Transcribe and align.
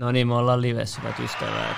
No 0.00 0.12
niin, 0.12 0.28
me 0.28 0.34
ollaan 0.34 0.62
livessä, 0.62 1.00
hyvät 1.00 1.18
ystävät. 1.18 1.76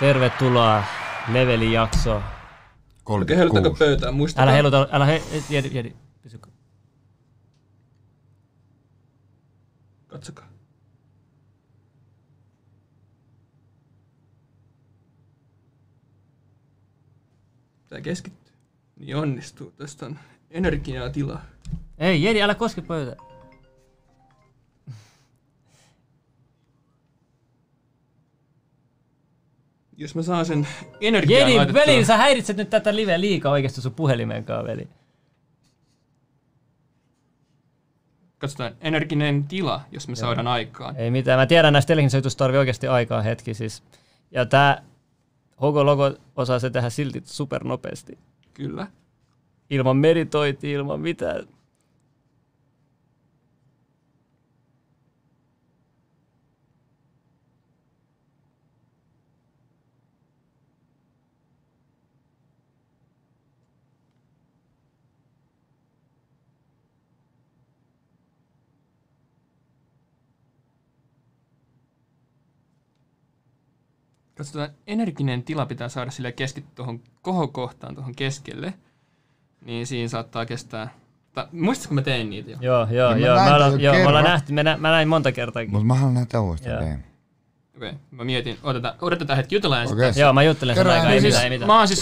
Tervetuloa 0.00 0.84
leveli 1.32 1.72
jakso. 1.72 2.22
Okei, 3.04 3.36
heilutako 3.36 3.70
pöytään? 3.70 4.14
Muistakaa. 4.14 4.42
Älä 4.42 4.52
heiluta, 4.52 4.88
älä 4.92 5.04
he, 5.04 5.22
jedi, 5.50 5.70
jedi, 5.72 5.96
pysy. 6.22 6.40
Katsokaa. 10.06 10.48
Tää 17.88 18.00
keskittyy. 18.00 18.54
Niin 18.96 19.16
onnistuu. 19.16 19.70
Tästä 19.70 20.06
on 20.06 20.18
energiaa 20.50 21.10
tilaa. 21.10 21.42
Ei, 21.98 22.22
jedi, 22.22 22.42
älä 22.42 22.54
koske 22.54 22.82
pöytää. 22.82 23.27
Jos 30.00 30.14
mä 30.14 30.22
saan 30.22 30.46
sen 30.46 30.68
energiaa 31.00 31.40
Jedi, 31.40 31.56
laitettua- 31.56 31.86
veli, 31.86 32.04
sä 32.04 32.16
häiritset 32.16 32.56
nyt 32.56 32.70
tätä 32.70 32.96
liveä 32.96 33.20
liikaa 33.20 33.52
oikeesti 33.52 33.80
sun 33.80 33.94
puhelimeen 33.94 34.44
kanssa, 34.44 34.64
veli. 34.64 34.88
Katsotaan, 38.38 38.72
energinen 38.80 39.44
tila, 39.44 39.80
jos 39.92 40.08
me 40.08 40.16
saadaan 40.16 40.46
aikaan. 40.46 40.96
Ei 40.96 41.10
mitään, 41.10 41.38
mä 41.38 41.46
tiedän 41.46 41.72
näistä 41.72 41.88
telekinsoitusta 41.88 42.38
tarvii 42.38 42.58
oikeasti 42.58 42.88
aikaa 42.88 43.22
hetki 43.22 43.54
siis. 43.54 43.82
Ja 44.30 44.46
tää 44.46 44.82
Hogo 45.60 45.86
Logo 45.86 46.12
osaa 46.36 46.58
se 46.58 46.70
tehdä 46.70 46.90
silti 46.90 47.22
supernopeasti. 47.24 48.18
Kyllä. 48.54 48.86
Ilman 49.70 49.96
meditointia, 49.96 50.78
ilman 50.78 51.00
mitään. 51.00 51.46
Katsotaan, 74.38 74.70
energinen 74.86 75.42
tila 75.42 75.66
pitää 75.66 75.88
saada 75.88 76.10
sille 76.10 76.32
keskittyä 76.32 76.72
tuohon 76.74 77.00
kohokohtaan, 77.22 77.94
tuohon 77.94 78.14
keskelle. 78.14 78.74
Niin 79.64 79.86
siinä 79.86 80.08
saattaa 80.08 80.46
kestää... 80.46 80.94
Ta, 81.32 81.48
muistatko 81.52 81.94
mä 81.94 82.02
tein 82.02 82.30
niitä 82.30 82.50
jo? 82.50 82.56
Joo, 82.60 82.86
joo, 82.90 83.14
Niin 83.14 83.26
joo. 83.26 83.36
Mä, 83.36 83.54
ollaan, 83.54 83.80
joo 83.80 83.94
me 83.94 84.06
ollaan 84.06 84.24
nähty, 84.24 84.52
mä, 84.52 84.62
nä, 84.62 84.76
mä 84.76 84.90
näin 84.90 85.08
monta 85.08 85.32
kertaa. 85.32 85.62
Mutta 85.68 85.84
mä 85.84 85.94
haluan 85.94 86.14
nähdä 86.14 86.40
uudestaan. 86.40 86.76
Okei, 86.76 86.94
okay. 87.76 87.92
mä 88.10 88.24
mietin, 88.24 88.58
odotetaan, 88.62 88.94
odotetaan 89.00 89.36
hetki, 89.36 89.54
jutellaan 89.54 89.82
ensin. 89.82 89.96
Okei. 89.98 90.12
Joo, 90.16 90.32
mä 90.32 90.42
juttelen 90.42 90.76
sen 90.76 90.86
aikaa, 90.86 91.10
ei. 91.10 91.10
Niin 91.10 91.22
mitään, 91.22 91.32
siis, 91.32 91.44
ei 91.44 91.50
mitään. 91.50 91.66
mä 91.66 91.78
oon 91.78 91.88
siis 91.88 92.00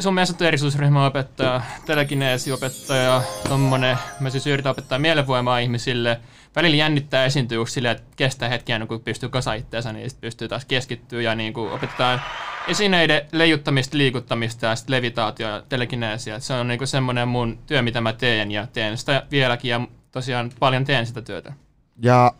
se 0.00 0.08
on 0.08 0.14
meidän 0.14 0.26
sattu 0.26 0.44
erityisryhmäopettaja, 0.44 1.60
telekineesiopettaja, 1.86 3.22
tommonen. 3.48 3.98
Mä 4.20 4.30
siis 4.30 4.46
yritän 4.46 4.70
opettaa 4.70 4.98
mielenvoimaa 4.98 5.58
ihmisille. 5.58 6.20
Välillä 6.56 6.76
jännittää 6.76 7.24
esiintyä 7.24 7.56
just 7.56 7.72
silleen, 7.72 7.96
että 7.96 8.08
kestää 8.16 8.48
hetkiä, 8.48 8.76
ennen 8.76 8.88
kuin 8.88 9.00
pystyy 9.00 9.28
kasa 9.28 9.54
itteensä, 9.54 9.92
niin 9.92 10.10
sit 10.10 10.20
pystyy 10.20 10.48
taas 10.48 10.64
keskittyä 10.64 11.22
ja 11.22 11.34
niin 11.34 11.52
kuin 11.52 11.72
opetetaan 11.72 12.20
esineiden 12.68 13.22
leijuttamista, 13.32 13.98
liikuttamista 13.98 14.66
ja 14.66 14.76
sit 14.76 14.88
levitaatio 14.88 15.48
ja 15.48 15.62
telekineesia. 15.68 16.40
Se 16.40 16.54
on 16.54 16.68
niinku 16.68 16.86
semmonen 16.86 17.28
mun 17.28 17.58
työ, 17.66 17.82
mitä 17.82 18.00
mä 18.00 18.12
teen 18.12 18.50
ja 18.50 18.66
teen 18.66 18.98
sitä 18.98 19.26
vieläkin 19.30 19.68
ja 19.68 19.80
tosiaan 20.10 20.50
paljon 20.58 20.84
teen 20.84 21.06
sitä 21.06 21.22
työtä. 21.22 21.52
Ja 22.02 22.32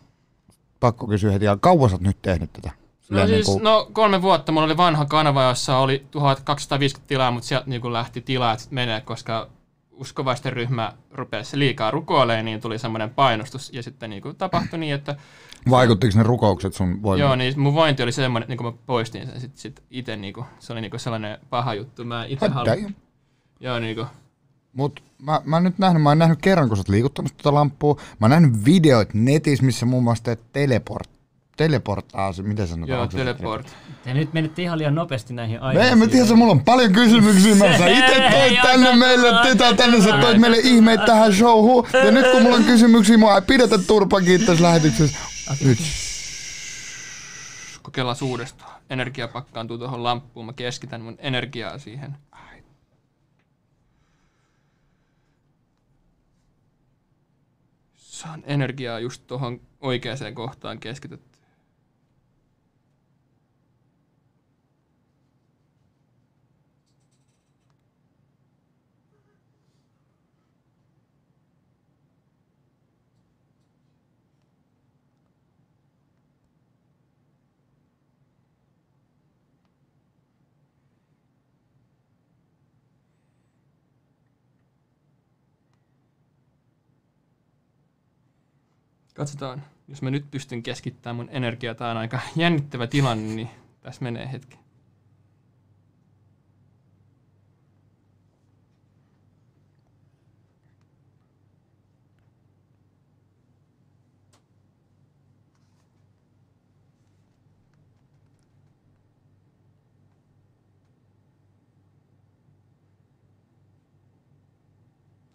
pakko 0.81 1.07
kysyä 1.07 1.33
heti, 1.33 1.47
kauan 1.61 1.91
sä 1.91 1.95
oot 1.95 2.03
nyt 2.03 2.23
tehnyt 2.23 2.53
tätä? 2.53 2.71
No 3.11 3.27
siis, 3.27 3.47
niinku- 3.47 3.65
no 3.65 3.89
kolme 3.93 4.23
vuotta. 4.23 4.53
Mulla 4.53 4.65
oli 4.65 4.77
vanha 4.77 5.05
kanava, 5.05 5.49
jossa 5.49 5.77
oli 5.77 6.07
1250 6.11 7.09
tilaa, 7.09 7.31
mutta 7.31 7.49
sieltä 7.49 7.71
niin 7.71 7.93
lähti 7.93 8.21
tilaa 8.21 8.57
sit 8.59 8.71
menee, 8.71 9.01
koska 9.01 9.49
uskovaisten 9.93 10.53
ryhmä 10.53 10.93
rupesi 11.11 11.59
liikaa 11.59 11.91
rukoilemaan, 11.91 12.45
niin 12.45 12.61
tuli 12.61 12.79
semmoinen 12.79 13.11
painostus. 13.11 13.73
Ja 13.73 13.83
sitten 13.83 14.11
niin 14.11 14.23
kuin 14.23 14.37
tapahtui 14.37 14.79
niin, 14.79 14.95
että 14.95 15.17
Vaikuttiko 15.71 16.19
ne 16.19 16.23
rukoukset 16.23 16.75
sun 16.75 17.03
voimiin? 17.03 17.27
joo, 17.27 17.37
niin 17.37 17.61
mun 17.61 17.75
vointi 17.75 18.03
oli 18.03 18.13
semmoinen, 18.13 18.49
niin 18.49 18.59
kuin 18.59 18.75
mä 18.75 18.79
poistin 18.87 19.27
sen 19.27 19.41
sitten 19.41 19.61
sit 19.61 19.83
itse. 19.91 20.17
Niin 20.17 20.35
kuin, 20.35 20.47
se 20.59 20.73
oli 20.73 20.81
niin 20.81 20.91
kuin 20.91 21.01
sellainen 21.01 21.39
paha 21.51 21.75
juttu. 21.75 22.05
Mä 22.05 22.25
itse 22.25 22.49
haluan. 22.49 22.83
damn. 22.83 22.95
Joo, 23.61 23.79
niin 23.79 23.97
kuin, 23.97 24.07
Mut 24.73 25.03
mä, 25.19 25.41
mä 25.45 25.57
oon 25.57 25.65
nyt 25.65 25.79
nähnyt, 25.79 26.03
mä 26.03 26.09
oon 26.09 26.19
nähnyt 26.19 26.39
kerran, 26.43 26.69
kun 26.69 26.77
sä 26.77 26.81
oot 26.81 26.89
liikuttanut 26.89 27.37
tuota 27.37 27.55
lamppua. 27.55 27.95
Mä 27.95 28.25
oon 28.25 28.31
nähnyt 28.31 28.65
videoit 28.65 29.15
netissä, 29.15 29.65
missä 29.65 29.87
muun 29.87 30.05
muassa 30.05 30.25
teet 30.25 30.53
teleport, 30.53 31.11
teleportaa, 31.57 32.33
se, 32.33 32.43
miten 32.43 32.69
sanotaan? 32.69 32.89
joo, 32.97 33.03
Onko 33.03 33.13
se- 33.13 33.19
teleport. 33.19 33.77
Te 34.05 34.15
nyt 34.15 34.33
menitte 34.33 34.63
ihan 34.63 34.79
liian 34.79 34.95
nopeasti 34.95 35.35
näihin 35.35 35.57
Me 35.61 35.67
aiheisiin. 35.67 35.93
en 35.93 35.99
mä 35.99 36.07
tiedä, 36.07 36.35
mulla 36.35 36.53
on 36.53 36.65
paljon 36.65 36.93
kysymyksiä. 36.93 37.55
Mä 37.55 37.79
sä 37.79 37.87
itse 37.87 38.29
toit 38.31 38.63
tänne 38.63 38.97
meille, 38.97 39.33
tätä 39.49 39.75
tänne, 39.75 40.01
sä 40.03 40.19
toit 40.21 40.39
meille 40.39 40.59
ihmeitä 40.59 41.07
tähän 41.07 41.33
showhun. 41.35 41.87
Ja 42.05 42.11
nyt 42.11 42.27
kun 42.33 42.43
mulla 42.43 42.57
on 42.57 42.65
kysymyksiä, 42.65 43.19
mua 43.19 43.35
ei 43.35 43.43
pidetä 43.43 43.79
turpakin 43.79 44.47
tässä 44.47 44.65
lähetyksessä. 44.65 45.19
Nyt. 45.65 45.79
Kokeillaan 47.83 48.17
uudestaan. 48.23 48.81
Energia 48.91 49.29
pakkaantuu 49.29 49.79
tuohon 49.79 50.03
lamppuun. 50.05 50.47
Mä 50.47 50.53
keskitän 50.53 51.01
mun 51.01 51.17
energiaa 51.19 51.79
siihen. 51.79 52.17
Saan 57.95 58.43
energiaa 58.47 59.01
just 59.01 59.27
tuohon 59.27 59.61
oikeaan 59.81 60.35
kohtaan 60.35 60.79
keskitetty. 60.79 61.32
Katsotaan, 89.15 89.63
jos 89.89 90.03
mä 90.03 90.11
nyt 90.11 90.31
pystyn 90.31 90.63
keskittämään 90.63 91.17
mun 91.17 91.29
energiaa. 91.31 91.75
Tää 91.75 91.91
on 91.91 91.97
aika 91.97 92.21
jännittävä 92.37 92.87
tilanne, 92.87 93.35
niin 93.35 93.51
tässä 93.81 94.03
menee 94.03 94.33
hetki. 94.33 94.62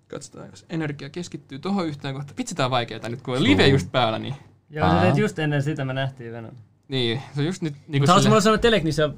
Katsotaan, 0.07 0.47
jos 0.49 0.65
energia 0.69 1.09
keskittyy 1.09 1.59
tuohon 1.59 1.87
yhteen 1.87 2.13
kohtaan. 2.15 2.37
Vitsi, 2.37 2.55
tää 2.55 2.65
on 2.65 2.71
vaikeeta 2.71 3.09
nyt, 3.09 3.21
kun 3.21 3.37
on 3.37 3.43
live 3.43 3.67
just 3.67 3.91
päällä, 3.91 4.19
niin... 4.19 4.35
Joo, 4.69 4.89
sä 4.89 5.01
teet 5.01 5.17
just 5.17 5.39
ennen 5.39 5.63
sitä 5.63 5.85
me 5.85 5.93
nähtiin 5.93 6.31
Venom. 6.33 6.51
Niin, 6.87 7.21
se 7.35 7.39
on 7.41 7.45
just 7.45 7.61
nyt 7.61 7.73
niin 7.87 8.01
Mutta 8.01 8.11
haluaisin 8.11 8.31
mulla 8.31 8.41
sanoa 8.41 8.57
Teleknissä 8.57 9.09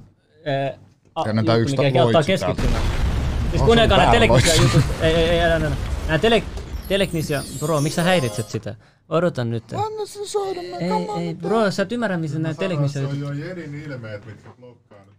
ää, 0.46 0.74
a- 1.16 1.24
Kannattaa 1.24 1.58
juttu, 1.58 1.72
yksi 1.74 1.86
mikä 1.86 1.98
ta- 2.00 2.04
auttaa 2.04 2.24
keskittymään. 2.24 2.84
Siis 3.50 3.62
kuunnelkaa 3.62 3.98
nämä 3.98 4.28
loitsu. 4.28 4.62
jutut. 4.62 4.82
Ei, 5.02 5.14
ei, 5.16 5.30
ei, 5.30 5.42
älä, 5.42 5.56
älä. 5.56 5.76
Nämä 6.08 6.20
tele, 6.20 6.44
Teleknisia, 6.88 7.44
bro, 7.60 7.82
miksi 7.82 7.96
sä 7.96 8.04
häiritset 8.04 8.50
sitä? 8.50 8.76
Odota 9.10 9.46
nyt. 9.46 9.64
Anna 9.74 10.06
sen 10.06 10.28
soida, 10.28 10.62
mä 10.62 10.78
Ei, 10.78 11.24
ei, 11.28 11.36
bro, 11.36 11.72
sä 11.72 11.84
et 11.84 11.92
ymmärrä, 11.92 12.18
missä 12.18 12.40
nämä 12.40 12.54
Teleknisia 12.54 13.02
Se 13.02 13.08
on 13.08 13.20
jutut. 13.20 13.38
jo 13.38 13.46
Jedin 13.46 13.76
ilmeet, 13.76 14.26
mitkä 14.26 14.50
blokkaa 14.60 15.06
nyt 15.06 15.16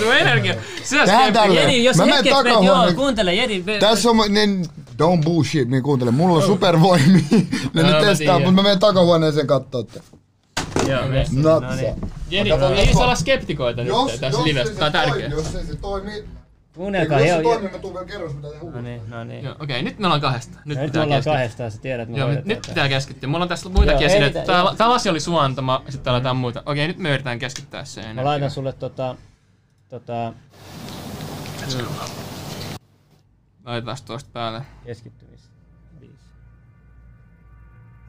tää 0.00 0.18
energia, 0.18 0.54
on 0.54 1.26
on 1.26 1.32
tälleen. 1.32 1.68
Jedi, 1.68 1.84
jos 1.84 1.96
Mä 1.96 2.02
menen 2.06 2.16
hetkeksi 2.16 2.42
menet, 2.42 2.52
takahuoneen. 2.54 2.86
joo, 2.86 2.94
kuuntele, 2.94 3.34
Jedi. 3.34 3.64
Tässä 3.80 4.10
on, 4.10 4.16
niin, 4.28 4.64
don't 5.02 5.24
bullshit, 5.24 5.68
niin 5.68 5.82
kuuntele, 5.82 6.10
mulla 6.10 6.36
on 6.36 6.42
supervoimia. 6.42 7.24
ne 7.74 7.80
Joo, 7.82 7.90
nyt 7.90 8.00
testaa, 8.00 8.38
mutta 8.38 8.52
mä 8.52 8.62
menen 8.62 8.78
takahuoneeseen 8.78 9.46
kattoo. 9.46 9.86
Joo, 10.88 11.00
no 11.32 11.74
niin. 11.76 11.94
Jedi, 12.30 12.50
ei 12.50 12.86
jos 12.86 12.92
saa 12.92 13.04
olla 13.04 13.14
skeptikoita 13.14 13.84
nyt 13.84 13.92
tässä 14.20 14.44
livessä. 14.44 14.74
Tää 14.74 14.86
on 14.86 14.92
tärkeä. 14.92 15.28
Jos 15.28 15.54
ei 15.54 15.64
se 15.66 15.76
toimi, 15.76 16.24
Kuunnelkaa, 16.76 17.20
jos 17.20 17.28
joo, 17.28 17.36
se 17.36 17.42
joo. 17.42 17.52
toimii, 17.52 17.72
mä 17.72 17.78
tuun 17.78 17.94
vielä 17.94 18.06
kerros, 18.06 18.34
mitä 18.34 18.48
te 18.48 18.58
No 18.72 18.80
niin, 18.80 19.00
no 19.08 19.24
niin. 19.24 19.44
Joo, 19.44 19.54
okei, 19.60 19.82
nyt 19.82 19.98
me 19.98 20.06
ollaan 20.06 20.20
kahdesta. 20.20 20.58
Nyt, 20.58 20.64
Nyt 20.64 20.78
me 20.78 20.84
pitää 20.84 21.02
ollaan 21.02 21.18
keskittyä. 21.18 21.32
kahdestaan, 21.32 21.70
sä 21.70 21.78
tiedät, 21.78 22.02
että 22.02 22.12
me 22.12 22.18
Joo, 22.18 22.26
hoidetaan 22.26 22.48
nyt 22.48 22.62
tää. 22.62 22.68
pitää 22.74 22.88
keskittyä. 22.88 23.28
Mulla 23.28 23.42
on 23.42 23.48
tässä 23.48 23.68
muitakin 23.68 24.06
esineitä. 24.06 24.42
Tää, 24.42 24.64
tää 24.76 24.88
lasi 24.88 25.08
oli 25.08 25.20
sun 25.20 25.40
antama, 25.40 25.82
sitten 25.84 26.02
täällä 26.02 26.18
jotain 26.18 26.36
muuta. 26.36 26.62
Okei, 26.66 26.88
nyt 26.88 26.98
me 26.98 27.08
yritetään 27.08 27.38
keskittää 27.38 27.84
se 27.84 28.12
Mä 28.12 28.24
laitan 28.24 28.50
sulle 28.50 28.72
tota... 28.72 29.16
Tota... 29.88 30.32
Laitetaan 33.64 33.96
tosta 34.06 34.30
päälle. 34.32 34.62
Keskittymis. 34.84 35.50
Viisi. 36.00 36.24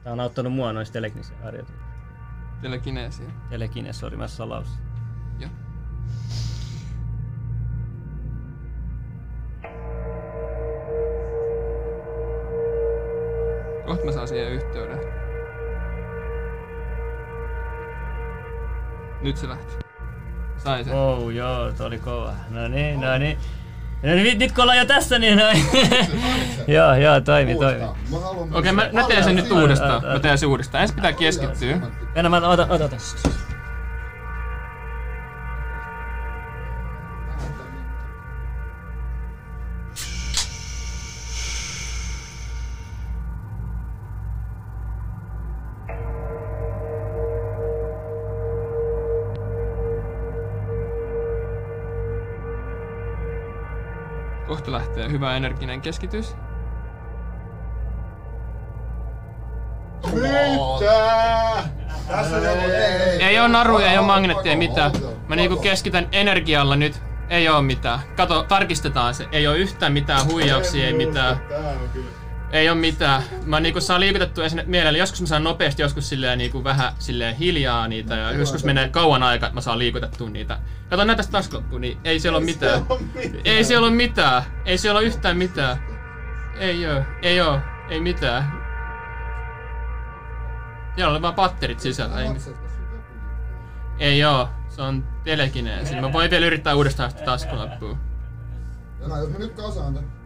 Tää 0.04 0.12
on 0.12 0.20
auttanut 0.20 0.52
mua 0.52 0.72
noista 0.72 0.92
telekinesiä 0.92 1.36
harjoituksista. 1.42 1.88
Telekineesiä. 2.62 3.30
Telekines, 3.50 3.98
sori, 3.98 4.16
mä 4.16 4.28
salaus. 4.28 4.68
Joo. 5.38 5.50
Kohta 13.86 14.04
mä 14.04 14.12
saan 14.12 14.28
siihen 14.28 14.52
yhteyden. 14.52 14.98
Nyt 19.22 19.36
se 19.36 19.48
lähti. 19.48 19.87
Sain 20.64 20.84
sen. 20.84 20.94
Oh, 20.94 21.30
joo, 21.30 21.72
toi 21.72 21.86
oli 21.86 21.98
kova. 21.98 22.32
No 22.50 22.68
niin, 22.68 23.00
no 23.00 23.18
niin. 23.18 23.38
No 24.02 24.14
niin, 24.14 24.38
nyt 24.38 24.52
kun 24.52 24.62
ollaan 24.62 24.78
jo 24.78 24.84
tässä, 24.86 25.18
niin 25.18 25.38
noin. 25.38 25.64
joo, 26.76 26.94
joo, 26.94 27.20
toimi, 27.20 27.54
toimi. 27.54 27.84
Okei, 28.54 28.72
mä, 28.72 28.88
mä 28.92 29.02
teen 29.02 29.24
sen 29.24 29.36
nyt 29.36 29.52
uudestaan. 29.52 30.02
Mä 30.04 30.18
teen 30.18 30.38
sen 30.38 30.48
uudestaan. 30.48 30.82
Ensin 30.82 30.96
pitää 30.96 31.12
keskittyä. 31.12 31.80
Mennä, 32.14 32.28
mä 32.28 32.48
otan, 32.48 32.70
otan 32.70 32.90
tässä. 32.90 33.28
Hyvä 55.10 55.36
energinen 55.36 55.80
keskitys. 55.80 56.36
Mitä? 60.12 61.62
Tässä 62.08 62.36
on 62.36 62.44
joku... 62.44 62.60
Ei 63.20 63.38
oo 63.38 63.48
naruja, 63.48 63.90
ei 63.90 63.98
oo 63.98 64.04
magneettia, 64.04 64.52
ei 64.52 64.58
mitään. 64.58 64.92
Mä 65.28 65.36
niinku 65.36 65.56
keskitän 65.56 66.08
energialla 66.12 66.76
nyt. 66.76 67.02
Ei 67.30 67.48
oo 67.48 67.62
mitään. 67.62 67.98
Kato, 68.16 68.42
tarkistetaan 68.42 69.14
se. 69.14 69.28
Ei 69.32 69.46
oo 69.46 69.54
yhtään 69.54 69.92
mitään 69.92 70.26
huijauksia, 70.26 70.86
ei 70.86 70.92
mitään. 70.92 71.38
Tää 71.48 71.58
on 71.58 71.88
kyllä... 71.92 72.17
Ei 72.52 72.68
oo 72.68 72.74
mitään. 72.74 73.22
Mä 73.44 73.60
niinku 73.60 73.80
saan 73.80 74.00
liikutettua 74.00 74.44
esine 74.44 74.64
mielellä. 74.66 74.98
Joskus 74.98 75.20
mä 75.20 75.26
saan 75.26 75.44
nopeasti, 75.44 75.82
joskus 75.82 76.08
silleen 76.08 76.38
niinku 76.38 76.64
vähän 76.64 76.92
silleen 76.98 77.36
hiljaa 77.36 77.88
niitä. 77.88 78.16
Ja 78.16 78.32
joskus 78.32 78.64
menee 78.64 78.88
kauan 78.88 79.22
aikaa, 79.22 79.46
että 79.46 79.54
mä 79.54 79.60
saan 79.60 79.78
liikutettua 79.78 80.30
niitä. 80.30 80.58
Kato 80.90 81.04
näitä 81.04 81.22
taas 81.30 81.52
loppuun, 81.52 81.80
niin 81.80 81.98
ei 82.04 82.20
siellä 82.20 82.36
oo 82.36 82.44
mitään. 82.44 82.86
mitään. 83.14 83.40
Ei 83.44 83.64
siellä 83.64 83.86
oo 83.86 83.90
mitään. 83.90 84.42
Ei 84.64 84.78
siellä 84.78 84.98
oo 84.98 85.02
yhtään 85.02 85.36
mitään. 85.36 85.78
Ei 86.58 86.86
oo. 86.86 87.02
Ei 87.22 87.40
oo. 87.40 87.60
Ei 87.88 88.00
mitään. 88.00 88.52
Siellä 90.94 91.12
oli 91.12 91.22
vaan 91.22 91.34
patterit 91.34 91.80
sisällä. 91.80 92.20
Ei, 92.20 92.28
ei 93.98 94.24
oo. 94.24 94.48
Se 94.68 94.82
on 94.82 95.04
telekineesi. 95.24 96.00
Mä 96.00 96.12
voin 96.12 96.30
vielä 96.30 96.46
yrittää 96.46 96.74
uudestaan 96.74 97.10
sitä 97.10 97.22
taskulappuun. 97.22 97.98
Jos 99.00 99.30
me 99.30 99.38
nyt 99.38 99.52
kasaan 99.52 99.94
tän. 99.94 100.17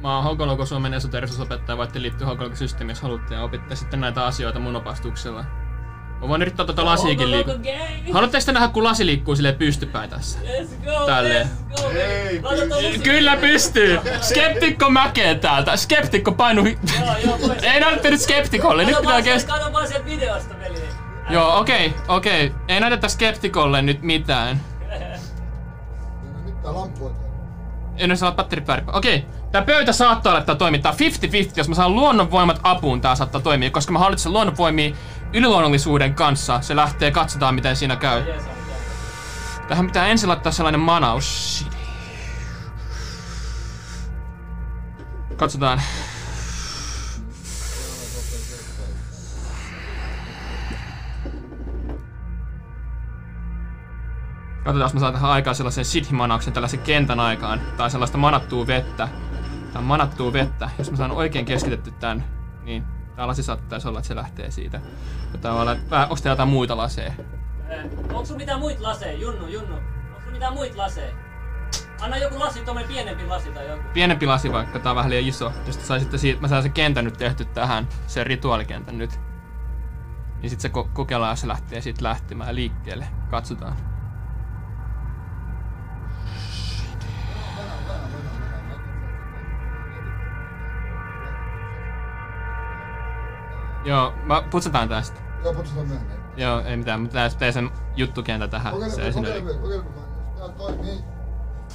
Mä 0.00 0.14
oon 0.14 0.24
Hokoloko 0.24 0.66
Suomen 0.66 0.94
esoterisuusopettaja, 0.94 1.76
voitte 1.76 2.02
liittyä 2.02 2.26
Hokoloko 2.26 2.56
systeemiin, 2.56 2.90
jos 2.94 3.02
haluatte, 3.02 3.34
ja 3.34 3.42
opitte 3.42 3.76
sitten 3.76 4.00
näitä 4.00 4.24
asioita 4.26 4.58
mun 4.58 4.76
opastuksella. 4.76 5.44
Mä 6.20 6.28
voin 6.28 6.42
yrittää 6.42 6.66
tota 6.66 6.84
lasiikin 6.84 7.30
liikkua. 7.30 7.54
Haluatteko 8.12 8.44
te 8.46 8.52
nähdä, 8.52 8.68
kun 8.68 8.84
lasi 8.84 9.06
liikkuu 9.06 9.36
silleen 9.36 9.54
pystypäin 9.54 10.10
tässä? 10.10 10.38
Let's 10.38 10.84
go, 10.84 11.06
Tälleen. 11.06 11.46
let's 11.70 11.82
go. 11.82 11.90
Ei, 11.90 12.40
musiikin. 12.68 13.02
Kyllä 13.02 13.36
pystyy! 13.36 14.00
Skeptikko 14.20 14.90
mäkee 14.90 15.34
täältä. 15.34 15.76
Skeptikko 15.76 16.32
painu... 16.32 16.64
hi- 16.64 16.78
Joo, 17.00 17.16
joo, 17.24 17.38
pois. 17.38 17.62
Ei 17.62 17.80
näyttänyt 17.80 18.20
skeptikolle, 18.20 18.84
nyt 18.84 18.96
pitää 19.00 19.22
kestää. 19.22 19.58
Kato 19.58 19.72
vaan 19.72 19.88
sieltä 19.88 20.06
videosta, 20.06 20.54
veli. 20.60 20.80
Joo, 21.30 21.58
okei, 21.58 21.94
okei. 22.08 22.52
Ei 22.68 22.80
näytetä 22.80 23.08
skeptikolle 23.08 23.82
nyt 23.82 24.02
mitään. 24.02 24.60
Jona, 24.90 26.40
nyt 26.44 26.54
En 28.00 28.16
saa 28.16 28.32
patteri 28.32 28.62
päällä. 28.62 28.84
Okei. 28.92 29.26
Tää 29.52 29.62
pöytä 29.62 29.92
saattaa 29.92 30.30
olla, 30.32 30.40
että 30.40 30.54
toimittaa 30.54 30.92
50-50, 30.92 30.96
jos 31.56 31.68
mä 31.68 31.74
saan 31.74 31.94
luonnonvoimat 31.94 32.60
apuun, 32.62 33.00
tää 33.00 33.14
saattaa 33.14 33.40
toimia, 33.40 33.70
koska 33.70 33.92
mä 33.92 33.98
hallitsen 33.98 34.32
luonnonvoimia 34.32 34.94
yliluonnollisuuden 35.32 36.14
kanssa. 36.14 36.60
Se 36.60 36.76
lähtee, 36.76 37.10
katsotaan 37.10 37.54
miten 37.54 37.76
siinä 37.76 37.96
käy. 37.96 38.22
Tähän 39.68 39.86
pitää 39.86 40.06
ensin 40.06 40.28
laittaa 40.28 40.52
sellainen 40.52 40.80
manaus. 40.80 41.66
Katsotaan. 45.36 45.82
Katsotaan, 54.64 54.80
jos 54.80 54.94
mä 54.94 55.00
saan 55.00 55.12
tähän 55.12 55.30
aikaan 55.30 55.56
sellaisen 55.56 55.84
siddhi-manauksen, 55.84 56.52
tällaisen 56.52 56.80
kentän 56.80 57.20
aikaan. 57.20 57.60
Tai 57.76 57.90
sellaista 57.90 58.18
manattua 58.18 58.66
vettä. 58.66 59.08
Tai 59.72 59.82
manattua 59.82 60.32
vettä. 60.32 60.70
Jos 60.78 60.90
mä 60.90 60.96
saan 60.96 61.10
oikein 61.10 61.44
keskitetty 61.44 61.90
tän, 61.90 62.24
niin 62.64 62.84
tää 63.16 63.26
lasi 63.26 63.42
saattaisi 63.42 63.88
olla, 63.88 63.98
että 63.98 64.08
se 64.08 64.16
lähtee 64.16 64.50
siitä. 64.50 64.80
Tavallaan, 65.40 65.76
onko 65.76 65.90
täällä 65.92 66.16
jotain 66.24 66.48
muita 66.48 66.76
laseja? 66.76 67.12
Eh, 67.68 67.84
Onko 67.98 68.24
sulla 68.24 68.38
mitään 68.38 68.60
muita 68.60 68.82
laseja? 68.82 69.18
Junnu, 69.18 69.46
Junnu. 69.46 69.74
Onko 69.74 70.20
sulla 70.20 70.32
mitään 70.32 70.54
muita 70.54 70.76
laseja? 70.78 71.14
Anna 72.00 72.16
joku 72.16 72.38
lasi, 72.38 72.60
tommonen 72.64 72.88
pienempi 72.88 73.26
lasi 73.26 73.50
tai 73.50 73.68
joku. 73.68 73.82
pienempi 73.94 74.26
lasi 74.26 74.52
vaikka, 74.52 74.78
tää 74.78 74.92
on 74.92 74.96
vähän 74.96 75.10
liian 75.10 75.28
iso. 75.28 75.52
Jos 75.66 75.76
te 75.76 75.84
saisitte 75.84 76.18
siitä, 76.18 76.40
mä 76.40 76.48
saan 76.48 76.62
sen 76.62 76.72
kentän 76.72 77.04
nyt 77.04 77.18
tehty 77.18 77.44
tähän, 77.44 77.88
sen 78.06 78.26
rituaalikentän 78.26 78.98
nyt. 78.98 79.20
Niin 80.42 80.50
sit 80.50 80.60
se 80.60 80.68
ko- 80.68 80.88
kokeillaan, 80.92 81.32
jos 81.32 81.40
se 81.40 81.48
lähtee 81.48 81.80
siitä 81.80 82.02
lähtemään 82.04 82.54
liikkeelle. 82.54 83.06
Katsotaan. 83.30 83.76
Joo, 93.84 94.14
mä 94.24 94.42
putsataan 94.50 94.88
tästä. 94.88 95.20
Joo, 95.44 95.54
putsataan 95.54 95.86
myöhemmin. 95.88 96.16
Joo, 96.36 96.60
ei 96.60 96.76
mitään, 96.76 97.00
mutta 97.00 97.14
tää 97.14 97.28
teen 97.30 97.52
sen 97.52 97.70
juttukentän 97.96 98.50
tähän. 98.50 98.72
se 98.74 98.78
Kokeile, 98.80 99.08
esineeri. 99.08 99.40
kokeile, 99.42 99.58
kokeile, 99.60 99.84
jos 99.84 100.38
tää 100.38 100.48
toimii. 100.48 100.98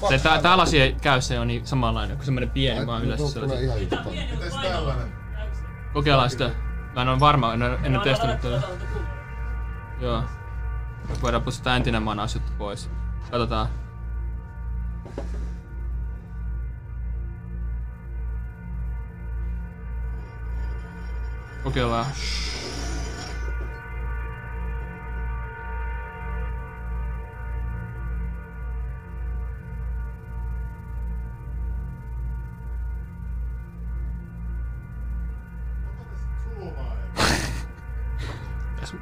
Se, 0.10 0.18
tää, 0.24 0.42
tää 0.42 0.57
lasi 0.57 0.81
ei 0.81 0.96
käy, 1.02 1.22
se 1.22 1.40
on 1.40 1.48
niin 1.48 1.68
samanlainen 1.68 2.18
kuin 2.18 2.25
semmonen 2.25 2.50
pieni 2.50 2.88
vaan 2.88 3.04
yleensä 3.04 3.34
Tulee 3.40 3.57
sellainen. 3.57 3.88
ihan 3.92 4.04
pieni, 4.06 4.31
Mites 4.31 4.54
tällainen? 4.56 5.07
Se? 5.54 5.62
Kokeillaan 5.94 6.30
sitä. 6.30 6.50
Mä 6.95 7.02
en 7.02 7.07
ole 7.09 7.19
varma, 7.19 7.54
en, 7.54 7.64
ole- 7.64 7.80
en 7.83 7.95
ole 7.95 8.04
testannut 8.04 8.42
tätä. 8.42 8.62
Joo. 10.02 10.24
Voidaan 11.21 11.44
pussata 11.44 11.76
entinen 11.76 12.04
manaus 12.04 12.35
juttu 12.35 12.52
pois. 12.57 12.90
Katsotaan. 13.31 13.68
Kokeillaan. 21.66 22.06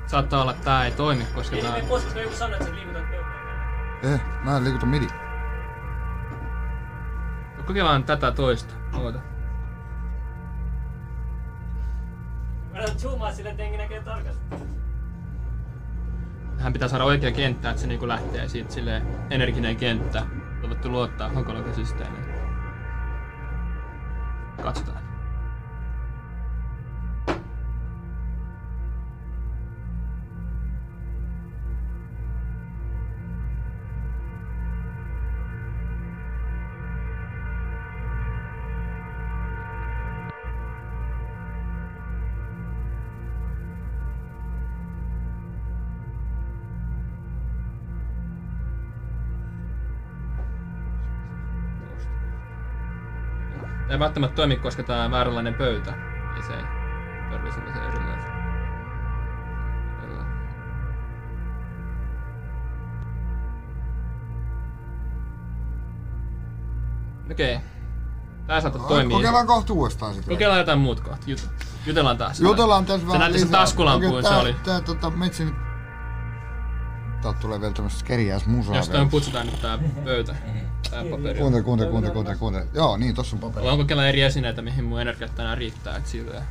Saattaa 0.08 0.42
olla, 0.42 0.52
että 0.52 0.64
tää 0.64 0.86
ei 0.86 0.92
toimi, 0.92 1.26
koska 1.36 1.56
Ei 1.56 1.62
tää... 1.62 1.72
mene 1.72 1.88
pois, 1.88 2.04
koska 2.04 2.20
joku 2.20 2.36
sanoo, 2.36 2.56
että 2.56 2.66
sä 2.66 2.76
liikutat 2.76 3.04
pöydällä. 3.10 4.14
Eh, 4.16 4.22
mä 4.44 4.58
en 4.58 4.64
liikuta 4.64 4.86
midi. 4.86 5.08
Kokeillaan 7.68 8.04
tätä 8.04 8.32
toista. 8.32 8.74
Oota. 8.94 9.33
Zoomaa 12.98 13.32
sille, 13.34 13.50
että 13.50 13.62
jengi 13.62 13.78
näkee 13.78 14.02
tarkasti. 14.02 14.44
Tähän 16.58 16.74
pitää 16.74 16.88
saada 16.88 17.04
oikea 17.04 17.32
kenttä, 17.32 17.70
että 17.70 17.82
se 17.82 17.88
niinku 17.88 18.08
lähtee 18.08 18.48
siitä 18.48 18.74
silleen 18.74 19.08
energinen 19.30 19.76
kenttä. 19.76 20.26
Voitte 20.62 20.88
luottaa 20.88 21.30
hakologisysteemiin. 21.30 22.26
Katsotaan. 24.64 25.13
Ei 53.94 54.00
välttämättä 54.00 54.36
toimi, 54.36 54.56
koska 54.56 54.84
tää 54.84 55.06
on 55.06 55.12
vääränlainen 55.12 55.54
pöytä. 55.54 55.94
Ei 56.36 56.44
se 56.44 56.54
ei. 56.54 56.64
Tarvii 57.32 57.52
sellaisen 57.52 57.84
erilaisen. 57.84 58.32
Kyllä. 60.02 60.24
Okei. 67.32 67.60
Tää 68.48 68.62
saattaa 68.62 68.88
toimia. 68.88 69.18
Kokeillaan 69.18 69.48
kohta 69.48 69.74
uudestaan 69.74 70.14
sitten. 70.14 70.34
Kokeillaan 70.34 70.60
jotain 70.60 70.80
muut 70.80 71.00
kohta. 71.00 71.26
Jut- 71.28 71.66
jutellaan 71.86 72.18
taas. 72.18 72.40
Jutellaan 72.40 72.86
tässä 72.86 73.12
Se 73.12 73.18
näytti 73.18 73.40
se 73.40 73.48
taskulampuun, 73.48 74.24
se 74.24 74.30
oli. 74.30 74.56
Tää 74.64 74.82
tota, 74.82 75.10
metsi 75.10 75.46
nyt... 75.46 75.63
Täältä 77.24 77.40
tulee 77.40 77.62
vielä 77.62 77.74
tämmöstä 77.74 78.06
keriäis 78.06 78.46
musaa 78.46 78.76
Jos 78.76 78.90
toi 78.90 79.06
putsutaan 79.06 79.46
nyt 79.46 79.62
tää 79.62 79.80
pöytä. 80.04 80.36
Tää 80.90 81.04
paperi. 81.12 81.40
Kuuntele, 81.40 81.64
kuuntele, 81.64 81.90
kuuntele, 81.90 82.14
kuuntele, 82.14 82.38
kuuntele. 82.38 82.68
Joo, 82.74 82.98
niin, 82.98 83.16
tossa 83.16 83.36
on 83.36 83.40
paperi. 83.40 83.68
Onko 83.68 83.86
kella 83.86 84.08
eri 84.08 84.22
esineitä, 84.22 84.62
mihin 84.62 84.84
mun 84.84 85.02
energiat 85.02 85.36
tänään 85.36 85.58
riittää, 85.58 85.98
et 85.98 86.08
silleen. 86.08 86.44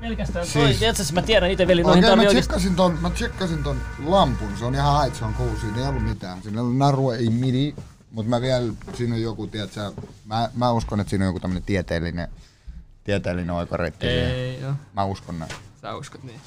Pelkästään 0.00 0.46
Siis- 0.46 0.64
toi, 0.64 0.74
tiedätkö, 0.74 1.02
mä 1.12 1.22
tiedän 1.22 1.50
itse 1.50 1.66
veli, 1.66 1.82
noihin 1.82 2.04
Okei, 2.04 2.10
tarvii 2.10 2.26
mä 2.26 2.40
tsekkasin 2.40 2.76
ton, 2.76 2.98
mä 3.00 3.10
tsekkasin 3.10 3.62
ton 3.62 3.80
lampun, 4.04 4.48
se 4.58 4.64
on 4.64 4.74
ihan 4.74 4.92
hait, 4.92 5.14
se 5.14 5.24
on 5.24 5.34
siinä 5.60 5.78
ei 5.78 5.88
ollut 5.88 6.04
mitään. 6.04 6.42
Siinä 6.42 6.58
ei 6.58 6.60
ollut 6.60 6.76
narua, 6.76 7.16
ei 7.16 7.30
midi, 7.30 7.74
mutta 8.10 8.30
mä 8.30 8.40
vielä, 8.40 8.72
siinä 8.94 9.14
on 9.14 9.22
joku, 9.22 9.46
tiedätkö, 9.46 9.92
mä, 10.24 10.50
mä 10.54 10.72
uskon, 10.72 11.00
että 11.00 11.10
siinä 11.10 11.24
on 11.24 11.28
joku 11.28 11.40
tämmönen 11.40 11.62
tieteellinen, 11.62 12.28
tieteellinen 13.04 13.50
oikoreitti. 13.50 14.06
Ei, 14.06 14.60
joo. 14.60 14.72
Mä 14.94 15.04
uskon 15.04 15.38
näin. 15.38 15.52
Sä 15.82 15.94
uskot 15.94 16.22
niin. 16.22 16.40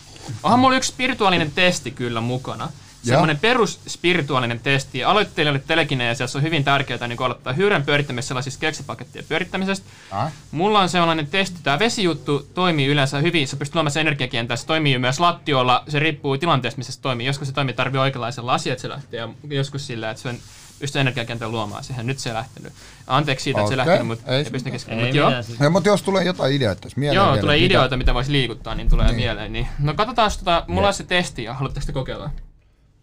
Onhan 0.43 0.60
mulla 0.60 0.77
yksi 0.77 0.91
spirituaalinen 0.91 1.51
testi 1.51 1.91
kyllä 1.91 2.22
mukana. 2.22 2.69
Semmoinen 3.08 3.40
perus 3.40 3.80
spirituaalinen 3.88 4.60
testi. 4.60 5.04
Aloittelijoille 5.04 5.64
telekineesiassa 5.68 6.40
on 6.40 6.44
hyvin 6.44 6.64
tärkeää 6.64 7.08
niin 7.08 7.22
aloittaa 7.24 7.54
hyyrän 7.54 7.84
pyörittämisessä 7.84 8.28
sellaisista 8.28 8.60
keksipakettien 8.62 9.26
pyörittämisestä. 9.30 9.86
Ah? 10.12 10.32
Mulla 10.52 10.80
on 10.80 10.90
sellainen 10.90 11.28
testi. 11.28 11.58
Tämä 11.64 11.80
vesijuttu 11.80 12.48
toimii 12.54 12.88
yleensä 12.88 13.18
hyvin. 13.20 13.48
Se 13.48 13.56
pystyy 13.56 13.76
luomaan 13.78 13.92
sen 13.92 14.02
energiakentässä. 14.02 14.62
Se 14.62 14.68
toimii 14.68 14.98
myös 14.98 15.20
lattiolla. 15.20 15.84
Se 15.88 16.00
riippuu 16.00 16.38
tilanteesta, 16.38 16.78
missä 16.78 16.94
se 16.94 17.02
toimii. 17.02 17.28
Joskus 17.28 17.48
se 17.48 17.54
toimii 17.54 17.74
tarvii 17.74 18.00
oikeanlaisen 18.00 18.46
lasin, 18.48 18.72
että 18.72 18.82
se 18.82 18.90
lähtee. 18.90 19.20
Ja 19.20 19.30
joskus 19.50 19.88
sillä, 19.88 20.10
että 20.10 20.24
se 20.24 20.30
on 20.30 20.38
pystyy 20.80 21.02
energiakentän 21.02 21.52
luomaan 21.52 21.84
siihen. 21.84 22.08
Nyt 22.08 22.20
se 22.20 22.30
ei 22.30 22.34
lähtenyt. 22.34 22.74
Anteeksi 23.08 23.44
siitä, 23.44 23.60
että 23.60 23.70
se 23.70 23.78
lähtenyt, 23.78 24.08
mutta 24.08 24.32
ei 24.32 24.38
ei 24.38 24.44
pysty 24.44 24.56
mitään. 24.58 24.72
keskellä. 24.72 25.02
Ei 25.02 25.08
Mut 25.08 25.16
joo. 25.16 25.44
siis. 25.44 25.60
Ja, 25.60 25.70
mutta 25.70 25.90
jos 25.90 26.02
tulee 26.02 26.24
jotain 26.24 26.54
ideoita 26.54 26.82
tässä 26.82 27.00
mieleen 27.00 27.16
Joo, 27.16 27.26
vielä, 27.28 27.42
tulee 27.42 27.56
mitä- 27.56 27.66
ideoita, 27.66 27.98
mitä 27.98 28.14
voisi 28.14 28.32
liikuttaa, 28.32 28.76
niin 28.76 28.90
tulee 28.90 29.06
Niin. 29.08 29.16
mieleen. 29.16 29.54
Niin. 29.54 29.68
No 29.80 29.94
katsotaan, 29.94 30.32
tota, 30.40 30.64
mulla 30.68 30.88
on 30.88 30.94
se 30.94 31.04
testi 31.04 31.44
ja 31.44 31.54
haluatteko 31.54 31.86
te 31.86 31.92
kokeilla? 31.92 32.30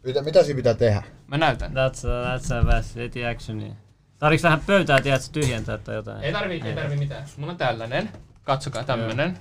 Mitä, 0.05 0.23
mitä 0.23 0.45
siinä 0.45 0.57
pitää 0.57 0.75
tehdä? 0.75 1.03
Mä 1.27 1.39
näytän. 1.39 1.73
That's 1.73 2.09
a, 2.09 2.39
that's 2.39 2.55
a 2.55 2.67
väs, 2.67 2.97
eti 2.97 3.27
actionia. 3.27 3.75
Tarviiks 4.19 4.43
vähän 4.43 4.61
pöytää, 4.67 5.01
tiedätkö, 5.01 5.29
tyhjentää 5.33 5.79
tai 5.79 5.95
jotain? 5.95 6.25
Ei 6.25 6.33
tarvi, 6.33 6.61
ei 6.65 6.75
tarvi 6.75 6.97
mitään. 6.97 7.27
Mulla 7.37 7.53
on 7.53 7.59
tällainen. 7.59 8.11
Katsokaa 8.43 8.85
tämmönen. 8.85 9.39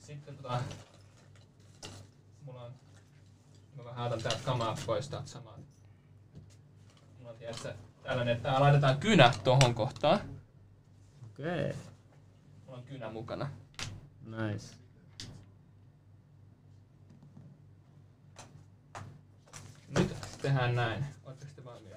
Sitten 0.00 0.36
tota... 0.36 0.60
Mulla 2.44 2.62
on... 2.62 2.72
Mä 3.76 3.84
vähän 3.84 4.06
otan 4.06 4.22
täältä 4.22 4.40
kamaa 4.44 4.76
pois 4.86 5.08
täältä 5.08 5.28
samaa. 5.28 5.58
Mulla 7.18 7.30
on 7.30 7.36
tiedätkö, 7.36 7.74
tällainen, 8.02 8.36
että 8.36 8.50
tää 8.50 8.60
laitetaan 8.60 8.98
kynä 8.98 9.32
tohon 9.44 9.74
kohtaan. 9.74 10.20
Okei, 11.24 11.64
okay. 11.64 11.72
Mulla 12.66 12.78
on 12.78 12.84
kynä 12.84 13.10
mukana. 13.10 13.48
nice. 14.26 14.82
Nyt 19.98 20.16
tehdään 20.42 20.74
näin. 20.74 21.04
Ootteko 21.24 21.52
te 21.56 21.64
valmiita? 21.64 21.96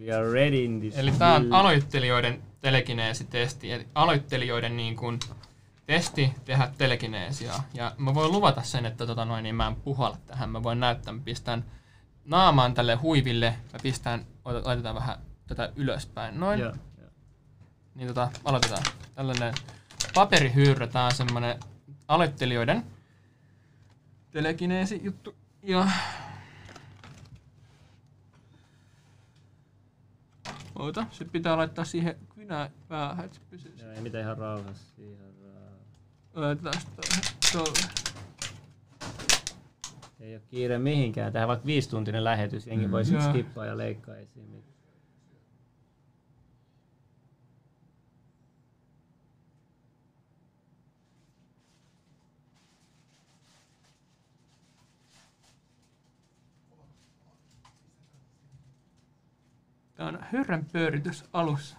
We 0.00 0.12
are 0.12 0.32
ready 0.32 0.64
in 0.64 0.80
this 0.80 0.98
Eli 0.98 1.10
tää 1.10 1.34
on 1.34 1.52
aloittelijoiden 1.52 2.42
telekineesitesti. 2.60 3.72
Eli 3.72 3.86
aloittelijoiden 3.94 4.76
niin 4.76 4.96
kuin 4.96 5.18
testi 5.86 6.34
tehdä 6.44 6.70
telekineesiaa. 6.78 7.64
Ja 7.74 7.94
mä 7.98 8.14
voin 8.14 8.32
luvata 8.32 8.62
sen, 8.62 8.86
että 8.86 9.06
tota 9.06 9.24
noin, 9.24 9.42
niin 9.42 9.54
mä 9.54 9.66
en 9.66 9.76
puhalla 9.76 10.16
tähän. 10.26 10.50
Mä 10.50 10.62
voin 10.62 10.80
näyttää, 10.80 11.12
mä 11.12 11.20
pistän 11.24 11.64
naamaan 12.24 12.74
tälle 12.74 12.94
huiville. 12.94 13.54
Mä 13.72 13.78
pistän, 13.82 14.26
laitetaan 14.44 14.94
vähän 14.94 15.18
tätä 15.46 15.72
ylöspäin. 15.76 16.40
Noin. 16.40 16.60
Joo, 16.60 16.72
joo. 16.98 17.10
Niin 17.94 18.08
tota, 18.08 18.30
aloitetaan. 18.44 18.82
Tällainen 19.14 19.54
paperihyyrä, 20.14 20.86
tää 20.86 21.04
on 21.04 21.14
semmonen 21.14 21.60
aloittelijoiden 22.08 22.84
telekineesi 24.30 25.00
juttu. 25.04 25.34
Ja 25.62 25.88
Oota, 30.78 31.06
se 31.10 31.24
pitää 31.24 31.56
laittaa 31.56 31.84
siihen 31.84 32.16
kynään 32.34 32.70
päähän, 32.88 33.24
että 33.24 33.36
se 33.36 33.42
pysyy. 33.50 33.74
Joo, 33.82 33.92
ei 33.92 34.00
mitään 34.00 34.24
ihan 34.24 34.38
rauhassa. 34.38 34.94
Ihan 34.98 35.34
rauhassa. 35.42 35.84
Laitetaan 36.34 36.80
sitä 36.80 37.02
tuolle. 37.52 38.02
Ei 40.20 40.34
ole 40.34 40.42
kiire 40.50 40.78
mihinkään. 40.78 41.32
Tähän 41.32 41.48
vaikka 41.48 41.66
viisituntinen 41.66 42.24
lähetys. 42.24 42.66
Jengi 42.66 42.90
voi 42.90 43.04
sit 43.04 43.14
Joo. 43.14 43.28
skippaa 43.30 43.66
ja 43.66 43.78
leikkaa 43.78 44.16
ei 44.16 44.26
Tää 59.94 60.06
on 60.06 60.18
hyrrän 60.32 60.64
pyöritys 60.72 61.24
alussa. 61.32 61.76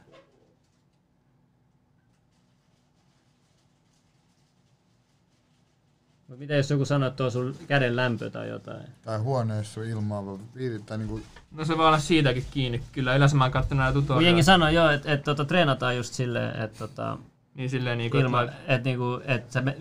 Mut 6.28 6.40
mitä 6.40 6.54
jos 6.54 6.70
joku 6.70 6.86
sanoo, 6.86 7.10
että 7.10 7.24
on 7.24 7.32
sun 7.32 7.56
käden 7.68 7.96
lämpö 7.96 8.30
tai 8.30 8.50
jotain? 8.50 8.84
Tai 9.02 9.20
huoneessa 9.20 9.82
on 9.82 9.88
ilmaava 9.88 10.40
piiri, 10.54 10.80
tai 10.80 10.98
niinku... 10.98 11.22
No 11.52 11.66
se 11.66 11.78
voi 11.78 11.88
olla 11.88 12.00
siitäkin 12.00 12.46
kiinni. 12.52 12.84
Kyllä 12.92 13.16
yleensä 13.16 13.36
mä 13.36 13.44
oon 13.44 13.52
kattonut 13.52 13.80
näitä 13.84 13.94
Kun 13.94 14.02
jengi 14.02 14.08
tutoriaaleja. 14.08 14.44
sanoo 14.44 14.70
joo, 14.70 14.90
että 14.90 15.14
et, 15.14 15.24
tota, 15.24 15.46
treenataan 15.46 15.98
just 15.98 16.14
silleen, 16.14 16.64
että 16.64 16.78
tota, 16.78 17.18
Niin 17.56 17.70
silleen 17.70 17.98
niinku, 17.98 18.18
ilma, 18.18 18.42
että 18.42 18.56
että 18.68 18.90
niinku, 18.90 19.22
et 19.26 19.52
sä 19.52 19.62
me, 19.62 19.78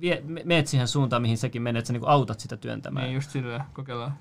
vie, 0.00 0.22
me, 0.24 0.42
meet 0.44 0.66
siihen 0.66 0.88
suuntaan, 0.88 1.22
mihin 1.22 1.38
säkin 1.38 1.62
menet, 1.62 1.78
että 1.78 1.86
sä 1.86 1.92
niinku 1.92 2.06
autat 2.06 2.40
sitä 2.40 2.54
mä, 2.54 2.60
työntämään. 2.60 3.04
niin 3.06 3.14
just 3.14 3.30
silleen, 3.30 3.64
kokeillaan. 3.72 4.18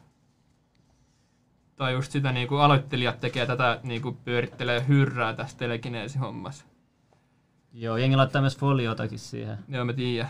Tai 1.81 1.93
just 1.93 2.11
sitä 2.11 2.31
niinku 2.31 2.55
aloittelijat 2.55 3.19
tekee 3.19 3.45
tätä 3.45 3.79
niinku 3.83 4.17
pyörittelee 4.25 4.87
hyrrää 4.87 5.33
tässä 5.33 5.57
telekineesihommassa. 5.57 6.65
Joo, 7.73 7.97
jengi 7.97 8.15
laittaa 8.15 8.41
myös 8.41 8.57
foliotakin 8.57 9.19
siihen. 9.19 9.57
Joo, 9.67 9.85
mä 9.85 9.93
tiedän. 9.93 10.29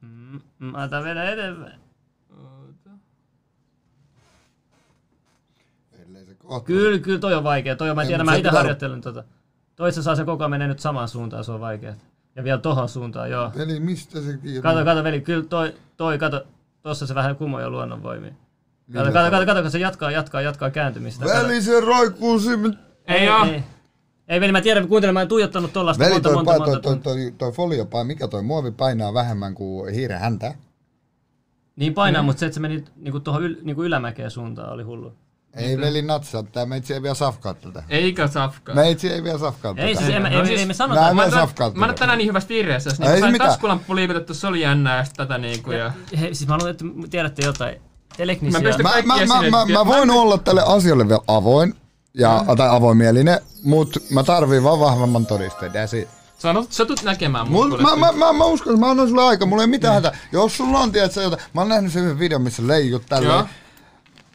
Mm, 0.00 0.40
mm, 0.58 0.74
ota 0.74 1.02
vielä 1.04 1.30
eteenpäin. 1.30 1.80
Kyllä, 6.64 6.98
kyllä 6.98 7.18
toi 7.18 7.34
on 7.34 7.44
vaikea. 7.44 7.76
Toi 7.76 7.90
on, 7.90 7.96
mä 7.96 8.02
Ei, 8.02 8.08
tiedän, 8.08 8.26
mä 8.26 8.32
se 8.32 8.38
itse 8.38 8.50
harjoittelen 8.50 9.00
tota. 9.00 9.24
Toissa 9.82 10.02
saa 10.02 10.16
se 10.16 10.24
koko 10.24 10.42
ajan 10.42 10.50
menee 10.50 10.68
nyt 10.68 10.80
samaan 10.80 11.08
suuntaan, 11.08 11.44
se 11.44 11.52
on 11.52 11.60
vaikea. 11.60 11.94
Ja 12.36 12.44
vielä 12.44 12.58
tohon 12.58 12.88
suuntaan, 12.88 13.30
joo. 13.30 13.52
Eli 13.56 13.80
mistä 13.80 14.20
se 14.20 14.38
kiinni? 14.38 14.62
Kato, 14.62 14.84
kato 14.84 15.04
veli, 15.04 15.20
kyllä 15.20 15.44
toi, 15.44 15.74
toi 15.96 16.18
kato, 16.18 16.46
tossa 16.82 17.06
se 17.06 17.14
vähän 17.14 17.36
kumoja 17.36 17.70
luonnonvoimia. 17.70 18.32
Kato, 18.92 19.12
kato, 19.12 19.30
kato, 19.30 19.46
kato, 19.46 19.62
kun 19.62 19.70
se 19.70 19.78
jatkaa, 19.78 20.10
jatkaa, 20.10 20.40
jatkaa 20.40 20.70
kääntymistä. 20.70 21.26
Kato. 21.26 21.42
Veli 21.42 21.62
se 21.62 21.80
roikkuu 21.80 22.38
siinä. 22.38 22.74
Ei 23.06 23.28
oo. 23.28 23.44
Ei, 23.44 23.62
ei 24.28 24.40
veli, 24.40 24.52
mä 24.52 24.60
tiedän, 24.60 24.88
kuuntele, 24.88 25.12
mä 25.12 25.22
en 25.22 25.28
tuijottanut 25.28 25.72
tollasta 25.72 26.04
Veli 26.04 26.12
monta, 26.12 26.28
toi, 26.28 26.34
monta, 26.34 26.50
toi, 26.50 26.58
monta, 26.58 26.80
toi, 26.80 26.96
toi, 26.96 27.14
toi, 27.14 27.32
toi 27.38 27.52
foliopa, 27.52 28.04
mikä 28.04 28.28
toi 28.28 28.42
muovi 28.42 28.70
painaa 28.70 29.14
vähemmän 29.14 29.54
kuin 29.54 29.94
hiiren 29.94 30.20
häntä. 30.20 30.54
Niin 31.76 31.94
painaa, 31.94 32.22
mutta 32.22 32.40
se, 32.40 32.46
että 32.46 32.54
se 32.54 32.60
meni 32.60 32.84
niinku 32.96 33.20
tuohon 33.20 33.42
yl, 33.42 33.56
niinku 33.62 33.82
ylämäkeen 33.82 34.30
suuntaan, 34.30 34.72
oli 34.72 34.82
hullu. 34.82 35.12
Ei 35.56 35.78
veli 35.78 36.02
natsaa, 36.02 36.42
tää 36.42 36.66
meitsi 36.66 36.94
ei 36.94 37.02
vielä 37.02 37.14
safkaa 37.14 37.54
tätä. 37.54 37.82
Eikä 37.88 38.26
safka. 38.28 38.74
Meitsi 38.74 39.12
ei 39.12 39.24
vielä 39.24 39.38
safkaa 39.38 39.74
Ei 39.76 39.94
tätä. 39.94 40.04
siis, 40.06 40.16
en, 40.16 40.22
mä- 40.22 40.30
No 40.30 40.40
ei, 40.40 40.46
siis- 40.46 40.60
ei 40.60 40.66
me 40.66 40.74
sanota. 40.74 41.00
me 41.00 41.14
Mä, 41.14 41.24
Mä, 41.24 41.30
safkaa 41.30 41.70
mä, 41.74 41.86
tätä. 41.86 41.98
tänään 41.98 42.18
niin 42.18 42.28
hyvässä 42.28 42.48
viireessä, 42.48 42.90
jos 42.90 43.00
Ei 43.00 43.06
niin 43.06 43.14
se 43.16 43.20
sain 43.20 43.32
mitään. 43.32 43.50
taskulamppu 43.50 43.94
liikutettu, 43.96 44.34
se 44.34 44.46
oli 44.46 44.60
jännää 44.60 44.96
ja 44.98 45.04
tätä 45.16 45.38
niinku 45.38 45.72
ja... 45.72 45.92
he, 46.20 46.26
siis 46.26 46.46
mä 46.46 46.54
haluan, 46.54 46.70
että 46.70 46.84
tiedätte 47.10 47.44
jotain. 47.46 47.76
Teleknisia. 48.16 48.60
Mä 48.60 48.68
Mä, 49.04 49.16
mä, 49.16 49.26
mä, 49.26 49.50
mä, 49.50 49.64
mä 49.72 49.86
voin 49.86 50.08
mä- 50.08 50.14
olla 50.14 50.38
tälle 50.38 50.62
asialle 50.66 51.08
vielä 51.08 51.22
avoin, 51.28 51.74
ja, 52.14 52.44
tai 52.56 52.68
avoimielinen, 52.68 53.40
mutta 53.64 54.00
mä 54.10 54.22
tarviin 54.22 54.64
vaan 54.64 54.80
vahvemman 54.80 55.26
todisteen. 55.26 55.72
That's 55.72 55.96
it. 55.96 56.08
Sä, 56.38 56.54
sä 56.70 56.84
tulet 56.84 57.02
näkemään 57.02 57.50
mun 57.50 57.70
Mul, 57.70 57.78
mä, 57.80 57.96
mä, 57.96 58.12
mä, 58.12 58.32
mä, 58.32 58.44
uskon, 58.44 58.72
että 58.74 58.84
mä 58.86 58.90
annan 58.90 59.08
sulle 59.08 59.22
aika, 59.22 59.46
mulla 59.46 59.62
ei 59.62 59.66
mitään 59.68 59.94
hätää. 59.94 60.16
Jos 60.32 60.56
sulla 60.56 60.78
on, 60.78 60.92
tiedätkö, 60.92 61.22
jotain, 61.22 61.42
mä 61.54 61.60
oon 61.60 61.68
nähnyt 61.68 61.92
sen 61.92 62.02
yhden 62.02 62.18
videon, 62.18 62.42
missä 62.42 62.66
leijut 62.66 63.02
Joo. 63.02 63.20
tälleen. 63.20 63.44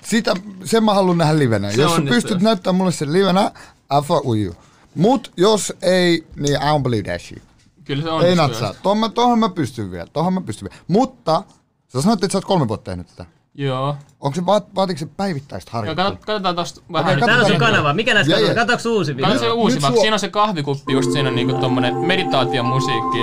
Sitä, 0.10 0.34
sen 0.64 0.84
mä 0.84 0.94
haluan 0.94 1.18
nähdä 1.18 1.40
livenä. 1.40 1.72
Se 1.72 1.82
jos 1.82 1.96
sä 1.96 2.02
pystyt 2.02 2.42
näyttämään 2.42 2.76
mulle 2.78 2.92
sen 2.92 3.14
livenä, 3.14 3.52
I 4.00 4.04
fuck 4.06 4.26
with 4.26 4.44
you. 4.46 4.56
Mut 4.96 5.32
jos 5.38 5.74
ei, 5.82 6.28
niin 6.36 6.54
I 6.56 6.58
don't 6.58 6.82
believe 6.84 7.04
that 7.10 7.22
shit. 7.22 7.44
Kyllä 7.86 8.04
se 8.04 8.10
Ei 8.10 8.14
onnistuu. 8.16 8.36
natsaa. 8.48 8.74
Tohon 8.84 8.98
mä, 8.98 9.10
tohon 9.10 9.40
mä 9.40 9.50
pystyn 9.50 9.92
vielä, 9.92 10.08
tohon 10.14 10.34
mä 10.34 10.42
pystyn 10.42 10.70
vielä. 10.72 10.84
Mutta, 10.88 11.44
sä 11.88 12.02
sanoit, 12.02 12.24
että 12.24 12.32
sä 12.32 12.38
oot 12.38 12.46
kolme 12.46 12.68
vuotta 12.68 12.92
tehnyt 12.92 13.08
tätä. 13.08 13.26
Joo. 13.56 13.96
Onko 14.20 14.36
se, 14.36 14.46
vaat, 14.46 14.76
vaatiko 14.76 14.98
se 15.00 15.06
päivittäistä 15.06 15.70
Joo, 15.70 15.74
harjoittelua? 15.78 16.12
kato- 16.12 16.26
katsotaan 16.26 16.56
tosta 16.56 16.82
vähän. 16.92 17.12
Okei, 17.18 17.20
Täällä 17.28 17.34
on 17.34 17.40
sun 17.50 17.58
Katsotaan. 17.58 17.72
kanava. 17.74 17.94
Mikä 17.94 18.14
näistä 18.14 18.34
Jee, 18.34 18.40
katsotaan? 18.40 18.68
Katsotaanko 18.68 18.98
uusi 18.98 19.16
video? 19.16 19.28
Kato 19.28 19.40
se 19.40 19.50
uusi, 19.52 19.82
vaikka 19.82 19.96
sua- 19.96 20.02
siinä 20.02 20.16
on 20.16 20.20
se 20.20 20.30
kahvikuppi 20.30 20.94
just 20.94 21.12
siinä 21.12 21.30
on 21.30 21.36
niinku 21.36 21.54
tommonen 21.54 21.96
meditaation 21.96 22.66
musiikki. 22.66 23.20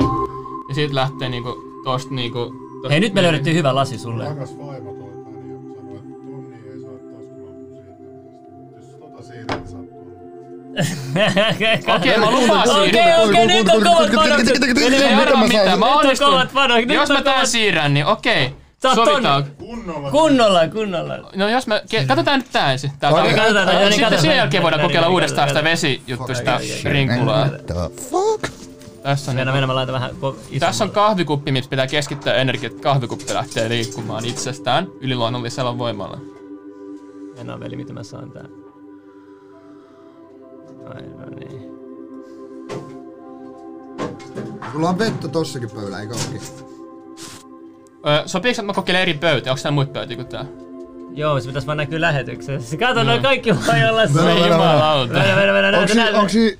Ja 0.68 0.74
siitä 0.74 0.94
lähtee 0.94 1.28
niinku 1.28 1.56
tosta 1.84 2.14
niinku... 2.14 2.38
Tosta 2.74 2.88
Hei, 2.90 3.00
nyt 3.00 3.14
me 3.14 3.22
löydettiin 3.22 3.56
hyvä 3.56 3.74
lasi 3.74 3.98
sulle. 3.98 4.24
Rakas 4.28 4.58
vaimo 4.58 4.92
Okei, 11.96 12.18
mä 12.18 12.30
lupaan 12.30 12.68
Okei, 12.70 13.24
okei, 13.28 13.46
nyt 13.46 13.68
on 13.68 13.82
kovat 13.82 14.10
panokset. 14.14 14.62
Ei 14.78 14.90
Mene, 14.90 15.14
arvaa 15.22 15.36
mä 15.36 15.44
mitään, 15.44 15.66
saan? 15.66 15.78
mä 15.78 15.86
Nyt 15.86 15.94
on 15.94 16.00
onnistun. 16.00 16.30
kovat 16.30 16.52
panokset. 16.54 16.90
Jos 16.90 17.10
on 17.10 17.16
mä 17.16 17.22
tän 17.22 17.46
siirrän, 17.46 17.94
niin 17.94 18.06
okei. 18.06 18.54
Sovitaan. 18.94 19.44
Kunnolla. 19.58 20.10
Kunnolla, 20.10 20.68
kunnolla. 20.68 21.30
No 21.36 21.48
jos 21.48 21.66
me, 21.66 21.82
ke- 21.94 22.06
katsotaan 22.06 22.38
nyt 22.40 22.48
tää 22.52 22.72
ensin. 22.72 22.90
Tää 23.00 23.10
okay, 23.10 23.34
katsotaan, 23.34 23.66
no 23.66 23.72
niin, 23.72 23.82
Sitten 23.82 24.00
katsotaan. 24.00 24.22
sen 24.22 24.36
jälkeen 24.36 24.62
voidaan 24.62 24.82
kokeilla 24.82 25.00
mennään, 25.00 25.12
uudestaan 25.12 25.48
sitä 25.48 25.58
mennään. 25.58 25.72
vesijuttu, 25.72 26.34
sitä 26.34 26.54
Okei, 26.56 26.78
okei, 26.80 26.92
rinkulaa. 26.92 27.48
Fuck? 28.10 28.44
Tässä 29.02 29.30
on, 29.30 29.36
Mennä, 29.36 29.52
mennä, 29.52 29.66
mä 29.66 29.74
laitan 29.74 29.92
vähän 29.92 30.10
tässä 30.60 30.84
on 30.84 30.90
kahvikuppi, 30.90 31.52
missä 31.52 31.70
pitää 31.70 31.86
keskittää 31.86 32.34
energiaa, 32.34 32.70
että 32.70 32.82
kahvikuppi 32.82 33.34
lähtee 33.34 33.68
liikkumaan 33.68 34.24
itsestään 34.24 34.86
yliluonnollisella 35.00 35.78
voimalla. 35.78 36.18
Mennään 37.36 37.60
veli, 37.60 37.76
mitä 37.76 37.92
mä 37.92 38.02
saan 38.02 38.30
tää. 38.30 38.44
Ai 40.86 41.02
no 41.02 41.26
niin. 41.38 41.74
Sulla 44.72 44.88
on 44.88 44.98
vettä 44.98 45.28
tossakin 45.28 45.70
pöydällä, 45.70 46.00
eikö 46.00 46.14
ookin? 46.14 46.40
Öö, 48.06 48.22
sopiiko, 48.26 48.52
että 48.52 48.62
mä 48.62 48.72
kokeilen 48.72 49.02
eri 49.02 49.14
pöytiä? 49.14 49.52
Onko 49.52 49.62
täällä 49.62 49.74
muita 49.74 49.92
pöytiä 49.92 50.16
kuin 50.16 50.28
tää? 50.28 50.44
Joo, 51.14 51.40
se 51.40 51.46
pitäis 51.46 51.66
vaan 51.66 51.78
näkyä 51.78 52.00
lähetyksessä. 52.00 52.76
Kato, 52.76 53.04
no 53.04 53.18
kaikki 53.22 53.54
voi 53.54 53.88
olla 53.90 54.06
se. 54.06 54.12
Mennä, 54.14 54.34
mennä, 54.34 54.46
Jumalauta. 54.48 55.12
Mennä, 55.12 55.36
mennä, 55.36 55.52
mennä, 55.52 55.86
si, 55.86 56.00
onko 56.14 56.28
si, 56.28 56.58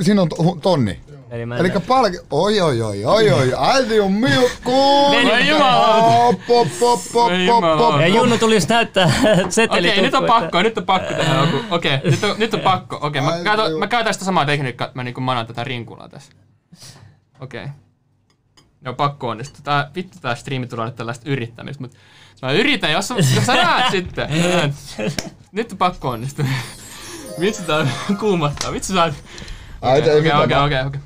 siinä 0.00 0.22
on 0.22 0.28
to- 0.28 0.58
tonni. 0.62 1.00
Eli 1.30 1.46
mä 1.46 1.56
Eli 1.56 1.70
palki... 1.88 2.18
Oi, 2.30 2.60
oi, 2.60 2.82
oi, 2.82 3.04
oi, 3.04 3.30
oi. 3.30 3.52
Äiti 3.58 4.00
on 4.00 4.12
milkku! 4.12 5.10
Veli, 5.10 5.30
Voi 5.30 5.48
jumalauta. 5.48 6.38
Pop, 6.46 6.68
pop, 6.80 7.00
pop, 7.12 7.32
pop, 7.46 7.78
pop. 7.78 8.00
Ja 8.00 8.06
Junnu 8.06 8.38
tulisi 8.38 8.68
näyttää 8.68 9.12
seteli 9.48 9.88
Okei, 9.88 10.02
nyt 10.02 10.14
on 10.14 10.24
pakko, 10.24 10.62
nyt 10.62 10.78
on 10.78 10.86
pakko 10.86 11.14
tehdä 11.14 11.34
joku. 11.34 11.74
Okei, 11.74 11.98
nyt 12.10 12.24
on, 12.24 12.34
nyt 12.38 12.54
on 12.54 12.60
pakko. 12.60 12.98
Okei, 13.00 13.22
mä, 13.22 13.38
käytän, 13.44 13.72
mä 13.72 13.86
käytän 13.86 14.14
sitä 14.14 14.24
samaa 14.24 14.46
tekniikkaa, 14.46 14.86
että 14.86 14.98
mä 14.98 15.04
niinku 15.04 15.20
manaan 15.20 15.46
tätä 15.46 15.64
rinkulaa 15.64 16.08
tässä. 16.08 16.32
Okei. 17.40 17.66
Joo, 18.84 18.94
pakko 18.94 19.28
onnistua. 19.28 19.60
Tää, 19.64 19.90
vittu 19.94 20.18
tää 20.20 20.34
striimi 20.34 20.66
tulee 20.66 20.86
nyt 20.86 20.96
tällaista 20.96 21.30
yrittämistä, 21.30 21.82
mut 21.82 21.92
mä 22.42 22.52
yritän, 22.52 22.92
jos, 22.92 23.10
jos 23.10 23.46
sä 23.46 23.54
näet 23.54 23.90
sitten. 23.96 24.28
Nyt 25.52 25.72
on 25.72 25.78
pakko 25.78 26.08
onnistua. 26.08 26.44
Vitsi 27.40 27.62
tää 27.62 27.86
kuumottaa, 28.20 28.72
vitsi 28.72 28.92
sä 28.92 29.04
oot... 29.04 29.14
Okei, 29.82 30.18
okei, 30.18 30.58
okei, 30.86 31.00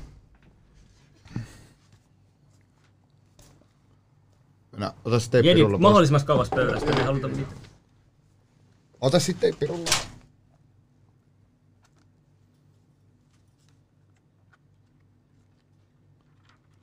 Mennä, 4.83 5.01
ota 5.05 5.19
se 5.19 5.25
Jedit 5.25 5.45
teippirulla 5.45 5.77
pois. 5.77 5.81
mahdollisimman 5.81 6.25
kauas 6.25 6.49
pöydästä, 6.49 6.91
ei 6.91 7.03
haluta 7.03 7.27
mitään. 7.27 7.57
Ota 9.01 9.19
sitten 9.19 9.41
teippirulla. 9.41 9.89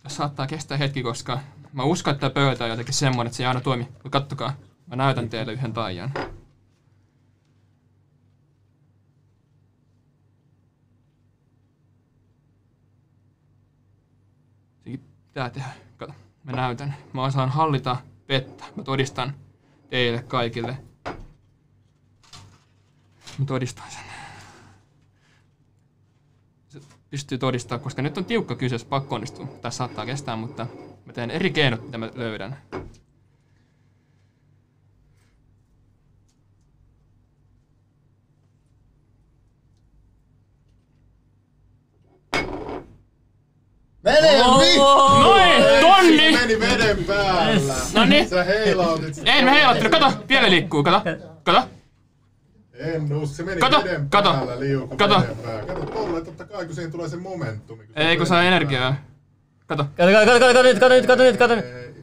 Tässä 0.03 0.17
saattaa 0.17 0.47
kestää 0.47 0.79
hetki, 0.79 1.03
koska 1.03 1.41
mä 1.73 1.83
uskon, 1.85 2.15
että 2.15 2.21
tää 2.21 2.45
pöytä 2.45 2.65
on 2.65 2.71
jotenkin 2.71 2.95
semmonen, 2.95 3.27
että 3.27 3.37
se 3.37 3.43
ei 3.43 3.47
aina 3.47 3.61
toimi. 3.61 3.85
Mutta 3.93 4.11
kattokaa, 4.11 4.57
mä 4.87 4.97
näytän 4.97 5.29
teille 5.29 5.53
yhden 5.53 5.73
taian. 5.73 6.13
Sekin 14.85 15.01
pitää 15.29 15.51
tehdä. 15.51 15.90
Mä 16.45 16.53
näytän. 16.53 16.97
Mä 17.13 17.25
osaan 17.25 17.49
hallita 17.49 17.97
vettä. 18.29 18.65
Mä 18.77 18.83
todistan 18.83 19.35
teille 19.91 20.23
kaikille. 20.23 20.77
Mä 23.39 23.45
todistan 23.47 23.91
sen. 23.91 24.01
Se 26.69 26.81
pystyy 27.11 27.39
todistamaan, 27.39 27.85
koska 27.85 28.03
nyt 28.03 28.19
on 28.19 28.25
tiukka 28.25 28.57
kyseessä, 28.57 28.89
pakko 28.89 29.15
onnistua. 29.15 29.47
Tässä 29.47 29.79
saattaa 29.79 30.07
kestää, 30.07 30.37
mutta 30.37 30.67
mä 31.05 31.13
teen 31.13 31.31
eri 31.31 31.51
keinot, 31.51 31.83
mitä 31.83 31.99
mä 31.99 32.11
löydän. 32.15 32.59
Mene, 44.03 44.29
vi! 44.59 44.79
Noin! 45.23 45.60
Meni 46.59 46.73
veden 46.79 47.05
päällä. 47.05 47.75
No 47.95 48.05
niin. 48.05 48.29
Sä 48.29 48.45
heilautit 48.45 49.15
sitä. 49.15 49.33
Ei, 49.35 49.45
mä 49.45 49.51
heilattelin. 49.51 49.91
Kato, 49.91 50.13
vielä 50.29 50.51
liikkuu. 50.51 50.83
Kato, 50.83 51.11
kato. 51.43 51.69
En 52.75 53.13
usko, 53.13 53.35
se 53.37 53.43
meni 53.43 53.61
Kato, 53.61 53.85
veden 53.85 54.11
kato, 54.11 54.33
päällä 54.33 54.61
liuku 54.61 54.97
kato. 54.97 55.21
veden 55.21 55.37
päällä. 55.37 55.63
Kato 55.75 55.87
tolle, 55.87 56.25
totta 56.25 56.45
kai 56.45 56.67
kun 56.67 56.75
siihen 56.75 56.93
tulee 56.93 57.09
se 57.09 57.17
momentumi. 57.17 57.85
se 57.87 57.93
Ei, 57.97 58.17
kun 58.17 58.27
saa 58.27 58.43
energiaa. 58.43 58.97
Kato. 59.67 59.85
Kato, 59.97 60.13
kato, 60.13 60.27
kato, 60.27 60.39
kato 60.47 60.63
nyt, 60.63 60.79
kato 60.79 60.95
nyt, 60.95 61.07
kato 61.07 61.23
nyt, 61.23 61.37
kato 61.37 61.55
nyt. 61.57 61.65
päällä. 61.65 61.81
Ei. 61.81 61.95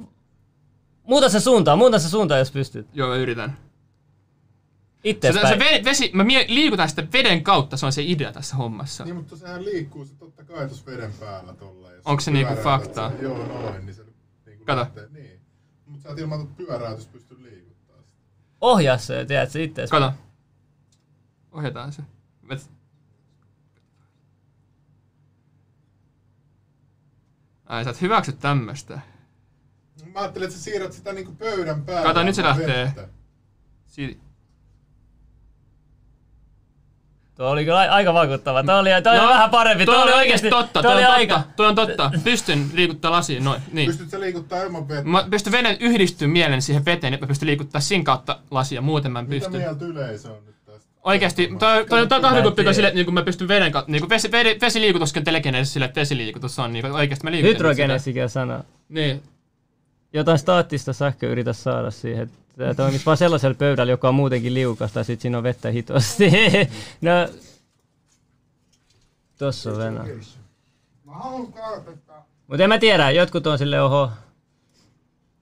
Muuta 1.03 1.29
se 1.29 1.39
suuntaan, 1.39 1.77
muuta 1.77 1.99
se 1.99 2.09
suuntaan, 2.09 2.39
jos 2.39 2.51
pystyt. 2.51 2.87
Joo, 2.93 3.09
mä 3.09 3.15
yritän. 3.15 3.49
Se, 3.49 5.01
se 5.03 5.09
Itteespäin. 5.09 5.59
ve- 5.61 5.85
vesi, 5.85 6.11
mä 6.13 6.23
mie- 6.23 6.45
liikutan 6.47 6.89
sitä 6.89 7.03
veden 7.13 7.43
kautta, 7.43 7.77
se 7.77 7.85
on 7.85 7.91
se 7.93 8.01
idea 8.05 8.31
tässä 8.33 8.55
hommassa. 8.55 9.03
Niin, 9.03 9.15
mutta 9.15 9.37
sehän 9.37 9.65
liikkuu 9.65 10.05
se 10.05 10.15
totta 10.15 10.43
kai 10.43 10.67
tuossa 10.67 10.85
veden 10.85 11.13
päällä 11.19 11.53
tolla. 11.53 11.91
Jos 11.91 12.01
Onko 12.05 12.21
se 12.21 12.31
niinku 12.31 12.53
faktaa? 12.63 13.11
Joo, 13.21 13.37
noin, 13.47 13.85
niin 13.85 13.95
se 13.95 14.01
Kato. 14.67 14.87
Niin. 15.11 15.41
Mutta 15.85 16.03
sä 16.03 16.09
et 16.09 16.17
ilman 16.19 16.47
pyöräytys 16.47 17.07
pysty 17.07 17.43
liikuttaa 17.43 18.01
sitä. 18.01 18.21
Ohjaa 18.61 18.97
se, 18.97 19.25
tiedät 19.25 19.51
se 19.51 19.63
itteespäin. 19.63 20.03
Kato. 20.03 20.17
Ohjataan 21.51 21.91
se. 21.93 22.01
Vet- 22.49 22.69
Ai, 27.65 27.83
sä 27.83 27.89
et 27.89 28.01
hyväksy 28.01 28.31
tämmöstä. 28.31 28.99
Mä 30.13 30.19
ajattelin, 30.19 30.45
että 30.47 30.57
sä 30.57 30.63
siirrät 30.63 30.93
sitä 30.93 31.13
niinku 31.13 31.31
pöydän 31.35 31.85
päälle. 31.85 32.03
Kato, 32.07 32.23
nyt 32.23 32.35
se 32.35 32.43
lähtee. 32.43 32.85
vettä. 32.85 33.07
Si- 33.85 34.19
Tuo 37.37 37.49
oli 37.49 37.65
kyllä 37.65 37.79
aika 37.79 38.13
vakuuttava. 38.13 38.63
Tuo 38.63 38.75
oli, 38.77 38.89
toi 39.03 39.13
oli 39.13 39.21
No, 39.21 39.29
vähän 39.29 39.49
parempi. 39.49 39.85
Tuo, 39.85 39.93
Toi 39.93 40.03
oli 40.03 40.11
on 40.11 40.17
oikeesti, 40.17 40.49
totta, 40.49 40.81
tuo 40.81 40.91
oli 40.91 41.05
on 41.05 41.11
aika... 41.11 41.35
totta, 41.35 41.53
toi 41.55 41.67
on 41.67 41.75
totta. 41.75 42.11
Pystyn 42.23 42.65
liikuttaa 42.73 43.11
lasiin, 43.11 43.43
noin, 43.43 43.61
niin. 43.71 43.87
Pystyt 43.87 44.09
sä 44.09 44.19
liikuttaa 44.19 44.63
ilman 44.63 44.87
vettä? 44.87 45.03
Mä 45.09 45.27
pystyn 45.29 45.53
veden 45.53 45.77
yhdistyä 45.79 46.27
mielen 46.27 46.61
siihen 46.61 46.85
veteen, 46.85 47.13
että 47.13 47.25
mä 47.25 47.27
pystyn 47.27 47.47
liikuttaa 47.47 47.81
siinä 47.81 48.03
kautta 48.03 48.39
lasia, 48.51 48.81
muuten 48.81 49.11
mä 49.11 49.19
en 49.19 49.29
Mitä 49.29 49.49
mieltä 49.49 49.85
yleisö 49.85 50.31
on 50.31 50.45
nyt 50.45 50.55
tästä? 50.65 50.89
Oikeesti, 51.03 51.49
toi, 51.59 51.85
toi, 51.85 52.07
toi 52.07 52.21
kahvikuppi 52.21 52.67
on 52.67 52.73
silleen, 52.73 52.89
että 52.89 52.97
niinku 52.97 53.11
mä 53.11 53.21
pystyn 53.21 53.47
veden 53.47 53.71
kautta, 53.71 53.91
niinku 53.91 54.09
vesi, 54.09 54.31
vesi, 54.31 54.57
vesiliikutuskin 54.61 55.21
on 55.21 55.25
telegenesis 55.25 55.73
silleen, 55.73 55.89
että 55.89 56.01
vesiliikutus 56.01 56.59
on 56.59 56.73
niinku 56.73 56.95
oikeesti 56.95 57.23
mä 57.23 57.31
liikutan. 57.31 57.53
Hydrogenesikin 57.55 58.29
sana. 58.29 58.57
sitä. 58.57 58.69
Niin. 58.89 59.23
Jotain 60.13 60.39
staattista 60.39 60.93
sähköä 60.93 61.29
yritä 61.29 61.53
saada 61.53 61.91
siihen. 61.91 62.31
Tämä 62.57 62.73
toimisi 62.73 63.05
vaan 63.05 63.17
sellaisella 63.17 63.55
pöydällä, 63.55 63.91
joka 63.91 64.09
on 64.09 64.15
muutenkin 64.15 64.53
liukasta, 64.53 64.99
ja 64.99 65.03
sit 65.03 65.21
siinä 65.21 65.37
on 65.37 65.43
vettä 65.43 65.69
hitosti. 65.71 66.31
no, 67.01 67.11
tossa 69.37 69.69
on 69.71 69.77
Venä. 69.77 70.05
Mutta 72.47 72.63
en 72.63 72.69
mä 72.69 72.77
tiedä, 72.77 73.11
jotkut 73.11 73.47
on 73.47 73.57
sille 73.57 73.81
oho. 73.81 74.11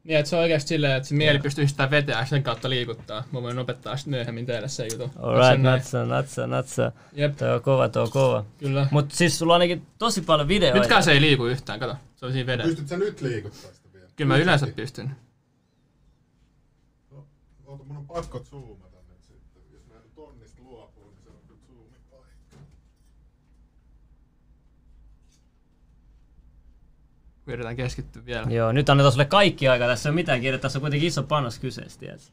Niin, 0.03 0.19
että 0.19 0.29
se 0.29 0.35
on 0.35 0.41
oikeesti 0.41 0.67
silleen, 0.67 0.95
että 0.95 1.09
se 1.09 1.15
mieli 1.15 1.39
pystyy 1.39 1.65
veteen 1.91 2.17
ja 2.17 2.25
sen 2.25 2.43
kautta 2.43 2.69
liikuttaa. 2.69 3.23
Mä 3.31 3.41
voin 3.41 3.59
opettaa 3.59 3.97
sitten 3.97 4.11
myöhemmin 4.11 4.45
teille 4.45 4.67
se 4.67 4.87
jutu. 4.91 5.11
Alright, 5.19 5.63
natsa, 5.63 6.05
natsa, 6.05 6.47
natsa. 6.47 6.91
Jep, 7.13 7.37
Toi 7.37 7.53
on 7.53 7.61
kova, 7.61 7.89
toi 7.89 8.03
on 8.03 8.11
kova. 8.11 8.45
kyllä. 8.57 8.87
Mut 8.91 9.11
siis 9.11 9.39
sulla 9.39 9.55
on 9.55 9.61
ainakin 9.61 9.85
tosi 9.97 10.21
paljon 10.21 10.47
videoita. 10.47 10.79
Nytkään 10.79 11.03
se 11.03 11.11
ei 11.11 11.21
liiku 11.21 11.45
yhtään, 11.45 11.79
kato. 11.79 11.95
Se 12.15 12.25
on 12.25 12.31
siinä 12.31 12.47
vedessä. 12.47 12.69
Pystyt 12.69 12.87
sä 12.87 12.97
nyt 12.97 13.21
liikuttaa 13.21 13.71
sitä? 13.73 13.84
Kyllä 14.15 14.33
mä 14.33 14.37
yleensä 14.37 14.67
pystyn. 14.67 15.15
Oota, 17.65 17.83
mun 17.83 17.97
on 17.97 18.07
pakko 18.07 18.39
zoomata 18.39 18.97
nyt 19.09 19.21
sitten. 19.21 19.61
Jos 19.71 19.81
mä 19.87 19.95
tonnista 20.15 20.61
luopuu, 20.61 21.09
niin 21.09 21.23
se 21.23 21.29
on 21.29 21.35
kyllä 21.47 21.59
zoomin 21.67 22.01
paikka. 22.11 22.57
Yritän 27.47 27.75
keskittyä 27.75 28.25
vielä. 28.25 28.51
Joo, 28.51 28.71
nyt 28.71 28.89
annetaan 28.89 29.11
sulle 29.11 29.25
kaikki 29.25 29.67
aika. 29.67 29.87
Tässä 29.87 30.09
ei 30.09 30.11
ole 30.11 30.15
mitään 30.15 30.41
kiire. 30.41 30.57
Tässä 30.57 30.79
on 30.79 30.81
kuitenkin 30.81 31.07
iso 31.07 31.23
panos 31.23 31.59
kyseessä, 31.59 31.99
tiedätkö? 31.99 32.31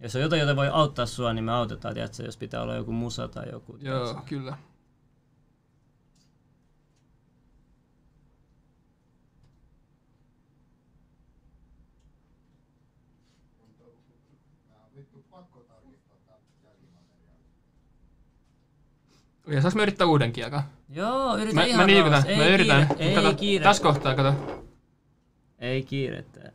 Jos 0.00 0.16
on 0.16 0.22
jotain, 0.22 0.40
jota 0.40 0.56
voi 0.56 0.68
auttaa 0.68 1.06
sua, 1.06 1.32
niin 1.32 1.44
me 1.44 1.52
autetaan, 1.52 1.94
tiedätkö? 1.94 2.22
Jos 2.22 2.36
pitää 2.36 2.62
olla 2.62 2.74
joku 2.74 2.92
musa 2.92 3.28
tai 3.28 3.50
joku. 3.52 3.76
Joo, 3.80 4.04
tiedätkö? 4.04 4.28
kyllä. 4.28 4.58
Okei, 19.46 19.62
saanko 19.62 19.76
mä 19.76 19.82
yrittää 19.82 20.06
uuden 20.06 20.32
kiekan? 20.32 20.62
Joo, 20.88 21.36
yritä 21.36 21.54
Mä, 21.54 21.64
ihan 21.64 21.90
mä 21.90 21.94
rauhassa. 22.00 22.28
mä 22.36 22.44
Ei 22.44 22.54
yritän. 22.54 22.86
Kiire, 22.88 23.04
ei 23.04 23.14
kato, 23.14 23.34
kiire. 23.34 23.64
tässä 23.64 23.82
kohtaa, 23.82 24.14
kato. 24.14 24.34
Ei 25.58 25.82
kiirettä. 25.82 26.52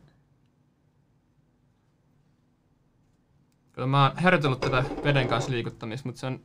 Kato, 3.72 3.86
mä 3.86 4.02
oon 4.02 4.16
harjoitellut 4.16 4.60
tätä 4.60 4.84
veden 5.04 5.28
kanssa 5.28 5.50
liikuttamista, 5.50 6.08
mutta 6.08 6.20
se 6.20 6.26
on... 6.26 6.40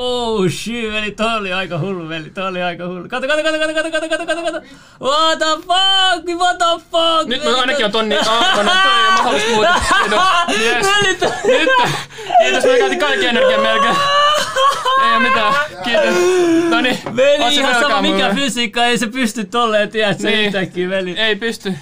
Oh 0.00 0.48
shit, 0.48 0.92
veli, 0.92 1.10
toi 1.10 1.36
oli 1.36 1.52
aika 1.52 1.78
hullu, 1.78 2.08
veli, 2.08 2.30
toi 2.30 2.48
oli 2.48 2.62
aika 2.62 2.86
hullu. 2.86 3.08
Kato, 3.08 3.26
kato, 3.28 3.42
kato, 3.42 3.58
kato, 3.58 3.74
kato, 3.74 3.90
kato, 3.90 4.08
kato, 4.08 4.26
kato, 4.26 4.42
kato. 4.42 4.60
What 5.00 5.38
the 5.38 5.46
fuck, 5.66 6.40
what 6.40 6.58
the 6.58 6.84
fuck? 6.90 7.26
Nyt 7.28 7.44
veli, 7.44 7.52
mä 7.54 7.60
ainakin 7.60 7.84
on 7.84 7.92
tonni... 7.92 8.14
No, 8.14 8.22
no, 8.62 8.70
toi 8.74 9.00
ei 9.04 9.10
mahdollista 9.10 9.50
muuta. 9.54 9.74
Kiitos. 10.00 10.20
Yes. 10.60 10.86
Veli, 10.86 11.08
Nyt! 11.58 11.70
Kiitos, 12.42 12.64
mä 12.64 12.78
käytin 12.78 12.98
kaikki 12.98 13.26
energian 13.26 13.60
melkein. 13.60 13.96
Ei 15.04 15.12
oo 15.12 15.20
mitään. 15.20 15.54
Kiitos. 15.84 16.14
Noniin. 16.70 16.98
Veli, 17.16 17.54
ihan 17.54 17.74
sama 17.80 18.02
mikä 18.02 18.14
mulle? 18.28 18.34
fysiikka, 18.34 18.84
ei 18.84 18.98
se 18.98 19.06
pysty 19.06 19.44
tolleen, 19.44 19.90
tiedät 19.90 20.20
sä 20.20 20.28
Niin. 20.28 20.46
yhtäkkiä, 20.46 20.88
veli. 20.88 21.14
Ei 21.18 21.36
pysty. 21.36 21.74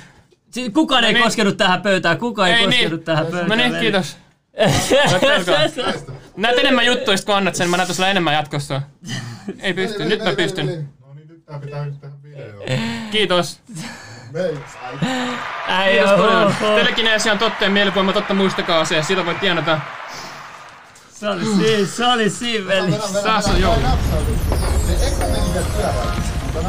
Siis 0.50 0.72
kukaan 0.74 1.05
ei 1.05 1.12
niin. 1.12 1.24
koskenut 1.24 1.57
tähän 1.57 1.83
pöytään, 1.83 2.18
kukaan 2.18 2.48
ei, 2.48 2.55
Ei 2.55 2.64
koskenut 2.64 2.90
niin. 2.90 3.05
tähän 3.05 3.26
pöytään. 3.26 3.48
No 3.48 3.55
niin, 3.55 3.76
kiitos. 3.81 4.16
Näet 6.37 6.59
enemmän 6.59 6.87
juttuja, 6.87 7.16
sit 7.16 7.27
kun 7.27 7.35
annat 7.35 7.55
sen. 7.55 7.70
Mä 7.70 7.77
näytän 7.77 7.96
sulle 7.96 8.11
enemmän 8.11 8.35
jatkossa. 8.35 8.83
Ei 9.61 9.75
pysty. 9.75 10.05
Nyt 10.05 10.25
mä 10.25 10.33
pystyn. 10.33 10.66
No 11.07 11.14
niin, 11.14 11.29
nyt 11.29 11.46
tää 11.46 11.59
pitää 11.59 11.85
nyt 11.87 12.01
tehdä 12.01 12.14
video. 12.22 12.62
Kiitos. 13.11 13.61
Paljon. 14.33 14.61
oo. 16.62 16.77
Telekineesia 16.77 17.33
on 17.33 17.38
totta 17.38 17.64
ja 17.64 17.70
mielivoima 17.70 18.12
totta 18.12 18.35
muistakaa 18.35 18.85
se. 18.85 19.03
Siitä 19.03 19.27
voit 19.27 19.40
tienata. 19.40 19.81
Se 21.11 21.29
oli 21.29 21.44
siinä, 21.44 21.87
se 21.87 22.07
oli 22.07 22.31
siinä, 22.31 22.66
veli. 22.68 22.92
Taas 23.22 23.46
on 23.46 23.61
joo. 23.61 23.77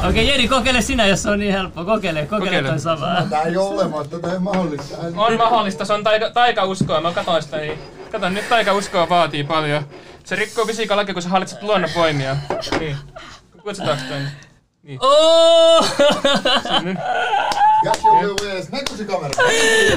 Okei, 0.10 0.28
Jeri, 0.28 0.48
kokeile 0.48 0.82
sinä, 0.82 1.06
jos 1.06 1.24
se 1.24 1.30
on 1.30 1.40
niin 1.40 1.52
helppo. 1.52 1.86
Kokeile, 1.86 2.26
kokeile 2.26 2.46
Kokeile. 2.46 2.70
toi 2.70 2.80
samaa. 2.80 3.24
Tää 3.30 3.42
ei 3.42 3.58
ole 3.58 3.70
olemassa, 3.70 4.12
tätä 4.12 4.34
ei 4.34 4.40
mahdollista. 4.40 4.98
On 5.16 5.38
mahdollista, 5.38 5.86
se 5.86 5.94
on 5.94 6.04
taika, 6.04 6.30
taikauskoa. 6.30 7.02
Mä 7.02 7.12
katsoin 7.12 7.44
sitä, 7.44 7.58
niin... 7.58 7.80
Kato, 8.12 8.30
nyt 8.30 8.50
taikauskoa 8.50 9.10
vaatii 9.10 9.43
paljon. 9.43 9.84
Se 10.24 10.36
rikkoo 10.36 10.65
fysiikan 10.65 10.98
lakia, 10.98 11.13
kun 11.13 11.24
sä 11.24 11.30
hallitset 11.30 11.63
luonnonvoimia. 11.63 12.36
Niin. 14.84 15.00
Oh! 15.02 15.88
Vielä 17.84 18.54
edes. 18.54 18.72
Näkyykö 18.72 18.98
se 18.98 19.04
kamera? 19.06 19.34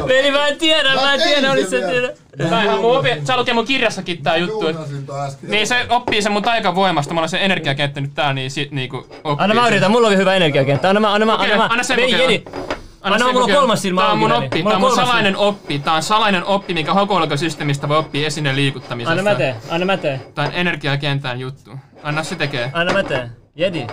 Veli, 0.09 0.31
mä 0.31 0.47
en 0.49 0.57
tiedä, 0.59 0.95
mä 0.95 1.15
en 1.15 1.21
Mä 1.21 1.25
tiedä, 1.25 1.41
tein 1.41 1.51
olis 1.53 1.71
sen 1.71 1.81
se 1.83 1.89
tiedä. 1.89 2.09
Tää 2.51 2.65
ihan 2.65 2.81
mun 2.81 2.99
opi... 2.99 3.09
Sä 3.27 3.37
lukee 3.37 3.55
mun 3.55 3.65
kirjassakin 3.65 4.23
tää 4.23 4.37
juttu. 4.37 4.67
et- 4.69 4.77
Tuunasin 4.77 5.07
toi 5.07 5.21
äsken. 5.27 5.51
Niin 5.51 5.67
se 5.67 5.87
oppii 5.89 6.23
sen 6.23 6.33
mun 6.33 6.43
taikavoimasta, 6.43 7.15
mulla 7.15 7.25
on 7.25 7.29
se 7.29 7.39
energiakenttä 7.45 8.01
nyt 8.01 8.15
täällä, 8.15 8.35
niin 8.35 8.51
sit 8.51 8.71
niinku 8.71 8.97
oppii 8.97 9.45
Anna 9.45 9.55
mä 9.55 9.63
sen. 9.63 9.71
yritän, 9.73 9.91
mulla 9.91 10.09
on 10.09 10.17
hyvä 10.17 10.35
energiakenttä. 10.35 10.89
Anna 10.89 11.01
mä, 11.01 11.13
anna 11.15 11.27
mä, 11.27 11.35
Okei, 11.35 11.53
anna 11.53 11.57
mä. 11.65 11.69
anna 11.73 11.83
sen 11.83 11.97
Veli, 11.97 12.13
kokeilla. 12.13 12.77
Anna 13.03 13.15
Anna, 13.15 13.27
sen 13.27 13.35
mulla 13.35 13.45
on 13.45 13.53
kolmas 13.53 13.83
silmä 13.83 14.01
Tää 14.01 14.11
on 14.11 14.19
mun 14.19 14.33
oppi, 14.33 14.49
tää 14.49 14.59
on 14.59 14.65
Mulla 14.65 14.79
mun 14.79 14.95
salainen 14.95 15.37
oppi. 15.37 15.79
Tää 15.79 15.95
on 15.95 16.03
salainen 16.03 16.45
oppi, 16.45 16.75
minkä 16.75 16.95
hokoologosysteemistä 16.95 17.89
voi 17.89 17.97
oppia 17.97 18.27
esineen 18.27 18.57
liikuttamisesta. 18.57 19.19
Anna 19.19 19.31
mä 19.31 19.35
teen, 19.35 19.57
anna 19.71 19.87
mä 19.87 19.97
teen. 19.97 20.21
Tää 20.35 20.47
on 20.47 20.55
energiakentän 20.55 21.41
juttu. 21.41 21.71
Anna 22.03 22.23
se 22.23 22.37
tekee. 22.37 22.71
Anna 22.73 22.93
mä 22.93 23.03
teen. 23.03 23.31
Jedi. 23.55 23.87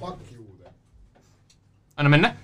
fuck 0.00 0.32
you. 0.32 0.44
then. 0.62 0.72
Anna 1.96 2.08
mennä. 2.08 2.36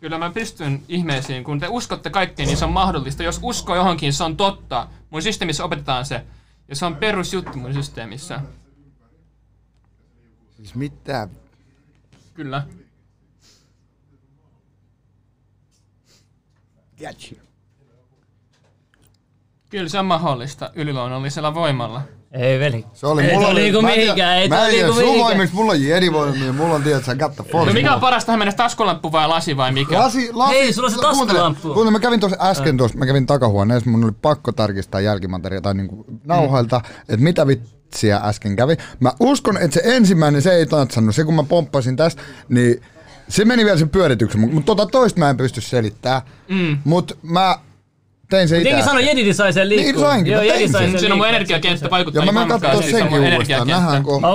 Kyllä 0.00 0.18
mä 0.18 0.30
pystyn 0.30 0.82
ihmeisiin. 0.88 1.44
Kun 1.44 1.60
te 1.60 1.66
uskotte 1.68 2.10
kaikkeen, 2.10 2.46
niin 2.46 2.56
se 2.56 2.64
on 2.64 2.72
mahdollista. 2.72 3.22
Jos 3.22 3.40
uskoo 3.42 3.76
johonkin, 3.76 4.12
se 4.12 4.24
on 4.24 4.36
totta. 4.36 4.88
Mun 5.10 5.22
systeemissä 5.22 5.64
opetetaan 5.64 6.06
se. 6.06 6.24
Ja 6.68 6.76
se 6.76 6.86
on 6.86 6.96
perusjuttu 6.96 7.58
mun 7.58 7.74
systeemissä. 7.74 8.40
Siis 10.56 10.74
mitä? 10.74 11.28
Kyllä. 12.34 12.66
Catch. 16.98 17.34
Kyllä 19.70 19.88
se 19.88 19.98
on 19.98 20.06
mahdollista 20.06 20.70
yliluonnollisella 20.74 21.54
voimalla. 21.54 22.02
Ei 22.32 22.58
veli. 22.60 22.84
Se 22.92 23.06
oli 23.06 23.22
Ei 23.22 23.34
mulla 23.34 23.48
en 23.48 23.54
tiedä- 23.56 23.80
mihinkään, 23.82 24.38
ei 24.38 24.48
Mä 24.48 24.64
en 24.64 24.70
tiedä 24.70 24.86
liiku 24.86 24.92
sun 25.00 25.02
mihinkään. 25.04 25.26
voimista, 25.28 25.56
mulla 25.56 25.72
on 25.72 25.82
jedivoimia, 25.82 26.52
mulla 26.52 26.74
on 26.74 26.82
tiedät 26.82 27.04
sä 27.04 27.14
got 27.14 27.36
the 27.36 27.44
force. 27.44 27.66
No 27.66 27.72
mikä 27.74 27.94
on 27.94 28.00
parasta 28.00 28.26
tähän 28.26 28.38
mennessä 28.38 28.56
taskulamppu 28.56 29.12
vai 29.12 29.28
lasi 29.28 29.56
vai 29.56 29.72
mikä? 29.72 29.98
Lasi, 29.98 30.30
lasi. 30.32 30.54
Hei, 30.54 30.72
sulla 30.72 30.86
on 30.86 30.92
se 30.92 30.98
kuuntele, 31.00 31.18
taskulamppu. 31.26 31.62
Kuuntele, 31.74 31.90
mä 31.90 32.00
kävin 32.00 32.20
tuossa 32.20 32.38
äsken 32.40 32.76
tuossa, 32.76 32.98
mä 32.98 33.06
kävin 33.06 33.26
takahuoneessa, 33.26 33.90
mun 33.90 34.04
oli 34.04 34.12
pakko 34.22 34.52
tarkistaa 34.52 35.00
jälkimateriaalia 35.00 35.62
tai 35.62 35.74
niinku 35.74 36.04
nauhoilta, 36.24 36.80
että 37.08 37.24
mitä 37.24 37.46
vitsiä 37.46 38.16
äsken 38.24 38.56
kävi. 38.56 38.76
Mä 39.00 39.12
uskon, 39.20 39.56
että 39.56 39.74
se 39.74 39.82
ensimmäinen, 39.96 40.42
se 40.42 40.52
ei 40.52 40.66
tansannut. 40.66 41.14
Se 41.14 41.24
kun 41.24 41.34
mä 41.34 41.42
pomppasin 41.42 41.96
tästä, 41.96 42.22
niin 42.48 42.82
se 43.28 43.44
meni 43.44 43.64
vielä 43.64 43.78
sen 43.78 43.88
pyörityksen, 43.88 44.40
mutta 44.40 44.66
tota 44.76 44.86
toista 44.86 45.18
mä 45.20 45.30
en 45.30 45.36
pysty 45.36 45.60
selittämään. 45.60 46.22
Mm. 46.48 46.78
Mut 46.84 47.18
mä 47.22 47.58
tein 48.32 48.48
se 48.48 48.56
itse. 48.56 48.68
Jengi 48.68 48.84
sanoi, 48.84 49.02
äsken. 49.02 49.18
Jedi 49.18 49.34
sai 49.34 49.52
sen 49.52 49.68
liikkuu. 49.68 49.92
Niin 49.92 50.00
sainkin, 50.00 50.32
Joo, 50.32 50.40
mä 50.40 50.46
Jedi 50.46 50.58
tein 50.58 50.72
sai 50.72 50.90
sen. 50.90 51.00
Siinä 51.00 51.14
on 51.14 51.18
mun 51.18 51.28
energiakenttä 51.28 51.90
vaikuttaa 51.90 52.24
Ja 52.24 52.32
mä 52.32 52.40
niin 52.40 52.48
menen 52.48 52.60
katsoa 52.60 52.70
on 52.70 52.82
senkin 52.82 53.02
uudestaan. 53.02 53.32
energiakenttä. 53.32 53.74
Nähdään, 53.74 54.02
kun 54.02 54.20
Mä 54.20 54.28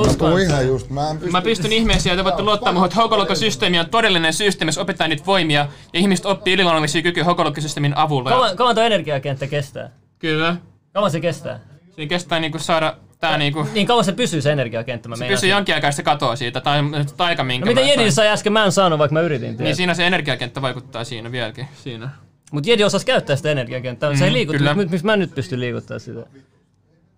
ihan 0.43 0.67
just. 0.67 0.89
Mä 0.89 1.09
en 1.09 1.17
pysty. 1.17 1.31
Mä 1.31 1.41
pystyn 1.41 1.71
ihmeisiä, 1.73 2.13
että 2.13 2.23
voitte 2.23 2.43
luottaa 2.43 2.73
muuhun, 2.73 2.85
että 2.85 3.01
hokolokosysteemi 3.01 3.79
on 3.79 3.89
todellinen 3.89 4.33
systeemi, 4.33 4.69
jos 4.69 4.77
opettaa 4.77 5.07
niitä 5.07 5.25
voimia, 5.25 5.67
ja 5.93 5.99
ihmiset 5.99 6.25
oppii 6.25 6.53
yliluonnollisia 6.53 7.01
kykyjä 7.01 7.23
hokolokosysteemin 7.23 7.97
avulla. 7.97 8.29
Kauan, 8.29 8.55
kauan 8.57 8.75
tuo 8.75 8.83
energiakenttä 8.83 9.47
kestää? 9.47 9.89
Kyllä. 10.19 10.55
Kauan 10.93 11.11
se 11.11 11.19
kestää? 11.19 11.59
Siinä 11.95 12.09
kestää 12.09 12.39
niinku 12.39 12.59
saada 12.59 12.95
tää 13.19 13.37
niinku... 13.37 13.67
Niin 13.73 13.87
kauan 13.87 14.05
se 14.05 14.11
pysyy 14.11 14.41
se 14.41 14.51
energiakenttä, 14.51 15.09
mä 15.09 15.15
Se 15.15 15.25
pysyy 15.25 15.49
jonkin 15.49 15.75
aikaa, 15.75 15.91
se 15.91 16.03
katoaa 16.03 16.35
siitä, 16.35 16.61
tai 16.61 16.79
taika 17.17 17.43
minkä 17.43 17.65
No 17.65 17.69
mitä 17.71 17.81
Jedi 17.81 18.11
sai 18.11 18.27
äsken, 18.27 18.53
mä 18.53 18.65
en 18.65 18.71
saanut, 18.71 18.99
vaikka 18.99 19.13
mä 19.13 19.21
yritin. 19.21 19.47
Niin 19.47 19.63
Niin 19.63 19.75
siinä 19.75 19.93
se 19.93 20.07
energiakenttä 20.07 20.61
vaikuttaa 20.61 21.03
siinä 21.03 21.31
vieläkin. 21.31 21.67
Siinä. 21.83 22.09
Mut 22.51 22.65
Jedi 22.67 22.83
osasi 22.83 23.05
käyttää 23.05 23.35
sitä 23.35 23.51
energiakenttää, 23.51 24.15
se 24.15 24.23
ei 24.23 24.29
Mm, 24.29 24.33
liikutu, 24.33 24.57
kyllä. 24.57 24.73
mut 24.73 24.89
miksi 24.89 25.05
mä 25.05 25.17
nyt 25.17 25.35
pystyn 25.35 25.59
liikuttaa 25.59 25.99
sitä? 25.99 26.25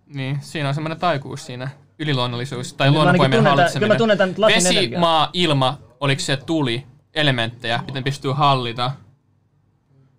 Niin, 0.06 0.38
siinä 0.40 0.68
on 0.68 0.74
semmoinen 0.74 0.98
taikuus 0.98 1.46
siinä. 1.46 1.68
Yliluonnollisuus 1.98 2.74
tai 2.74 2.90
luonnonvoimien 2.90 3.44
hallitseminen. 3.46 3.96
kyllä 3.98 4.14
mä 4.14 4.16
tunnen 4.36 4.54
Vesi, 4.56 4.68
energiaa. 4.68 5.00
maa, 5.00 5.30
ilma, 5.32 5.78
oliko 6.00 6.20
se 6.20 6.36
tuli, 6.36 6.86
elementtejä, 7.14 7.80
miten 7.86 8.04
pystyy 8.04 8.32
hallita. 8.32 8.92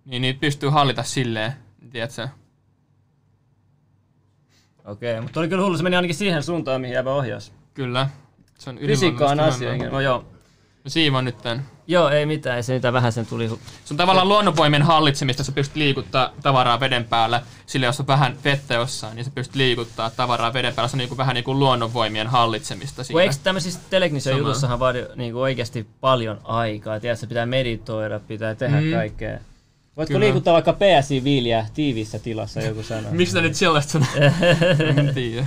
Niin 0.04 0.22
niitä 0.22 0.40
pystyy 0.40 0.68
hallita 0.68 1.02
silleen, 1.02 1.52
tiedätkö? 1.90 2.28
Okei, 4.84 5.20
mutta 5.20 5.40
oli 5.40 5.48
kyllä 5.48 5.62
hullu, 5.64 5.76
se 5.76 5.82
meni 5.82 5.96
ainakin 5.96 6.14
siihen 6.14 6.42
suuntaan, 6.42 6.80
mihin 6.80 6.94
jäävä 6.94 7.14
ohjaus. 7.14 7.52
Kyllä. 7.74 8.08
Se 8.58 8.70
on 8.70 8.78
Fysiikka 8.78 9.26
on 9.26 9.40
asia. 9.40 9.76
No 9.90 10.00
joo. 10.00 10.24
No 10.84 10.90
Siivo 10.90 11.20
nyt 11.20 11.38
tän. 11.38 11.66
Joo, 11.86 12.08
ei 12.08 12.26
mitään, 12.26 12.56
ei 12.56 12.62
se 12.62 12.74
mitään 12.74 12.94
vähän 12.94 13.12
sen 13.12 13.26
tuli. 13.26 13.48
Se 13.48 13.54
on 13.90 13.96
tavallaan 13.96 14.28
luonnonvoimien 14.28 14.82
hallitsemista, 14.82 15.44
sä 15.44 15.52
pystyt 15.52 15.76
liikuttaa 15.76 16.30
tavaraa 16.42 16.80
veden 16.80 17.04
päällä. 17.04 17.42
Sillä 17.66 17.86
jos 17.86 18.00
on 18.00 18.06
vähän 18.06 18.36
vettä 18.44 18.74
jossain, 18.74 19.16
niin 19.16 19.24
sä 19.24 19.30
pystyt 19.34 19.56
liikuttaa 19.56 20.10
tavaraa 20.10 20.52
veden 20.52 20.74
päällä. 20.74 20.88
Se 20.88 20.94
on 20.94 20.98
niinku 20.98 21.16
vähän 21.16 21.34
niinku 21.34 21.58
luonnonvoimien 21.58 22.26
hallitsemista 22.26 23.04
siinä. 23.04 23.22
eikö 23.22 23.34
tämmöisissä 23.42 23.80
telegnisen 23.90 24.32
Sama. 24.32 24.38
jutussahan 24.48 24.78
vaadi 24.80 25.04
niinku 25.16 25.40
oikeasti 25.40 25.86
paljon 26.00 26.40
aikaa? 26.44 27.00
Tiedätkö, 27.00 27.26
pitää 27.26 27.46
meditoida, 27.46 28.20
pitää 28.20 28.54
tehdä 28.54 28.80
Mm. 28.80 28.90
kaikkea. 28.92 29.38
Voitko 29.96 30.12
Kyllä. 30.12 30.24
liikuttaa 30.24 30.54
vaikka 30.54 30.72
PSI-viiliä 30.72 31.66
tiiviissä 31.74 32.18
tilassa, 32.18 32.60
joku 32.60 32.82
sanoo. 32.82 33.12
Miksi 33.12 33.40
nyt 33.40 33.54
sellaista 33.54 33.92
sanoo? 33.92 34.08
en 34.96 35.14
tiedä. 35.14 35.46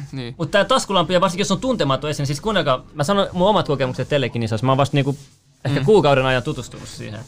niin. 0.12 0.34
Mutta 0.38 0.52
tämä 0.52 0.64
taskulampi, 0.64 1.14
ja 1.14 1.20
varsinkin 1.20 1.40
jos 1.40 1.50
on 1.52 1.60
tuntematon 1.60 2.10
esiin, 2.10 2.26
siis 2.26 2.40
kuunnelkaa, 2.40 2.84
mä 2.94 3.04
sanon 3.04 3.26
mun 3.32 3.48
omat 3.48 3.66
kokemukset 3.66 4.08
telekinisassa, 4.08 4.66
mä 4.66 4.72
oon 4.72 4.78
vasta 4.78 4.96
niinku 4.96 5.16
ehkä 5.64 5.80
Mm. 5.80 5.86
kuukauden 5.86 6.26
ajan 6.26 6.42
tutustunut 6.42 6.88
siihen. 6.88 7.20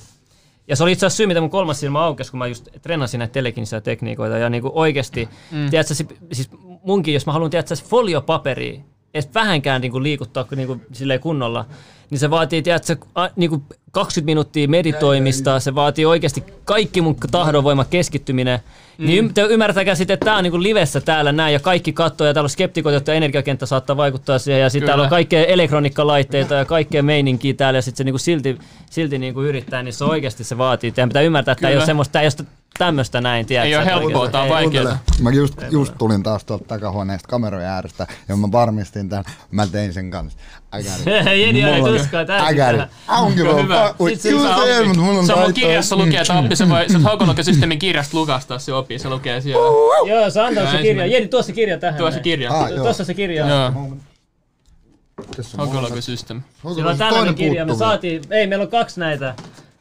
Ja 0.69 0.77
se 0.77 0.83
oli 0.83 0.93
itse 0.93 1.07
asiassa 1.07 1.17
syy, 1.17 1.27
mitä 1.27 1.41
mun 1.41 1.51
kolmas 1.51 1.81
silmä 1.81 2.05
aukesi, 2.05 2.31
kun 2.31 2.39
mä 2.39 2.47
just 2.47 2.69
treenasin 2.83 3.19
näitä 3.19 3.33
telekinisiä 3.33 3.81
tekniikoita. 3.81 4.39
Ja 4.39 4.51
niinku 4.51 4.71
oikeasti, 4.75 5.29
mm. 5.51 5.71
tiedätkö, 5.71 5.95
si- 5.95 6.07
siis 6.33 6.51
munkin, 6.83 7.15
jos 7.15 7.27
mä 7.27 7.33
haluan, 7.33 7.51
tiedätkö, 7.51 7.75
foliopaperia, 7.77 8.81
edes 9.15 9.29
vähänkään 9.35 9.81
niinku 9.81 10.03
liikuttaa 10.03 10.47
niinku 10.57 10.81
silleen 10.93 11.21
kunnolla, 11.21 11.65
niin 12.11 12.19
se 12.19 12.31
vaatii, 12.31 12.63
tiedätkö, 12.63 12.97
a, 13.15 13.29
niinku 13.37 13.63
20 13.93 14.27
minuuttia 14.27 14.69
meditoimista, 14.69 15.61
se 15.61 15.75
vaatii 15.75 16.07
oikeasti 16.07 16.45
kaikki 16.65 17.01
mun 17.01 17.17
tahdonvoima 17.31 17.85
keskittyminen. 17.85 18.59
Mm. 18.99 19.07
Niin 19.07 19.35
te 19.35 19.43
ymmärtäkää 19.43 19.95
sitten, 19.95 20.15
että 20.15 20.25
tää 20.25 20.37
on 20.37 20.43
niinku 20.43 20.63
livessä 20.63 21.01
täällä 21.01 21.33
näin, 21.33 21.53
ja 21.53 21.61
kaikki 21.61 21.93
katsoo, 21.93 22.27
ja 22.27 22.35
täällä 22.35 22.47
on 22.47 22.51
skeptikot, 22.51 22.93
jotta 22.93 23.15
energiakenttä 23.15 23.67
saattaa 23.67 23.97
vaikuttaa 23.97 24.39
siihen, 24.39 24.63
ja 24.63 24.71
sitten 24.71 24.87
täällä 24.87 25.05
on 25.05 25.11
kaikkea 25.11 25.45
elektroniikkalaitteita 25.45 26.55
ja 26.55 26.65
kaikkea 26.65 27.03
meininkiä 27.03 27.55
täällä, 27.55 27.79
ja 27.79 27.83
sitten 27.83 27.99
se 27.99 28.05
niinku 28.05 28.19
silti, 28.19 28.59
silti 28.91 29.19
niinku 29.19 29.43
yrittää, 29.43 29.83
niin 29.83 29.93
se 29.93 30.05
oikeasti 30.05 30.45
se 30.45 30.59
vaatii. 30.59 30.93
Teidän 30.93 31.09
pitää 31.09 31.23
ymmärtää, 31.23 31.53
että 31.53 31.61
tämä 31.63 31.71
ei 31.71 31.77
ole 31.77 31.87
semmoista, 31.87 32.13
tää 32.13 32.23
ei 32.23 32.29
ole 32.39 32.47
tämmöistä 32.79 33.21
näin, 33.21 33.47
tiedätkö? 33.47 33.69
Ei 33.69 33.75
oo 33.77 33.83
että 33.83 33.95
helppoa, 33.95 34.29
tää 34.31 34.41
on 34.41 34.47
ei. 34.47 34.53
vaikea. 34.53 34.83
Kuuntele, 34.83 34.99
Mä 35.21 35.31
just, 35.31 35.55
just 35.71 35.95
tulin 35.99 36.23
taas 36.23 36.45
tuolta 36.45 36.65
takahuoneesta 36.65 37.29
kamerojen 37.29 37.69
äärestä 37.69 38.07
ja 38.29 38.37
mä 38.37 38.53
varmistin 38.53 39.09
tämän. 39.09 39.25
Mä 39.51 39.67
tein 39.67 39.93
sen 39.93 40.11
kanssa. 40.11 40.39
I 40.79 40.83
got 40.83 40.93
it. 41.01 41.07
Jedi 41.47 41.65
oli 41.65 41.99
tuskaa 41.99 42.25
täysin 42.25 42.49
I 42.49 42.55
got 42.57 42.71
it. 42.71 42.77
tähän. 42.77 42.89
I 43.09 43.31
don't 43.31 43.35
give 43.37 43.51
a 43.51 43.63
Hyvä. 43.63 43.95
se 44.17 44.35
on 44.35 45.27
Se 45.27 45.33
on 45.33 45.41
mun 45.41 45.53
kirjassa 45.55 45.97
lukee, 45.97 46.21
että 46.21 46.39
oppi 46.39 46.57
se 46.57 46.69
voi, 46.69 46.89
se 46.89 46.99
Haukonlokesysteemin 46.99 47.79
kirjasta 47.79 48.17
lukastaa 48.17 48.59
se 48.59 48.73
oppi, 48.73 48.99
se 48.99 49.09
lukee 49.09 49.41
siellä. 49.41 49.67
Joo, 50.09 50.31
se 50.31 50.41
on 50.41 50.47
antanut 50.47 50.71
se 50.71 50.83
kirja. 50.83 51.07
Jedi, 51.07 51.29
tuo 51.29 51.43
se 51.43 51.53
kirja 51.53 51.79
tähän. 51.79 51.99
Tuo 51.99 52.11
se 52.11 52.15
näin. 52.15 52.23
kirja. 52.23 52.53
Ah. 52.53 52.71
Tuossa 52.71 53.05
se 53.05 53.15
kirja. 53.15 53.49
Joo, 53.49 53.73
Haukonlokesystem. 55.57 56.43
Sillä 56.75 56.91
on 56.91 56.99
tällainen 56.99 57.35
kirja. 57.35 57.67
Me 57.67 57.75
saatiin, 57.75 58.23
ei 58.31 58.47
meillä 58.47 58.63
on 58.63 58.71
kaksi 58.71 59.01
näitä. 59.01 59.35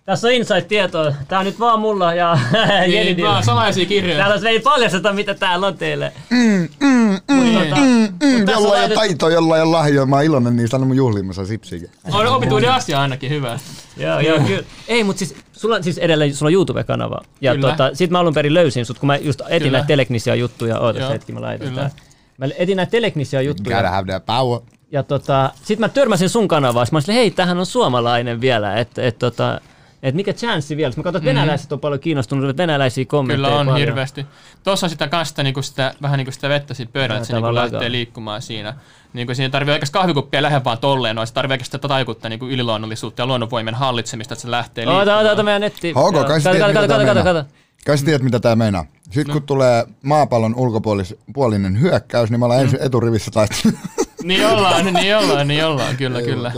Tässä 0.08 0.28
on 0.28 0.34
inside-tietoa. 0.34 1.13
Tää 1.28 1.39
on 1.39 1.46
nyt 1.46 1.60
vaan 1.60 1.80
mulla 1.80 2.13
ja 2.13 2.38
Niin, 2.88 3.24
vaan 3.24 3.43
salaisia 3.43 3.86
kirjoja. 3.86 4.17
Täällä 4.17 4.39
se 4.39 4.50
ei 4.50 4.60
paljasteta, 4.60 5.13
mitä 5.13 5.34
täällä 5.34 5.67
on 5.67 5.78
teille. 5.78 6.13
Mm, 6.30 6.67
Mutta 7.12 7.60
tota, 7.63 7.76
mm, 7.82 8.46
tässä 8.46 8.52
jolla 8.52 8.67
on 8.67 8.76
ei 8.76 8.82
laitettu- 8.82 8.96
taitoa, 8.96 9.30
jolla 9.32 9.56
ei 9.56 9.62
ole 9.62 9.72
lahjoja. 9.72 10.06
Mä 10.06 10.15
oon 10.15 10.26
iloinen 10.26 10.56
niistä, 10.56 10.78
anna 10.78 10.88
mun 10.88 10.96
juhlimassa 10.98 11.46
sipsikin. 11.46 11.89
On 12.13 12.28
opituinen 12.28 12.72
asia 12.72 13.02
ainakin, 13.02 13.30
hyvä. 13.30 13.60
Joo, 13.98 14.20
joo, 14.20 14.39
kyllä. 14.39 14.63
Ei, 14.88 15.04
mutta 15.04 15.20
siis 15.20 15.36
sulla 15.52 15.76
on 15.76 15.84
siis 15.84 15.98
edelleen 15.98 16.36
sulla 16.36 16.50
on 16.50 16.54
YouTube-kanava. 16.54 17.17
Ja 17.41 17.56
Kyllä. 17.56 17.70
tota, 17.70 17.89
sit 17.93 18.10
mä 18.12 18.20
alun 18.20 18.34
perin 18.34 18.54
löysin 18.54 18.86
sut, 18.86 19.00
kun 19.00 19.08
mä 19.08 19.15
just 19.17 19.41
etin 19.41 19.60
Kyllä. 19.60 19.72
näitä 19.72 19.88
teleknisiä 19.88 20.36
juttuja. 20.36 20.80
Ootas 20.80 21.02
Joo, 21.02 21.12
hetki, 21.12 21.32
mä 21.34 21.41
laitan 21.41 21.67
kyllä. 21.67 21.82
tää. 21.82 21.91
Mä 22.38 22.46
etin 22.58 22.78
näitä 22.78 22.91
teleknisiä 22.91 23.41
juttuja. 23.41 23.78
Gotta 23.78 23.91
have 23.91 24.12
that 24.12 24.26
power. 24.26 24.60
Ja 24.91 25.04
tota, 25.04 25.52
sit 25.63 25.80
mä 25.80 25.89
törmäsin 25.89 26.30
sun 26.30 26.48
kanavaan, 26.48 26.86
sit 26.86 26.93
mä 26.93 27.00
olin 27.08 27.15
hei, 27.15 27.32
tähän 27.32 27.58
on 27.58 27.65
suomalainen 27.65 28.41
vielä, 28.41 28.78
että 28.78 29.04
et, 29.08 29.20
tota, 29.20 29.62
et 30.04 30.16
mikä 30.16 30.34
chanssi 30.34 30.78
vielä. 30.78 30.94
Mä 30.98 31.04
katsoin, 31.04 31.22
että 31.22 31.30
venäläiset 31.30 31.72
on 31.72 31.80
paljon 31.80 32.00
kiinnostunut, 32.00 32.50
että 32.50 32.62
venäläisiä 32.64 33.06
kommentteja. 33.06 33.48
Kyllä 33.48 33.60
on 33.60 33.66
paljon. 33.66 33.80
hirveästi. 33.80 34.26
Tuossa 34.64 34.86
on 34.86 34.90
sitä 34.90 35.08
kanssa 35.08 35.44
niinku 35.44 35.62
sitä, 35.62 35.94
vähän 36.02 36.18
niinku 36.18 36.32
sitä 36.32 36.50
vettä 36.50 36.74
siitä 36.74 36.92
pöydällä, 36.94 37.16
että 37.18 37.28
se 37.28 37.34
niinku 37.34 37.42
tavallaan 37.42 37.66
lähtee 37.66 37.80
kaa. 37.80 37.92
liikkumaan 37.92 38.42
siinä. 38.42 38.74
Niinku 39.14 39.36
siinä 39.36 39.50
tarvii 39.52 39.74
oikeastaan 39.74 40.02
kahvikuppia 40.02 40.42
lähde 40.42 40.64
vaan 40.64 40.78
tolleen, 40.78 41.16
noin. 41.16 41.28
se 41.28 41.34
tarvii 41.34 41.54
oikeastaan 41.54 41.82
tätä 41.82 41.88
taikuutta 41.88 42.30
niinku 42.30 42.48
yliluonnollisuutta 42.48 43.22
ja 43.22 43.26
luonnonvoimien 43.26 43.76
hallitsemista, 43.76 44.34
että 44.34 44.42
se 44.42 44.52
lähtee 44.52 44.86
Oota, 44.86 44.96
liikkumaan. 44.98 45.18
oota, 45.18 45.30
oota, 45.30 45.44
meidän 45.44 45.62
netti. 45.62 45.92
Hauko, 45.96 46.18
Joo. 46.18 46.28
kai 46.28 46.42
sä 46.42 46.52
tiedät, 46.52 46.68
mitä 46.68 46.88
kato, 46.88 47.24
meinaa? 47.24 47.46
Kai 47.86 47.98
sä 47.98 48.06
tiedät, 48.06 48.22
mitä 48.22 48.40
tää 48.40 48.56
meinaa. 48.56 48.86
Sitten 49.12 49.34
kun 49.34 49.44
tulee 49.44 49.86
maapallon 50.04 50.56
ulkopuolinen 50.56 51.82
hyökkäys, 51.82 52.30
niin 52.30 52.40
mä 52.40 52.46
olen 52.46 52.60
ensin 52.60 52.80
eturivissä 52.82 53.32
taistelemaan. 53.32 53.88
Niin 54.24 54.46
ollaan, 54.48 54.86
niin 54.94 55.18
ollaan, 55.18 55.48
niin 55.48 55.66
ollaan, 55.66 55.98
kyllä, 55.98 56.22
kyllä. 56.22 56.52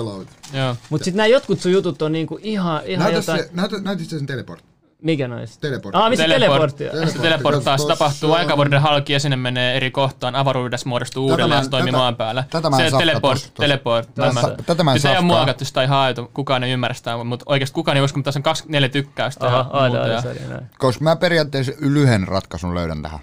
Joo. 0.54 0.76
Mut 0.90 1.04
sit 1.04 1.16
nää 1.16 1.28
jotkut 1.28 1.60
sun 1.62 1.72
jutut 1.72 2.02
on 2.02 2.12
niinku 2.12 2.40
ihan, 2.42 2.82
ihan 2.86 3.04
Näytä 3.04 3.18
jotain... 3.18 3.40
se, 3.44 3.50
näytä, 3.54 3.76
näytä 3.82 4.04
se 4.04 4.10
sen 4.10 4.26
teleport. 4.26 4.64
Mikä 5.02 5.28
noista? 5.28 5.62
Teleport. 5.62 5.96
Ah, 5.96 6.10
missä 6.10 6.28
teleportti 6.28 6.84
on? 6.86 6.90
Teleportti. 6.92 7.18
Se 7.18 7.22
teleporttaa, 7.24 7.78
se 7.78 7.88
tapahtuu 7.88 8.34
aikavuoden 8.34 8.82
halki 8.82 9.14
ja 9.14 9.20
sinne 9.20 9.36
menee 9.36 9.78
eri 9.78 9.92
kohtaan, 9.92 10.36
avaruudessa 10.36 10.90
muodostuu 10.90 11.28
Tätä 11.28 11.34
uudelleen 11.34 11.60
mä 11.62 11.66
ja 11.66 11.70
toimii 11.70 11.92
maan 11.92 12.16
päällä. 12.16 12.44
tätä 12.50 12.70
mä 12.70 12.80
en 12.84 12.92
se 12.92 12.98
teleport, 12.98 13.52
teleport. 13.60 14.16
Tätä- 14.16 14.34
tämä. 14.42 14.56
tätä 14.66 14.84
mä 14.84 14.92
en 14.92 15.00
Sitä 15.00 15.12
ei 15.12 15.18
ole 15.18 15.26
muokattu, 15.26 15.66
sitä 15.66 15.82
ei 15.82 15.88
haettu, 15.88 16.32
kukaan 16.34 16.64
ei 16.64 16.72
ymmärrä 16.72 16.94
sitä, 16.94 17.24
mutta 17.24 17.44
oikeasti 17.48 17.74
kukaan 17.74 17.98
ei 17.98 18.04
usko, 18.04 18.18
mutta 18.20 18.28
tässä 18.28 18.40
on 18.40 18.44
24 18.44 18.90
tykkäystä 18.90 19.46
ja 19.46 19.52
Aha, 19.60 19.64
muuta. 19.64 19.78
aina, 19.84 19.98
ja- 19.98 20.04
aina, 20.04 20.22
sorry, 20.22 20.40
näin. 20.50 20.66
Koska 20.78 21.04
mä 21.04 21.16
periaatteessa 21.16 21.72
lyhyen 21.80 22.28
ratkaisun 22.28 22.76
löydän 22.76 23.02
tähän. 23.02 23.20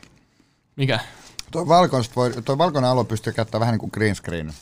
Mikä? 0.76 1.00
Valkoiset 1.54 2.16
voi, 2.16 2.32
toi 2.44 2.58
valkoinen 2.58 2.90
alue 2.90 3.04
pystyy 3.04 3.32
käyttämään 3.32 3.60
vähän 3.60 3.72
niin 3.72 3.80
kuin 3.80 3.90
green 3.94 4.14
screen. 4.14 4.52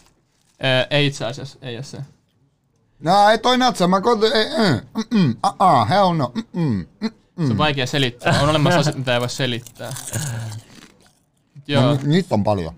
Ää, 0.61 0.87
ei 0.91 1.07
itse 1.07 1.25
asiassa, 1.25 1.59
ei 1.63 1.77
ole 1.77 1.83
se. 1.83 1.99
No 3.01 3.29
ei 3.29 3.39
toi 3.39 3.59
natsa, 3.59 3.89
mä 3.89 4.01
koitin, 4.01 4.33
ei, 4.33 4.47
mm, 4.59 4.81
mm, 4.95 5.19
mm, 5.21 5.37
ah, 5.59 5.89
hell 5.89 6.13
no, 6.13 6.33
mm, 6.53 6.87
mm. 7.01 7.47
Se 7.47 7.53
on 7.53 7.59
vaikea 7.59 7.87
selittää. 7.87 8.41
On 8.43 8.49
olemassa 8.49 8.81
asiat, 8.81 8.97
mitä 8.97 9.15
ei 9.15 9.21
voi 9.21 9.31
selittää. 9.31 9.93
Joo. 11.67 11.83
No, 11.83 11.95
ni- 11.95 12.09
niitä 12.09 12.35
on 12.35 12.45
paljon. 12.45 12.75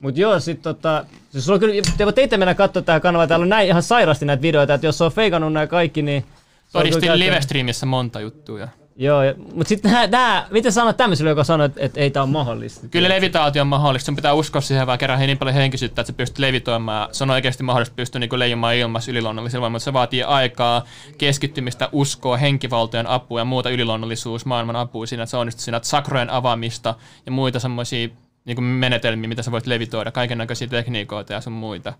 Mut 0.00 0.16
joo, 0.16 0.40
sit 0.40 0.62
tota, 0.62 1.04
siis 1.32 1.44
sulla 1.44 1.56
on 1.56 1.60
kyllä, 1.60 1.82
te 1.96 2.04
voitte 2.04 2.22
itse 2.22 2.36
mennä 2.36 2.54
katsoa 2.54 2.82
tähän 2.82 3.00
kanavaan, 3.00 3.28
täällä 3.28 3.44
on 3.44 3.48
näin 3.48 3.68
ihan 3.68 3.82
sairasti 3.82 4.24
näitä 4.24 4.42
videoita, 4.42 4.74
että 4.74 4.86
jos 4.86 4.98
se 4.98 5.04
on 5.04 5.12
feikannut 5.12 5.52
nämä 5.52 5.66
kaikki, 5.66 6.02
niin... 6.02 6.26
Todistin 6.72 7.18
livestreamissä 7.18 7.86
monta 7.86 8.20
juttuja. 8.20 8.68
Joo, 8.96 9.22
ja, 9.22 9.34
mut 9.54 9.66
sitten 9.66 9.92
nää, 10.10 10.46
miten 10.50 10.72
sanot 10.72 10.96
tämmöiselle, 10.96 11.30
joka 11.30 11.44
sanoo, 11.44 11.68
että, 11.76 12.00
ei 12.00 12.10
tää 12.10 12.22
on 12.22 12.30
mahdollista? 12.30 12.88
Kyllä 12.88 13.08
levitaatio 13.08 13.62
on 13.62 13.68
mahdollista, 13.68 14.06
sun 14.06 14.16
pitää 14.16 14.32
uskoa 14.32 14.60
siihen 14.60 14.86
vaan 14.86 14.98
kerran 14.98 15.18
niin 15.18 15.38
paljon 15.38 15.54
henkisyyttä, 15.54 16.00
että 16.00 16.12
se 16.12 16.16
pystyy 16.16 16.42
levitoimaan. 16.42 17.08
Se 17.12 17.24
on 17.24 17.30
oikeasti 17.30 17.62
mahdollista 17.62 17.94
pystyä 17.94 18.18
niin 18.18 18.38
leijumaan 18.38 18.74
ilmassa 18.74 19.10
yliluonnollisella 19.10 19.60
voimalla, 19.60 19.74
mutta 19.74 19.84
se 19.84 19.92
vaatii 19.92 20.22
aikaa, 20.22 20.84
keskittymistä, 21.18 21.88
uskoa, 21.92 22.36
henkivaltojen 22.36 23.06
apua 23.06 23.40
ja 23.40 23.44
muuta 23.44 23.70
yliluonnollisuus, 23.70 24.46
maailman 24.46 24.76
apua 24.76 25.06
siinä, 25.06 25.22
että 25.22 25.30
se 25.30 25.36
onnistuu 25.36 25.62
siinä, 25.62 25.76
että 25.76 25.88
sakrojen 25.88 26.30
avaamista 26.30 26.94
ja 27.26 27.32
muita 27.32 27.60
semmoisia 27.60 28.08
niin 28.44 28.64
menetelmiä, 28.64 29.28
mitä 29.28 29.42
sä 29.42 29.52
voit 29.52 29.66
levitoida, 29.66 30.12
kaiken 30.12 30.38
näköisiä 30.38 30.68
tekniikoita 30.68 31.32
ja 31.32 31.40
sun 31.40 31.52
muita. 31.52 31.92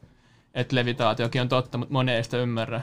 Että 0.55 0.77
levitaatiokin 0.77 1.41
on 1.41 1.49
totta, 1.49 1.79
mutta 1.79 1.93
moni 1.93 2.13
ei 2.13 2.25
sitä 2.25 2.37
ymmärrä. 2.37 2.81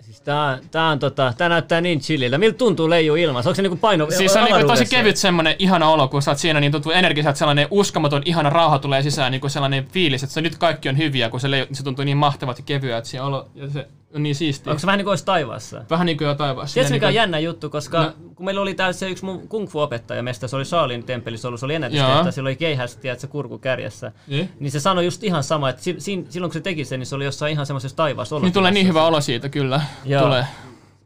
Siis 0.00 0.20
tää, 0.20 0.58
tää, 0.70 0.88
on, 0.88 0.98
tota, 0.98 1.34
tää 1.38 1.48
näyttää 1.48 1.80
niin 1.80 2.00
chilliltä. 2.00 2.38
Miltä 2.38 2.58
tuntuu 2.58 2.90
leijuu 2.90 3.16
ilmassa? 3.16 3.50
Onko 3.50 3.54
se 3.54 3.62
niinku 3.62 3.76
paino 3.76 4.10
Siis 4.10 4.32
se 4.32 4.38
on 4.38 4.44
niinku 4.44 4.68
tosi 4.68 4.86
kevyt 4.86 5.16
semmonen 5.16 5.56
ihana 5.58 5.88
olo, 5.90 6.08
kun 6.08 6.22
sä 6.22 6.30
oot 6.30 6.38
siinä, 6.38 6.60
niin 6.60 6.72
tuntuu 6.72 6.92
energiseltä 6.92 7.38
sellainen 7.38 7.68
uskomaton 7.70 8.22
ihana 8.24 8.50
rauha 8.50 8.78
tulee 8.78 9.02
sisään, 9.02 9.32
niin 9.32 9.40
kuin 9.40 9.50
sellainen 9.50 9.86
fiilis, 9.86 10.22
että 10.22 10.34
se 10.34 10.40
nyt 10.40 10.58
kaikki 10.58 10.88
on 10.88 10.98
hyviä, 10.98 11.30
kun 11.30 11.40
se, 11.40 11.50
le- 11.50 11.68
se 11.72 11.84
tuntuu 11.84 12.04
niin 12.04 12.16
mahtavat 12.16 12.58
ja 12.58 12.64
kevyä, 12.64 12.98
että 12.98 13.10
se 13.10 13.20
olo, 13.20 13.48
ja 13.54 13.70
se 13.70 13.88
on 14.14 14.22
niin 14.22 14.34
siistiä. 14.34 14.70
Onko 14.70 14.78
se 14.80 14.86
vähän 14.86 14.98
niin 14.98 15.04
kuin 15.04 15.12
olisi 15.12 15.24
taivaassa? 15.24 15.84
Vähän 15.90 16.06
niin 16.06 16.18
kuin 16.18 16.36
taivaassa. 16.36 16.74
Tiedätkö 16.74 16.94
mikä 16.94 17.06
on 17.06 17.10
niin 17.10 17.16
jännä 17.16 17.38
juttu, 17.38 17.70
koska 17.70 18.02
No. 18.02 18.12
kun 18.34 18.46
meillä 18.46 18.60
oli 18.60 18.74
täällä 18.74 18.92
se 18.92 19.10
yksi 19.10 19.24
mun 19.24 19.48
kung 19.48 19.68
fu 19.68 19.80
opettaja 19.80 20.22
mestä, 20.22 20.48
se 20.48 20.56
oli 20.56 20.64
Shaalin 20.64 21.04
temppelissä 21.04 21.48
ollut, 21.48 21.60
se 21.60 21.66
oli 21.66 21.74
ennätystehtävä, 21.74 22.30
sillä 22.30 22.46
oli 22.46 22.56
keihästi, 22.56 23.02
tiedätkö, 23.02 23.20
se 23.20 23.26
kurku 23.26 23.58
kärjessä. 23.58 24.12
Niin? 24.26 24.48
Niin 24.60 24.70
se 24.70 24.80
sanoi 24.80 25.04
just 25.04 25.24
ihan 25.24 25.44
sama, 25.44 25.68
että 25.68 25.82
si- 25.82 25.94
siin- 25.98 26.26
silloin 26.28 26.50
kun 26.50 26.54
se 26.54 26.60
teki 26.60 26.84
sen, 26.84 27.00
niin 27.00 27.06
se 27.06 27.14
oli 27.14 27.24
jossain 27.24 27.52
ihan 27.52 27.66
semmoisessa 27.66 27.96
taivaassa 27.96 28.38
Niin 28.38 28.52
tulee 28.52 28.70
niin 28.70 28.86
hyvä 28.86 29.04
olo 29.04 29.20
siitä, 29.20 29.48
kyllä. 29.48 29.80
Joo. 30.04 30.22
Tulee. 30.22 30.44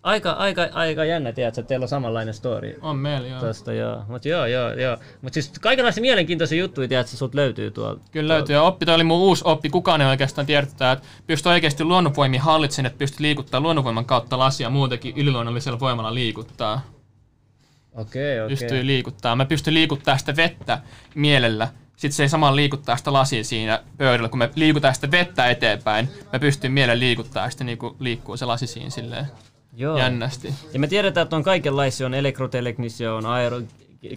Aika, 0.02 0.30
aika, 0.30 0.68
aika 0.72 1.04
jännä, 1.04 1.32
tiedätkö, 1.32 1.60
että 1.60 1.68
teillä 1.68 1.84
on 1.84 1.88
samanlainen 1.88 2.34
story. 2.34 2.78
On 2.80 2.96
meillä, 2.96 3.28
joo. 3.28 3.40
Tosta, 3.40 3.72
joo. 3.72 4.04
Mut 4.08 4.24
joo, 4.24 4.46
joo, 4.46 4.72
joo. 4.72 4.96
Mut 5.22 5.32
siis 5.32 5.52
kaikenlaisia 5.60 6.00
mielenkiintoisia 6.00 6.58
juttuja, 6.58 6.88
tiedätkö, 6.88 7.16
sut 7.16 7.34
löytyy 7.34 7.70
tuolta. 7.70 8.00
Kyllä 8.10 8.34
löytyy. 8.34 8.54
Ja 8.54 8.62
oppi, 8.62 8.86
toi 8.86 8.94
oli 8.94 9.04
mun 9.04 9.18
uusi 9.18 9.42
oppi. 9.46 9.70
Kukaan 9.70 10.00
ei 10.00 10.06
oikeastaan 10.06 10.46
tiedä, 10.46 10.62
että 10.62 10.96
pystyy 11.26 11.50
oikeasti 11.50 11.84
luonnonvoimia 11.84 12.42
hallitsemaan, 12.42 12.86
että 12.86 12.98
pystyy 12.98 13.22
liikuttaa 13.22 13.60
luonnonvoiman 13.60 14.04
kautta 14.04 14.38
lasia 14.38 14.70
muutenkin 14.70 15.16
yliluonnollisella 15.16 15.80
voimalla 15.80 16.14
liikuttaa. 16.14 16.82
Okei, 17.92 18.40
okei. 18.40 18.56
pystyy 18.56 18.86
liikuttaa. 18.86 19.36
Mä 19.36 19.44
pystyn 19.44 19.74
liikuttaa 19.74 20.18
sitä 20.18 20.36
vettä 20.36 20.78
mielellä. 21.14 21.68
Sitten 21.96 22.12
se 22.12 22.22
ei 22.22 22.28
samaan 22.28 22.56
liikuttaa 22.56 22.96
sitä 22.96 23.12
lasia 23.12 23.44
siinä 23.44 23.82
pöydällä. 23.98 24.28
Kun 24.28 24.38
me 24.38 24.50
liikutaan 24.54 24.94
sitä 24.94 25.10
vettä 25.10 25.50
eteenpäin, 25.50 26.08
mä 26.32 26.38
pystyn 26.38 26.72
mielellä 26.72 27.00
liikuttaa 27.00 27.44
ja 27.44 27.50
sitten 27.50 27.66
niinku 27.66 27.96
liikkuu 27.98 28.36
se 28.36 28.44
lasi 28.44 28.66
siinä 28.66 28.90
silleen 28.90 29.26
Joo. 29.76 29.98
jännästi. 29.98 30.54
Ja 30.72 30.78
me 30.80 30.86
tiedetään, 30.86 31.22
että 31.22 31.36
on 31.36 31.42
kaikenlaisia, 31.42 32.06
on 32.06 32.14
elektroteknisiä, 32.14 33.14
on 33.14 33.26
aero, 33.26 33.60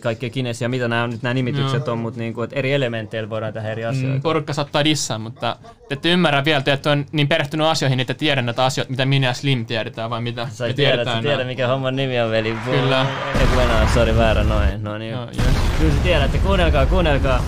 kaikkea 0.02 0.30
kinesia, 0.30 0.70
mitä 0.70 0.88
nämä, 0.88 1.08
nyt 1.08 1.24
nämä 1.24 1.34
nimitykset 1.34 1.88
on, 1.88 1.98
mutta 1.98 2.20
niinku, 2.20 2.42
että 2.42 2.56
eri 2.56 2.74
elementeillä 2.74 3.30
voidaan 3.30 3.54
tehdä 3.54 3.70
eri 3.70 3.86
asioita. 3.86 4.16
Mm, 4.16 4.22
porukka 4.22 4.54
saattaa 4.54 4.84
dissaa, 4.84 5.18
mutta 5.18 5.56
te 5.90 5.96
ette 5.96 6.10
ymmärrä 6.10 6.46
vielä, 6.46 6.62
te 6.62 6.74
ette 6.74 6.90
on 6.90 7.06
niin 7.12 7.28
perehtynyt 7.28 7.68
asioihin, 7.68 8.00
että 8.00 8.14
tiedä 8.14 8.42
näitä 8.42 8.66
asioita, 8.66 8.92
mitä 8.92 9.06
minä 9.06 9.28
ja 9.28 9.34
Slim 9.34 9.66
tiedetään, 9.66 10.10
vai 10.10 10.22
mitä 10.22 10.48
Sä 10.52 10.68
me 10.68 10.74
tiedät, 10.74 10.74
sä 10.74 10.76
tiedetään 10.76 11.22
tiedät, 11.22 11.38
nää. 11.38 11.48
mikä 11.48 11.68
homman 11.68 11.96
nimi 11.96 12.20
on, 12.22 12.32
veli. 12.32 12.58
Kyllä. 12.66 13.06
Ei 13.40 13.48
kun 13.48 13.90
sori, 13.94 14.18
väärä, 14.18 14.44
noin. 14.44 14.84
No 14.84 14.98
niin. 14.98 15.12
Joo, 15.12 15.26
yes. 15.26 15.56
Kyllä 15.80 15.94
sä 15.94 16.00
tiedätte, 16.04 16.38
kuunnelkaa, 16.38 16.86
kuunnelkaa. 16.86 17.44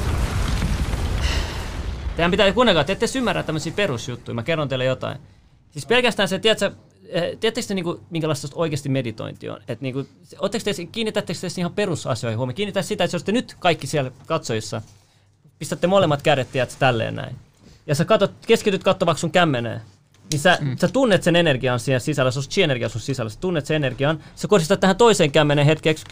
Teidän 2.16 2.32
pitää 2.32 2.52
kuunnelkaa, 2.52 2.84
te 2.84 2.92
ette 2.92 3.06
ymmärrä 3.16 3.44
tämmöisiä 3.44 3.74
perusjuttuja, 3.76 4.36
mä 4.36 4.44
kerron 4.44 4.70
teille 4.70 4.86
jotain. 4.86 5.18
Siis 5.72 5.86
pelkästään 5.86 6.30
se, 6.30 6.40
tiedätkö, 6.40 6.72
tiedättekö 7.40 7.68
te 7.68 7.74
niinku, 7.74 8.00
minkälaista 8.10 8.48
oikeasti 8.56 8.90
meditointi 8.90 9.50
on? 9.50 9.62
Et 9.68 9.82
niinku, 9.82 10.06
te, 10.42 10.88
kiinnitättekö 10.92 11.40
te 11.40 11.48
ihan 11.58 11.74
perusasioihin 11.74 12.38
huomioon? 12.38 12.56
Kiinnitä 12.56 12.82
sitä, 12.82 13.04
että 13.04 13.16
jos 13.16 13.24
te 13.24 13.32
nyt 13.32 13.56
kaikki 13.60 13.88
siellä 13.88 14.12
katsojissa, 14.26 14.82
pistätte 15.60 15.88
molemmat 15.88 16.22
kädet, 16.22 16.52
tiedätkö, 16.52 16.76
tälleen 16.80 17.16
näin. 17.16 17.36
Ja 17.88 17.96
sä 17.96 18.06
katot, 18.06 18.32
keskityt 18.48 18.84
katsovaksi 18.84 19.22
sun 19.22 19.32
kämmeneen. 19.32 19.82
Niin 20.32 20.40
sä, 20.40 20.58
mm. 20.62 20.78
sä 20.78 20.88
tunnet 20.88 21.24
sen 21.24 21.36
energian 21.36 21.80
siinä 21.80 22.00
sisällä, 22.00 22.32
se 22.32 22.40
on 22.40 22.46
chi-energia 22.50 22.90
sun 22.90 23.02
sisällä, 23.02 23.30
sä 23.30 23.40
tunnet 23.40 23.66
sen 23.66 23.76
energian, 23.76 24.20
sä 24.36 24.48
kohdistat 24.48 24.80
tähän 24.80 24.96
toiseen 24.96 25.32
kämmenen 25.32 25.66
hetkeksi 25.66 26.06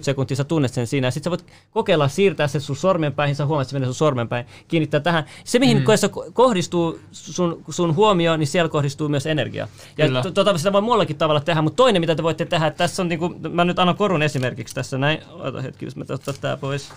10-20 0.00 0.02
sekuntia, 0.02 0.36
sä 0.36 0.44
tunnet 0.44 0.72
sen 0.72 0.86
siinä, 0.86 1.06
ja 1.06 1.10
sit 1.10 1.24
sä 1.24 1.30
voit 1.30 1.44
kokeilla 1.70 2.08
siirtää 2.08 2.48
se 2.48 2.60
sun 2.60 2.76
sormenpäihin, 2.76 3.36
sä 3.36 3.46
huomaat, 3.46 3.64
että 3.64 3.70
se 3.70 3.76
menee 3.76 3.86
sun 3.86 3.94
sormenpäin, 3.94 4.46
kiinnittää 4.68 5.00
tähän. 5.00 5.24
Se, 5.44 5.58
mihin 5.58 5.78
mm. 5.78 5.84
kohdistuu 6.32 6.98
sun, 7.12 7.64
sun 7.70 7.96
huomio, 7.96 8.36
niin 8.36 8.46
siellä 8.46 8.68
kohdistuu 8.68 9.08
myös 9.08 9.26
energia. 9.26 9.68
Ja 9.98 10.06
Kyllä. 10.06 10.22
tota, 10.34 10.58
sitä 10.58 10.72
voi 10.72 10.82
muullakin 10.82 11.16
tavalla 11.16 11.40
tehdä, 11.40 11.62
mutta 11.62 11.76
toinen, 11.76 12.02
mitä 12.02 12.14
te 12.14 12.22
voitte 12.22 12.44
tehdä, 12.44 12.66
että 12.66 12.78
tässä 12.78 13.02
on 13.02 13.08
niinku, 13.08 13.34
mä 13.52 13.64
nyt 13.64 13.78
annan 13.78 13.96
korun 13.96 14.22
esimerkiksi 14.22 14.74
tässä 14.74 14.98
näin, 14.98 15.18
ota 15.30 15.60
hetki, 15.60 15.84
jos 15.84 15.96
mä 15.96 16.04
ottaa 16.08 16.34
tää 16.40 16.56
pois. 16.56 16.92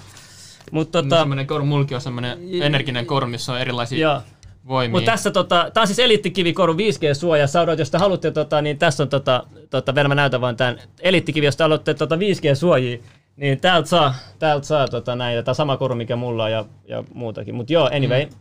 Mutta 0.72 0.92
Tota, 0.92 1.10
tota, 1.10 1.22
semmoinen 1.22 1.48
koru, 1.48 1.66
mulki 1.66 1.96
on 1.96 2.02
semmoinen 2.02 2.38
energinen 2.62 3.06
koru, 3.06 3.28
missä 3.28 3.54
on 3.54 3.60
erilaisia. 3.60 4.22
Voimia. 4.67 4.91
Mutta 4.91 5.12
tässä 5.12 5.32
tota, 5.32 5.71
tää 5.73 5.82
on 5.82 5.88
siis 5.88 5.99
eliittikivikoru 5.99 6.73
5G-suoja. 6.73 7.47
Saudat, 7.47 7.80
jos 7.80 7.91
te 7.91 7.97
haluatte, 7.97 8.32
tota, 8.32 8.62
niin 8.62 8.78
tässä 8.78 9.04
on 9.04 9.10
tota, 9.10 9.43
tota, 9.69 9.95
vielä 9.95 10.08
mä 10.08 10.15
näytän 10.15 10.41
vaan 10.41 10.58
tämän 10.58 10.80
eliittikivi, 11.02 11.45
jos 11.45 11.58
te 11.58 11.63
haluatte 11.63 11.93
tota 11.93 12.15
5G-suojia, 12.15 13.04
niin 13.36 13.60
täältä 13.60 13.89
saa, 13.89 14.15
täältä 14.39 14.67
saa 14.67 14.88
tota, 14.88 15.15
näitä. 15.15 15.43
Tämä 15.43 15.54
sama 15.54 15.78
koru, 15.78 15.95
mikä 15.95 16.15
mulla 16.15 16.43
on 16.43 16.52
ja, 16.52 16.65
ja 16.86 17.04
muutakin. 17.13 17.56
Mutta 17.56 17.73
joo, 17.73 17.89
anyway. 17.93 18.26
Mm. 18.26 18.32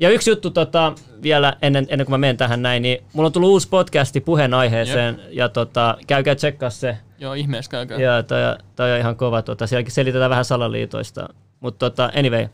Ja 0.00 0.10
yksi 0.10 0.30
juttu 0.30 0.50
tota, 0.50 0.92
vielä 1.22 1.56
ennen, 1.62 1.86
ennen 1.88 2.06
kuin 2.06 2.12
mä 2.12 2.18
menen 2.18 2.36
tähän 2.36 2.62
näin, 2.62 2.82
niin 2.82 3.04
mulla 3.12 3.26
on 3.26 3.32
tullut 3.32 3.50
uusi 3.50 3.68
podcasti 3.68 4.20
puheenaiheeseen 4.20 5.20
ja 5.30 5.48
tota, 5.48 5.96
käykää 6.06 6.34
tsekkaa 6.34 6.70
se. 6.70 6.96
Joo, 7.18 7.34
ihmeessä 7.34 7.70
käykää. 7.70 7.98
Ja 7.98 8.22
toi, 8.22 8.38
toi 8.76 8.92
on 8.92 8.98
ihan 8.98 9.16
kova. 9.16 9.42
Tota, 9.42 9.66
sielläkin 9.66 9.92
selitetään 9.92 10.30
vähän 10.30 10.44
salaliitoista. 10.44 11.28
Mutta 11.60 11.90
tota, 11.90 12.12
anyway. 12.16 12.48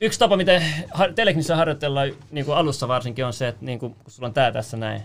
Yksi 0.00 0.18
tapa, 0.18 0.36
miten 0.36 0.62
har- 0.90 1.12
Teleknissä 1.12 1.56
harjoitellaan 1.56 2.10
niin 2.30 2.44
kuin 2.46 2.56
alussa 2.56 2.88
varsinkin 2.88 3.24
on 3.26 3.32
se, 3.32 3.48
että 3.48 3.64
niin 3.64 3.78
kuin, 3.78 3.94
kun 3.94 4.10
sulla 4.12 4.26
on 4.28 4.34
tää 4.34 4.52
tässä 4.52 4.76
näin, 4.76 5.02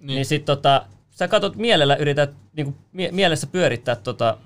niin, 0.00 0.06
niin 0.06 0.26
sit 0.26 0.44
tota, 0.44 0.86
sä 1.10 1.28
katot 1.28 1.56
mielellä, 1.56 1.96
yrität 1.96 2.30
niin 2.56 2.64
kuin, 2.64 2.76
mie- 2.92 3.12
mielessä 3.12 3.46
pyörittää 3.46 3.96
tota, 3.96 4.38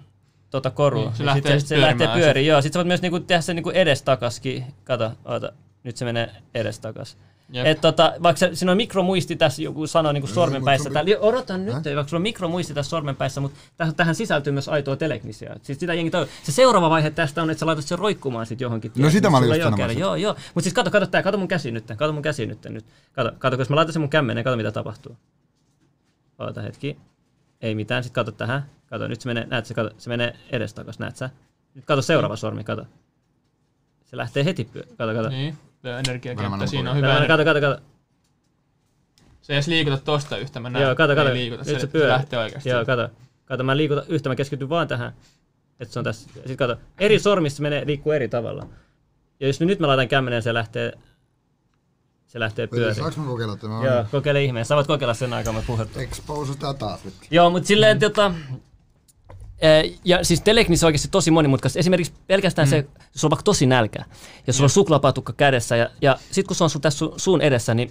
tota 0.51 0.71
korua. 0.71 1.03
Niin, 1.05 1.13
se 1.13 1.17
sit 1.17 1.27
lähtee 1.27 1.61
se, 1.61 1.67
se 1.67 1.81
lähtee 1.81 1.97
pyörimään. 1.97 2.21
pyöriin, 2.21 2.47
joo. 2.47 2.63
Sitten 2.63 2.73
sä 2.73 2.79
voit 2.79 2.87
myös 2.89 3.03
niin 3.03 3.11
kuin, 3.13 3.27
tehdä 3.27 3.41
sen 3.41 3.57
niin 3.57 3.65
kuin 3.65 3.77
edestakaskin. 3.77 4.65
Kato, 4.85 5.13
oota, 5.25 5.53
nyt 5.85 5.97
se 5.97 6.05
menee 6.05 6.31
edestakas. 6.55 7.17
Jep. 7.53 7.67
Et 7.67 7.81
tota, 7.81 8.15
vaikka 8.23 8.39
se, 8.39 8.51
siinä 8.53 8.71
on 8.71 8.77
mikromuisti 8.77 9.37
tässä, 9.37 9.63
joku 9.63 9.87
sanoo 9.87 10.13
niin 10.13 10.23
kuin 10.23 10.31
sormenpäissä. 10.31 10.89
mutta 10.89 11.05
Täällä, 11.05 11.21
odota 11.21 11.59
nyt, 11.59 11.75
vaikka 11.75 12.07
sulla 12.07 12.19
on 12.19 12.23
mikromuisti 12.23 12.75
tässä 12.75 12.91
sormenpäissä, 12.91 13.41
mutta 13.41 13.59
tähän, 13.77 13.95
tähän 13.95 14.15
sisältyy 14.15 14.53
myös 14.53 14.69
aitoa 14.69 14.97
telegnisiä. 14.97 15.57
Siis 15.63 15.81
sitä 15.81 15.95
jengi 15.95 16.11
toi. 16.11 16.27
Se 16.43 16.53
seuraava 16.53 16.91
vaihe 16.91 17.11
tästä 17.11 17.43
on, 17.43 17.51
että 17.51 17.61
sä 17.61 17.67
laitat 17.67 17.85
sen 17.85 17.99
roikkumaan 17.99 18.47
sit 18.47 18.61
johonkin. 18.61 18.93
No 18.99 19.11
sitä 19.11 19.31
mä 19.31 19.37
olin 19.39 19.49
just 19.49 19.63
sanomassa. 19.63 19.99
Joo, 19.99 20.17
joo. 20.17 20.33
Mutta 20.33 20.63
siis 20.63 20.75
kato, 20.75 20.91
kato 20.91 21.07
tää, 21.07 21.23
kato 21.23 21.39
mun 21.39 21.49
käsi 21.49 21.71
nyt, 21.71 21.85
kato 21.97 22.13
mun 22.13 22.23
käsi 22.23 22.47
nyt. 22.47 22.65
nyt. 22.65 22.85
Kato, 23.13 23.33
kato, 23.39 23.57
jos 23.57 23.71
mä 23.71 23.77
laitan 23.77 23.93
sen 23.93 24.03
mun 24.03 24.11
kämmeneen, 24.11 24.45
kato 24.45 24.57
mitä 24.57 24.73
tapahtuu. 24.73 25.17
Oota 26.39 26.63
hetki. 26.63 26.97
Ei 27.61 27.75
mitään, 27.75 28.05
sit 28.05 28.13
kato 28.13 28.33
tähän. 28.33 28.71
Kato, 28.87 29.09
nyt 29.09 29.21
se 29.21 29.29
menee, 29.29 29.47
näet 29.47 29.67
se, 29.67 29.75
kato, 29.75 29.91
se 29.99 30.09
menee 30.09 30.37
edestakas, 30.51 30.99
näet 30.99 31.17
sä? 31.17 31.31
Nyt 31.75 31.85
kato 31.85 32.03
seuraava 32.03 32.37
sormi, 32.37 32.65
kato. 32.65 32.87
Se 34.05 34.17
lähtee 34.17 34.45
heti 34.45 34.65
pyö. 34.65 34.83
Kato, 34.83 35.15
kato. 35.15 35.29
Niin, 35.29 35.59
energiakenttä, 35.85 36.67
siinä 36.67 36.91
on 36.91 36.97
hyvä. 36.97 37.25
Kato, 37.27 37.45
kato, 37.45 37.61
kato. 37.61 37.83
Se 39.43 39.53
ei 39.53 39.57
edes 39.57 39.69
liikuta 39.69 39.99
tosta 39.99 40.37
yhtä, 40.37 40.61
mä 40.61 40.71
näen. 40.71 40.83
Joo, 40.85 40.95
kato, 40.95 41.15
kato. 41.15 41.29
Ei 41.29 41.35
liikuta, 41.35 41.63
Nyt 41.67 41.75
se 41.75 41.81
se, 41.81 41.87
pyörii. 41.87 42.13
lähtee 42.13 42.39
oikeasti. 42.39 42.69
Joo, 42.69 42.85
kato. 42.85 43.09
Kato, 43.45 43.65
mä 43.65 43.77
liikutan 43.77 44.05
yhtä, 44.09 44.29
mä 44.29 44.37
keskityn 44.37 44.69
vaan 44.69 44.89
tähän. 44.89 45.13
Että 45.81 45.93
se 45.93 45.99
on 45.99 46.05
tässä. 46.05 46.31
Sitten 46.35 46.57
kato, 46.57 46.77
eri 46.99 47.19
sormissa 47.19 47.63
menee, 47.63 47.87
liikkuu 47.87 48.13
eri 48.13 48.29
tavalla. 48.29 48.67
Ja 49.41 49.47
jos 49.47 49.61
nyt 49.61 49.79
mä 49.79 49.87
laitan 49.87 50.09
kämmenen, 50.09 50.43
se 50.43 50.55
lähtee, 50.55 50.93
se 52.27 52.41
lähtee 52.41 52.67
pyörimään. 52.67 52.95
Saanko 52.95 53.21
mä 53.21 53.27
kokeilla 53.27 53.57
tämän? 53.57 53.85
Joo, 53.85 54.05
kokeile 54.11 54.45
ihmeen. 54.45 54.65
Sä 54.67 54.77
voit 54.77 54.87
kokeilla 54.87 55.15
sen 55.15 55.33
aikaa, 55.33 55.53
mä 55.53 55.63
puhun. 55.67 55.87
Expose 55.97 56.59
tää 56.59 56.75
taas 56.75 57.05
nyt. 57.05 57.15
Joo, 57.31 57.51
mutta 57.51 57.67
silleen, 57.67 57.99
tota, 57.99 58.27
eh, 58.51 58.61
ja 60.05 60.25
siis 60.25 60.41
Teleknissä 60.41 60.87
on 60.87 60.89
oikeasti 60.89 61.09
tosi 61.09 61.31
monimutkaista. 61.31 61.79
Esimerkiksi 61.79 62.13
pelkästään 62.27 62.69
mm. 62.69 62.71
se, 62.71 62.87
jos 63.15 63.25
on 63.25 63.31
vaikka 63.31 63.43
tosi 63.43 63.67
nälkä, 63.67 64.05
ja 64.47 64.53
sulla 64.53 64.67
on 64.67 64.71
suklaapatukka 64.71 65.33
kädessä, 65.33 65.77
ja, 65.77 65.91
ja 66.03 66.19
sit 66.31 66.47
kun 66.47 66.57
se 66.57 66.65
on 66.65 66.71
sun 66.71 66.81
tässä 66.81 66.99
su, 66.99 67.15
suun 67.17 67.41
edessä, 67.41 67.75
niin 67.75 67.91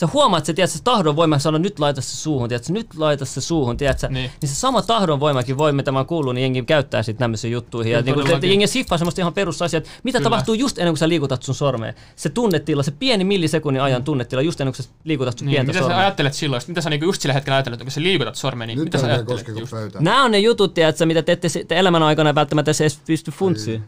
sä 0.00 0.08
huomaat, 0.12 0.40
että 0.40 0.46
se, 0.46 0.52
tiedät, 0.52 0.70
se 0.70 0.82
tahdon 0.82 1.16
voima 1.16 1.38
sanoo, 1.38 1.58
nyt 1.58 1.78
laita 1.78 2.00
se 2.00 2.16
suuhun, 2.16 2.48
tiedät, 2.48 2.68
nyt 2.68 2.94
laita 2.96 3.24
se 3.24 3.40
suuhun, 3.40 3.76
tiedät, 3.76 4.02
niin. 4.02 4.12
Niin. 4.12 4.30
niin. 4.42 4.48
se 4.48 4.54
sama 4.54 4.82
tahdon 4.82 5.20
voimakin 5.20 5.58
voi, 5.58 5.72
mitä 5.72 5.92
mä 5.92 5.98
oon 5.98 6.06
kuullut, 6.06 6.34
niin 6.34 6.42
jengi 6.42 6.62
käyttää 6.62 7.02
sitten 7.02 7.18
tämmöisiin 7.18 7.52
juttuihin. 7.52 7.92
Ja 7.92 8.02
niin 8.02 8.14
kun, 8.14 8.48
jengi 8.48 8.66
siffaa 8.66 8.98
semmoista 8.98 9.20
ihan 9.20 9.34
perusasiat, 9.34 9.84
mitä 10.02 10.18
Kyllä. 10.18 10.30
tapahtuu 10.30 10.54
just 10.54 10.78
ennen 10.78 10.92
kuin 10.92 10.98
sä 10.98 11.08
liikutat 11.08 11.42
sun 11.42 11.54
sormea. 11.54 11.92
Se 12.16 12.28
tunnetila, 12.28 12.82
se 12.82 12.90
pieni 12.90 13.24
millisekunnin 13.24 13.82
ajan 13.82 14.04
tunnetila, 14.04 14.42
just 14.42 14.60
ennen 14.60 14.74
kuin 14.74 14.84
sä 14.84 14.90
liikutat 15.04 15.38
sun 15.38 15.46
Niin, 15.46 15.54
pientä 15.54 15.66
mitä 15.66 15.78
sä 15.78 15.82
sormea. 15.82 15.98
ajattelet 15.98 16.34
silloin? 16.34 16.62
Mitä 16.66 16.80
sä 16.80 16.90
niinku 16.90 17.06
just 17.06 17.22
sillä 17.22 17.34
hetkellä 17.34 17.56
ajattelet, 17.56 17.82
kun 17.82 17.90
sä 17.90 18.02
liikutat 18.02 18.34
sormea, 18.34 18.66
niin 18.66 18.78
Nyt 18.78 18.84
mitä 18.84 18.98
sä 18.98 19.06
ajattelet. 19.06 20.00
Nämä 20.00 20.24
on 20.24 20.30
ne 20.30 20.38
jutut, 20.38 20.74
tiedätkö, 20.74 21.06
mitä 21.06 21.22
te 21.22 21.32
ette 21.32 21.48
te 21.68 21.78
elämän 21.78 22.02
aikana 22.02 22.34
välttämättä 22.34 22.72
se 22.72 22.84
edes 22.84 23.00
pysty 23.06 23.30
funtsiin. 23.30 23.84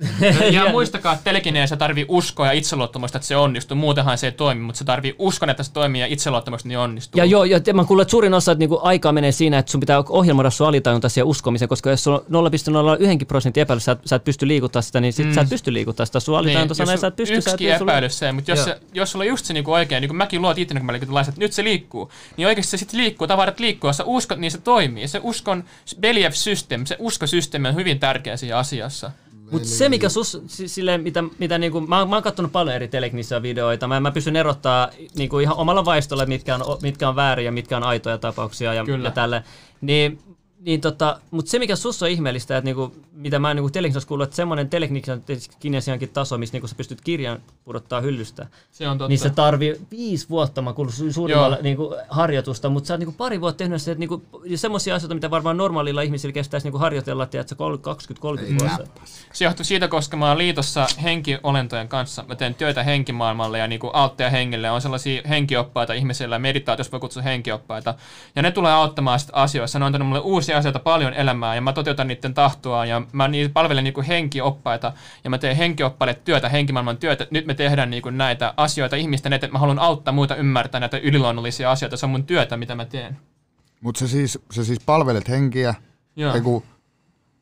Ja 0.52 0.70
muistakaa, 0.70 1.12
että 1.12 1.24
telekineessä 1.24 1.76
tarvii 1.76 2.04
uskoa 2.08 2.46
ja 2.46 2.52
itseluottamusta, 2.52 3.18
että 3.18 3.28
se 3.28 3.36
onnistuu. 3.36 3.76
Muutenhan 3.76 4.18
se 4.18 4.26
ei 4.26 4.32
toimi, 4.32 4.60
mutta 4.60 4.78
se 4.78 4.84
tarvii 4.84 5.14
uskon, 5.18 5.50
että 5.50 5.62
se 5.62 5.72
toimii 5.72 6.00
ja 6.00 6.06
itseluottamusta, 6.06 6.68
niin 6.68 6.78
onnistuu. 6.78 7.18
Ja 7.18 7.24
joo, 7.24 7.44
ja 7.44 7.60
mä 7.74 7.84
kuulen, 7.84 8.02
että 8.02 8.10
suurin 8.10 8.34
osa 8.34 8.52
että 8.52 8.58
niinku 8.58 8.78
aikaa 8.82 9.12
menee 9.12 9.32
siinä, 9.32 9.58
että 9.58 9.72
sun 9.72 9.80
pitää 9.80 10.02
ohjelmoida 10.08 10.50
sun 10.50 10.66
alitajunta 10.66 11.08
siihen 11.08 11.26
uskomiseen, 11.26 11.68
koska 11.68 11.90
jos 11.90 12.04
sulla 12.04 12.22
on 12.32 12.50
0,01 13.20 13.24
prosentin 13.26 13.60
epäilys, 13.60 13.84
sä, 13.84 13.92
et- 13.92 13.98
sä 14.04 14.16
et 14.16 14.24
pysty 14.24 14.48
liikuttaa 14.48 14.82
sitä, 14.82 15.00
niin 15.00 15.12
sit 15.12 15.26
Mm. 15.26 15.32
sä 15.32 15.40
et 15.40 15.48
pysty 15.48 15.72
liikuttaa 15.72 16.06
sitä. 16.06 16.20
Sun 16.20 16.38
alitajunta 16.38 16.74
sanoo, 16.74 16.92
että 16.94 17.00
sä 17.00 17.06
et 17.06 17.16
pysty. 17.16 17.34
sä 17.34 17.38
et- 17.38 17.46
yksikin 17.46 17.68
jos 17.68 17.78
sulla- 17.78 17.92
epäilys 17.92 18.18
se, 18.18 18.32
mutta 18.32 18.50
jos, 18.50 18.64
se, 18.64 18.80
jos 18.94 19.12
sulla 19.12 19.22
on 19.22 19.28
just 19.28 19.44
se 19.46 19.52
niinku 19.54 19.72
oikein, 19.72 20.00
niin 20.00 20.08
kuin 20.08 20.16
mäkin 20.16 20.42
luot 20.42 20.58
itse, 20.58 20.74
kun 20.74 20.86
mä 20.86 20.92
liikutun 20.92 21.18
että 21.20 21.32
nyt 21.36 21.52
se 21.52 21.64
liikkuu, 21.64 22.10
niin 22.36 22.46
oikeasti 22.48 22.70
se 22.70 22.76
sitten 22.76 23.00
liikkuu, 23.00 23.26
tavarat 23.26 23.60
liikkuu, 23.60 23.88
jos 23.88 23.96
sä 23.96 24.04
uskot, 24.04 24.38
niin 24.38 24.50
se 24.50 24.58
toimii. 24.58 25.08
Se 25.08 25.20
uskon 25.22 25.64
belief 26.00 26.34
system, 26.34 26.86
se 26.86 26.96
uskosysteemi 26.98 27.68
on 27.68 27.74
hyvin 27.74 27.98
tärkeä 27.98 28.36
siinä 28.36 28.56
asiassa. 28.56 29.10
Mutta 29.50 29.68
se, 29.68 29.88
mikä 29.88 30.08
sus, 30.08 30.38
si- 30.46 30.68
silleen, 30.68 31.02
mitä, 31.02 31.24
mitä 31.38 31.58
niinku, 31.58 31.80
mä, 31.80 31.98
oon- 31.98 32.08
mä 32.08 32.16
oon 32.16 32.22
katsonut 32.22 32.52
paljon 32.52 32.76
eri 32.76 32.88
Teleknissä 32.88 33.42
videoita, 33.42 33.88
mä, 33.88 34.00
mä 34.00 34.10
pystyn 34.10 34.36
erottaa 34.36 34.88
niinku 35.14 35.38
ihan 35.38 35.56
omalla 35.56 35.84
vaistolla, 35.84 36.26
mitkä 36.26 36.54
on, 36.54 36.78
mitkä 36.82 37.08
on 37.08 37.16
väärin 37.16 37.44
ja 37.46 37.52
mitkä 37.52 37.76
on 37.76 37.82
aitoja 37.82 38.18
tapauksia 38.18 38.74
ja, 38.74 38.84
Kyllä. 38.84 39.08
ja 39.08 39.10
tälle. 39.12 39.42
Niin, 39.80 40.18
niin 40.66 40.80
tota, 40.80 41.20
mutta 41.30 41.50
se, 41.50 41.58
mikä 41.58 41.76
sus 41.76 42.02
on 42.02 42.08
ihmeellistä, 42.08 42.56
että 42.56 42.64
niinku, 42.64 42.94
mitä 43.12 43.38
mä 43.38 43.54
niinku 43.54 43.70
Teleknissä 43.70 44.08
kuullut, 44.08 44.24
että 44.24 44.36
semmoinen 44.36 44.68
Teleknissiankin 44.68 46.08
taso, 46.12 46.38
missä 46.38 46.52
niinku 46.52 46.68
sä 46.68 46.74
pystyt 46.76 47.00
kirjan 47.00 47.38
pudottaa 47.64 48.00
hyllystä, 48.00 48.46
Se 48.70 48.88
on 48.88 48.98
totta. 48.98 49.08
niin 49.08 49.18
se 49.18 49.30
tarvii 49.30 49.80
viisi 49.90 50.28
vuotta, 50.28 50.62
mä 50.62 50.72
kuullut 50.72 50.94
su- 50.94 51.12
suurimmalla 51.12 51.58
niinku, 51.62 51.94
harjoitusta, 52.08 52.68
mutta 52.68 52.86
sä 52.86 52.94
oot 52.94 52.98
niinku 52.98 53.14
pari 53.18 53.40
vuotta 53.40 53.58
tehnyt 53.58 53.82
se, 53.82 53.90
että 53.90 53.98
niinku, 54.00 54.22
semmoisia 54.54 54.94
asioita, 54.94 55.14
mitä 55.14 55.30
varmaan 55.30 55.56
normaalilla 55.56 56.02
ihmisillä 56.02 56.32
kestäisi 56.32 56.66
niinku 56.66 56.78
harjoitella, 56.78 57.26
tiedätkö, 57.26 57.54
20-30 57.54 57.58
vuotta. 58.60 59.00
Se 59.32 59.44
johtuu 59.44 59.64
siitä, 59.64 59.88
koska 59.88 60.16
mä 60.16 60.28
oon 60.28 60.38
liitossa 60.38 60.86
henkiolentojen 61.02 61.88
kanssa. 61.88 62.24
Mä 62.28 62.34
teen 62.34 62.54
työtä 62.54 62.82
henkimaailmalle 62.82 63.58
ja 63.58 63.66
niinku 63.66 63.90
auttaa 63.92 64.30
hengille. 64.30 64.70
On 64.70 64.80
sellaisia 64.80 65.22
henkioppaita 65.28 65.92
ihmisillä, 65.92 66.38
meditaatiossa 66.38 66.92
voi 66.92 67.00
kutsua 67.00 67.22
henkioppaita. 67.22 67.94
Ja 68.36 68.42
ne 68.42 68.50
tulee 68.50 68.72
auttamaan 68.72 69.20
sit 69.20 69.30
asioissa. 69.32 69.78
Ne 69.78 69.84
on 69.84 69.86
antanut 69.86 70.08
mulle 70.08 70.20
uusia 70.20 70.55
asioita 70.56 70.78
paljon 70.78 71.14
elämää 71.14 71.54
ja 71.54 71.60
mä 71.60 71.72
toteutan 71.72 72.08
niiden 72.08 72.34
tahtoa 72.34 72.86
ja 72.86 73.02
mä 73.12 73.28
niin 73.28 73.52
palvelen 73.52 73.84
niinku 73.84 74.04
henkioppaita 74.08 74.92
ja 75.24 75.30
mä 75.30 75.38
teen 75.38 75.56
henkioppaille 75.56 76.14
työtä, 76.14 76.48
henkimaailman 76.48 76.96
työtä. 76.96 77.26
Nyt 77.30 77.46
me 77.46 77.54
tehdään 77.54 77.90
niinku 77.90 78.10
näitä 78.10 78.54
asioita 78.56 78.96
ihmisten 78.96 79.32
eteen. 79.32 79.52
Mä 79.52 79.58
haluan 79.58 79.78
auttaa 79.78 80.14
muita 80.14 80.36
ymmärtää 80.36 80.80
näitä 80.80 80.98
yliluonnollisia 80.98 81.70
asioita. 81.70 81.96
Se 81.96 82.06
on 82.06 82.10
mun 82.10 82.24
työtä, 82.24 82.56
mitä 82.56 82.74
mä 82.74 82.84
teen. 82.84 83.18
Mut 83.80 83.96
sä 83.96 84.08
siis, 84.08 84.38
sä 84.50 84.64
siis 84.64 84.80
palvelet 84.86 85.28
henkiä, 85.28 85.74
Joo. 86.16 86.34
eiku, 86.34 86.64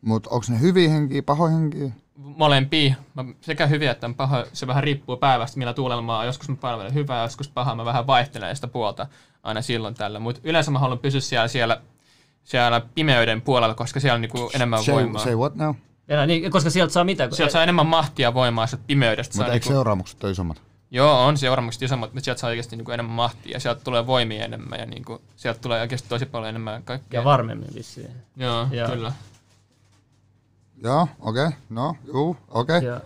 mut 0.01 0.27
onks 0.27 0.51
ne 0.51 0.61
hyviä 0.61 0.89
henkiä, 0.89 1.23
pahoja 1.23 1.53
henkiä? 1.53 1.91
molempia. 2.17 2.95
Mä 3.15 3.25
sekä 3.41 3.67
hyviä 3.67 3.91
että 3.91 4.11
paha, 4.17 4.45
se 4.53 4.67
vähän 4.67 4.85
riippuu 4.85 5.17
päivästä, 5.17 5.59
millä 5.59 5.73
tuulella 5.73 6.19
on. 6.19 6.27
Joskus 6.27 6.49
mä 6.49 6.57
palvelen 6.57 6.95
hyvää, 6.95 7.23
joskus 7.23 7.49
pahaa. 7.49 7.75
Mä 7.75 7.85
vähän 7.85 8.07
vaihtelen 8.07 8.57
sitä 8.57 8.69
puolta 8.69 9.07
aina 9.43 9.63
silloin 9.63 9.95
tällä. 9.95 10.19
Mutta 10.19 10.41
yleensä 10.45 10.71
mä 10.71 10.79
haluan 10.79 10.99
pysyä 10.99 11.21
siellä, 11.21 11.49
siellä, 11.49 11.81
siellä 12.45 12.83
pimeyden 12.95 13.41
puolella, 13.43 13.75
koska 13.75 14.01
siellä 14.01 14.15
on 14.15 14.21
niinku 14.21 14.51
enemmän 14.55 14.85
Say, 14.85 14.95
voimaa. 14.95 15.25
say 15.25 15.37
what 15.37 15.55
now? 15.55 15.75
Ja, 16.09 16.27
niin, 16.27 16.51
koska 16.51 16.71
sieltä 16.71 16.93
saa 16.93 17.05
mitä? 17.05 17.29
Sieltä 17.31 17.53
saa 17.53 17.63
enemmän 17.63 17.87
mahtia 17.87 18.35
voimaa 18.35 18.67
sieltä 18.67 18.85
pimeydestä. 18.87 19.37
Mutta 19.37 19.53
eikö 19.53 19.65
niinku, 19.65 19.75
seuraamukset 19.75 20.25
ole 20.25 20.33
isommat? 20.33 20.63
joo, 20.91 21.27
on 21.27 21.39
seuraamukset 21.39 21.83
isommat, 21.83 22.15
mutta 22.15 22.25
sieltä 22.25 22.41
saa 22.41 22.49
oikeasti 22.49 22.77
niinku 22.77 22.91
enemmän 22.91 23.15
mahtia 23.15 23.53
ja 23.53 23.61
sieltä 23.61 23.81
tulee 23.85 24.07
voimia 24.07 24.45
enemmän 24.45 24.81
ja 24.81 24.87
niinku, 24.87 25.23
sieltä 25.37 25.61
tulee 25.61 25.81
oikeasti 25.81 26.09
tosi 26.09 26.27
paljon 26.27 26.49
enemmän 26.49 26.83
kaikkea. 26.83 27.21
Ja 27.21 27.25
varmemmin 27.25 27.75
vissiin. 27.75 28.11
Joo, 28.37 28.69
Joo. 28.71 28.89
kyllä. 28.89 29.13
Joo, 30.83 31.09
okei, 31.21 31.47
okay, 31.47 31.59
no, 31.71 31.97
juu, 32.07 32.37
okei. 32.49 32.79
Okay. 32.79 33.01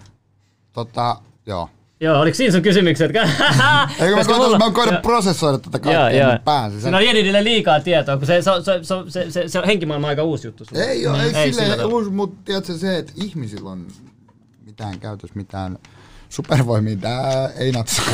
Tota, 0.73 1.17
joo. 1.47 1.71
Joo, 2.01 2.21
oliko 2.21 2.35
siinä 2.35 2.53
sun 2.53 2.63
kysymykset? 2.63 3.11
Eikö 3.17 3.21
mä 4.17 4.25
koitan, 4.25 4.37
mulla- 4.37 4.59
mä 4.59 4.71
koitan 4.71 4.95
Joo. 4.95 5.03
prosessoida 5.03 5.59
tätä 5.59 5.79
Joo, 5.91 6.01
kaikkea 6.03 6.23
joo. 6.23 6.31
mun 6.33 6.41
päässä. 6.45 6.81
Siinä 6.81 6.97
on 6.97 7.05
Jedidille 7.07 7.45
liikaa 7.45 7.81
tietoa, 7.81 8.17
kun 8.17 8.27
se, 8.27 8.43
se, 8.43 8.51
se, 8.65 8.81
se, 8.83 9.11
se, 9.11 9.31
se, 9.31 9.49
se 9.49 9.63
henkimaailma 9.67 10.07
on 10.07 10.09
aika 10.09 10.23
uusi 10.23 10.47
juttu 10.49 10.65
sulle. 10.65 10.85
Ei 10.85 11.07
oo, 11.07 11.17
ei, 11.17 11.35
Ei 11.35 11.53
silleen 11.53 11.87
uusi, 11.87 12.11
mutta 12.11 12.37
tiedätkö 12.45 12.73
se, 12.75 12.99
että 12.99 13.13
ihmisillä 13.17 13.71
on 13.71 13.87
mitään 14.67 15.01
käytös, 15.01 15.35
mitään 15.35 15.79
supervoimia, 16.29 16.97
tää 16.97 17.49
ei 17.57 17.73
natsaa. 17.73 18.05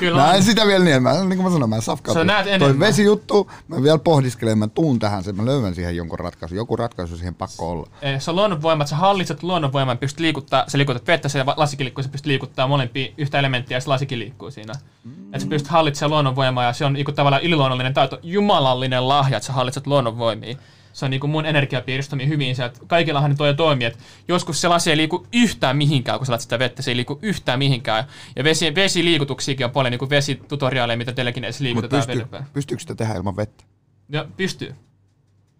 Kyllä 0.00 0.22
Mä 0.22 0.34
en 0.34 0.42
sitä 0.42 0.66
vielä 0.66 0.84
niin, 0.84 1.02
mä, 1.02 1.12
niin 1.12 1.28
kuin 1.28 1.42
mä 1.42 1.50
sanoin, 1.50 1.70
mä 1.70 1.76
en 1.76 1.82
safkaa. 1.82 2.14
Sä 2.14 2.24
näet 2.24 2.44
Toi 2.44 2.52
enemmän. 2.54 2.80
vesijuttu, 2.80 3.50
mä 3.68 3.82
vielä 3.82 3.98
pohdiskelen, 3.98 4.58
mä 4.58 4.68
tuun 4.68 4.98
tähän, 4.98 5.24
sen, 5.24 5.36
mä 5.36 5.44
löydän 5.44 5.74
siihen 5.74 5.96
jonkun 5.96 6.18
ratkaisun. 6.18 6.56
Joku 6.58 6.76
ratkaisu 6.76 7.16
siihen 7.16 7.34
pakko 7.34 7.70
olla. 7.70 7.86
Eh, 8.02 8.20
Se 8.20 8.30
on 8.30 8.36
luonnonvoima, 8.36 8.82
että 8.82 8.90
sä 8.90 8.96
hallitset 8.96 9.42
luonnonvoiman, 9.42 9.98
pystyt 9.98 10.20
liikuttaa, 10.20 10.64
sä 10.68 10.78
liikutat 10.78 11.06
vettä, 11.06 11.28
se 11.28 11.44
lasikin 11.56 11.84
liikkuu, 11.84 12.02
sä 12.02 12.08
pystyt 12.08 12.26
liikuttaa 12.26 12.66
molempia 12.68 13.12
yhtä 13.18 13.38
elementtiä 13.38 13.76
ja 13.76 13.80
se 13.80 13.88
lasikin 13.88 14.18
liikkuu 14.18 14.50
siinä. 14.50 14.72
Mm. 15.04 15.12
Että 15.26 15.38
sä 15.38 15.46
pystyt 15.46 15.70
hallitsemaan 15.70 16.10
luonnonvoimaa 16.10 16.64
ja 16.64 16.72
se 16.72 16.84
on 16.84 16.92
niinku 16.92 17.12
tavallaan 17.12 17.42
yliluonnollinen 17.42 17.94
taito, 17.94 18.18
jumalallinen 18.22 19.08
lahja, 19.08 19.36
että 19.36 19.46
sä 19.46 19.52
hallitset 19.52 19.86
luonnonvoimia. 19.86 20.56
Se 20.96 21.04
on 21.04 21.10
niinku 21.10 21.26
mun 21.26 21.46
energiapiiristä 21.46 22.10
toimii 22.10 22.28
hyvin 22.28 22.56
se, 22.56 22.64
että 22.64 22.80
kaikillahan 22.86 23.30
ne 23.30 23.36
toi 23.36 23.54
toimii, 23.54 23.86
että 23.86 23.98
joskus 24.28 24.60
se 24.60 24.68
lasi 24.68 24.90
ei 24.90 24.96
liiku 24.96 25.26
yhtään 25.32 25.76
mihinkään, 25.76 26.18
kun 26.18 26.26
sä 26.26 26.38
sitä 26.38 26.58
vettä, 26.58 26.82
se 26.82 26.90
ei 26.90 26.96
liiku 26.96 27.18
yhtään 27.22 27.58
mihinkään. 27.58 28.04
Ja 28.36 28.44
vesi, 28.44 28.74
vesiliikutuksiakin 28.74 29.66
on 29.66 29.72
paljon 29.72 29.90
niinku 29.90 30.10
vesitutoriaaleja, 30.10 30.96
mitä 30.96 31.12
teilläkin 31.12 31.44
edes 31.44 31.54
Mutta 31.56 31.64
liikutetaan 31.64 32.00
pystyy, 32.00 32.14
veden 32.14 32.28
päällä. 32.28 32.46
pystyykö 32.52 32.80
sitä 32.80 32.94
tehdä 32.94 33.14
ilman 33.14 33.36
vettä? 33.36 33.64
Ja 34.08 34.26
pystyy. 34.36 34.74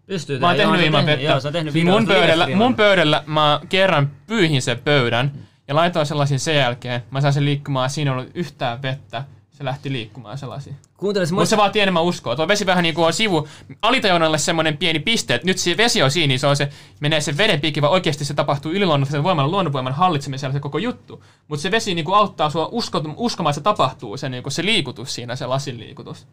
Pystyy 0.05 0.39
Mä 0.39 0.47
oon 0.47 0.55
tehnyt 0.55 0.75
Joo, 0.75 0.85
ilman 0.85 1.05
tehnyt- 1.05 1.19
vettä. 1.19 1.31
Joo, 1.31 1.39
sä 1.39 1.51
tehnyt 1.51 1.73
Siis 1.73 1.85
videoita, 1.85 1.99
mun 2.01 2.07
pöydällä, 2.15 2.47
mun 2.55 2.75
pöydällä 2.75 3.23
mä 3.27 3.59
kerran 3.69 4.11
pyyhin 4.27 4.61
sen 4.61 4.79
pöydän 4.79 5.31
ja 5.67 5.75
laitoin 5.75 6.05
sellaisen 6.05 6.39
sen 6.39 6.55
jälkeen. 6.55 7.01
Mä 7.11 7.21
sain 7.21 7.33
sen 7.33 7.45
liikkumaan, 7.45 7.89
siinä 7.89 8.11
ei 8.11 8.17
ollut 8.17 8.31
yhtään 8.33 8.81
vettä. 8.81 9.23
Se 9.57 9.65
lähti 9.65 9.91
liikkumaan 9.91 10.37
sellaisiin. 10.37 10.75
Kuuntele, 10.97 11.25
se 11.25 11.33
Mutta 11.33 11.49
se 11.49 11.57
vaatii 11.57 11.81
enemmän 11.81 12.03
uskoa. 12.03 12.35
Tuo 12.35 12.47
vesi 12.47 12.65
vähän 12.65 12.83
niin 12.83 12.95
kuin 12.95 13.05
on 13.05 13.13
sivu. 13.13 13.47
Alitajunnalle 13.81 14.37
semmoinen 14.37 14.77
pieni 14.77 14.99
piste, 14.99 15.35
että 15.35 15.47
nyt 15.47 15.57
se 15.57 15.77
vesi 15.77 16.03
on 16.03 16.11
siinä, 16.11 16.27
niin 16.27 16.39
se 16.39 16.47
on 16.47 16.55
se, 16.55 16.69
menee 16.99 17.21
se 17.21 17.37
veden 17.37 17.61
piikki, 17.61 17.81
vaan 17.81 17.93
oikeasti 17.93 18.25
se 18.25 18.33
tapahtuu 18.33 18.71
yliluonnollisen 18.71 19.23
voiman, 19.23 19.51
luonnonvoiman 19.51 19.93
hallitsemisella 19.93 20.53
se 20.53 20.59
koko 20.59 20.77
juttu. 20.77 21.23
Mutta 21.47 21.61
se 21.61 21.71
vesi 21.71 21.95
niin 21.95 22.05
kuin 22.05 22.15
auttaa 22.17 22.49
sua 22.49 22.69
usko, 22.71 23.01
uskomaan, 23.15 23.51
että 23.51 23.59
se 23.59 23.63
tapahtuu, 23.63 24.17
se, 24.17 24.29
niin 24.29 24.43
kuin 24.43 24.53
se 24.53 24.65
liikutus 24.65 25.15
siinä, 25.15 25.35
se 25.35 25.45
lasin 25.45 25.79
liikutus. 25.79 26.27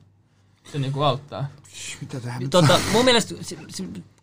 Se 0.73 0.79
niin 0.79 0.93
kuin 0.93 1.07
auttaa. 1.07 1.47
Mitä 2.01 2.21
tähän 2.21 2.51
Tota, 2.51 2.81
mun 2.93 3.05
mielestä, 3.05 3.35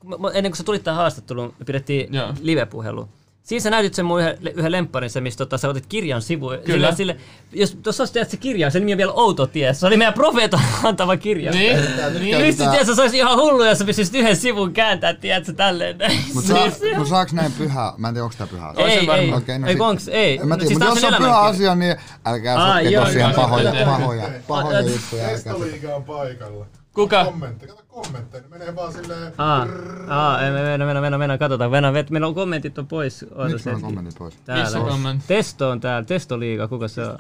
mä- 0.03 0.17
mä- 0.17 0.31
ennen 0.33 0.51
kuin 0.51 0.57
sä 0.57 0.63
tulit 0.63 0.83
tähän 0.83 0.97
haastatteluun, 0.97 1.53
me 1.59 1.65
pidettiin 1.65 2.13
Joo. 2.13 2.33
live-puhelu. 2.41 3.09
Siinä 3.43 3.63
sä 3.63 3.69
näytit 3.69 3.93
sen 3.93 4.05
mun 4.05 4.19
yhden, 4.19 4.37
yhden 4.55 4.71
lempparin, 4.71 5.09
se, 5.09 5.21
missä 5.21 5.37
tota, 5.37 5.57
sä 5.57 5.69
otit 5.69 5.85
kirjan 5.85 6.21
sivu. 6.21 6.49
Kyllä. 6.49 6.65
Sille, 6.65 6.95
sille, 6.95 7.17
jos 7.51 7.77
tuossa 7.83 8.03
olisi 8.03 8.31
se 8.31 8.37
kirja, 8.37 8.69
sen 8.69 8.81
nimi 8.81 8.93
on 8.93 8.97
vielä 8.97 9.11
Outo 9.11 9.47
tie. 9.47 9.73
Se 9.73 9.87
oli 9.87 9.97
meidän 9.97 10.13
profeetan 10.13 10.59
antama 10.83 11.17
kirja. 11.17 11.51
Niin? 11.51 11.77
Niin, 12.19 12.37
nyt 12.37 12.57
tiedätkö, 12.57 12.95
se 12.95 13.01
olisi 13.01 13.17
ihan 13.17 13.37
hullu, 13.37 13.63
jos 13.63 13.77
sä 13.79 13.85
pystyisit 13.85 14.15
yhden 14.15 14.35
sivun 14.35 14.73
kääntää, 14.73 15.13
tiedätkö, 15.13 15.53
tälleen. 15.53 15.97
näin. 15.97 16.19
Mut, 16.33 16.45
saa, 16.45 16.67
mut 16.97 17.07
saaks 17.07 17.33
näin 17.33 17.51
pyhä? 17.51 17.93
Mä 17.97 18.07
en 18.07 18.13
tiedä, 18.13 18.23
onks 18.23 18.35
tää 18.35 18.47
pyhä 18.47 18.67
asia. 18.67 18.83
On 18.85 18.91
se 18.91 18.97
ei, 18.99 19.07
varmaan. 19.07 19.29
ei, 19.29 19.33
Okei, 19.33 19.59
no 19.59 19.67
ei, 19.67 19.73
sit- 19.73 19.81
onks, 19.81 20.07
ei. 20.07 20.37
En 20.37 20.47
mä 20.47 20.55
tiedä, 20.55 20.67
Siis 20.67 20.79
mutta 20.79 20.99
jos 20.99 21.13
on 21.13 21.23
pyhä 21.23 21.39
asia, 21.39 21.75
niin 21.75 21.95
älkää 22.25 22.73
sotkeko 22.73 23.05
siihen 23.05 23.31
pahoja, 23.35 23.73
pahoja, 23.85 24.29
pahoja 24.47 24.81
juttuja. 24.81 25.27
Testoliiga 25.27 25.95
on 25.95 26.03
paikalla. 26.03 26.65
Kuka? 26.93 27.25
Kommentteja, 27.25 27.73
kato 27.73 27.83
kommentteja, 27.87 28.43
ne 28.43 28.49
menee 28.49 28.75
vaan 28.75 28.93
silleen... 28.93 29.33
Aa, 29.37 29.67
aa, 30.07 30.41
ei, 30.41 30.51
mennään, 30.51 30.79
mennään, 30.79 31.01
mennään, 31.03 31.19
mennään, 31.19 31.39
katsotaan. 31.39 31.71
Mennään, 31.71 31.93
vet- 31.93 32.09
meillä 32.09 32.27
on 32.27 32.35
kommentit 32.35 32.77
on 32.77 32.87
pois. 32.87 33.23
Oota 33.35 33.49
Miksi 33.49 33.65
meillä 33.65 33.77
on 33.77 33.81
kommentit 33.83 34.15
pois? 34.17 34.33
Missä 34.33 34.45
Täällä. 34.71 34.89
kommentti? 34.89 35.27
Testo 35.27 35.69
on 35.69 35.79
täällä, 35.79 36.05
Testoliiga, 36.05 36.67
kuka 36.67 36.87
se 36.87 37.01
on? 37.01 37.19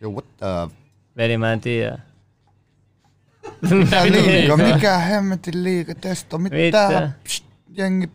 Joo, 0.00 0.12
what 0.12 0.24
the... 0.36 0.76
Veli, 1.16 1.38
mä 1.38 1.52
en 1.52 1.60
tiedä. 1.60 1.98
Mitä 3.70 4.04
liiga? 4.04 4.56
Mikä 4.56 4.98
hemmetin 4.98 5.64
liiga? 5.64 5.94
Testo, 5.94 6.38
Mitä? 6.38 6.56
mitä? 6.56 7.10
Psst, 7.24 7.44
jengi... 7.76 8.10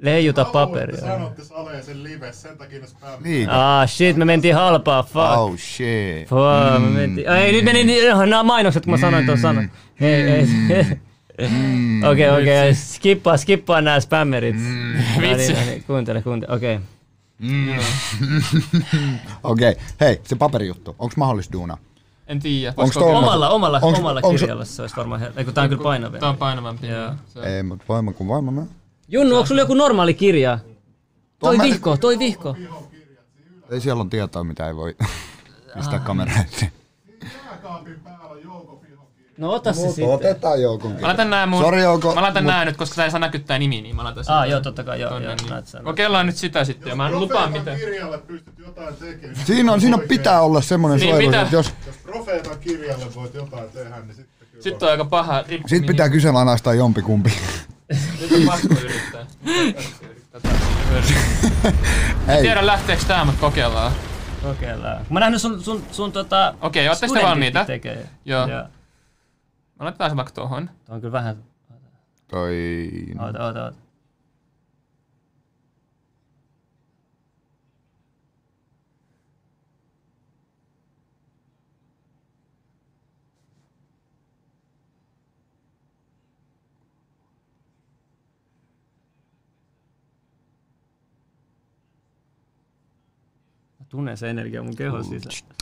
Leijuta 0.00 0.44
paperia. 0.44 1.00
sanotte 1.00 1.44
saleen 1.44 1.84
sen 1.84 2.02
live, 2.02 2.32
sen 2.32 2.58
takia 2.58 2.86
spam. 2.86 3.22
Liiga. 3.24 3.80
Ah 3.80 3.88
shit, 3.88 4.16
me 4.16 4.24
mentiin 4.24 4.54
halpaa, 4.54 5.02
fuck. 5.02 5.36
Oh 5.38 5.56
shit. 5.56 6.28
Fuck, 6.28 6.82
me 6.82 6.88
mentiin. 6.90 7.30
Ai, 7.30 7.52
nyt 7.52 7.64
meni 7.64 7.84
niin, 7.84 8.04
nämä 8.18 8.42
mainokset, 8.42 8.84
kun 8.84 8.90
mä 8.94 8.98
sanoin 8.98 9.26
tuon 9.26 9.38
sanan. 9.38 9.70
Hei, 10.00 10.22
ei. 10.22 10.46
Okei, 12.10 12.30
okei, 12.30 12.74
skippaa, 12.74 13.36
skippaa 13.36 13.80
nämä 13.80 14.00
spammerit. 14.00 14.56
No 14.56 15.20
Vitsi. 15.22 15.52
niin, 15.52 15.66
niin, 15.66 15.84
Kuuntele, 15.84 16.22
kuuntele, 16.22 16.54
okei. 16.56 16.80
Okei, 19.42 19.76
hei, 20.00 20.20
se 20.24 20.36
paperijuttu. 20.36 20.96
Onks 20.98 21.16
mahdollista 21.16 21.52
duunaa? 21.52 21.78
En 22.26 22.38
tiedä. 22.40 22.74
Onks 22.76 22.96
Voisiko- 22.96 23.00
tuolla- 23.04 23.18
Omalla, 23.18 23.48
omalla, 23.48 23.78
Onks- 23.80 23.98
omalla 23.98 24.20
onks- 24.20 24.38
kirjalla 24.40 24.64
se 24.64 24.82
olisi 24.82 24.96
varmaan 24.96 25.20
helppo. 25.20 25.40
Eikö 25.40 25.52
tää 25.52 25.64
on 25.64 25.70
kyllä 25.70 25.82
painavempi. 25.82 26.18
Tää 26.20 26.28
on 26.28 26.36
painavampi. 26.36 26.86
Joo. 26.86 27.12
Ei, 27.44 27.62
mut 27.62 27.82
voima 27.88 28.12
kuin 28.12 28.28
voima 28.28 28.50
mä. 28.50 28.62
Junnu, 29.08 29.34
onko 29.36 29.46
sulla 29.46 29.60
joku 29.60 29.74
normaali 29.74 30.14
kirja? 30.14 30.58
Toi 31.38 31.56
mä- 31.56 31.62
vihko, 31.62 31.96
toi 31.96 32.18
vihko. 32.18 32.56
Ei 33.70 33.80
siellä 33.80 34.00
on 34.00 34.10
tietoa, 34.10 34.44
mitä 34.44 34.66
ei 34.66 34.76
voi 34.76 34.96
pistää 35.76 35.98
kameraan. 35.98 36.44
No 39.38 39.50
ota 39.52 39.72
se 39.72 39.86
sitten. 39.88 40.08
Otetaan 40.08 40.62
Joukon 40.62 40.92
Mä 40.92 41.06
laitan 41.06 41.30
nää 41.30 41.46
mun... 41.46 41.62
Sori 41.62 41.82
Jouko. 41.82 42.14
Mä 42.14 42.22
laitan 42.22 42.44
mut- 42.44 42.50
nää 42.52 42.64
nyt, 42.64 42.76
koska 42.76 42.96
tää 42.96 43.04
ei 43.04 43.10
saa 43.10 43.20
näkyä 43.20 43.40
tää 43.40 43.58
nimi, 43.58 43.80
niin 43.82 43.96
mä 43.96 44.04
laitan 44.04 44.24
sen. 44.24 44.34
Ah, 44.34 44.48
joo, 44.48 44.60
totta 44.60 44.84
kai, 44.84 45.00
joo, 45.00 45.10
tonne, 45.10 45.26
joo, 45.28 45.36
niin. 45.40 45.50
näet 45.50 45.66
sen. 45.66 45.84
Kokeillaan 45.84 46.26
nyt 46.26 46.36
sitä 46.36 46.64
sitten, 46.64 46.88
ja 46.90 46.96
mä 46.96 47.06
en 47.08 47.20
lupaa 47.20 47.26
Profeetan 47.42 47.52
mitään. 47.52 47.78
kirjalle 47.78 48.18
pystyt 48.18 48.58
jotain 48.58 48.94
tekemään. 48.96 49.46
Siinä 49.46 49.72
on, 49.72 49.80
siinä 49.80 49.96
Oikein. 49.96 50.08
pitää 50.08 50.40
olla 50.40 50.60
semmonen 50.60 50.98
Niin, 50.98 51.08
suojelu, 51.10 51.28
mitä? 51.30 51.42
että 51.42 51.56
jos 51.56 51.72
Jos 51.86 51.96
profeetan 51.96 52.58
kirjalle 52.60 53.06
voit 53.14 53.34
jotain 53.34 53.70
tehdä, 53.70 54.00
niin 54.00 54.14
sitten 54.14 54.48
kyllä... 54.50 54.62
Sitten 54.62 54.86
on 54.86 54.92
aika 54.92 55.04
paha 55.04 55.44
rippi. 55.48 55.68
Sit 55.68 55.86
pitää 55.86 56.08
kyseenalaistaa 56.08 56.74
jompikumpi. 56.74 57.32
Nyt 58.20 58.32
on 58.32 58.42
pakko 58.46 58.74
yrittää. 58.84 59.26
Ei, 62.34 62.42
Tiedän 62.42 62.66
lähteekö 62.66 63.02
tää, 63.08 63.24
mutta 63.24 63.40
kokeillaan. 63.40 63.92
Kokeillaan. 64.42 65.06
Mä 65.10 65.20
nähnyt 65.20 65.40
sun, 65.40 65.62
sun, 65.62 65.82
sun 65.92 66.12
tota... 66.12 66.54
Okei, 66.60 66.88
ootte 66.88 67.06
sitten 67.06 67.08
studentitkin 67.08 67.54
valmiita? 67.54 67.64
Tekee. 67.64 68.06
Joo. 68.24 68.48
Joo. 68.48 68.62
Mä 69.78 69.84
laitetaan 69.84 70.10
se 70.10 70.16
vaikka 70.16 70.32
tohon. 70.32 70.70
Tuo 70.86 70.94
on 70.94 71.00
kyllä 71.00 71.12
vähän... 71.12 71.44
toi... 72.28 72.88
Oota, 73.18 73.44
oota, 73.44 73.64
oota. 73.64 73.87
Tunnen 93.88 94.16
se 94.16 94.30
energia 94.30 94.62
mun 94.62 94.76
kehon 94.76 95.04
sisällä. 95.04 95.54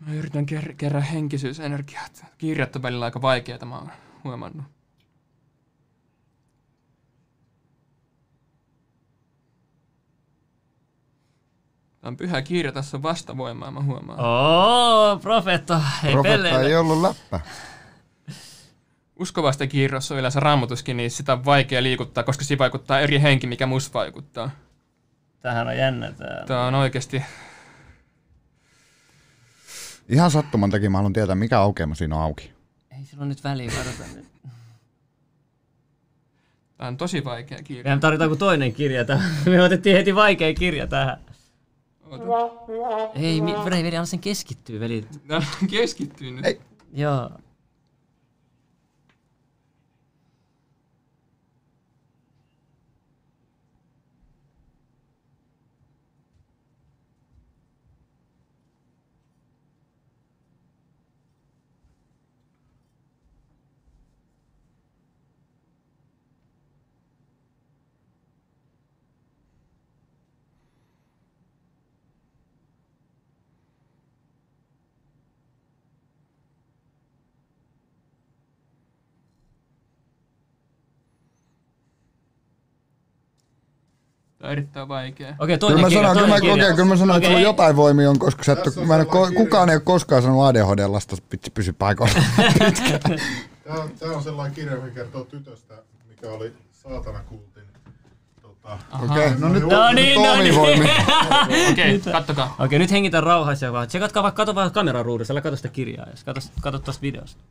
Mä 0.00 0.14
yritän 0.14 0.46
ker- 0.50 0.74
kerran 0.76 1.02
henkisyysenergiaa. 1.02 2.06
Kirjat 2.38 2.76
on 2.76 2.82
välillä 2.82 3.04
aika 3.04 3.22
vaikeita, 3.22 3.66
mä 3.66 3.78
oon 3.78 3.90
huomannut. 4.24 4.77
Tää 12.08 12.12
on 12.12 12.16
pyhä 12.16 12.42
kirja, 12.42 12.72
tässä 12.72 12.96
on 12.96 13.02
vastavoimaa, 13.02 13.70
mä 13.70 13.82
huomaan. 13.82 14.20
Oo, 14.20 15.18
profeetta, 15.18 15.80
ei 16.04 16.12
Profetta 16.12 16.62
ei 16.62 16.76
ollut 16.76 17.00
läppä. 17.00 17.40
Uskovasta 19.16 19.66
kirjassa 19.66 20.14
on 20.14 20.18
yleensä 20.18 20.40
rammutuskin, 20.40 20.96
niin 20.96 21.10
sitä 21.10 21.32
on 21.32 21.44
vaikea 21.44 21.82
liikuttaa, 21.82 22.24
koska 22.24 22.44
siinä 22.44 22.58
vaikuttaa 22.58 23.00
eri 23.00 23.22
henki, 23.22 23.46
mikä 23.46 23.66
musta 23.66 23.98
vaikuttaa. 23.98 24.50
Tähän 25.40 25.68
on 25.68 25.76
jännä 25.76 26.12
tää. 26.12 26.44
Tää 26.46 26.66
on 26.66 26.74
oikeesti... 26.74 27.22
Ihan 30.08 30.30
sattuman 30.30 30.70
takia 30.70 30.90
mä 30.90 30.98
haluan 30.98 31.12
tietää, 31.12 31.34
mikä 31.34 31.60
aukeama 31.60 31.94
siinä 31.94 32.16
on 32.16 32.22
auki. 32.22 32.52
Ei 32.98 33.04
sillä 33.04 33.22
on 33.22 33.28
nyt 33.28 33.44
väliä, 33.44 33.70
katsotaan 33.70 34.14
nyt. 34.14 34.26
Tää 36.76 36.88
on 36.88 36.96
tosi 36.96 37.24
vaikea 37.24 37.58
kirja. 37.62 37.84
Mehän 37.84 38.00
tarvitaan 38.00 38.30
kuin 38.30 38.38
toinen 38.38 38.74
kirja 38.74 39.04
tähän. 39.04 39.30
Me 39.46 39.62
otettiin 39.62 39.96
heti 39.96 40.14
vaikea 40.14 40.54
kirja 40.54 40.86
tähän. 40.86 41.27
Ei, 43.14 43.40
mi- 43.40 43.52
veli, 43.64 43.82
veli, 43.84 43.96
anna 43.96 44.06
sen 44.06 44.20
keskittyy, 44.20 44.80
veli. 44.80 45.04
Nää 45.24 45.42
keskittyy 45.70 46.30
nyt. 46.30 46.44
Ei. 46.46 46.60
Joo. 46.92 47.30
On 84.42 84.50
erittäin 84.50 84.88
vaikea. 84.88 85.28
Okei, 85.28 85.46
Kyllä 85.46 85.58
toinen 85.58 85.80
mä 85.80 85.88
kirja, 85.88 86.02
sanon, 86.02 86.16
kyllä 86.16 86.28
toinen 86.28 86.36
mä, 86.36 86.40
kirja. 86.40 86.64
okei, 86.64 86.76
kyllä 86.76 86.88
mä 86.88 86.96
sanon, 86.96 87.16
että 87.16 87.28
sulla 87.28 87.40
jotain 87.40 87.76
voimia 87.76 88.10
on, 88.10 88.18
koska 88.18 88.44
sä 88.44 88.52
et, 88.52 88.76
on 88.76 88.86
mä 88.86 88.96
en, 88.96 89.06
ko, 89.06 89.30
kukaan 89.36 89.66
kirja. 89.66 89.72
ei 89.72 89.76
ole 89.76 89.82
koskaan 89.84 90.22
sanonut 90.22 90.44
ADHD-lasta 90.44 91.16
pysy, 91.30 91.50
pysy 91.54 91.72
paikoilla. 91.72 92.14
Tämä 93.64 93.80
on, 93.80 93.90
tää 93.98 94.10
on 94.10 94.22
sellainen 94.22 94.54
kirja, 94.54 94.76
mikä 94.76 94.94
kertoo 94.94 95.24
tytöstä, 95.24 95.74
mikä 96.08 96.30
oli 96.30 96.52
saatana 96.72 97.20
kultin. 97.20 97.62
Tota, 98.42 98.78
Okei, 99.02 99.30
no 99.38 99.48
nyt 99.48 99.62
No 99.62 99.92
niin, 99.92 100.22
no 100.22 100.36
niin. 100.36 100.54
voimia. 100.54 100.94
Okei, 101.70 101.96
okay, 101.96 102.12
kattokaa. 102.12 102.56
Okei, 102.58 102.78
nyt 102.78 102.90
hengitä 102.90 103.20
rauhassa 103.20 103.72
vaan. 103.72 103.88
Tsekatkaa 103.88 104.22
vaikka, 104.22 104.36
kato 104.42 104.54
vaan 104.54 104.72
kameran 104.72 105.04
ruudussa, 105.04 105.32
älä 105.32 105.40
kato 105.40 105.56
sitä 105.56 105.68
kirjaa 105.68 106.06
edes. 106.06 106.24
Kato, 106.24 106.40
kato 106.60 106.78
tuosta 106.78 107.02
videosta. 107.02 107.42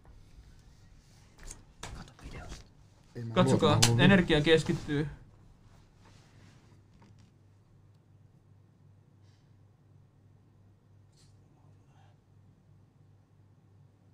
Katsokaa, 3.33 3.79
energia 3.97 4.41
keskittyy. 4.41 5.07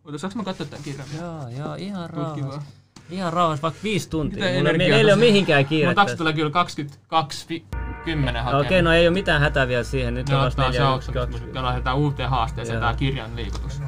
Ota, 0.06 0.18
saanko 0.18 0.38
mä 0.40 0.44
katsoa 0.44 0.68
tämän 0.68 0.84
kirjan? 0.84 1.08
Joo, 1.18 1.50
joo, 1.66 1.76
ihan 1.76 2.10
rauhassa. 2.10 2.62
Ihan 3.10 3.34
rauhassa, 3.34 3.62
vaikka 3.62 3.80
viisi 3.84 4.10
tuntia. 4.10 4.46
Mitä 4.46 4.58
Mulla, 4.58 4.78
meillä 4.78 4.98
ei 4.98 5.04
ole 5.06 5.16
mihinkään 5.16 5.60
Mulla 5.60 5.70
kiirettä. 5.70 5.96
taksi 6.02 6.16
tulee 6.18 6.34
kyllä 6.34 6.52
22, 6.52 7.46
vi- 7.50 7.66
10 8.06 8.44
hakemaan. 8.44 8.66
Okei, 8.66 8.82
no 8.82 8.92
ei 8.94 9.08
ole 9.08 9.14
mitään 9.14 9.42
hätää 9.42 9.68
vielä 9.68 9.84
siihen. 9.84 10.14
Nyt 10.14 10.30
Ne 10.30 10.36
on 10.36 10.42
vasta 10.46 10.62
ottaa 10.62 10.72
se 10.72 10.78
neljä, 10.80 10.90
auksu, 10.92 11.12
kaksi. 11.12 11.32
koska 11.40 11.54
me 11.54 11.64
lähdetään 11.64 11.98
uuteen 11.98 12.30
haasteeseen, 12.30 12.80
tää 12.80 12.94
kirjan 12.96 13.36
liikutus. 13.36 13.82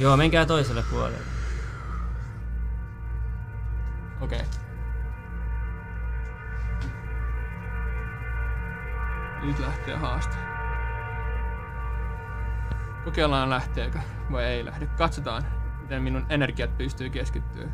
Joo, 0.00 0.16
menkää 0.16 0.46
toiselle 0.46 0.84
puolelle. 0.90 1.18
Okei. 4.20 4.40
Nyt 9.42 9.58
lähtee 9.58 9.96
haaste. 9.96 10.36
Kokeillaan 13.04 13.50
lähteekö 13.50 13.98
vai 14.32 14.44
ei 14.44 14.64
lähde. 14.64 14.86
Katsotaan, 14.86 15.42
miten 15.80 16.02
minun 16.02 16.26
energiat 16.28 16.78
pystyy 16.78 17.10
keskittyä. 17.10 17.68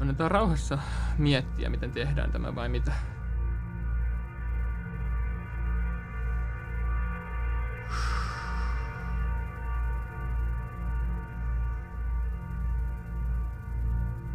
Annetaan 0.00 0.30
rauhassa 0.30 0.78
miettiä, 1.18 1.70
miten 1.70 1.90
tehdään 1.90 2.32
tämä 2.32 2.54
vai 2.54 2.68
mitä. 2.68 2.92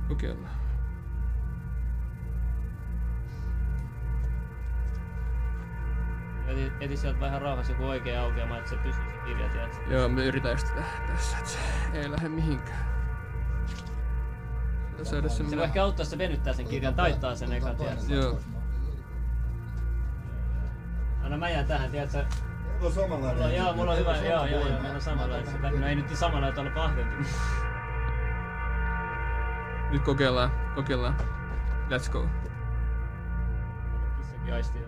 Kokeillaan. 0.07 0.70
Eti, 6.51 6.71
eti 6.79 6.97
sieltä 6.97 7.19
vähän 7.19 7.41
rauhassa 7.41 7.71
joku 7.71 7.85
oikea 7.85 8.21
aukeama, 8.21 8.57
että 8.57 8.69
se 8.69 8.75
pysyy 8.75 9.03
se 9.11 9.17
kirja, 9.25 9.49
tiedätkö? 9.49 9.93
Joo, 9.93 10.09
me 10.09 10.25
yritän 10.25 10.51
just 10.51 10.67
tässä, 11.07 11.37
että 11.37 11.49
se 11.49 11.57
ei 11.93 12.11
lähde 12.11 12.29
mihinkään. 12.29 12.85
Sitä 14.91 15.03
saada 15.03 15.29
Se 15.29 15.43
voi 15.55 15.63
ehkä 15.63 15.83
auttaa, 15.83 16.03
että 16.03 16.09
se 16.11 16.17
venyttää 16.17 16.53
sen 16.53 16.67
kirjan, 16.67 16.95
taittaa 16.95 17.35
sen 17.35 17.53
eka, 17.53 17.73
tiedätkö? 17.73 18.13
Joo. 18.13 18.39
Anna 21.23 21.37
mä 21.37 21.49
jään 21.49 21.65
tähän, 21.65 21.91
tiedätkö? 21.91 22.17
Mulla 22.17 22.33
on 22.73 22.79
Mulla 22.79 22.87
on, 22.87 22.93
samanlainen. 22.93 23.55
joo, 23.55 23.73
mulla 23.73 23.91
on 23.91 23.97
hyvä, 23.97 24.15
joo, 24.17 24.45
joo, 24.45 24.67
joo, 24.67 24.81
meillä 24.81 24.95
on 24.95 25.01
samanlaisia. 25.01 25.71
No 25.79 25.87
ei 25.87 25.95
nyt 25.95 26.07
niin 26.07 26.17
samanlaista 26.17 26.61
olla 26.61 26.75
vahvempi. 26.75 27.25
Nyt 29.91 30.01
kokeillaan, 30.03 30.51
kokeillaan. 30.75 31.15
Let's 31.89 32.11
go. 32.11 32.27
Kissakin 34.17 34.53
aistii. 34.53 34.81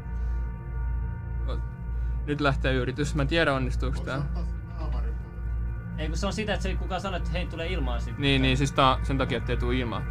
Nyt 2.26 2.42
lähtee 2.42 2.74
yritys. 2.74 3.16
Mä 3.16 3.22
en 3.22 3.28
tiedä 3.28 3.54
onnistuuko 3.54 4.00
tää. 4.00 4.22
Ei 5.98 6.08
kun 6.08 6.18
se 6.18 6.28
on 6.28 6.34
sitä, 6.34 6.54
että 6.54 6.64
se 6.64 6.70
ei 6.70 6.76
kukaan 6.76 7.02
sano, 7.02 7.18
että 7.18 7.30
hei 7.30 7.46
tulee 7.48 7.68
ilmaan 7.68 8.02
sit. 8.02 8.18
Niin, 8.18 8.42
niin, 8.42 8.58
siis 8.58 8.72
tää 8.72 8.96
on 8.96 9.06
sen 9.06 9.18
takia, 9.18 9.38
ettei 9.38 9.58
tuu 9.58 9.72
ilmaa. 9.72 10.02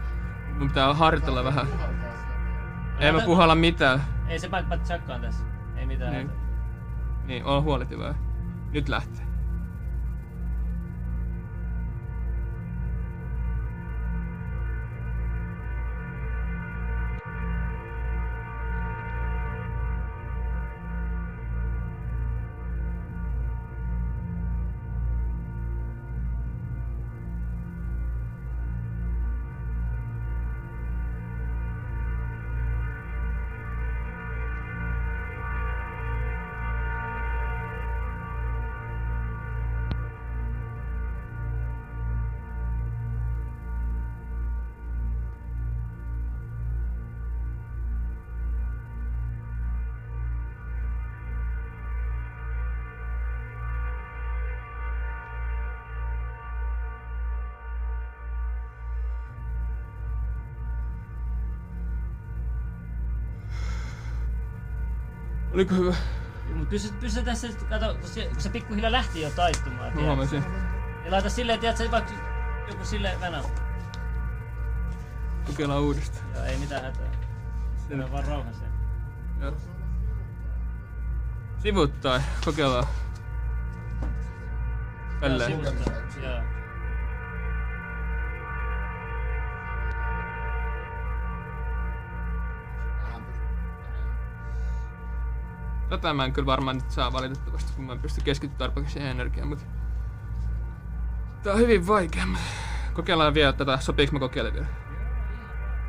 Mun 0.59 0.69
pitää 0.69 0.95
harjoitella 0.95 1.45
vähän. 1.45 1.67
Ei 2.99 3.13
mä 3.13 3.21
puhalla 3.21 3.55
mitään. 3.55 4.05
Ei 4.29 4.39
se 4.39 4.49
mä 4.49 4.63
tsekkaan 4.83 5.21
tässä. 5.21 5.45
Ei 5.77 5.87
mitään. 5.87 6.13
Niin. 6.13 6.31
Niin. 7.25 7.45
Oo 7.45 7.63
huolehtivaa. 7.63 8.15
Nyt 8.73 8.89
lähtee. 8.89 9.32
Oliko 65.55 65.75
hyvä? 65.75 65.95
Mut 66.55 66.69
pysy, 66.69 66.93
pysy 67.01 67.23
tässä, 67.23 67.49
kato, 67.69 67.95
kun 68.01 68.09
se, 68.09 68.29
kun 68.33 68.41
se 68.41 68.49
pikkuhiljaa 68.49 68.93
lähti 68.93 69.21
jo 69.21 69.31
taittumaan. 69.31 69.95
Mä 69.95 70.03
huomasin. 70.03 70.45
Ja 71.05 71.11
laita 71.11 71.31
silleen, 71.31 71.61
tiedätkö, 71.61 71.91
vaikka 71.91 72.13
joku 72.69 72.85
silleen 72.85 73.21
venä. 73.21 73.43
Kokeillaan 75.47 75.83
uudestaan. 75.83 76.25
Joo, 76.35 76.45
ei 76.45 76.57
mitään 76.57 76.83
hätää. 76.83 77.13
Se 77.89 77.95
on 77.95 78.13
vaan 78.13 78.25
rauhassa. 78.25 78.65
Joo. 79.41 79.57
Sivuttain. 81.59 82.23
Kokeillaan. 82.45 82.87
Tälleen. 85.21 85.51
sivusta. 85.51 85.91
Joo. 85.91 86.02
Tätä 95.93 96.15
mä 96.15 96.25
en 96.25 96.33
kyllä 96.33 96.47
varmaan 96.47 96.77
nyt 96.77 96.91
saa 96.91 97.13
valitettavasti, 97.13 97.73
kun 97.77 97.85
mä 97.85 97.93
en 97.93 97.99
pysty 97.99 98.21
keskittymään 98.25 98.59
tarpeeksi 98.59 98.93
siihen 98.93 99.11
energiaan, 99.11 99.49
mutta... 99.49 99.65
Tää 101.43 101.53
on 101.53 101.59
hyvin 101.59 101.87
vaikea. 101.87 102.25
Kokeillaan 102.93 103.35
vielä 103.35 103.53
tätä, 103.53 103.79
sopiiko 103.79 104.13
mä 104.13 104.19
kokeilen 104.19 104.53
vielä? 104.53 104.67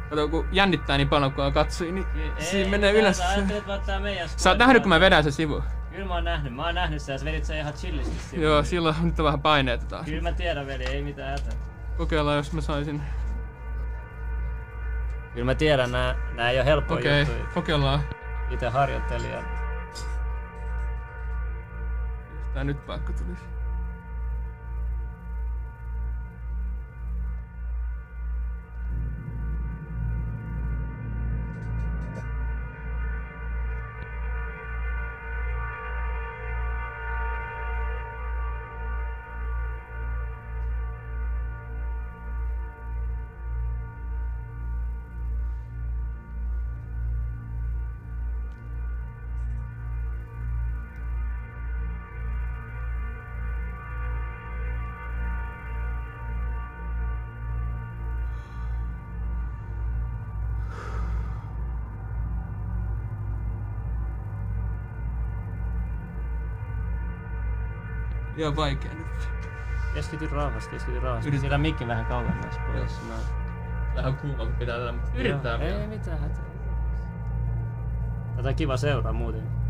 Kato, 0.10 0.28
kun 0.28 0.48
jännittää 0.52 0.98
niin 0.98 1.10
paljon, 1.10 1.34
kun 1.34 1.54
katsoi, 1.54 1.92
niin 1.92 2.06
siinä 2.40 2.72
menee 2.72 2.92
ylös. 2.92 3.22
Sä 4.36 4.50
oot 4.50 4.60
nähnyt, 4.60 4.84
kun 4.84 4.90
mä 4.90 5.00
vedän 5.00 5.24
sen 5.24 5.32
sivu. 5.32 5.64
Kyllä 5.92 6.08
mä 6.08 6.14
oon 6.14 6.24
nähnyt. 6.24 6.56
Mä 6.56 6.66
oon 6.66 6.76
nähnyt 6.76 7.02
sen 7.02 7.14
ja 7.14 7.20
sä 7.20 7.26
vedit 7.26 7.46
sen 7.46 7.58
ihan 7.58 7.74
chillisti 7.74 8.16
siinä. 8.20 8.46
Joo, 8.46 8.64
silloin 8.64 8.96
nyt 9.04 9.20
on 9.20 9.26
vähän 9.26 9.42
paineita 9.42 9.86
taas. 9.86 10.06
Kyllä 10.06 10.22
mä 10.22 10.32
tiedän 10.32 10.68
veli, 10.68 10.86
ei 10.86 11.04
mitään 11.04 11.30
hätää. 11.30 11.54
Kokeillaan, 11.98 12.38
jos 12.38 12.54
mä 12.54 12.62
saisin. 12.62 13.02
Kyllä 15.34 15.46
mä 15.46 15.56
tiedän, 15.56 15.92
nää, 15.92 16.16
nää 16.34 16.50
ei 16.50 16.60
oo 16.60 16.66
helppoja 16.66 17.00
Okei, 17.00 17.22
okay. 17.22 17.36
juttuja. 17.36 17.54
kokeillaan. 17.54 18.00
Itse 18.50 18.70
harjoittelijan. 18.70 19.63
Tää 22.54 22.64
nyt 22.64 22.86
paikka 22.86 23.14
tulisi. 23.14 23.63
Ihan 68.44 68.56
vaikea 68.56 68.94
nyt. 68.94 69.30
Keskity 69.94 70.28
rauhassa, 70.28 70.70
keskity 70.70 71.00
rauhassa. 71.00 71.40
Siellä 71.40 71.58
mikki 71.58 71.88
vähän 71.88 72.06
kauemmas 72.06 72.60
pois. 72.68 73.02
No. 73.10 73.16
Vähän 73.96 74.16
kuuma, 74.18 74.38
kun 74.38 74.56
pitää 74.60 74.80
tätä, 74.80 74.92
mutta 74.92 75.12
yrittää 75.16 75.52
Joo, 75.52 75.60
vielä. 75.60 75.82
Ei 75.82 75.88
mitään 75.88 76.20
hätää. 76.20 76.44
Tätä 78.36 78.50
on 78.50 78.56
kiva 78.56 78.78
seuraa 78.78 79.14
muuten. 79.14 79.63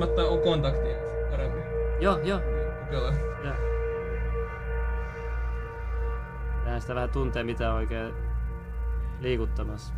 Mä 0.00 0.04
ottaa 0.06 0.36
kontaktia, 0.36 0.96
parempi. 1.30 1.58
Joo, 2.00 2.18
joo. 2.18 2.40
Kokeillaan. 2.80 3.14
joo. 3.44 3.54
Pitää 6.58 6.80
sitä 6.80 6.94
vähän 6.94 7.10
tuntee, 7.10 7.42
mitä 7.44 7.74
oikein 7.74 8.14
liikuttamassa. 9.20 9.94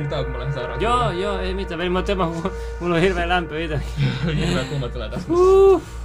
Pieni 0.00 0.10
tauko, 0.10 0.30
mä 0.30 0.38
lähden 0.38 0.54
sairaan? 0.54 0.80
Joo, 0.80 1.10
joo, 1.10 1.38
ei 1.38 1.54
mitään. 1.54 1.78
Veli, 1.78 1.90
mä 1.90 2.02
mulla 2.80 2.94
on 2.94 3.00
hirveä 3.00 3.28
lämpö 3.28 3.64
itse. 3.64 3.80
Hirveä 4.46 4.64
kuuma 4.64 4.88
tulee 4.88 5.08
tästä. 5.08 5.32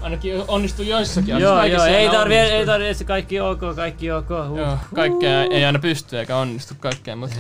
Ainakin 0.02 0.44
onnistuu 0.48 0.86
joissakin 0.86 1.40
joo, 1.40 1.64
joo, 1.64 1.86
ei 1.86 2.10
tarvi, 2.10 2.36
ei 2.36 2.66
tarvi, 2.66 2.86
kaikki 3.06 3.40
ok, 3.40 3.60
kaikki 3.76 4.12
ok. 4.12 4.30
Huh. 4.50 4.58
Joo, 4.58 4.78
kaikkea 4.96 5.44
ei 5.44 5.66
aina 5.66 5.80
pysty 5.80 6.20
eikä 6.20 6.38
onnistu 6.38 6.74
kaikkea, 6.80 7.16
mutta 7.16 7.36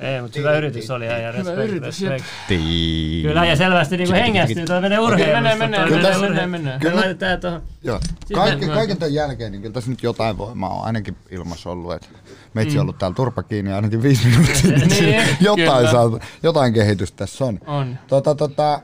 Ei, 0.00 0.22
mutta 0.22 0.38
hyvä 0.38 0.52
yritys 0.58 0.90
oli 0.90 1.06
ja 1.06 1.30
yritys, 1.30 2.00
jep. 2.02 2.10
respect. 2.10 2.24
Tii. 2.48 3.22
Kyllä, 3.22 3.44
ja 3.44 3.56
selvästi 3.56 3.96
niinku 3.96 4.14
hengästyy, 4.14 4.64
toi 4.66 4.80
menee 4.80 4.98
urheilusta. 4.98 5.42
menee, 5.42 5.54
menee, 5.56 5.86
menee, 5.90 6.18
menee 6.18 6.46
menee, 6.46 6.78
Kyllä. 6.78 6.96
laitetaan 6.96 7.40
tohon. 7.40 7.62
Joo. 7.82 8.00
Kaikki, 8.34 8.66
mä- 8.66 8.74
kaiken 8.74 8.96
tämän 8.96 9.14
jälkeen, 9.14 9.52
niin 9.52 9.62
kyllä 9.62 9.72
tässä 9.72 9.90
nyt 9.90 10.02
jotain 10.02 10.38
voimaa 10.38 10.70
on 10.74 10.84
ainakin 10.84 11.16
ilmassa 11.30 11.70
ollut. 11.70 11.92
Et 11.92 12.10
meitsi 12.54 12.78
on 12.78 12.82
ollut 12.82 12.98
täällä 12.98 13.14
turpa 13.14 13.42
kiinni 13.42 13.72
ainakin 13.72 14.02
viisi 14.02 14.26
minuuttia. 14.28 14.86
Niin, 15.00 15.36
jotain, 15.40 15.90
saa, 15.90 16.18
jotain 16.42 16.72
kehitystä 16.72 17.16
tässä 17.16 17.44
on. 17.44 17.60
On. 17.66 17.98
Tota, 18.06 18.34
tota... 18.34 18.82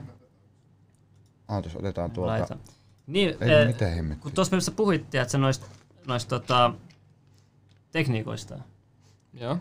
Aatos, 1.48 1.76
otetaan 1.76 2.10
tuolta. 2.10 2.32
Laita. 2.32 2.56
Niin, 3.06 3.36
Ei 3.40 3.50
eh, 3.50 3.66
mitään 3.66 3.94
hemmettiä. 3.94 4.22
kun 4.22 4.32
tuossa 4.32 4.50
mielessä 4.50 4.72
puhuit, 4.72 5.14
että 5.14 5.38
noista 5.38 5.66
noist, 6.06 6.28
tota, 6.28 6.72
tekniikoista, 7.92 8.58
Joo. 9.40 9.58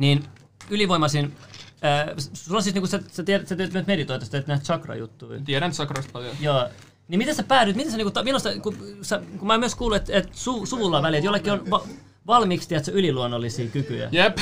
Niin 0.00 0.24
ylivoimaisin, 0.70 1.36
äh, 1.84 2.14
sulla 2.32 2.56
on 2.58 2.62
siis 2.62 2.74
niinku, 2.74 2.86
sä, 2.86 3.00
sä, 3.12 3.22
tiedät, 3.22 3.48
sä 3.48 3.56
teet 3.56 3.72
myös 3.72 3.86
meditoita, 3.86 4.26
teet 4.30 4.46
näitä 4.46 4.64
chakra-juttuja. 4.64 5.40
Tiedän 5.44 5.74
sakrosta 5.74 6.12
paljon. 6.12 6.36
Joo. 6.40 6.68
Niin 7.08 7.18
miten 7.18 7.34
sä 7.34 7.42
päädyit, 7.42 7.76
miten 7.76 7.90
sä 7.92 7.96
niinku, 7.96 8.10
ta- 8.10 8.22
minusta, 8.22 8.48
kun, 8.62 8.76
sä, 9.02 9.20
kun 9.38 9.46
mä 9.46 9.58
myös 9.58 9.74
kuullut, 9.74 9.96
että 9.96 10.12
et 10.12 10.28
su, 10.34 10.66
suvulla 10.66 10.96
on 10.96 11.02
väliä, 11.02 11.18
että 11.18 11.26
jollekin 11.26 11.52
on 11.52 11.70
va, 11.70 11.82
valmiiksi 12.26 12.68
tiedätkö, 12.68 12.90
yliluonnollisia 12.92 13.68
kykyjä. 13.68 14.08
Jep. 14.12 14.38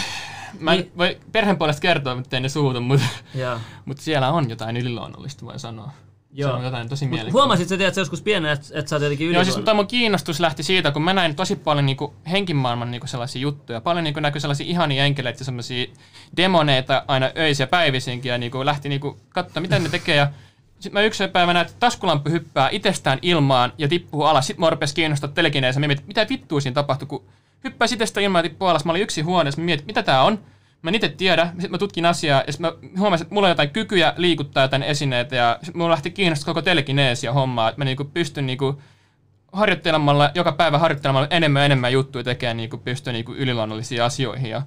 Mä 0.61 0.73
en 0.73 0.79
Niin. 0.81 0.93
voi 0.99 1.19
perheen 1.33 1.59
puolesta 1.59 1.81
kertoa, 1.81 2.15
mutta 2.15 2.37
ei 2.37 2.41
ne 2.41 2.49
suutu, 2.49 2.81
mutta, 2.81 3.07
mutta 3.85 4.03
siellä 4.03 4.31
on 4.33 4.51
jotain 4.51 4.77
yliluonnollista, 4.77 5.47
voin 5.47 5.59
sanoa. 5.59 5.93
Joo. 6.33 6.51
Se 6.51 6.57
on 6.57 6.65
jotain 6.65 6.89
tosi 6.89 7.05
mielenkiintoista. 7.05 7.39
huomasit 7.39 7.69
sä, 7.69 7.77
tiedätkö, 7.77 8.01
joskus 8.01 8.23
pienenä, 8.23 8.53
että 8.53 8.67
et 8.73 8.89
sä 8.89 8.97
oot 8.97 9.03
jotenkin 9.03 9.33
Joo, 9.33 9.45
siis 9.45 9.57
mun 9.75 9.87
kiinnostus 9.87 10.41
lähti 10.41 10.63
siitä, 10.63 10.91
kun 10.91 11.03
mä 11.03 11.13
näin 11.13 11.37
tosi 11.37 11.57
paljon 11.57 11.87
niinku 11.87 12.15
henkimaailman 12.31 12.91
niinku 12.91 13.07
sellaisia 13.07 13.43
juttuja. 13.43 13.81
Paljon 13.81 14.05
niinku 14.05 14.21
näkyi 14.21 14.41
sellaisia 14.41 14.67
ihania 14.67 15.05
enkeleitä 15.05 15.45
sellaisia 15.45 15.87
demoneita 16.37 17.05
aina 17.09 17.31
öisiä 17.37 17.67
päivisinkin 17.67 18.31
ja 18.31 18.39
niinku 18.39 18.65
lähti 18.65 18.89
niinku 18.89 19.19
katsoa, 19.29 19.61
mitä 19.61 19.79
ne 19.79 19.89
tekee. 19.89 20.17
Ja 20.17 20.29
sitten 20.81 20.93
mä 20.93 21.07
yksi 21.07 21.29
päivä 21.29 21.53
näin, 21.53 21.67
että 21.67 21.79
taskulamppu 21.81 22.31
hyppää 22.31 22.69
itsestään 22.73 23.19
ilmaan 23.23 23.73
ja 23.79 23.89
tippuu 23.89 24.23
alas. 24.23 24.47
Sitten 24.47 24.61
mua 24.61 24.71
rupesi 24.71 24.95
kiinnostaa 24.95 25.31
telekineessä. 25.31 25.81
Mä 25.81 25.87
mietin, 25.87 26.07
mitä 26.07 26.27
vittua 26.31 26.61
siinä 26.61 26.75
tapahtui, 26.75 27.09
kun 27.09 27.25
hyppäsi 27.65 27.95
itsestä 27.95 28.21
ilmaan 28.21 28.45
ja 28.45 28.51
tippuu 28.51 28.69
alas. 28.69 28.85
Mä 28.85 28.93
olin 28.93 29.03
yksi 29.03 29.23
huoneessa. 29.23 29.61
Mä 29.61 29.65
mietin, 29.65 29.87
mitä 29.87 30.03
tää 30.03 30.23
on. 30.23 30.39
Mä 30.83 30.91
en 30.91 30.95
itse 30.95 31.09
tiedä. 31.09 31.47
Sitten 31.47 31.71
mä 31.71 31.79
tutkin 31.79 32.07
asiaa 32.07 32.43
ja 32.47 32.53
sit 32.53 32.61
mä 32.61 32.73
huomasin, 32.99 33.25
että 33.25 33.35
mulla 33.35 33.47
on 33.47 33.51
jotain 33.51 33.71
kykyjä 33.71 34.15
liikuttaa 34.17 34.65
jotain 34.65 34.83
esineitä 34.83 35.37
ja 35.37 35.59
sit 35.63 35.75
mulla 35.75 35.91
lähti 35.91 36.11
kiinnostaa 36.11 36.55
koko 36.55 36.63
telekineesia 36.63 37.33
hommaa. 37.33 37.69
Että 37.69 37.81
mä 37.81 37.85
niinku 37.85 38.05
pystyn 38.05 38.47
niinku 38.47 38.83
harjoittelemalla, 39.53 40.31
joka 40.35 40.53
päivä 40.53 40.79
harjoittelemalla 40.79 41.29
enemmän 41.31 41.61
ja 41.61 41.67
enemmän 41.67 41.93
juttuja 41.93 42.25
tekee 42.25 42.55
niin 42.55 42.71
kuin 42.71 42.83
pystyy 42.83 43.13
niin 43.13 43.25
kuin 43.25 43.39
yliluonnollisiin 43.39 44.03
asioihin. 44.03 44.51
Ja, 44.51 44.63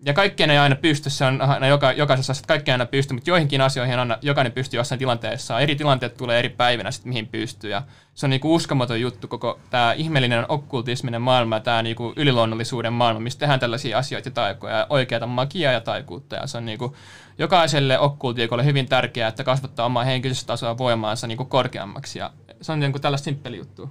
ja 0.00 0.12
kaikkeen 0.12 0.50
ei 0.50 0.58
aina 0.58 0.76
pysty, 0.76 1.10
se 1.10 1.24
on 1.24 1.42
aina 1.42 1.66
joka, 1.66 1.92
jokaisessa 1.92 2.30
asiassa, 2.30 2.48
kaikkeen 2.48 2.74
aina 2.74 2.86
pystyy, 2.86 3.14
mutta 3.14 3.30
joihinkin 3.30 3.60
asioihin 3.60 3.98
aina 3.98 4.18
jokainen 4.22 4.52
pystyy 4.52 4.80
jossain 4.80 4.98
tilanteessa. 4.98 5.60
Eri 5.60 5.76
tilanteet 5.76 6.16
tulee 6.16 6.38
eri 6.38 6.48
päivinä 6.48 6.90
sit, 6.90 7.04
mihin 7.04 7.26
pystyy. 7.26 7.70
Ja 7.70 7.82
se 8.14 8.26
on 8.26 8.30
niin 8.30 8.40
kuin 8.40 8.52
uskomaton 8.52 9.00
juttu 9.00 9.28
koko 9.28 9.58
tämä 9.70 9.92
ihmeellinen 9.92 10.44
okkultisminen 10.48 11.22
maailma 11.22 11.56
ja 11.56 11.60
tämä 11.60 11.82
niin 11.82 11.96
kuin 11.96 12.12
yliluonnollisuuden 12.16 12.92
maailma, 12.92 13.20
missä 13.20 13.38
tehdään 13.38 13.60
tällaisia 13.60 13.98
asioita 13.98 14.28
ja 14.28 14.32
taikoja 14.32 14.76
ja 14.76 14.86
oikeata 14.90 15.26
magiaa 15.26 15.72
ja 15.72 15.80
taikuutta. 15.80 16.36
Ja 16.36 16.46
se 16.46 16.58
on 16.58 16.66
niin 16.66 16.78
kuin 16.78 16.92
jokaiselle 17.38 17.98
okkultiikolle 17.98 18.64
hyvin 18.64 18.88
tärkeää, 18.88 19.28
että 19.28 19.44
kasvattaa 19.44 19.86
omaa 19.86 20.04
henkilöstä 20.04 20.46
tasoa 20.46 20.78
voimaansa 20.78 21.26
niin 21.26 21.36
kuin 21.36 21.48
korkeammaksi. 21.48 22.18
Ja 22.18 22.30
se 22.60 22.72
on 22.72 22.80
niin 22.80 22.92
kuin 22.92 23.02
tällaista 23.02 23.24
simppeli 23.24 23.56
juttu. 23.56 23.90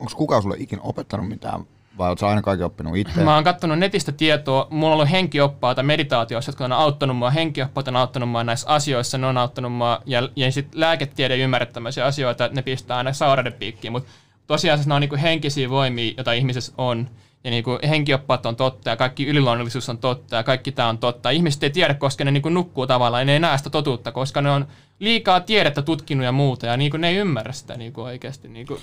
Onks 0.00 0.14
kukaan 0.14 0.42
sulle 0.42 0.56
ikinä 0.58 0.82
opettanut 0.82 1.28
mitään? 1.28 1.64
Vai 1.98 2.18
sä 2.18 2.28
aina 2.28 2.42
kaikki 2.42 2.64
oppinut 2.64 2.96
itse? 2.96 3.24
Mä 3.24 3.34
oon 3.34 3.44
katsonut 3.44 3.78
netistä 3.78 4.12
tietoa, 4.12 4.66
mulla 4.70 4.86
on 4.86 4.92
ollut 4.92 5.10
henkioppaita 5.10 5.82
meditaatioissa, 5.82 6.48
jotka 6.48 6.64
on 6.64 6.72
auttanut 6.72 7.16
mua, 7.16 7.30
henkioppaat 7.30 7.88
on 7.88 7.96
auttanut 7.96 8.28
mua 8.28 8.44
näissä 8.44 8.68
asioissa, 8.68 9.18
ne 9.18 9.26
on 9.26 9.38
auttanut 9.38 9.72
mua, 9.72 10.00
ja, 10.06 10.28
ja 10.36 10.52
sitten 10.52 10.80
lääketiede 10.80 11.36
ymmärrät 11.36 11.72
tämmöisiä 11.72 12.04
asioita, 12.04 12.44
että 12.44 12.56
ne 12.56 12.62
pistää 12.62 12.96
aina 12.96 13.12
sairauden 13.12 13.52
piikkiin, 13.52 13.92
mutta 13.92 14.10
tosiasiassa 14.46 14.90
ne 14.90 14.94
on 14.94 15.00
niinku 15.00 15.16
henkisiä 15.22 15.70
voimia, 15.70 16.12
joita 16.16 16.32
ihmisessä 16.32 16.72
on, 16.78 17.08
ja 17.44 17.50
niinku 17.50 17.78
henkioppaat 17.88 18.46
on 18.46 18.56
totta, 18.56 18.90
ja 18.90 18.96
kaikki 18.96 19.26
yliluonnollisuus 19.26 19.88
on 19.88 19.98
totta, 19.98 20.36
ja 20.36 20.42
kaikki 20.42 20.72
tämä 20.72 20.88
on 20.88 20.98
totta. 20.98 21.30
Ihmiset 21.30 21.62
ei 21.62 21.70
tiedä, 21.70 21.94
koska 21.94 22.24
ne 22.24 22.30
niinku 22.30 22.48
nukkuu 22.48 22.86
tavallaan, 22.86 23.26
ne 23.26 23.32
ei 23.32 23.40
näe 23.40 23.58
sitä 23.58 23.70
totuutta, 23.70 24.12
koska 24.12 24.42
ne 24.42 24.50
on 24.50 24.66
liikaa 24.98 25.40
tiedettä 25.40 25.82
tutkinut 25.82 26.24
ja 26.24 26.32
muuta, 26.32 26.66
ja 26.66 26.76
niinku 26.76 26.96
ne 26.96 27.08
ei 27.08 27.16
ymmärrä 27.16 27.52
sitä 27.52 27.76
niinku 27.76 28.02
oikeasti. 28.02 28.48
Niinku. 28.48 28.78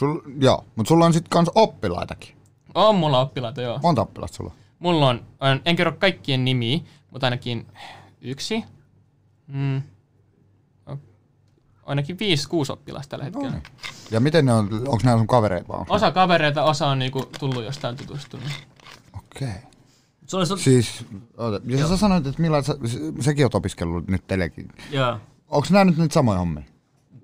Sul, 0.00 0.20
joo, 0.40 0.64
mutta 0.76 0.88
sulla 0.88 1.04
on 1.04 1.12
sitten 1.12 1.30
kans 1.30 1.50
oppilaitakin. 1.54 2.36
On 2.74 2.94
mulla 2.94 3.20
oppilaita, 3.20 3.62
joo. 3.62 3.78
Monta 3.82 4.02
oppilasta 4.02 4.36
sulla? 4.36 4.52
Mulla 4.78 5.08
on, 5.08 5.26
on, 5.40 5.60
en 5.64 5.76
kerro 5.76 5.92
kaikkien 5.92 6.44
nimiä, 6.44 6.78
mutta 7.10 7.26
ainakin 7.26 7.66
yksi. 8.20 8.64
Mm. 9.46 9.82
Ainakin 11.82 12.18
viisi, 12.18 12.48
kuusi 12.48 12.72
oppilasta 12.72 13.10
tällä 13.10 13.24
hetkellä. 13.24 13.50
Noin. 13.50 13.62
Ja 14.10 14.20
miten 14.20 14.46
ne 14.46 14.52
on, 14.52 14.68
onko 14.72 14.98
nämä 15.04 15.16
sun 15.16 15.26
kavereita 15.26 15.68
vai 15.68 15.78
onko 15.78 15.94
Osa 15.94 16.10
kavereita, 16.10 16.64
osa 16.64 16.86
on 16.86 16.98
niinku 16.98 17.28
tullut 17.38 17.64
jostain 17.64 17.96
tutustunut. 17.96 18.46
Okei. 19.18 19.48
Okay. 19.48 19.60
se 20.26 20.36
oli 20.36 20.46
sun, 20.46 20.58
Siis, 20.58 21.04
oota, 21.36 21.60
ja 21.64 21.88
sä 21.88 21.96
sanoit, 21.96 22.26
että 22.26 22.42
millä 22.42 22.62
sä, 22.62 22.76
säkin 23.20 23.44
oot 23.44 23.54
opiskellut 23.54 24.08
nyt 24.08 24.26
telekin. 24.26 24.68
joo. 24.90 25.18
Onko 25.48 25.66
nämä 25.70 25.84
nyt 25.84 25.96
niitä 25.96 26.14
samoja 26.14 26.38
hommia? 26.38 26.64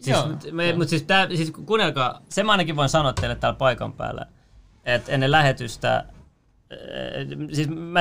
Siis, 0.07 0.17
Joo. 0.17 0.29
mut, 0.29 0.53
me, 0.53 0.73
mut 0.73 0.89
siis, 0.89 1.03
tää, 1.03 1.29
siis 1.29 1.53
kuunnelkaa, 1.67 2.23
se 2.29 2.43
mä 2.43 2.53
ainakin 2.53 2.77
voin 2.77 2.89
sanoa 2.89 3.13
teille 3.13 3.35
täällä 3.35 3.57
paikan 3.57 3.93
päällä, 3.93 4.27
että 4.85 5.13
ennen 5.13 5.31
lähetystä, 5.31 5.97
äh, 5.97 6.07
siis 7.53 7.69
mä, 7.69 8.01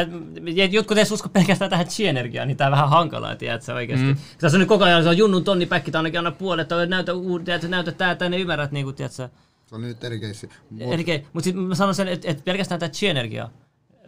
jotkut 0.72 0.98
edes 0.98 1.12
usko 1.12 1.30
pelkästään 1.30 1.70
tähän 1.70 1.88
chi-energiaan, 1.88 2.48
niin 2.48 2.58
tää 2.58 2.68
on 2.68 2.72
vähän 2.72 2.90
hankalaa, 2.90 3.36
tiedätkö 3.36 3.74
oikeesti. 3.74 4.06
Mm. 4.06 4.16
Tässä 4.38 4.56
on 4.56 4.60
nyt 4.60 4.70
koko 4.70 4.84
ajan, 4.84 5.04
se 5.04 5.10
on 5.10 5.18
junnun 5.18 5.44
tonni 5.44 5.66
päkki, 5.66 5.92
tai 5.92 6.00
ainakin 6.00 6.18
anna 6.18 6.32
puolet, 6.32 6.68
tai 6.68 6.88
näytä, 6.88 7.14
uu, 7.14 7.40
tiedätkö, 7.40 7.68
näytä 7.68 7.92
tää, 7.92 8.16
tää, 8.16 8.30
ne 8.30 8.38
ymmärrät, 8.38 8.72
niin 8.72 8.86
kuin, 8.86 8.96
tiedätkö. 8.96 9.30
Se 9.66 9.76
on 9.76 9.82
nyt 9.82 10.04
eri 10.04 10.20
keissi. 10.20 10.50
Eli, 10.80 11.26
mutta 11.34 11.44
sitten 11.44 11.64
mä 11.64 11.76
sanon 11.76 11.96
sen, 11.96 12.08
että, 12.08 12.32
että 12.32 12.44
pelkästään 12.44 12.80
tämä 12.80 12.90
chi-energia, 12.90 13.50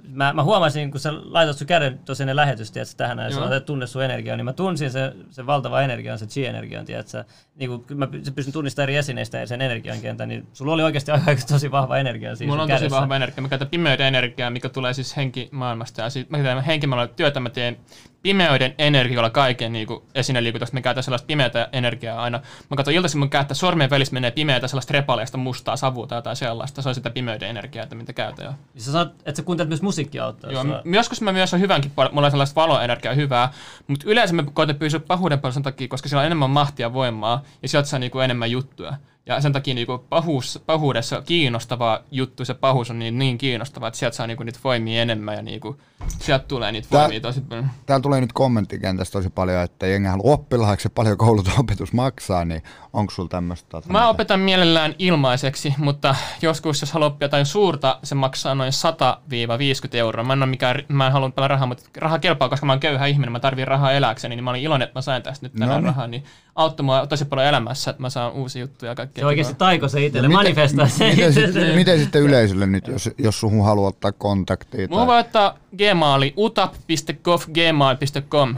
mä, 0.10 0.34
mä 0.34 0.44
huomasin, 0.44 0.92
kun 0.92 1.00
sä 1.00 1.14
laitat 1.14 1.58
sun 1.58 1.68
käden 1.68 2.00
tuossa 2.06 2.24
ennen 2.24 2.36
lähetystä, 2.36 2.82
että 2.82 2.94
tähän 2.98 3.18
näin, 3.18 3.34
sanoit, 3.34 3.52
että 3.52 3.66
tunne 3.68 3.88
sun 3.88 4.04
energiaa, 4.04 4.38
niin 4.38 4.46
mä 4.46 4.54
tunsin 4.54 4.92
sen, 4.92 5.26
sen 5.30 5.48
valtava 5.48 5.82
energian, 5.82 6.20
se 6.20 6.26
chi-energian, 6.26 6.86
tiedätkö? 6.86 7.24
Niin 7.56 7.70
kun 7.70 7.86
mä 7.96 8.06
py- 8.06 8.32
pystyn 8.36 8.54
tunnistamaan 8.54 8.84
eri 8.84 8.96
esineistä 8.98 9.38
ja 9.38 9.48
sen 9.48 9.62
energian 9.62 10.02
kentän, 10.02 10.30
niin 10.30 10.48
sulla 10.54 10.74
oli 10.74 10.84
oikeasti 10.84 11.12
aika 11.12 11.36
tosi 11.50 11.72
vahva 11.72 11.98
energia 11.98 12.36
siinä 12.36 12.52
Mulla 12.52 12.64
on 12.64 12.70
tosi 12.70 12.80
kädessä. 12.80 13.00
vahva 13.02 13.16
energia. 13.16 13.42
Mä 13.42 13.50
käytän 13.50 13.68
pimeyden 13.68 14.08
energiaa, 14.08 14.50
mikä 14.50 14.70
tulee 14.70 14.94
siis 14.94 15.18
henkimaailmasta. 15.18 16.02
Ja 16.02 16.10
sit 16.10 16.30
mä 16.30 16.38
käytän 16.38 16.64
henkimaailmalla 16.64 17.14
työtä, 17.16 17.40
mä 17.40 17.50
teen 17.50 17.78
pimeyden 18.22 18.76
energialla 18.78 19.30
kaiken 19.30 19.74
niin 19.74 19.88
esineliikutusta. 20.16 20.74
Mä 20.74 20.82
käytän 20.82 21.04
sellaista 21.04 21.26
pimeätä 21.26 21.70
energiaa 21.72 22.24
aina. 22.24 22.40
Mä 22.70 22.76
katson 22.76 22.94
iltaisin 22.94 23.20
mun 23.20 23.30
käyttää 23.30 23.56
sormen 23.56 23.90
välissä 23.90 24.14
menee 24.14 24.32
pimeätä 24.32 24.68
sellaista 24.68 24.94
repaleista 24.94 25.38
mustaa 25.38 25.76
savua 25.76 26.08
tai 26.08 26.18
jotain 26.18 26.36
sellaista. 26.36 26.82
Se 26.82 26.90
on 26.90 26.96
sitä 26.96 27.10
pimeyden 27.10 27.50
energiaa, 27.50 27.84
että 27.84 27.96
mitä 27.96 28.14
käytän. 28.14 28.46
Joo. 28.46 28.54
Niin 28.74 28.84
sä 28.84 28.92
sanot, 28.92 29.14
että 29.26 29.36
sä 29.36 29.44
kuuntelet 29.44 29.70
myös 29.70 29.82
musiikkia 29.82 30.26
auttaa 30.26 30.52
Joo, 30.52 30.64
m- 30.64 30.94
joskus 30.94 31.22
mä 31.22 31.32
myös 31.32 31.54
on 31.54 31.60
hyvänkin 31.60 31.92
mulla 32.12 32.28
on 32.28 32.32
sellaista 32.32 32.62
valoenergiaa 32.62 33.14
hyvää, 33.14 33.52
mutta 33.88 34.10
yleensä 34.10 34.34
mä 34.34 34.44
koitan 34.54 34.76
pysyä 34.76 35.00
pahuuden 35.00 35.40
puolella 35.40 35.54
sen 35.54 35.64
takia, 35.64 35.88
koska 35.88 36.10
siellä 36.10 36.22
on 36.22 36.26
enemmän 36.26 36.50
mahtia 36.50 36.94
voimaa, 36.94 37.44
ja 37.62 37.68
sieltä 37.68 37.90
saa 37.90 38.00
niinku 38.00 38.20
enemmän 38.20 38.52
juttuja. 38.52 38.94
Ja 39.28 39.42
sen 39.42 39.54
takia 39.54 39.74
niinku 39.74 39.98
pahuus, 40.10 40.64
pahuudessa 40.66 41.22
kiinnostava 41.22 42.00
juttu, 42.12 42.46
se 42.46 42.54
pahuus 42.54 42.90
on 42.92 43.00
niin, 43.00 43.20
niin 43.20 43.38
kiinnostava, 43.38 43.88
että 43.88 43.98
sieltä 44.00 44.18
saa 44.18 44.28
niinku 44.28 44.44
niitä 44.44 44.60
voimia 44.64 45.02
enemmän, 45.02 45.36
ja 45.36 45.42
niinku, 45.42 45.78
sieltä 46.08 46.46
tulee 46.48 46.72
niitä 46.72 46.88
Tää- 46.92 47.02
voimia 47.02 47.20
tosi 47.22 47.42
paljon. 47.42 47.68
Täällä 47.86 48.02
tulee 48.04 48.22
nyt 48.22 48.34
kommenttikentästä 48.34 49.14
tosi 49.14 49.30
paljon, 49.30 49.64
että 49.64 49.88
jengi 49.88 50.08
haluaa 50.08 50.34
oppilaaksi 50.34 50.90
paljon 50.90 51.18
koulutusopetus 51.18 51.94
maksaa, 51.94 52.46
niin 52.46 52.64
onko 52.94 53.14
sulla 53.14 53.30
tämmöistä? 53.30 53.70
Tota, 53.70 53.88
Mä 53.90 54.00
mitä- 54.00 54.10
opetan 54.10 54.40
mielellään 54.40 54.96
ilmaiseksi, 55.00 55.74
mutta 55.78 56.16
joskus 56.42 56.82
jos 56.82 56.92
haluaa 56.92 57.08
oppia 57.08 57.26
jotain 57.26 57.46
suurta, 57.46 58.00
se 58.04 58.16
maksaa 58.16 58.56
noin 58.56 58.72
100-50 58.74 59.98
euroa. 59.98 60.24
Mä 60.24 60.34
en, 60.34 60.40
ole 60.44 60.50
mikään, 60.50 60.84
mä 60.88 61.06
en 61.08 61.14
halua 61.14 61.30
paljon 61.30 61.50
rahaa, 61.50 61.68
mutta 61.68 61.84
raha 61.98 62.20
kelpaa, 62.20 62.50
koska 62.50 62.66
mä 62.66 62.72
oon 62.72 62.80
köyhä 62.80 63.06
ihminen, 63.08 63.32
mä 63.32 63.40
tarvin 63.40 63.68
rahaa 63.68 63.92
eläkseni, 63.92 64.36
niin 64.36 64.44
mä 64.44 64.50
olin 64.50 64.62
iloinen, 64.62 64.86
että 64.88 64.98
mä 64.98 65.02
sain 65.02 65.24
tästä 65.24 65.46
nyt 65.46 65.54
tänään 65.54 65.70
No 65.70 65.76
niin. 65.78 65.86
rahaa, 65.86 66.08
niin 66.08 66.24
auttoi 66.56 66.84
mua 66.84 67.08
tosi 67.08 67.26
paljon 67.26 67.48
elämässä, 67.48 67.92
että 67.92 68.02
mä 68.02 68.10
saan 68.10 68.32
uusia 68.32 68.60
juttuja 68.62 68.92
ja 68.92 68.96
kaikkea. 68.96 69.17
Se 69.20 69.26
oikeasti 69.26 69.56
taiko 69.56 69.88
se 69.88 70.06
itselle, 70.06 70.28
No 70.28 70.32
miten- 70.32 70.44
manifestaa 70.56 70.88
se 70.88 71.10
miten, 71.10 71.28
itselle. 71.30 71.52
sitten, 71.52 71.76
miten 71.76 72.00
sitten 72.00 72.22
yleisölle 72.22 72.66
nyt, 72.66 72.88
jos, 72.88 73.10
jos 73.18 73.40
suhun 73.40 73.66
haluaa 73.66 73.88
ottaa 73.90 74.12
kontaktia? 74.12 74.88
Mulla 74.90 75.08
voi 75.08 75.20
ottaa 75.20 75.58
gmaili 75.78 76.34
utap.gov.gmail.com. 76.38 78.56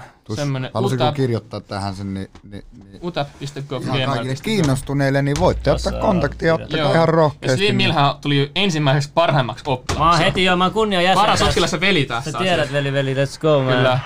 Halusitko 0.74 1.04
utap, 1.06 1.16
kirjoittaa 1.16 1.62
tähän 1.62 1.96
sen, 1.96 2.14
niin, 2.14 2.30
niin, 2.52 2.64
niin 2.84 3.00
utap.gov.gmail.com. 3.04 4.36
kiinnostuneille, 4.44 5.22
niin 5.22 5.36
voitte 5.40 5.72
Tossa 5.72 5.90
ottaa 5.90 6.02
kontaktia, 6.02 6.54
on, 6.56 6.62
ottakaa 6.62 6.86
ihan 6.86 6.96
Ja 7.00 7.06
rohkeasti. 7.06 7.58
Slim 7.58 7.76
Milhän 7.76 8.16
tuli 8.22 8.52
ensimmäiseksi 8.56 9.10
parhaimmaksi 9.14 9.64
Mä 9.66 9.70
oon 9.72 9.80
oppilaaksi. 9.80 10.24
heti 10.24 10.44
jo, 10.44 10.56
mä 10.56 10.64
oon 10.64 10.74
kunnia 10.74 11.02
jäsen. 11.02 11.22
Paras 11.22 11.42
oppilas 11.42 11.74
ja 11.74 11.80
veli 11.80 12.02
Sä 12.02 12.08
tässä. 12.08 12.38
tiedät, 12.38 12.72
veli, 12.72 12.94
veli, 12.94 13.14
let's 13.14 13.40
go, 13.40 13.64
man. 13.64 13.74
Kyllä, 13.76 14.00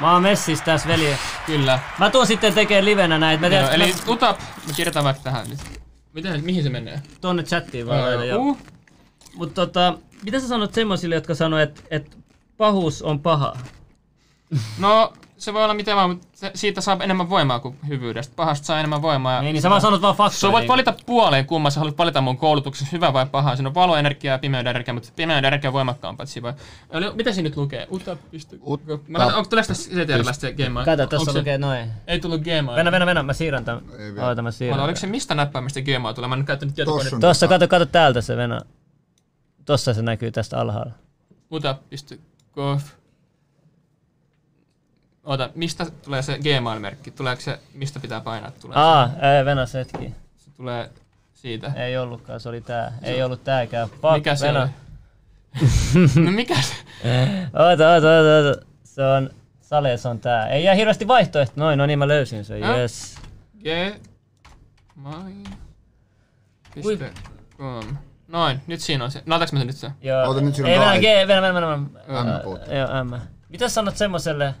Mä 0.00 0.12
oon 0.12 0.22
messis 0.22 0.60
tässä, 0.62 0.88
veli. 0.88 1.16
kyllä. 1.46 1.78
Mä 1.98 2.10
tuun 2.10 2.26
sitten 2.26 2.54
tekemään 2.54 2.84
livenä 2.84 3.18
näitä. 3.18 3.40
Mä 3.40 3.48
tiedän, 3.48 3.72
eli... 3.74 3.84
eli 3.84 3.94
utap, 4.08 4.40
mä 4.40 4.72
kirjoitan 4.76 5.04
vaikka 5.04 5.22
tähän 5.22 5.48
nyt. 5.50 5.58
Miten, 6.12 6.44
mihin 6.44 6.62
se 6.62 6.68
menee? 6.70 7.02
tonne 7.20 7.42
chattiin 7.42 7.86
vaan 7.86 8.04
aina. 8.04 8.24
joo. 8.24 8.38
Uh, 8.42 8.58
Mut 9.34 9.54
tota, 9.54 9.98
mitä 10.24 10.40
sä 10.40 10.48
sanot 10.48 10.74
semmosille, 10.74 11.14
jotka 11.14 11.34
sanoo, 11.34 11.58
että 11.58 11.80
et 11.90 12.18
pahuus 12.56 13.02
on 13.02 13.20
paha? 13.20 13.56
No, 14.78 15.12
se 15.38 15.52
voi 15.54 15.64
olla 15.64 15.74
miten 15.74 15.96
vaan, 15.96 16.10
mutta 16.10 16.26
se, 16.34 16.50
siitä 16.54 16.80
saa 16.80 16.96
enemmän 17.00 17.30
voimaa 17.30 17.60
kuin 17.60 17.76
hyvyydestä. 17.88 18.32
Pahasta 18.36 18.66
saa 18.66 18.78
enemmän 18.78 19.02
voimaa. 19.02 19.32
Ja 19.34 19.42
Niin, 19.42 19.52
niin 19.52 19.62
sä 19.62 19.70
vaan 19.70 19.80
sanot 19.80 20.02
vaan 20.02 20.14
faktoja. 20.16 20.38
Sä 20.40 20.52
voit 20.52 20.62
niin. 20.62 20.68
valita 20.68 20.94
puoleen, 21.06 21.46
kumman 21.46 21.72
sä 21.72 21.80
haluat 21.80 21.98
valita 21.98 22.20
mun 22.20 22.36
koulutuksessa, 22.36 22.88
hyvä 22.92 23.12
vai 23.12 23.26
paha. 23.26 23.56
Siinä 23.56 23.68
on 23.68 23.74
valoenergiaa 23.74 24.34
ja 24.34 24.38
pimeyden 24.38 24.70
energiaa, 24.70 24.94
mutta 24.94 25.08
pimeyden 25.16 25.44
energia 25.44 25.70
on 25.70 25.74
voimakkaampaa. 25.74 26.26
siinä 26.26 26.42
voi... 26.42 26.52
Eli 26.90 27.14
Mitä 27.14 27.32
siinä 27.32 27.48
nyt 27.48 27.56
lukee? 27.56 27.86
Uta. 27.90 28.16
Ut- 28.66 29.02
Mä 29.08 29.18
laitan, 29.18 29.36
onko 29.36 29.48
tulee 29.50 29.62
sitä 29.64 29.74
CTRLstä 30.04 30.32
se 30.32 30.52
Gmail? 30.52 30.84
Kato, 30.84 31.02
Onko 31.02 31.16
tuossa 31.16 31.32
se- 31.32 31.38
lukee 31.38 31.58
noin. 31.58 31.90
Ei 32.06 32.20
tullut 32.20 32.40
Gmail. 32.42 32.76
Venä, 32.76 32.92
venä, 32.92 33.06
venä, 33.06 33.22
mä 33.22 33.32
siirrän 33.32 33.64
vielä. 34.14 34.28
Oota, 34.28 34.42
mä 34.42 34.50
siirrän. 34.50 34.78
Oota, 34.78 34.84
oliko 34.84 35.00
se 35.00 35.06
mistä 35.06 35.34
näppäimistä 35.34 35.80
Gmail 35.82 36.14
tulee? 36.14 36.28
Mä 36.28 36.34
en 36.34 36.38
nyt 36.38 36.46
käyttänyt 36.46 36.74
tietokonetta. 36.74 37.16
On. 37.16 37.20
Tossa, 37.20 37.48
kato, 37.48 37.68
kato 37.68 37.86
täältä 37.86 38.20
se 38.20 38.36
venä. 38.36 38.60
Tossa 39.64 39.94
se 39.94 40.02
näkyy 40.02 40.30
tästä 40.30 40.58
alhaalla. 40.60 40.92
Uta.gov. 41.50 42.78
Oota, 45.24 45.50
mistä 45.54 45.86
tulee 46.04 46.22
se 46.22 46.38
Gmail-merkki? 46.38 47.10
Tuleeko 47.10 47.42
se, 47.42 47.60
mistä 47.74 48.00
pitää 48.00 48.20
painaa? 48.20 48.50
Tulee 48.50 48.76
Aa, 48.78 49.10
ei, 49.38 49.44
venä 49.44 49.66
se 49.66 49.78
hetki. 49.78 50.14
se 50.36 50.50
tulee 50.56 50.90
siitä. 51.34 51.72
Ei 51.76 51.96
ollutkaan, 51.98 52.40
se 52.40 52.48
oli 52.48 52.60
tää. 52.60 52.92
Ei 53.02 53.22
ollut 53.22 53.44
tääkään. 53.44 53.88
Fuck, 53.88 54.14
Mikä 54.14 54.34
se 54.36 54.50
oli? 54.50 54.58
no 56.24 56.30
mikä 56.30 56.54
se? 56.62 56.74
Oota, 57.52 57.90
oota, 57.90 58.06
oota, 58.16 58.48
oota. 58.48 58.66
Se 58.84 59.02
on, 59.02 59.30
Sales 59.60 60.06
on 60.06 60.18
tää. 60.20 60.48
Ei 60.48 60.64
jää 60.64 60.74
hirveästi 60.74 61.08
vaihtoehto. 61.08 61.52
Noin, 61.56 61.78
no 61.78 61.86
niin 61.86 61.98
mä 61.98 62.08
löysin 62.08 62.44
sen. 62.44 62.62
Äh? 62.62 62.78
Yes. 62.78 63.14
Gmail.com. 66.82 67.96
Noin, 68.28 68.60
nyt 68.66 68.80
siinä 68.80 69.04
on 69.04 69.10
se. 69.10 69.22
No, 69.26 69.36
otaks 69.36 69.52
mä 69.52 69.58
sen 69.58 69.66
nyt 69.66 69.76
se? 69.76 69.90
Joo. 70.02 70.26
Oota, 70.26 70.40
nyt 70.40 70.54
siinä 70.54 70.68
on 70.68 70.72
Ei, 70.72 70.78
venä, 70.80 70.90
kai. 70.90 71.00
G, 71.00 71.28
venä, 71.28 71.42
venä, 71.42 71.54
venä. 71.54 71.66
venä. 71.68 71.78
M. 71.78 71.88
Joo, 72.76 73.04
M. 73.04 73.12
Mitä 73.48 73.68
sanot 73.68 73.96
semmoselle. 73.96 74.54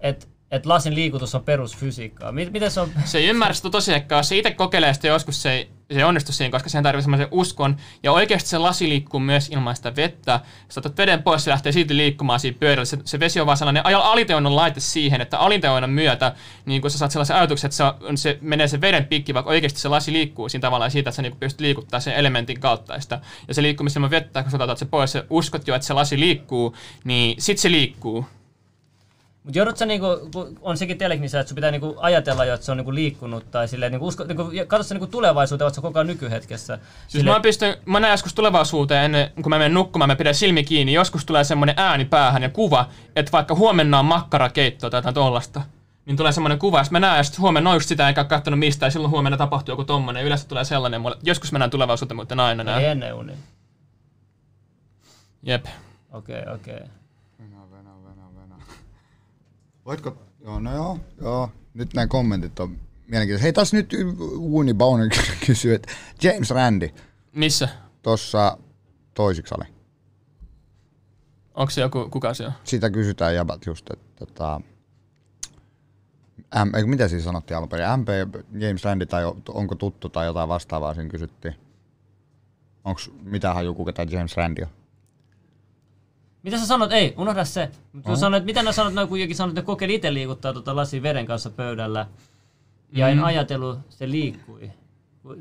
Että 0.00 0.26
et 0.50 0.66
lasin 0.66 0.94
liikutus 0.94 1.34
on 1.34 1.44
perusfysiikkaa? 1.44 2.32
Mit, 2.32 2.52
miten 2.52 2.70
se 2.70 2.80
on? 2.80 2.88
Se 3.04 3.18
ei 3.18 3.26
ymmärrä 3.26 3.54
sitä 3.54 3.70
tosiaankaan. 3.70 4.24
Se 4.24 4.36
itse 4.36 4.50
kokeilee 4.50 4.94
sitä 4.94 5.08
joskus, 5.08 5.42
se 5.42 5.52
ei, 5.52 5.68
se 5.92 5.98
ei 5.98 6.04
onnistu 6.04 6.32
siinä, 6.32 6.50
koska 6.50 6.68
siihen 6.68 6.82
tarvitsee 6.82 7.04
semmoisen 7.04 7.28
uskon. 7.30 7.76
Ja 8.02 8.12
oikeasti 8.12 8.48
se 8.48 8.58
lasi 8.58 8.88
liikkuu 8.88 9.20
myös 9.20 9.48
ilman 9.48 9.76
sitä 9.76 9.96
vettä. 9.96 10.40
Sä 10.68 10.80
otat 10.80 10.98
veden 10.98 11.22
pois, 11.22 11.44
se 11.44 11.50
lähtee 11.50 11.72
silti 11.72 11.96
liikkumaan 11.96 12.40
siinä 12.40 12.58
pyörällä. 12.60 12.84
Se, 12.84 12.98
se 13.04 13.20
vesi 13.20 13.40
on 13.40 13.46
vaan 13.46 13.58
sellainen 13.58 13.86
aliteoinnon 13.86 14.56
laite 14.56 14.80
siihen, 14.80 15.20
että 15.20 15.38
aliteoinnon 15.38 15.90
myötä 15.90 16.34
niin 16.66 16.80
kun 16.82 16.90
sä 16.90 16.98
saat 16.98 17.10
sellaisen 17.10 17.36
ajatuksen, 17.36 17.68
että 17.68 17.76
se, 17.76 17.84
on, 17.84 18.18
se 18.18 18.38
menee 18.40 18.68
se 18.68 18.80
veden 18.80 19.06
pikki, 19.06 19.34
vaikka 19.34 19.50
oikeasti 19.50 19.80
se 19.80 19.88
lasi 19.88 20.12
liikkuu 20.12 20.48
siinä 20.48 20.60
tavallaan 20.60 20.90
siitä, 20.90 21.10
että 21.10 21.16
sä 21.16 21.22
niin 21.22 21.36
pystyt 21.36 21.60
liikuttaa 21.60 22.00
sen 22.00 22.14
elementin 22.14 22.60
kautta 22.60 23.00
sitä. 23.00 23.20
Ja 23.48 23.54
se 23.54 23.62
liikkumista 23.62 23.98
ilman 23.98 24.10
vettä, 24.10 24.42
kun 24.42 24.50
sä 24.50 24.58
otat 24.60 24.78
se 24.78 24.84
pois, 24.84 25.12
sä 25.12 25.24
uskot 25.30 25.68
jo, 25.68 25.74
että 25.74 25.86
se 25.86 25.94
lasi 25.94 26.20
liikkuu, 26.20 26.76
niin 27.04 27.42
sit 27.42 27.58
se 27.58 27.70
liikkuu. 27.70 28.26
Mut 29.48 29.56
joudut 29.56 29.76
sä 29.76 29.86
niinku, 29.86 30.06
kun 30.32 30.58
on 30.60 30.76
sekin 30.76 30.98
teleknissä, 30.98 31.40
että 31.40 31.48
sun 31.48 31.54
pitää 31.54 31.70
niinku 31.70 31.94
ajatella 31.98 32.44
jo, 32.44 32.54
että 32.54 32.66
se 32.66 32.72
on 32.72 32.76
niinku 32.76 32.94
liikkunut 32.94 33.50
tai 33.50 33.68
silleen, 33.68 33.92
niinku 33.92 34.06
usko, 34.06 34.24
niinku, 34.24 34.50
ja 34.50 34.66
katso 34.66 34.82
sä 34.82 34.94
niinku 34.94 35.06
tulevaisuuteen, 35.06 35.74
sä 35.74 35.80
koko 35.80 35.98
ajan 35.98 36.06
nykyhetkessä. 36.06 36.78
Siis 37.08 37.24
mä, 37.24 37.40
pystyn, 37.40 37.76
mä 37.84 38.00
näen 38.00 38.10
joskus 38.10 38.34
tulevaisuuteen 38.34 39.04
ennen 39.04 39.30
kun 39.42 39.50
mä 39.50 39.58
menen 39.58 39.74
nukkumaan, 39.74 40.08
mä 40.08 40.16
pidän 40.16 40.34
silmi 40.34 40.64
kiinni, 40.64 40.92
joskus 40.92 41.24
tulee 41.24 41.44
semmoinen 41.44 41.74
ääni 41.78 42.04
päähän 42.04 42.42
ja 42.42 42.48
kuva, 42.48 42.88
että 43.16 43.32
vaikka 43.32 43.54
huomenna 43.54 43.98
on 43.98 44.04
makkarakeitto 44.04 44.90
tai 44.90 44.98
jotain 44.98 45.14
tollasta, 45.14 45.62
niin 46.06 46.16
tulee 46.16 46.32
semmoinen 46.32 46.58
kuva, 46.58 46.78
jos 46.78 46.90
mä 46.90 47.00
näen, 47.00 47.24
sitten 47.24 47.42
huomenna 47.42 47.70
on 47.70 47.76
just 47.76 47.88
sitä, 47.88 48.08
enkä 48.08 48.20
ole 48.20 48.28
katsonut 48.28 48.58
mistään, 48.58 48.86
ja 48.86 48.90
silloin 48.90 49.10
huomenna 49.10 49.36
tapahtuu 49.36 49.72
joku 49.72 49.84
tommonen, 49.84 50.24
yleensä 50.24 50.48
tulee 50.48 50.64
sellainen 50.64 51.00
mulle. 51.00 51.16
Joskus 51.22 51.52
mä 51.52 51.58
näen 51.58 51.70
tulevaisuuteen, 51.70 52.16
mutta 52.16 52.44
aina 52.44 52.62
Ei 52.62 52.66
näe. 52.66 52.90
ennen 52.90 53.14
uni. 53.14 53.32
Jep. 55.42 55.66
Okei, 56.12 56.40
okay, 56.42 56.54
okei. 56.54 56.74
Okay. 56.74 56.88
Venä, 57.38 57.70
venä, 57.70 57.90
venä, 58.04 58.22
venä. 58.34 58.54
Voitko, 59.88 60.16
joo, 60.40 60.60
no 60.60 60.74
joo, 60.74 60.98
joo. 61.20 61.50
Nyt 61.74 61.94
nämä 61.94 62.06
kommentit 62.06 62.60
on 62.60 62.76
mielenkiintoisia. 63.06 63.42
Hei, 63.42 63.52
taas 63.52 63.72
nyt 63.72 63.90
Uuni 64.38 64.74
Bauner 64.74 65.08
kysyy, 65.46 65.74
että 65.74 65.92
James 66.22 66.50
Randy 66.50 66.90
Missä? 67.34 67.68
tuossa 68.02 68.58
toisiksi 69.14 69.54
oli. 69.58 69.64
Onko 71.54 71.70
se 71.70 71.80
joku, 71.80 72.08
kuka 72.10 72.34
se 72.34 72.46
on? 72.46 72.52
Sitä 72.64 72.90
kysytään 72.90 73.34
jäbät 73.34 73.66
just, 73.66 73.90
että 73.90 74.26
tota, 74.26 74.60
M, 76.64 76.74
eikö, 76.76 76.86
mitä 76.86 77.08
siinä 77.08 77.24
sanottiin 77.24 77.56
alun 77.56 77.68
perin? 77.68 77.86
MP, 77.96 78.08
James 78.52 78.84
Randy 78.84 79.06
tai 79.06 79.24
onko 79.48 79.74
tuttu 79.74 80.08
tai 80.08 80.26
jotain 80.26 80.48
vastaavaa 80.48 80.94
siinä 80.94 81.10
kysyttiin. 81.10 81.54
Onko 82.84 83.00
mitään 83.22 83.54
haju, 83.54 83.74
kuka 83.74 83.92
tämä 83.92 84.06
James 84.10 84.36
Randy 84.36 84.62
on? 84.62 84.77
Mitä 86.42 86.58
sä 86.58 86.66
sanot? 86.66 86.92
Ei, 86.92 87.14
unohda 87.16 87.44
se. 87.44 87.70
Mut 87.92 88.04
Kun 88.04 88.16
sanoit, 88.16 88.44
mitä 88.44 88.62
ne 88.62 88.72
sanot, 88.72 88.94
ne 88.94 89.06
kuitenkin 89.06 89.36
sanot, 89.36 89.50
että 89.50 89.60
ne 89.60 89.64
kokeili 89.66 89.94
itse 89.94 90.14
liikuttaa 90.14 90.52
tuota 90.52 90.76
lasin 90.76 91.02
veden 91.02 91.26
kanssa 91.26 91.50
pöydällä. 91.50 92.06
Ja 92.92 93.06
Mm. 93.06 93.12
en 93.12 93.24
ajatellut, 93.24 93.78
se 93.88 94.10
liikkui. 94.10 94.70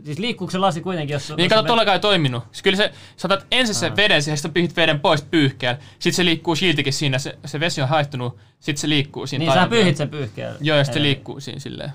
Siis 0.05 0.19
liikkuuko 0.19 0.51
se 0.51 0.57
lasi 0.57 0.81
kuitenkin, 0.81 1.13
jos... 1.13 1.29
Niin 1.29 1.39
jos 1.39 1.49
kato, 1.49 1.67
tollakaan 1.67 1.93
ei 1.95 1.99
toiminut. 1.99 2.43
Siis 2.51 2.63
Kyllä 2.63 2.77
se, 2.77 2.91
sä 3.17 3.27
otat 3.27 3.45
ensin 3.51 3.75
sen 3.75 3.95
veden 3.95 4.23
siihen, 4.23 4.37
sitten 4.37 4.53
pyyhit 4.53 4.75
veden 4.75 4.99
pois 4.99 5.21
pyyhkeellä. 5.21 5.79
Sitten 5.99 6.13
se 6.13 6.25
liikkuu 6.25 6.55
siltikin 6.55 6.93
siinä, 6.93 7.19
se, 7.19 7.37
se 7.45 7.59
vesi 7.59 7.81
on 7.81 7.87
haihtunut, 7.87 8.37
sitten 8.59 8.81
se 8.81 8.89
liikkuu 8.89 9.27
siinä. 9.27 9.45
Niin 9.45 9.53
sä 9.53 9.67
pyyhit 9.67 9.97
sen 9.97 10.09
pyyhkeellä. 10.09 10.57
Joo, 10.61 10.77
ja 10.77 10.83
sitten 10.83 10.99
se 11.01 11.03
liikkuu 11.03 11.39
siinä 11.39 11.59
silleen. 11.59 11.91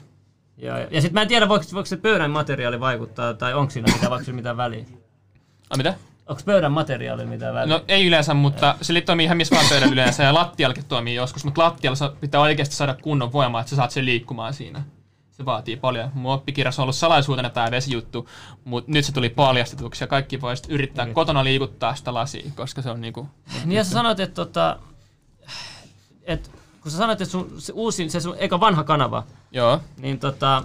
Joo, 0.59 0.79
ja 0.79 1.01
sitten 1.01 1.15
mä 1.15 1.23
en 1.23 1.29
tiedä, 1.29 1.49
voiko, 1.49 1.65
voiko 1.75 1.87
se 1.87 1.97
pöydän 1.97 2.31
materiaali 2.31 2.81
vaikuttaa, 2.81 3.35
tai 3.35 3.55
onko 3.55 3.71
siinä 3.71 3.93
mitään, 3.93 4.11
vaikka 4.11 4.33
mitään 4.33 4.57
väliä. 4.57 4.85
Ai 5.71 5.77
mitä? 5.77 5.95
Onko 6.27 6.43
pöydän 6.45 6.73
materiaali 6.73 7.27
mitään 7.27 7.55
väliä? 7.55 7.75
No 7.75 7.85
ei 7.89 8.07
yleensä, 8.07 8.35
mutta 8.35 8.75
se 8.83 9.01
toimii 9.01 9.25
ihan 9.25 9.37
missä 9.37 9.55
vaan 9.55 9.69
pöydällä 9.69 9.93
yleensä 9.93 10.23
ja 10.23 10.35
lattiallakin 10.35 10.85
toimii 10.85 11.15
joskus, 11.15 11.45
mutta 11.45 11.63
lattialla 11.63 12.17
pitää 12.21 12.41
oikeasti 12.41 12.75
saada 12.75 12.95
kunnon 13.03 13.33
voimaa, 13.33 13.61
että 13.61 13.71
sä 13.71 13.77
saat 13.77 13.91
sen 13.91 14.05
liikkumaan 14.05 14.55
siinä. 14.55 14.83
Se 15.31 15.45
vaatii 15.45 15.77
paljon. 15.77 16.11
Mun 16.15 16.33
oppikirjassa 16.33 16.83
on 16.83 16.85
ollut 16.85 16.97
salaisuutena 16.97 17.51
tämä 17.51 17.71
vesijuttu, 17.71 18.29
mutta 18.65 18.93
nyt 18.93 19.05
se 19.05 19.13
tuli 19.13 19.29
paljastetuksi 19.29 20.05
ja 20.05 20.09
kaikki 20.09 20.41
voi 20.41 20.57
sit 20.57 20.67
yrittää 20.69 21.07
kotona 21.07 21.45
liikuttaa 21.45 21.95
sitä 21.95 22.15
lasia, 22.15 22.51
koska 22.57 22.83
se 22.83 22.91
on 22.91 23.01
niinku... 23.01 23.29
Niin 23.65 23.73
ja 23.73 23.85
sä 23.85 23.91
sanoit, 23.91 24.21
että 24.21 24.35
tota, 24.35 24.79
et, 26.23 26.51
kun 26.81 26.91
sä 26.91 26.99
sanoit, 26.99 27.21
että 27.21 27.33
sun, 27.33 27.55
se 27.59 27.73
uusin, 27.73 28.11
se 28.11 28.21
sun 28.21 28.37
eka 28.39 28.61
vanha 28.61 28.85
kanava, 28.85 29.23
Joo, 29.53 29.81
niin 29.99 30.19
tota, 30.19 30.63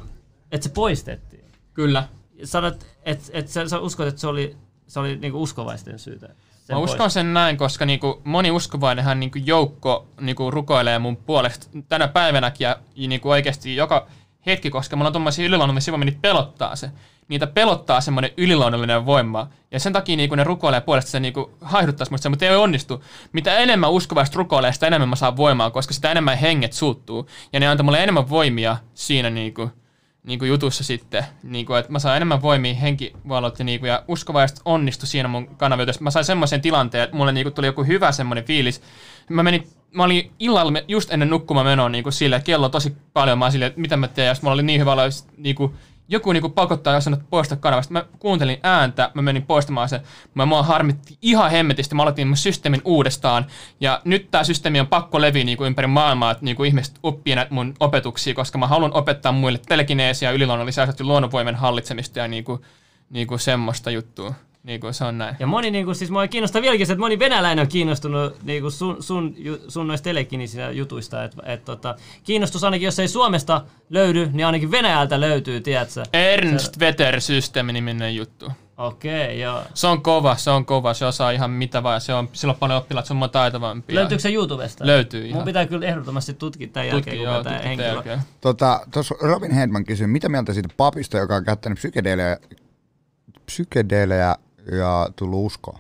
että 0.51 0.67
se 0.67 0.73
poistettiin. 0.73 1.45
kyllä. 1.73 2.07
Sanoit, 2.43 2.87
että 3.03 3.25
et 3.33 3.47
sä, 3.47 3.67
sä 3.67 3.79
uskot, 3.79 4.07
että 4.07 4.21
se 4.21 4.27
oli, 4.27 4.57
se 4.87 4.99
oli 4.99 5.15
niinku 5.15 5.43
uskovaisten 5.43 5.99
syytä. 5.99 6.27
sen 6.65 6.75
Mä 6.75 6.79
uskon 6.79 6.97
pois- 6.97 7.13
sen 7.13 7.33
näin, 7.33 7.57
koska 7.57 7.85
niinku 7.85 8.21
moni 8.23 8.51
uskovainenhan 8.51 9.19
niinku 9.19 9.37
joukko 9.45 10.07
niinku 10.21 10.51
rukoilee 10.51 10.99
mun 10.99 11.17
puolesta 11.17 11.67
tänä 11.89 12.07
päivänäkin 12.07 12.65
ja 12.65 12.77
niinku 13.07 13.29
oikeasti 13.29 13.75
joka 13.75 14.07
hetki, 14.45 14.69
koska 14.69 14.95
mulla 14.95 15.07
on 15.07 15.13
tommosia 15.13 15.45
yliluonnollisia 15.45 15.85
sivuja, 15.85 16.05
niitä 16.05 16.19
pelottaa 16.21 16.75
se. 16.75 16.91
Niitä 17.27 17.47
pelottaa 17.47 18.01
semmoinen 18.01 18.31
yliluonnollinen 18.37 19.05
voima. 19.05 19.47
Ja 19.71 19.79
sen 19.79 19.93
takia 19.93 20.15
niinku 20.15 20.35
ne 20.35 20.43
rukoilee 20.43 20.81
puolesta 20.81 21.11
se 21.11 21.19
niinku 21.19 21.51
haihduttaisi 21.61 22.11
musta 22.11 22.23
se, 22.23 22.29
mutta 22.29 22.45
ei 22.45 22.55
onnistu. 22.55 23.03
Mitä 23.33 23.57
enemmän 23.57 23.91
uskovaiset 23.91 24.35
rukoilee, 24.35 24.73
sitä 24.73 24.87
enemmän 24.87 25.09
mä 25.09 25.15
saan 25.15 25.37
voimaa, 25.37 25.71
koska 25.71 25.93
sitä 25.93 26.11
enemmän 26.11 26.37
henget 26.37 26.73
suuttuu. 26.73 27.29
Ja 27.53 27.59
ne 27.59 27.67
antaa 27.67 27.83
mulle 27.83 28.03
enemmän 28.03 28.29
voimia 28.29 28.77
siinä 28.93 29.29
niinku, 29.29 29.69
niinku 30.27 30.45
jutussa 30.45 30.83
sitten, 30.83 31.25
niinku, 31.43 31.73
että 31.73 31.91
mä 31.91 31.99
saan 31.99 32.15
enemmän 32.15 32.41
voimia 32.41 32.73
henkivalot 32.73 33.59
ja, 33.59 33.65
niinku, 33.65 33.85
ja 33.85 34.03
uskovaiset 34.07 34.61
onnistu 34.65 35.05
siinä 35.05 35.27
mun 35.27 35.47
kanaviutussa. 35.47 36.03
Mä 36.03 36.11
sain 36.11 36.25
semmoisen 36.25 36.61
tilanteen, 36.61 37.03
että 37.03 37.15
mulle 37.15 37.31
niinku 37.31 37.51
tuli 37.51 37.67
joku 37.67 37.83
hyvä 37.83 38.11
semmoinen 38.11 38.45
fiilis. 38.45 38.81
Mä 39.29 39.43
menin 39.43 39.67
mä 39.91 40.03
olin 40.03 40.31
illalla 40.39 40.79
just 40.87 41.11
ennen 41.11 41.29
nukkumaan 41.29 41.65
menoa 41.65 41.89
niin 41.89 42.13
sille, 42.13 42.35
että 42.35 42.45
kello 42.45 42.69
tosi 42.69 42.97
paljon, 43.13 43.37
mä 43.37 43.45
olin 43.45 43.63
että 43.63 43.79
mitä 43.79 43.97
mä 43.97 44.07
teen, 44.07 44.27
ja 44.27 44.35
mulla 44.41 44.53
oli 44.53 44.63
niin 44.63 44.81
hyvä 44.81 44.93
olo, 44.93 45.03
ja 45.03 45.11
sit 45.11 45.37
niinku, 45.37 45.75
joku 46.09 46.31
niinku 46.31 46.49
pakottaa 46.49 46.93
ja 46.93 47.01
sanoi, 47.01 47.17
että 47.17 47.29
poista 47.29 47.55
kanavasta. 47.55 47.93
Mä 47.93 48.05
kuuntelin 48.19 48.59
ääntä, 48.63 49.11
mä 49.13 49.21
menin 49.21 49.45
poistamaan 49.45 49.89
sen. 49.89 50.01
Mä 50.33 50.45
mua 50.45 50.63
harmitti 50.63 51.17
ihan 51.21 51.51
hemmetisti, 51.51 51.95
mä 51.95 52.01
aloitin 52.01 52.27
mun 52.27 52.37
systeemin 52.37 52.81
uudestaan. 52.85 53.45
Ja 53.79 54.01
nyt 54.05 54.31
tää 54.31 54.43
systeemi 54.43 54.79
on 54.79 54.87
pakko 54.87 55.21
leviä 55.21 55.43
niinku 55.43 55.65
ympäri 55.65 55.87
maailmaa, 55.87 56.31
että 56.31 56.45
niinku 56.45 56.63
ihmiset 56.63 56.99
oppii 57.03 57.35
näitä 57.35 57.53
mun 57.53 57.73
opetuksia, 57.79 58.33
koska 58.33 58.57
mä 58.57 58.67
haluan 58.67 58.93
opettaa 58.93 59.31
muille 59.31 59.59
telekineesiä, 59.67 60.31
yliluonnollisia 60.31 60.83
asioita, 60.83 61.03
luonnonvoimen 61.03 61.55
hallitsemista 61.55 62.19
ja 62.19 62.27
niinku, 62.27 62.61
niinku 63.09 63.37
semmoista 63.37 63.91
juttua. 63.91 64.33
Niinku 64.67 64.93
se 64.93 65.03
on 65.03 65.17
näin. 65.17 65.35
Ja 65.39 65.47
moni, 65.47 65.71
niinku, 65.71 65.93
siis 65.93 66.11
mua 66.11 66.27
kiinnostaa 66.27 66.61
vieläkin 66.61 66.87
se, 66.87 66.93
että 66.93 66.99
moni 66.99 67.19
venäläinen 67.19 67.63
on 67.63 67.67
kiinnostunut 67.67 68.43
niinku 68.43 68.69
sun, 68.69 69.03
sun, 69.03 69.35
ju- 69.37 69.59
sun 69.67 69.87
noista 69.87 70.03
telekinisistä 70.03 70.71
jutuista. 70.71 71.23
Et, 71.23 71.35
et, 71.45 71.65
tota, 71.65 71.95
kiinnostus 72.23 72.63
ainakin, 72.63 72.85
jos 72.85 72.99
ei 72.99 73.07
Suomesta 73.07 73.61
löydy, 73.89 74.29
niin 74.33 74.45
ainakin 74.45 74.71
Venäjältä 74.71 75.19
löytyy, 75.19 75.61
tiedätkö? 75.61 76.03
Ernst 76.13 76.79
Vetter 76.79 77.21
Systeemi 77.21 77.73
niminen 77.73 78.15
juttu. 78.15 78.51
Okei, 78.77 79.25
okay, 79.25 79.35
joo. 79.37 79.61
Se 79.73 79.87
on 79.87 80.01
kova, 80.01 80.35
se 80.35 80.51
on 80.51 80.65
kova, 80.65 80.93
se 80.93 81.05
osaa 81.05 81.31
ihan 81.31 81.51
mitä 81.51 81.83
vaan, 81.83 82.01
se 82.01 82.13
on, 82.13 82.29
sillä 82.33 82.51
on 82.51 82.59
paljon 82.59 82.77
oppilaita, 82.77 83.07
se 83.07 83.13
on 83.13 83.17
mua 83.17 83.27
taitavampia. 83.27 83.95
Löytyykö 83.95 84.21
se 84.21 84.33
YouTubesta? 84.33 84.87
Löytyy 84.87 85.21
Mun 85.21 85.29
ihan. 85.29 85.43
pitää 85.43 85.65
kyllä 85.65 85.87
ehdottomasti 85.87 86.33
tutkia 86.33 86.67
tämän 86.67 86.89
Tutki, 86.89 87.09
jälkeen, 87.09 87.23
joo, 87.23 87.35
kun 87.35 87.43
tämä 87.43 87.57
henkilö... 87.57 87.87
jälkeen. 87.87 88.19
Tota, 88.41 88.79
tuossa 88.91 89.15
Robin 89.21 89.51
Hedman 89.51 89.85
kysyi, 89.85 90.07
mitä 90.07 90.29
mieltä 90.29 90.53
siitä 90.53 90.69
papista, 90.77 91.17
joka 91.17 91.35
on 91.35 91.45
käyttänyt 91.45 91.77
psykedeelejä, 91.77 92.37
psykedeelejä 93.45 94.35
ja 94.71 95.07
tullut 95.15 95.45
uskoon? 95.45 95.79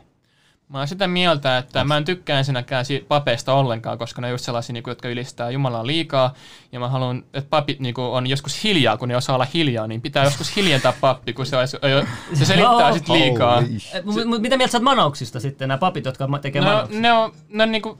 Mä 0.69 0.77
oon 0.77 0.87
sitä 0.87 1.07
mieltä, 1.07 1.57
että 1.57 1.83
mä 1.83 1.97
en 1.97 2.05
tykkää 2.05 2.37
ensinnäkään 2.37 2.85
si- 2.85 3.05
papeista 3.07 3.53
ollenkaan, 3.53 3.97
koska 3.97 4.21
ne 4.21 4.27
on 4.27 4.31
just 4.31 4.45
sellaisia, 4.45 4.73
niinku, 4.73 4.89
jotka 4.89 5.07
ylistää 5.09 5.49
Jumalaa 5.49 5.87
liikaa. 5.87 6.33
Ja 6.71 6.79
mä 6.79 6.89
haluan, 6.89 7.23
että 7.33 7.49
papit 7.49 7.79
niinku, 7.79 8.01
on 8.01 8.27
joskus 8.27 8.63
hiljaa, 8.63 8.97
kun 8.97 9.07
ne 9.07 9.15
osaa 9.15 9.35
olla 9.35 9.47
hiljaa, 9.53 9.87
niin 9.87 10.01
pitää 10.01 10.23
joskus 10.23 10.55
hiljentää 10.55 10.93
pappi, 11.01 11.33
kun 11.33 11.45
se, 11.45 11.57
olisi, 11.57 11.77
se 12.33 12.45
selittää 12.45 12.93
sit 12.93 13.09
liikaa. 13.09 13.61
Eh, 13.93 14.03
mut- 14.03 14.25
mut 14.25 14.41
mitä 14.41 14.57
mieltä 14.57 14.71
sä 14.71 14.77
oot 14.77 14.83
manauksista 14.83 15.39
sitten, 15.39 15.67
nämä 15.67 15.77
papit, 15.77 16.05
jotka 16.05 16.27
tekee 16.41 16.61
No, 16.61 16.67
manauksia? 16.67 16.99
ne, 17.01 17.11
on, 17.13 17.31
ne 17.49 17.63
on, 17.63 17.71
niinku, 17.71 17.97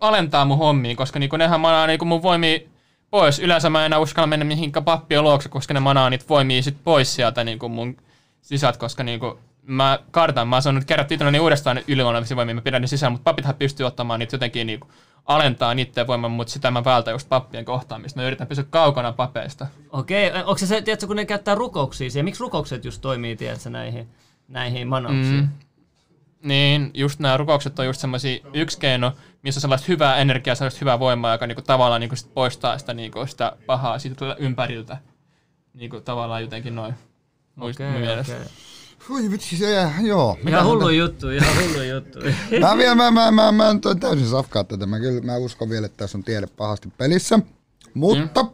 alentaa 0.00 0.44
mun 0.44 0.58
hommiin, 0.58 0.96
koska 0.96 1.18
niinku, 1.18 1.36
nehän 1.36 1.60
manaa 1.60 1.86
niinku, 1.86 2.04
mun 2.04 2.22
voimia 2.22 2.58
pois. 3.10 3.38
Yleensä 3.38 3.70
mä 3.70 3.80
en 3.80 3.86
enää 3.86 3.98
uskalla 3.98 4.26
mennä 4.26 4.44
mihinkään 4.44 4.84
pappien 4.84 5.22
luokse, 5.22 5.48
koska 5.48 5.74
ne 5.74 5.80
manaa 5.80 6.10
niitä 6.10 6.24
voimia 6.28 6.62
sit 6.62 6.76
pois 6.84 7.14
sieltä 7.14 7.44
niinku, 7.44 7.68
mun 7.68 7.96
sisältä, 8.42 8.78
koska 8.78 9.02
niinku, 9.04 9.38
mä 9.68 9.98
kartan, 10.10 10.48
mä 10.48 10.56
oon 10.56 10.62
saanut 10.62 10.84
kerättyä 10.84 11.14
itselleni 11.14 11.40
uudestaan 11.40 11.80
yliluonnollisia 11.88 12.36
voimia, 12.36 12.54
mä 12.54 12.60
pidän 12.60 12.82
ne 12.82 12.88
sisällä, 12.88 13.10
mutta 13.10 13.24
papithan 13.24 13.54
pystyy 13.54 13.86
ottamaan 13.86 14.20
niitä 14.20 14.34
jotenkin 14.34 14.66
niinku, 14.66 14.88
alentaa 15.24 15.74
niiden 15.74 16.06
voiman, 16.06 16.30
mutta 16.30 16.52
sitä 16.52 16.70
mä 16.70 16.84
vältän 16.84 17.12
just 17.12 17.28
pappien 17.28 17.64
kohtaamista. 17.64 18.20
Mä 18.20 18.26
yritän 18.26 18.46
pysyä 18.46 18.64
kaukana 18.70 19.12
papeista. 19.12 19.66
Okei, 19.92 20.28
okay. 20.28 20.40
onko 20.40 20.58
se 20.58 20.66
se, 20.66 20.82
tiedätkö, 20.82 21.06
kun 21.06 21.16
ne 21.16 21.26
käyttää 21.26 21.54
rukouksia 21.54 22.10
siihen, 22.10 22.24
miksi 22.24 22.40
rukoukset 22.40 22.84
just 22.84 23.00
toimii, 23.00 23.36
tiedätkö, 23.36 23.70
näihin, 23.70 24.08
näihin 24.48 24.88
manauksiin? 24.88 25.40
Mm. 25.40 25.48
Niin, 26.42 26.90
just 26.94 27.20
nämä 27.20 27.36
rukoukset 27.36 27.78
on 27.78 27.86
just 27.86 28.00
semmoisia 28.00 28.38
yksi 28.54 28.78
keino, 28.78 29.12
missä 29.42 29.58
on 29.58 29.62
sellaista 29.62 29.86
hyvää 29.88 30.16
energiaa, 30.16 30.54
sellaista 30.54 30.80
hyvää 30.80 30.98
voimaa, 30.98 31.32
joka 31.32 31.46
niinku 31.46 31.62
tavallaan 31.62 32.00
niinku 32.00 32.16
sit 32.16 32.34
poistaa 32.34 32.78
sitä, 32.78 32.94
niinku 32.94 33.26
sitä 33.26 33.56
pahaa 33.66 33.98
siitä 33.98 34.36
ympäriltä. 34.38 34.96
Niinku 35.74 36.00
tavallaan 36.00 36.42
jotenkin 36.42 36.74
noin. 36.74 36.94
Muist, 37.54 37.80
Okei, 37.80 38.02
okay, 38.02 38.20
okei. 38.20 38.34
Oi 39.10 39.30
vitsi, 39.30 39.56
se 39.56 39.70
jää, 39.70 39.94
joo. 40.02 40.38
Ihan 40.48 40.64
hullu 40.64 40.88
juttu, 40.88 41.30
ihan 41.30 41.56
hullu 41.62 41.82
juttu. 41.82 42.18
Mä, 42.60 42.76
vielä, 42.76 42.94
mä, 42.94 43.10
mä, 43.10 43.30
mä, 43.30 43.52
mä 43.52 43.70
en 43.70 43.80
täysin 44.00 44.28
safkaa 44.28 44.64
tätä. 44.64 44.86
Mä, 44.86 45.00
kyllä, 45.00 45.20
mä 45.20 45.36
uskon 45.36 45.70
vielä, 45.70 45.86
että 45.86 45.96
tässä 45.96 46.18
on 46.18 46.24
tiede 46.24 46.46
pahasti 46.46 46.92
pelissä. 46.98 47.38
Mutta, 47.94 48.42
mm. 48.42 48.48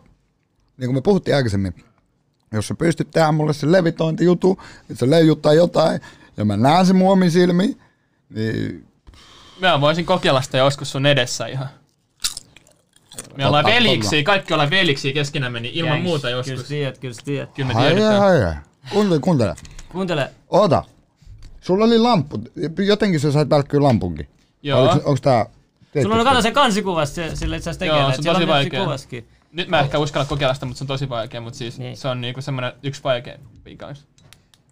niin 0.76 0.86
kuin 0.86 0.95
me 0.95 1.01
puhuttiin 1.01 1.36
aikaisemmin, 1.36 1.74
jos 2.53 2.68
sä 2.68 2.74
pystyt 2.74 3.11
tehdä 3.11 3.32
mulle 3.32 3.53
se 3.53 3.72
levitointijutu, 3.72 4.59
että 4.80 4.95
se 4.95 5.11
leijuttaa 5.11 5.53
jotain, 5.53 6.01
ja 6.36 6.45
mä 6.45 6.57
näen 6.57 6.86
sen 6.86 6.97
mun 6.97 7.12
omin 7.12 7.30
silmiin, 7.30 7.80
niin 8.34 8.86
Mä 9.61 9.80
voisin 9.80 10.07
kokeilla 10.07 10.42
sitä 10.42 10.59
joskus 10.59 10.92
sun 10.92 11.07
edessä 11.07 11.47
ihan. 11.47 11.68
Me 13.36 13.47
ollaan 13.47 13.64
veliksi, 13.64 14.22
kaikki 14.22 14.55
ollaan 14.55 14.70
veliksi 14.70 15.12
keskenämme, 15.12 15.61
niin 15.61 15.74
ilman 15.74 15.92
Gangs. 15.92 16.05
muuta 16.05 16.28
Kyllä 16.28 16.36
joskus. 16.36 16.61
sä 16.61 16.68
tiedät, 16.68 16.99
kyllä 16.99 17.14
sä 17.14 17.22
tiedät. 17.24 17.51
Kyllä 17.55 17.74
me 17.74 17.80
tiedetään. 17.80 18.64
Kuuntele, 18.90 19.20
kuuntele. 19.20 19.55
Kuuntele, 19.95 20.30
Ota. 20.49 20.84
Sulla 21.61 21.84
oli 21.84 21.99
lamppu. 21.99 22.40
Jotenkin 22.86 23.20
sä 23.20 23.32
sait 23.32 23.51
välkkyä 23.51 23.82
lampunkin. 23.82 24.28
Joo. 24.62 24.82
Onks, 24.90 25.05
onks 25.05 25.20
tää... 25.20 25.47
sulla 26.03 26.16
on 26.16 26.24
kato 26.24 26.42
se 26.42 26.51
kansikuvassa, 26.51 27.14
se, 27.14 27.36
sillä 27.36 27.57
itse 27.57 27.70
asiassa 27.70 27.84
Joo, 27.84 27.97
tekee, 28.11 28.22
se 28.22 28.30
on 28.30 28.34
tosi 28.36 28.47
vaikea. 28.47 28.84
kuvaskin. 28.84 29.28
Nyt 29.53 29.68
mä 29.68 29.80
ehkä 29.80 29.99
uskalla 29.99 30.26
kokeilla 30.26 30.55
sitä, 30.55 30.66
mutta 30.66 30.78
se 30.78 30.84
on 30.84 30.88
tosi 30.88 31.09
vaikea, 31.09 31.40
mutta 31.40 31.59
siis 31.59 31.78
Niin. 31.78 31.97
se 31.97 32.09
on 32.09 32.20
niinku 32.20 32.40
semmoinen 32.42 32.72
yksi 32.82 33.05
vaikeimpia 33.05 33.76
kanssa. 33.76 34.05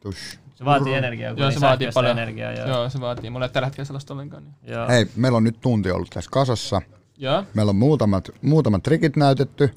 Tush. 0.01 0.39
Se 0.55 0.65
vaatii 0.65 0.95
energiaa, 0.95 1.31
kun 1.33 1.39
Joo, 1.41 1.49
niin 1.49 1.61
se 1.61 1.67
vaatii 1.67 1.89
paljon. 1.95 2.19
energiaa. 2.19 2.53
Joo. 2.53 2.69
Joo, 2.69 2.89
se 2.89 3.01
vaatii. 3.01 3.31
Mulla 3.31 3.47
ei 3.47 3.53
tällä 3.53 3.67
hetkellä 3.67 3.85
sellaista 3.87 4.15
ollenkaan. 4.15 4.43
Niin. 4.45 4.73
Joo. 4.75 4.89
Hei, 4.89 5.07
meillä 5.17 5.37
on 5.37 5.45
nyt 5.45 5.61
tunti 5.61 5.91
ollut 5.91 6.11
tässä 6.11 6.31
kasassa. 6.31 6.83
Joo, 7.19 7.45
Meillä 7.55 7.71
on 7.71 7.77
muutamat, 7.77 8.31
muutamat 8.43 8.83
trikit 8.83 9.17
näytetty. 9.17 9.71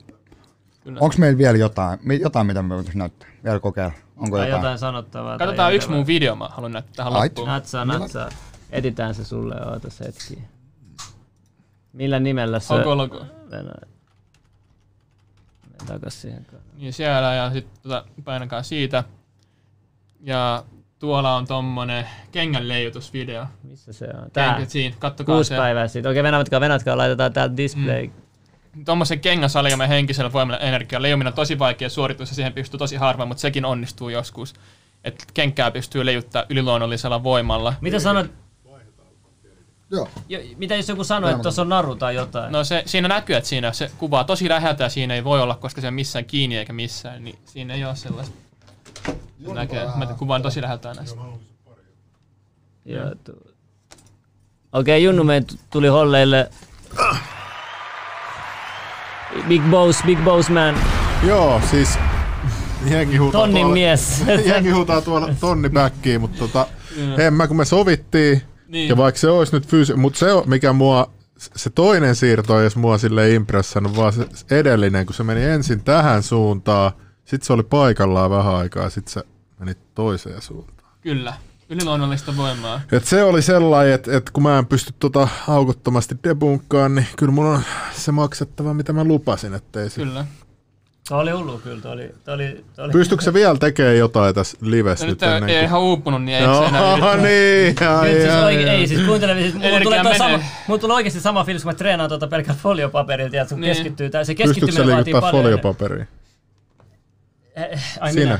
Kyllä. 0.86 1.00
Onko 1.02 1.16
meillä 1.18 1.38
vielä 1.38 1.58
jotain, 1.58 2.00
jotain 2.22 2.48
mitä 2.48 2.62
me 2.62 2.70
voitaisiin 2.76 3.00
näyttää? 3.00 3.30
Vielä 3.44 3.60
kokeilla. 3.60 3.94
Onko 4.18 4.38
Tai 4.38 4.48
jotain? 4.48 4.62
jotain 4.62 4.80
sanottavaa. 4.80 5.38
Katsotaan 5.38 5.76
yksi 5.76 5.90
mun 5.90 6.08
video, 6.08 6.36
mä 6.36 6.48
haluan 6.48 6.72
näyttää 6.72 6.94
tähän 6.96 7.14
Ait. 7.14 7.32
loppuun. 7.32 7.48
Natsaa, 7.48 7.86
natsaa. 7.86 8.30
Editään 8.72 9.16
se 9.16 9.24
sulle, 9.26 9.56
ootas 9.66 10.00
hetki. 10.00 10.44
Millä 11.94 12.20
nimellä 12.20 12.60
se... 12.60 12.74
Onko 12.74 12.98
logo? 12.98 13.26
Mene 13.52 13.72
takas 15.86 16.22
siihen. 16.22 16.46
Niin 16.78 16.94
siellä 16.94 17.34
ja 17.34 17.52
sitten 17.52 17.82
tota, 17.84 18.06
painakaa 18.24 18.64
siitä. 18.64 19.04
Ja 20.22 20.64
tuolla 21.00 21.36
on 21.36 21.48
tommonen 21.48 22.08
kengän 22.32 22.68
leijutusvideo. 22.68 23.46
Missä 23.64 23.94
se 23.94 24.06
on? 24.06 24.32
Tää. 24.34 24.54
Kengät 24.54 24.70
siinä, 24.70 24.96
kattokaa 25.00 25.36
Kuusi 25.36 25.48
se. 25.48 25.56
päivää 25.58 25.88
siitä. 25.88 26.10
Okei, 26.10 26.24
venätkaa, 26.24 26.62
venätkaa, 26.62 26.98
laitetaan 26.98 27.34
täältä 27.34 27.58
display. 27.58 28.08
Mm. 28.08 28.14
Tommosen 28.86 29.20
kengän 29.20 29.50
saljamme 29.50 29.90
henkisellä 29.90 30.34
voimalla 30.34 30.60
energialla. 30.60 31.02
Leijuminen 31.02 31.32
on 31.32 31.36
tosi 31.36 31.60
vaikea 31.60 31.90
suoritus 31.90 32.30
ja 32.30 32.36
siihen 32.36 32.54
pystyy 32.54 32.78
tosi 32.78 32.96
harva, 32.96 33.26
mutta 33.26 33.42
sekin 33.42 33.66
onnistuu 33.66 34.10
joskus. 34.10 34.54
Että 35.04 35.26
kenkää 35.34 35.72
pystyy 35.72 36.06
leijuttaa 36.06 36.44
yliluonnollisella 36.50 37.24
voimalla. 37.24 37.74
Mitä 37.82 38.00
sanot, 38.00 38.32
Joo. 39.92 40.10
jo, 40.30 40.40
mitä 40.58 40.76
jos 40.76 40.90
joku 40.90 41.04
sanoo, 41.04 41.30
että 41.30 41.42
tuossa 41.42 41.62
on 41.62 41.70
naru 41.70 41.96
tai 41.96 42.16
jotain? 42.16 42.52
No 42.52 42.64
se, 42.64 42.84
siinä 42.86 43.08
näkyy, 43.08 43.36
että 43.36 43.50
siinä 43.50 43.74
se 43.74 43.92
kuvaa 43.98 44.24
tosi 44.24 44.50
läheltä 44.50 44.84
ja 44.84 44.90
siinä 44.90 45.14
ei 45.14 45.24
voi 45.24 45.42
olla, 45.42 45.56
koska 45.56 45.82
se 45.82 45.88
on 45.88 45.94
missään 45.94 46.26
kiinni 46.26 46.58
eikä 46.58 46.74
missään, 46.74 47.24
niin 47.24 47.40
siinä 47.46 47.74
ei 47.74 47.86
ole 47.86 47.96
sellaista. 47.96 48.36
Se 49.46 49.54
näkee, 49.54 49.86
mä 49.96 50.06
kuvaan 50.06 50.42
tosi 50.42 50.62
läheltä 50.62 50.94
näistä. 50.94 51.22
Okei, 54.74 55.04
Junnu 55.04 55.24
meidän 55.24 55.46
tuli 55.70 55.88
holleille. 55.88 56.50
Big 59.48 59.62
Boss, 59.70 60.04
Big 60.06 60.20
Boss 60.24 60.50
Man, 60.50 60.76
Joo, 61.24 61.62
siis 61.72 61.90
jengi 62.90 63.18
huutaa 63.18 63.42
tonnin 63.42 63.62
tuolla, 63.62 63.74
mies. 63.74 64.24
jengi 64.46 64.70
huutaa 64.70 65.02
tuolla 65.02 65.30
tonni 65.40 65.70
backiin, 65.70 66.22
mutta 66.22 66.38
tota, 66.40 66.68
en 67.18 67.34
mä 67.34 67.48
kun 67.48 67.58
me 67.58 67.66
sovittiin, 67.66 68.42
Niin. 68.68 68.90
ja 68.90 68.98
vaikka 68.98 69.20
se 69.20 69.30
olisi 69.30 69.56
nyt 69.56 69.68
fyysi, 69.68 69.96
mutta 69.96 70.20
se 70.20 70.34
on, 70.34 70.44
mikä 70.46 70.74
mua, 70.74 71.10
se 71.38 71.70
toinen 71.70 72.16
siirto 72.16 72.56
ei 72.58 72.62
edes 72.62 72.76
mua 72.76 72.98
sille 72.98 73.30
impressannut, 73.34 73.96
vaan 73.98 74.14
se 74.14 74.26
edellinen, 74.52 75.06
kun 75.06 75.16
se 75.16 75.24
meni 75.24 75.44
ensin 75.44 75.84
tähän 75.84 76.24
suuntaan, 76.24 76.92
Sitten 77.26 77.46
se 77.48 77.54
oli 77.54 77.64
paikallaan 77.64 78.32
vähän 78.32 78.56
aikaa, 78.56 78.90
sitten 78.90 79.14
se 79.14 79.24
meni 79.60 79.74
toiseen 79.96 80.42
suuntaan. 80.42 80.92
Kyllä. 81.02 81.34
Yliluonnollista 81.70 82.38
voimaa. 82.38 82.82
Et 82.92 83.06
se 83.06 83.24
oli 83.24 83.42
sellainen, 83.42 83.94
että 83.94 84.18
et 84.18 84.30
kun 84.30 84.44
mä 84.44 84.58
en 84.60 84.66
pysty 84.66 84.94
tota 85.00 85.28
aukottomasti 85.48 86.16
debunkkaan, 86.24 86.96
niin 86.96 87.08
kyllä 87.18 87.32
mun 87.32 87.46
on 87.46 87.62
se 87.94 88.12
maksettava, 88.12 88.74
mitä 88.74 88.94
mä 88.94 89.04
lupasin, 89.04 89.54
ettei 89.54 89.90
se... 89.90 90.02
Kyllä. 90.02 90.26
Tämä 91.10 91.22
oli 91.22 91.32
hullu 91.32 91.58
kyllä, 91.58 91.82
tämä 91.82 91.94
oli, 91.94 92.12
tämä 92.24 92.36
oli, 92.36 92.66
tämä 92.76 92.86
oli. 92.86 92.92
Pystyykö 92.92 93.24
se 93.24 93.34
vielä 93.34 93.58
tekemään 93.58 93.98
jotain 93.98 94.36
tässä 94.36 94.58
livessä 94.62 95.06
Ja 95.06 95.10
nyt 95.10 95.22
nyt 95.22 95.30
ennen 95.30 95.50
ei 95.50 95.56
kuin... 95.56 95.66
ihan 95.66 95.82
uupunut, 95.82 96.24
niin 96.24 96.38
ei 96.38 96.44
se 96.44 96.66
enää 96.66 96.92
yrittää. 96.92 97.18
niin, 97.28 97.76
ai, 98.00 98.10
Nyt 98.10 98.22
siis, 98.22 98.34
ai, 98.34 98.56
oike- 98.56 98.70
ai. 98.70 98.76
ei, 98.76 98.88
siis 98.88 99.02
kuuntele, 99.08 99.42
siis 99.42 99.54
mulla 99.54 99.80
tulee, 99.84 100.04
toi 100.04 100.18
sama, 100.18 100.30
menee. 100.32 100.46
mulla 100.68 100.82
tulee 100.82 100.96
oikeasti 100.96 101.20
sama 101.22 101.44
fiilis, 101.44 101.64
kun 101.64 101.70
mä 101.72 101.76
treenaan 101.78 102.10
tuota 102.10 102.28
pelkää 102.28 102.56
foliopaperilta, 102.64 103.36
ja 103.36 103.46
sun 103.48 103.60
Niin. 103.62 103.74
keskittyy, 103.74 104.10
tää, 104.10 104.24
se 104.24 104.34
Pystyykö 104.34 104.54
se 104.54 104.60
keskittyminen 104.62 104.96
vaatii 104.96 105.14
liikuttaa 105.14 105.32
paljon. 105.32 105.44
foliopaperiin? 105.44 106.08
Eh, 107.56 107.82
Ai 108.00 108.14
Siinä. 108.14 108.26
minä? 108.34 108.40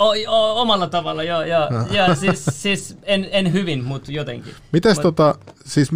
O, 0.00 0.08
o, 0.28 0.60
omalla 0.60 0.86
tavalla, 0.86 1.22
joo, 1.22 1.42
joo. 1.42 1.68
Ja 1.90 2.14
siis, 2.14 2.44
siis 2.50 2.96
en, 3.02 3.28
en 3.30 3.52
hyvin, 3.52 3.84
mutta 3.84 4.12
jotenkin. 4.12 4.54
Mites 4.72 4.98
Mut- 4.98 5.02
tota, 5.02 5.34
siis 5.64 5.88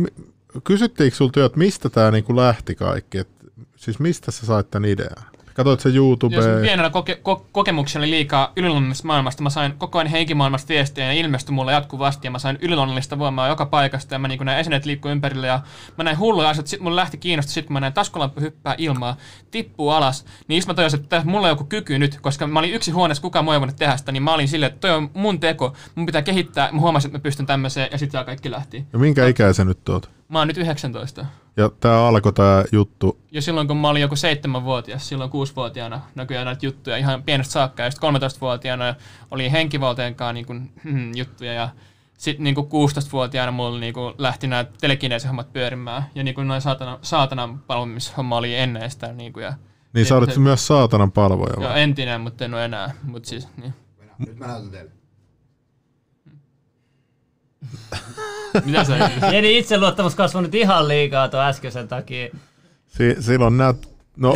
kysyttiinkö 0.64 1.16
sulta, 1.16 1.44
että 1.44 1.58
mistä 1.58 1.90
tämä 1.90 2.10
niinku 2.10 2.36
lähti 2.36 2.74
kaikki? 2.74 3.18
Et, 3.18 3.28
siis 3.76 3.98
mistä 3.98 4.30
sä 4.30 4.46
sait 4.46 4.70
tän 4.70 4.84
idean? 4.84 5.24
Katoit 5.54 5.80
se 5.80 5.88
Jos 5.88 5.96
YouTubeen? 5.96 6.62
pienellä 6.62 6.88
koke- 6.90 7.18
ko- 7.28 7.44
kokemuksella 7.52 8.06
liikaa 8.06 8.52
yliluonnollisesta 8.56 9.06
maailmasta, 9.06 9.42
mä 9.42 9.50
sain 9.50 9.72
koko 9.78 9.98
ajan 9.98 10.10
henkimaailmasta 10.10 10.68
viestiä 10.68 11.04
ja 11.04 11.12
ilmestyi 11.12 11.54
mulle 11.54 11.72
jatkuvasti 11.72 12.26
ja 12.26 12.30
mä 12.30 12.38
sain 12.38 12.58
yliluonnollista 12.62 13.18
voimaa 13.18 13.48
joka 13.48 13.66
paikasta 13.66 14.14
ja 14.14 14.18
mä 14.18 14.28
niin 14.28 14.44
näin 14.44 14.58
esineet 14.58 14.84
liikkuu 14.84 15.10
ympärillä 15.10 15.46
ja 15.46 15.60
mä 15.98 16.04
näin 16.04 16.18
hulluja 16.18 16.48
asioita, 16.48 16.70
sit 16.70 16.80
mulle 16.80 16.96
lähti 16.96 17.16
kiinnostaa, 17.16 17.52
sit 17.54 17.66
kun 17.66 17.72
mä 17.72 17.80
näin 17.80 17.92
taskulamppu 17.92 18.40
hyppää 18.40 18.74
ilmaa, 18.78 19.16
tippuu 19.50 19.90
alas, 19.90 20.24
niin 20.48 20.62
mä 20.66 20.74
tajusin, 20.74 21.00
että 21.00 21.22
mulla 21.24 21.46
on 21.46 21.50
joku 21.50 21.64
kyky 21.64 21.98
nyt, 21.98 22.18
koska 22.20 22.46
mä 22.46 22.58
olin 22.58 22.74
yksi 22.74 22.90
huoneessa, 22.90 23.22
kukaan 23.22 23.44
muu 23.44 23.52
ei 23.54 23.60
voinut 23.60 23.76
tehdä 23.76 23.96
sitä, 23.96 24.12
niin 24.12 24.22
mä 24.22 24.34
olin 24.34 24.48
silleen, 24.48 24.72
että 24.72 24.80
toi 24.88 24.96
on 24.96 25.10
mun 25.14 25.40
teko, 25.40 25.72
mun 25.94 26.06
pitää 26.06 26.22
kehittää, 26.22 26.72
mä 26.72 26.80
huomasin, 26.80 27.08
että 27.08 27.18
mä 27.18 27.22
pystyn 27.22 27.46
tämmöiseen 27.46 27.88
ja 27.92 27.98
sitten 27.98 28.24
kaikki 28.24 28.50
lähti. 28.50 28.84
Ja 28.92 28.98
minkä 28.98 29.26
ikäisen 29.26 29.66
nyt 29.66 29.88
oot? 29.88 30.10
Mä 30.28 30.38
oon 30.38 30.48
nyt 30.48 30.56
19. 30.56 31.26
Ja 31.56 31.70
tää 31.80 32.06
alkoi 32.06 32.32
tää 32.32 32.64
juttu. 32.72 33.18
Jo 33.32 33.40
silloin, 33.42 33.68
kun 33.68 33.76
mä 33.76 33.88
olin 33.88 34.02
joku 34.02 34.16
seitsemänvuotias, 34.16 35.08
silloin 35.08 35.30
kuusivuotiaana 35.30 36.00
näkyy 36.14 36.44
näitä 36.44 36.66
juttuja 36.66 36.96
ihan 36.96 37.22
pienestä 37.22 37.52
saakka. 37.52 37.82
Ja 37.82 37.90
sitten 37.90 38.14
13-vuotiaana 38.14 38.94
oli 39.30 39.52
henkivalteen 39.52 40.14
kanssa 40.14 40.32
niin 40.32 40.46
kuin, 40.46 40.72
hmm, 40.84 41.14
juttuja. 41.16 41.52
Ja 41.52 41.68
sitten 42.18 42.44
niin 42.44 42.56
16-vuotiaana 42.56 43.52
mulla 43.52 43.78
niin 43.78 43.94
kuin, 43.94 44.14
lähti 44.18 44.46
nämä 44.46 44.64
telekineesihommat 44.80 45.52
pyörimään. 45.52 46.04
Ja 46.14 46.24
niin 46.24 46.34
kuin 46.34 46.48
noin 46.48 46.60
saatana, 46.60 46.98
saatanan 47.02 47.58
palvomishomma 47.58 48.36
oli 48.36 48.54
ennen 48.56 48.90
sitä. 48.90 49.12
Niin 49.12 49.32
kuin, 49.32 49.44
ja, 49.44 49.52
Niin 49.92 50.06
sä 50.06 50.16
olet 50.16 50.32
se- 50.32 50.40
myös 50.40 50.66
saatanan 50.66 51.12
palvoja 51.12 51.54
ja 51.60 51.68
vai? 51.68 51.82
entinen, 51.82 52.20
mutta 52.20 52.44
en 52.44 52.54
ole 52.54 52.64
enää. 52.64 52.94
Mut 53.02 53.24
siis, 53.24 53.48
niin. 53.56 53.74
Nyt 54.18 54.38
mä 54.38 54.46
näytän 54.46 54.70
teille. 54.70 54.90
Mitä 58.64 58.84
sä 58.84 59.10
Jeni 59.32 59.56
itseluottamus 59.58 60.14
kasvanut 60.14 60.54
ihan 60.54 60.88
liikaa 60.88 61.28
tuon 61.28 61.44
äskeisen 61.44 61.88
takia. 61.88 62.28
Si- 62.88 63.16
silloin 63.20 63.56
näet... 63.56 63.94
No, 64.16 64.34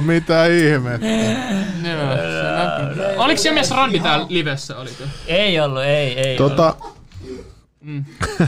mitä 0.00 0.46
ihmettä. 0.46 1.06
Se- 2.94 3.14
Oliko 3.16 3.40
siellä 3.42 3.54
mies 3.54 3.70
Randi 3.70 4.00
täällä 4.00 4.26
livessä? 4.28 4.76
Oliko? 4.76 5.04
Ei 5.26 5.60
ollut, 5.60 5.82
ei, 5.82 6.18
ei 6.20 6.38
ollut. 6.40 6.56
Tota, 6.56 6.74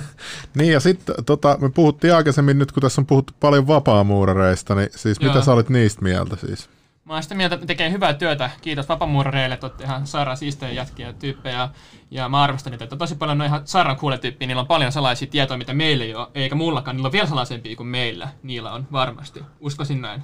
niin 0.59 0.73
ja 0.73 0.81
sitten 0.81 1.15
tota, 1.27 1.59
me 1.61 1.71
puhuttiin 1.71 2.15
aikaisemmin 2.15 2.59
nyt, 2.59 2.73
kun 2.73 2.81
tässä 2.83 3.01
on 3.01 3.07
puhuttu 3.07 3.33
paljon 3.41 3.67
vapaamuurareista, 3.67 4.75
niin 4.75 4.89
siis 4.97 5.19
Joo. 5.21 5.33
mitä 5.33 5.45
sä 5.45 5.53
olit 5.53 5.69
niistä 5.69 6.03
mieltä 6.03 6.37
siis? 6.37 6.69
Mä 7.11 7.15
oon 7.15 7.23
sitä 7.23 7.35
mieltä, 7.35 7.55
että 7.55 7.67
tekee 7.67 7.91
hyvää 7.91 8.15
työtä. 8.15 8.51
Kiitos 8.63 8.89
vapamuurareille, 8.89 9.55
että 9.55 9.67
olette 9.67 9.85
ihan 9.85 10.07
sairaan 10.07 10.37
siistejä 10.37 10.73
jätkiä 10.73 11.07
ja 11.07 11.13
tyyppejä. 11.13 11.69
Ja 12.11 12.29
mä 12.29 12.43
arvostan 12.43 12.71
niitä, 12.71 12.85
että 12.85 12.97
tosi 12.97 13.15
paljon 13.15 13.39
noin 13.39 13.49
ihan 13.49 13.61
sairaan 13.65 13.97
cool 13.97 14.17
tyyppiä, 14.17 14.47
niillä 14.47 14.61
on 14.61 14.67
paljon 14.67 14.93
sellaisia 14.93 15.29
tietoja, 15.29 15.59
mitä 15.59 15.75
meillä 15.75 16.05
ei 16.05 16.15
ole, 16.15 16.29
eikä 16.35 16.55
mullakaan. 16.55 16.97
Niillä 16.97 17.07
on 17.07 17.13
vielä 17.13 17.27
salaisempia 17.27 17.77
kuin 17.77 17.87
meillä. 17.87 18.29
Niillä 18.43 18.73
on 18.73 18.87
varmasti. 18.93 19.45
Uskoisin 19.61 20.01
näin. 20.01 20.23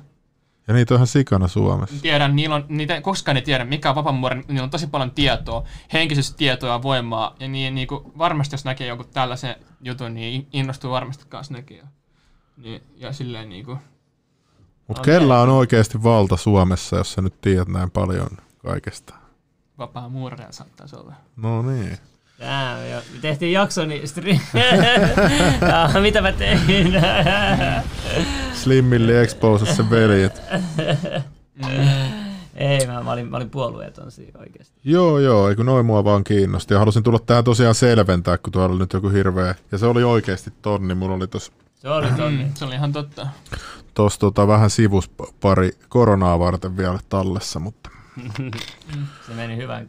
Ja 0.68 0.74
niitä 0.74 0.94
on 0.94 0.98
ihan 0.98 1.06
sikana 1.06 1.48
Suomessa. 1.48 2.02
Tiedän, 2.02 2.36
niillä 2.36 2.56
on, 2.56 2.64
niitä 2.68 3.00
koskaan 3.00 3.36
ei 3.36 3.42
tiedä, 3.42 3.64
mikä 3.64 3.88
on 3.88 3.94
vapaamuurin. 3.94 4.44
Niillä 4.48 4.64
on 4.64 4.70
tosi 4.70 4.86
paljon 4.86 5.10
tietoa, 5.10 5.64
henkisesti 5.92 6.38
tietoa 6.38 6.70
ja 6.70 6.82
voimaa. 6.82 7.36
Ja 7.40 7.48
niin, 7.48 7.74
niin 7.74 7.88
kuin, 7.88 8.12
varmasti 8.18 8.54
jos 8.54 8.64
näkee 8.64 8.86
joku 8.86 9.04
tällaisen 9.04 9.56
jutun, 9.80 10.14
niin 10.14 10.48
innostuu 10.52 10.90
varmasti 10.90 11.24
kanssa 11.28 11.54
näkee. 11.54 11.82
Niin, 12.56 12.82
ja 12.96 13.12
silleen 13.12 13.48
niin 13.48 13.64
kuin, 13.64 13.78
Mutta 14.88 15.02
kellä 15.02 15.40
on 15.40 15.48
oikeasti 15.48 16.02
valta 16.02 16.36
Suomessa, 16.36 16.96
jos 16.96 17.12
sä 17.12 17.22
nyt 17.22 17.40
tiedät 17.40 17.68
näin 17.68 17.90
paljon 17.90 18.28
kaikesta? 18.58 19.14
vapaa 19.78 20.08
muurareja 20.08 20.52
saattaisi 20.52 20.96
olla. 20.96 21.14
No 21.36 21.62
niin. 21.62 21.98
Jaa, 22.38 22.86
jo. 22.86 23.02
Tehtiin 23.20 23.52
jakso, 23.52 23.84
niin 23.84 24.02
stri- 24.02 24.40
Jaa, 25.68 26.00
mitä 26.00 26.20
mä 26.20 26.32
tein? 26.32 26.60
Slimmilli 28.54 29.16
expose 29.16 29.74
se 29.74 29.90
veljet. 29.90 30.42
ei, 32.54 32.86
mä, 32.86 33.02
mä, 33.02 33.12
olin, 33.12 33.30
mä 33.30 33.36
olin 33.36 33.50
puolueeton 33.50 34.10
siinä 34.10 34.40
oikeasti. 34.40 34.80
Joo, 34.84 35.18
joo, 35.18 35.48
eikö 35.48 35.64
noin 35.64 35.86
mua 35.86 36.04
vaan 36.04 36.24
kiinnosti. 36.24 36.74
Ja 36.74 36.78
halusin 36.78 37.02
tulla 37.02 37.18
tähän 37.18 37.44
tosiaan 37.44 37.74
selventää, 37.74 38.38
kun 38.38 38.52
tuolla 38.52 38.72
oli 38.72 38.78
nyt 38.78 38.92
joku 38.92 39.08
hirveä. 39.08 39.54
Ja 39.72 39.78
se 39.78 39.86
oli 39.86 40.04
oikeasti 40.04 40.52
tonni. 40.62 40.94
Mulla 40.94 41.14
oli 41.14 41.26
tossa, 41.26 41.52
Se 41.74 41.88
oli 41.88 42.08
tonni. 42.16 42.44
Mm, 42.44 42.54
se 42.54 42.64
oli 42.64 42.74
ihan 42.74 42.92
totta. 42.92 43.26
Tossa 43.96 44.20
tota, 44.20 44.46
vähän 44.48 44.70
sivus 44.70 45.08
p- 45.08 45.40
pari 45.40 45.70
koronaa 45.88 46.38
varten 46.38 46.76
vielä 46.76 46.98
tallessa, 47.08 47.60
mutta 47.60 47.90
Se 49.26 49.34
meni 49.34 49.56
hyvän. 49.56 49.88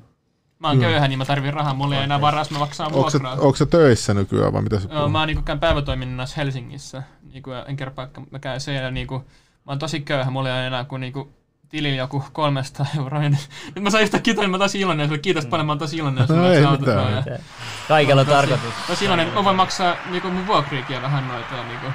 Mä 0.60 0.68
oon 0.68 0.80
köyhä, 0.80 1.08
niin 1.08 1.20
mä 1.20 1.26
tarvin 1.26 1.54
rahaa. 1.54 1.74
Mulla 1.74 1.96
ei 1.96 2.04
enää 2.04 2.22
varaa, 2.22 2.46
mä 2.50 2.60
maksaa 2.60 2.92
vuokraa. 2.92 3.34
onko 3.34 3.56
se 3.56 3.66
töissä 3.66 4.14
nykyään 4.14 4.54
vai 4.54 4.62
mitä 4.62 4.80
se 4.80 4.88
Joo, 4.92 5.10
mä 5.10 5.20
oon 5.20 5.28
niinku 5.28 5.44
käyn 5.44 5.60
päivätoiminnassa 5.60 6.36
Helsingissä. 6.38 7.04
Niinku, 7.34 7.52
en 7.52 7.76
kerro 7.76 7.94
paikka, 7.94 8.22
mä 8.32 8.40
käyn 8.40 8.62
siellä. 8.62 8.92
Niinku, 8.92 9.18
mä 9.66 9.72
oon 9.72 9.80
tosi 9.80 10.00
köyhä, 10.02 10.32
mulla 10.32 10.50
ei 10.50 10.56
ole 10.56 10.68
enää 10.68 10.84
kuin 10.84 11.00
niinku, 11.00 11.30
tilillä 11.70 11.98
joku 11.98 12.24
300 12.34 12.86
euroa. 12.98 13.24
Ja 13.24 13.30
Nyt 13.30 13.84
mä 13.84 13.90
sain 13.90 14.10
kiitoa, 14.24 14.44
niin 14.44 14.52
mä 14.52 14.58
tosi 14.58 14.80
iloinen. 14.80 15.08
Sulle 15.08 15.20
Kiitos 15.20 15.46
paljon, 15.46 15.66
mä 15.66 15.72
oon 15.72 15.80
tosi 15.80 15.98
iloinen. 15.98 16.22
jos 16.22 16.30
No 16.30 16.50
ei 16.52 16.68
mitään. 16.80 17.14
ja- 17.14 17.40
Kaikella 17.88 18.22
on 18.22 18.28
tarkoitus. 18.28 18.74
Tosi 18.88 19.06
iloinen. 19.06 19.34
Mä 19.34 19.44
voin 19.44 19.56
maksaa 19.56 19.96
niinku, 20.12 20.30
mun 20.30 20.48
vuokriikin 20.48 21.02
vähän 21.02 21.28
noita. 21.28 21.64
Niinku. 21.64 21.88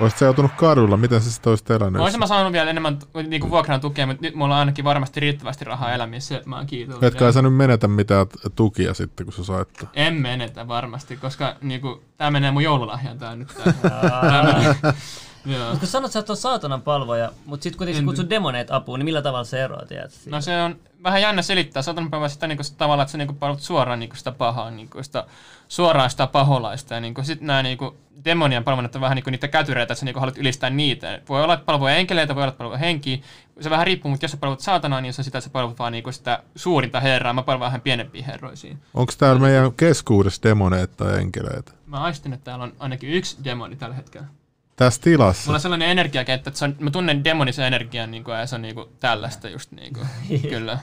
Olisit 0.00 0.18
sä 0.18 0.24
joutunut 0.24 0.52
kadulla, 0.56 0.96
miten 0.96 1.20
sä 1.20 1.30
sitten 1.32 1.50
olisit 1.50 1.70
elänyt? 1.70 2.02
Olisin 2.02 2.20
mä 2.20 2.26
saanut 2.26 2.52
vielä 2.52 2.70
enemmän 2.70 2.98
niinku, 3.28 3.50
vuokran 3.50 3.80
tukea, 3.80 4.06
mutta 4.06 4.22
nyt 4.22 4.34
mulla 4.34 4.54
on 4.54 4.58
ainakin 4.60 4.84
varmasti 4.84 5.20
riittävästi 5.20 5.64
rahaa 5.64 5.92
elämisessä. 5.92 6.36
että 6.36 6.48
Mä 6.48 6.56
oon 6.56 6.66
kiitollinen. 6.66 7.08
Etkä 7.08 7.32
sä 7.32 7.42
nyt 7.42 7.54
menetä 7.54 7.88
mitään 7.88 8.26
tukia 8.56 8.94
sitten, 8.94 9.26
kun 9.26 9.32
sä 9.32 9.44
sait. 9.44 9.72
tämän. 9.72 9.90
En 9.94 10.14
menetä 10.14 10.68
varmasti, 10.68 11.16
koska 11.16 11.56
niinku, 11.60 12.02
tää 12.16 12.30
menee 12.30 12.50
mun 12.50 12.62
joululahjaan 12.62 13.18
tää 13.18 13.36
nyt. 13.36 13.48
Tää. 13.82 14.42
Mutta 15.44 15.78
kun 15.80 15.88
sanot, 15.88 16.16
että 16.16 16.26
sä 16.26 16.32
oot 16.32 16.38
saatanan 16.38 16.82
palvoja, 16.82 17.32
mutta 17.46 17.62
sitten 17.62 17.78
kuitenkin 17.78 18.00
En- 18.00 18.06
kutsut 18.06 18.30
demoneet 18.30 18.70
apuun, 18.70 18.98
niin 18.98 19.04
millä 19.04 19.22
tavalla 19.22 19.44
se 19.44 19.64
eroaa, 19.64 19.86
tiedät? 19.86 20.10
siitä? 20.10 20.30
No 20.36 20.40
se 20.40 20.62
on 20.62 20.76
vähän 21.02 21.22
jännä 21.22 21.42
selittää. 21.42 21.82
Saatan 21.82 22.10
päivä 22.10 22.28
sitä 22.28 22.46
niinku, 22.46 22.62
sitä 22.62 22.78
tavalla, 22.78 23.02
että 23.02 23.12
sä 23.12 23.18
niinku 23.18 23.34
palvelut 23.34 23.62
suoraan 23.62 23.98
niinku, 23.98 24.16
sitä 24.16 24.32
pahaa, 24.32 24.70
niinku, 24.70 25.02
sitä, 25.02 25.24
suoraan 25.68 26.10
sitä 26.10 26.26
paholaista. 26.26 26.94
Ja 26.94 27.00
niinku, 27.00 27.22
sitten 27.22 27.46
nämä 27.46 27.62
niinku, 27.62 27.96
demonien 28.24 28.64
palvelut 28.64 28.94
on 28.94 29.00
vähän 29.00 29.16
niinku, 29.16 29.30
niitä 29.30 29.48
kätyreitä, 29.48 29.92
että 29.92 30.00
sä 30.00 30.04
niinku, 30.04 30.20
haluat 30.20 30.38
ylistää 30.38 30.70
niitä. 30.70 31.20
Voi 31.28 31.44
olla, 31.44 31.54
että 31.54 31.66
palveluja 31.66 31.96
enkeleitä, 31.96 32.34
voi 32.34 32.42
olla, 32.42 32.48
että 32.48 32.58
palveluja 32.58 32.78
henkiä. 32.78 33.18
Se 33.60 33.70
vähän 33.70 33.86
riippuu, 33.86 34.10
mutta 34.10 34.24
jos 34.24 34.30
sä 34.30 34.36
palvelut 34.36 34.60
saatanaa, 34.60 35.00
niin 35.00 35.12
se 35.12 35.22
sitä 35.22 35.40
sä 35.40 35.50
palvelut 35.50 35.78
vaan 35.78 35.92
niinku, 35.92 36.12
sitä 36.12 36.42
suurinta 36.56 37.00
herraa. 37.00 37.32
Mä 37.32 37.42
palvelut 37.42 37.66
vähän 37.66 37.80
pienempiä 37.80 38.24
herroisia. 38.24 38.76
Onko 38.94 39.12
täällä 39.18 39.40
meidän 39.40 39.72
keskuudessa 39.72 40.42
demoneita 40.42 41.04
tai 41.04 41.18
enkeleitä? 41.18 41.72
Mä 41.86 42.00
aistin, 42.00 42.32
että 42.32 42.44
täällä 42.44 42.64
on 42.64 42.72
ainakin 42.78 43.10
yksi 43.10 43.36
demoni 43.44 43.76
tällä 43.76 43.94
hetkellä. 43.94 44.26
Tässä 44.76 45.02
tilassa? 45.02 45.42
Mulla 45.46 45.56
on 45.56 45.60
sellainen 45.60 45.88
energiakenttä, 45.88 46.50
että 46.50 46.58
se 46.58 46.64
on, 46.64 46.76
mä 46.78 46.90
tunnen 46.90 47.24
demonisen 47.24 47.66
energian 47.66 48.10
niinku, 48.10 48.30
ja 48.30 48.46
se 48.46 48.54
on 48.54 48.62
niinku, 48.62 48.88
tällaista 49.00 49.48
just 49.48 49.72
niinku, 49.72 50.00
kyllä. 50.50 50.78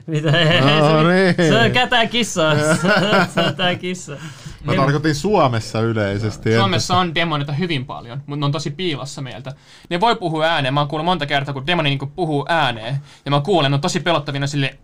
Mitä? 0.06 0.30
No 0.30 1.08
niin. 1.08 1.34
Se 1.36 1.58
on 1.60 1.70
kätää 1.70 2.06
kissaa. 2.06 2.54
Se 3.34 3.40
on 3.40 3.56
tää 3.56 3.74
kissa. 3.74 4.16
Mä 4.64 4.74
tarkoitin 4.74 5.14
Suomessa 5.14 5.80
yleisesti. 5.80 6.48
entä- 6.50 6.60
Suomessa 6.60 6.96
on 6.96 7.14
demonita 7.14 7.52
hyvin 7.52 7.86
paljon, 7.86 8.18
mutta 8.26 8.36
ne 8.40 8.44
on 8.46 8.52
tosi 8.52 8.70
piilossa 8.70 9.22
meiltä. 9.22 9.52
Ne 9.90 10.00
voi 10.00 10.16
puhua 10.16 10.44
ääneen. 10.44 10.74
Mä 10.74 10.80
oon 10.80 10.88
kuullut 10.88 11.04
monta 11.04 11.26
kertaa, 11.26 11.54
kun 11.54 11.66
demoni 11.66 11.88
niinku 11.90 12.06
puhuu 12.06 12.46
ääneen. 12.48 12.96
Ja 13.24 13.30
mä 13.30 13.40
kuulen, 13.40 13.70
ne 13.70 13.74
on 13.74 13.80
tosi 13.80 14.00
pelottavina 14.00 14.46
sille... 14.46 14.78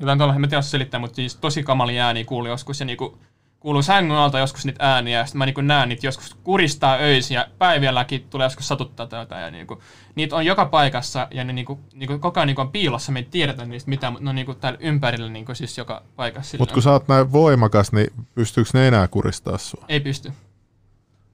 Jotain 0.00 0.18
tuolla, 0.18 0.34
en 0.34 0.40
mä 0.40 0.46
tiedä, 0.46 0.62
selittää, 0.62 1.00
mutta 1.00 1.16
siis 1.16 1.36
tosi 1.36 1.62
kamali 1.62 2.00
ääni 2.00 2.24
kuuluu 2.24 2.48
joskus. 2.50 2.80
Ja 2.80 2.86
niinku, 2.86 3.18
kuuluu 3.60 3.82
sängyn 3.82 4.16
alta 4.16 4.38
joskus 4.38 4.64
niitä 4.64 4.94
ääniä. 4.94 5.18
Ja 5.18 5.26
sitten 5.26 5.38
mä 5.38 5.46
niinku 5.46 5.60
näen 5.60 5.88
niitä 5.88 6.06
joskus 6.06 6.36
kuristaa 6.44 6.96
öisin 6.96 7.34
ja 7.34 7.46
päivälläkin 7.58 8.26
tulee 8.30 8.44
joskus 8.46 8.68
satuttaa 8.68 9.06
tätä. 9.06 9.40
Ja 9.40 9.50
niinku, 9.50 9.82
niitä 10.14 10.36
on 10.36 10.46
joka 10.46 10.64
paikassa 10.66 11.28
ja 11.30 11.44
ne 11.44 11.52
niinku, 11.52 11.80
niinku, 11.94 12.18
koko 12.18 12.40
ajan 12.40 12.46
niinku 12.46 12.60
on 12.60 12.72
piilossa. 12.72 13.12
Me 13.12 13.18
ei 13.18 13.28
tiedetä 13.30 13.64
niistä 13.64 13.90
mitään, 13.90 14.12
mutta 14.12 14.24
ne 14.24 14.30
on 14.30 14.36
niinku 14.36 14.54
täällä 14.54 14.78
ympärillä 14.82 15.30
niinku, 15.30 15.54
siis 15.54 15.78
joka 15.78 16.02
paikassa. 16.16 16.58
Mutta 16.58 16.74
kun 16.74 16.82
sä 16.82 16.92
oot 16.92 17.08
näin 17.08 17.32
voimakas, 17.32 17.92
niin 17.92 18.12
pystyykö 18.34 18.70
ne 18.74 18.88
enää 18.88 19.08
kuristaa 19.08 19.58
sua? 19.58 19.84
Ei 19.88 20.00
pysty. 20.00 20.32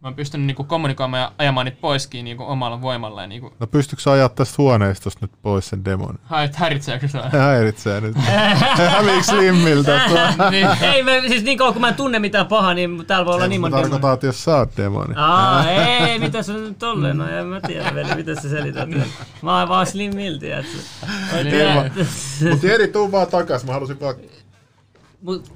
Mä 0.07 0.09
oon 0.09 0.17
pystynyt 0.17 0.47
niinku 0.47 0.65
kommunikoimaan 0.65 1.23
ja 1.23 1.33
ajamaan 1.39 1.65
niitä 1.65 1.79
poiskin 1.81 2.25
niinku 2.25 2.45
omalla 2.45 2.83
voimalla 2.83 3.21
ja 3.21 3.27
niinku 3.27 3.53
No 3.59 3.67
pystytkö 3.67 4.03
sä 4.03 4.13
ajaa 4.13 4.29
tästä 4.29 4.55
huoneistosta 4.59 5.19
nyt 5.23 5.31
pois 5.43 5.69
sen 5.69 5.85
demon? 5.85 6.19
hait, 6.23 6.57
häiritseekö 6.57 7.09
se? 7.09 7.19
Se 7.31 7.39
häiritsee 7.49 8.01
nyt. 8.01 8.17
Häviikö 8.93 9.23
Slimmiltä? 9.23 10.01
niin. 10.51 10.69
Ei, 10.81 11.03
mä, 11.03 11.11
siis 11.29 11.43
niin 11.43 11.59
kauan 11.59 11.73
kun 11.73 11.81
mä 11.81 11.89
en 11.89 11.95
tunne 11.95 12.19
mitään 12.19 12.47
pahaa, 12.47 12.75
niin 12.75 13.07
täällä 13.07 13.27
voi 13.27 13.35
olla 13.35 13.47
niin 13.47 13.61
monta 13.61 13.77
demoni. 13.77 13.91
tarkoitan, 13.91 14.15
että 14.15 14.27
jos 14.27 14.45
sä 14.45 14.57
oot 14.57 14.77
demoni. 14.77 15.15
Aa, 15.17 15.71
ei, 15.71 16.19
mitä 16.19 16.43
se 16.43 16.53
nyt 16.53 16.79
tolleen 16.79 17.21
on, 17.21 17.29
en 17.29 17.47
mä 17.47 17.61
tiedä 17.61 17.95
veli, 17.95 18.15
miten 18.15 18.43
sä 18.43 18.49
selität. 18.49 18.89
Mä 19.43 19.59
oon 19.59 19.69
vaan 19.69 19.87
Slim 19.87 20.17
Milti, 20.17 20.51
että... 20.53 20.79
Mut 22.51 22.63
Jeri, 22.63 22.89
tuu 22.89 23.13
vaan 23.13 23.27
takas. 23.27 23.65
Mä 23.65 23.73
halusin 23.73 24.01
vaan... 24.01 24.15
Mut 25.23 25.53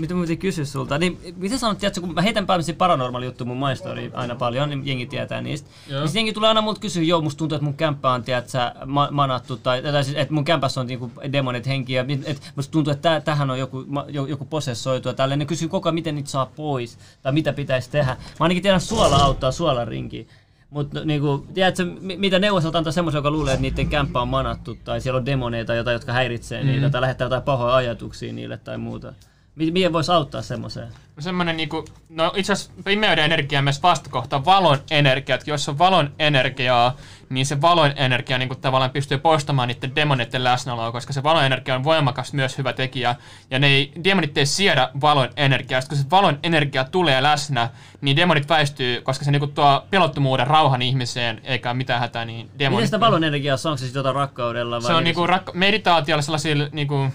mitä 0.00 0.14
mä 0.14 0.20
piti 0.20 0.36
kysyä 0.36 0.64
sulta, 0.64 0.98
niin 0.98 1.34
mitä 1.36 1.58
sanot, 1.58 1.78
tiedätkö, 1.78 2.00
kun 2.00 2.14
mä 2.14 2.22
heitän 2.22 2.46
päälle 2.46 2.72
paranormaali 2.72 3.26
juttu 3.26 3.44
mun 3.44 3.56
maistori 3.56 4.10
aina 4.14 4.34
paljon, 4.34 4.70
niin 4.70 4.86
jengi 4.86 5.06
tietää 5.06 5.40
niistä. 5.40 5.70
Joo. 5.88 6.04
Niin 6.04 6.14
jengi 6.14 6.32
tulee 6.32 6.48
aina 6.48 6.60
multa 6.60 6.80
kysyä, 6.80 7.02
joo, 7.02 7.20
musta 7.20 7.38
tuntuu, 7.38 7.56
että 7.56 7.64
mun 7.64 7.74
kämppä 7.74 8.12
on, 8.12 8.22
tiedätkö, 8.22 8.58
ma- 8.86 9.08
manattu, 9.10 9.56
tai, 9.56 9.82
tai 9.82 10.04
siis, 10.04 10.16
että 10.16 10.34
mun 10.34 10.44
kämpässä 10.44 10.80
on 10.80 10.86
niinku 10.86 11.10
demonit 11.32 11.66
henkiä, 11.66 12.04
että 12.26 12.46
musta 12.56 12.72
tuntuu, 12.72 12.92
että 12.92 13.20
tähän 13.20 13.50
on 13.50 13.58
joku, 13.58 13.84
ma- 13.86 14.04
jo- 14.08 14.26
joku 14.26 14.44
posessoitu 14.44 15.08
ja 15.08 15.14
tälleen. 15.14 15.38
Ne 15.38 15.46
kysyy 15.46 15.68
koko 15.68 15.88
ajan, 15.88 15.94
miten 15.94 16.14
niitä 16.14 16.30
saa 16.30 16.46
pois, 16.46 16.98
tai 17.22 17.32
mitä 17.32 17.52
pitäisi 17.52 17.90
tehdä. 17.90 18.10
Mä 18.10 18.16
ainakin 18.40 18.62
tiedän, 18.62 18.80
suola 18.80 19.16
auttaa 19.16 19.52
suolarinkiin. 19.52 20.28
Mutta 20.70 21.04
niinku, 21.04 21.46
tiedätkö, 21.54 21.84
mi- 22.00 22.16
mitä 22.16 22.38
neuvostot 22.38 22.76
antaa 22.76 22.92
semmoisen, 22.92 23.18
joka 23.18 23.30
luulee, 23.30 23.54
että 23.54 23.62
niiden 23.62 23.88
kämppä 23.88 24.20
on 24.20 24.28
manattu, 24.28 24.76
tai 24.84 25.00
siellä 25.00 25.18
on 25.18 25.26
demoneita 25.26 25.66
tai 25.66 25.76
jotain, 25.76 25.92
jotka 25.92 26.12
häiritsee 26.12 26.62
mm. 26.62 26.68
niitä, 26.68 26.90
tai 26.90 27.00
lähettää 27.00 27.24
jotain 27.24 27.42
pahoja 27.42 27.74
ajatuksia 27.74 28.32
niille 28.32 28.56
tai 28.56 28.78
muuta. 28.78 29.12
Mi- 29.58 29.70
Miten 29.70 29.92
voisi 29.92 30.12
auttaa 30.12 30.42
semmoiseen? 30.42 30.88
semmoinen 31.18 31.56
niinku, 31.56 31.84
no 32.08 32.32
itse 32.36 32.52
asiassa 32.52 32.72
pimeyden 32.84 33.24
energia 33.24 33.58
on 33.58 33.64
myös 33.64 33.82
vastakohta 33.82 34.44
valon 34.44 34.78
energia, 34.90 35.34
että 35.34 35.50
jos 35.50 35.68
on 35.68 35.78
valon 35.78 36.12
energiaa, 36.18 36.96
niin 37.28 37.46
se 37.46 37.60
valon 37.60 37.92
energia 37.96 38.38
niinku 38.38 38.54
tavallaan 38.54 38.90
pystyy 38.90 39.18
poistamaan 39.18 39.68
niiden 39.68 39.94
demonitten 39.94 40.44
läsnäoloa, 40.44 40.92
koska 40.92 41.12
se 41.12 41.22
valon 41.22 41.44
energia 41.44 41.74
on 41.74 41.84
voimakas 41.84 42.32
myös 42.32 42.58
hyvä 42.58 42.72
tekijä, 42.72 43.14
ja 43.50 43.58
ne 43.58 43.66
ei, 43.66 43.92
demonit 44.04 44.38
ei 44.38 44.46
siedä 44.46 44.90
valon 45.00 45.28
energiaa, 45.36 45.80
Sitten 45.80 45.98
kun 45.98 46.04
se 46.04 46.10
valon 46.10 46.38
energia 46.42 46.84
tulee 46.84 47.22
läsnä, 47.22 47.70
niin 48.00 48.16
demonit 48.16 48.48
väistyy, 48.48 49.00
koska 49.00 49.24
se 49.24 49.30
niinku 49.30 49.46
tuo 49.46 49.86
pelottomuuden 49.90 50.46
rauhan 50.46 50.82
ihmiseen, 50.82 51.40
eikä 51.44 51.74
mitään 51.74 52.00
hätää, 52.00 52.24
niin 52.24 52.50
demonit... 52.58 52.76
Miten 52.76 52.86
sitä 52.86 53.00
valon 53.00 53.24
energiaa, 53.24 53.56
onko 53.64 53.76
se 53.76 53.84
sitten 53.84 54.00
jotain 54.00 54.14
rakkaudella? 54.14 54.76
Vai 54.76 54.86
Se 54.86 54.94
on 54.94 55.04
niinku 55.04 55.26
rak- 55.26 55.54
meditaatiolla 55.54 56.22
sellaisilla 56.22 56.68
niinku 56.72 57.06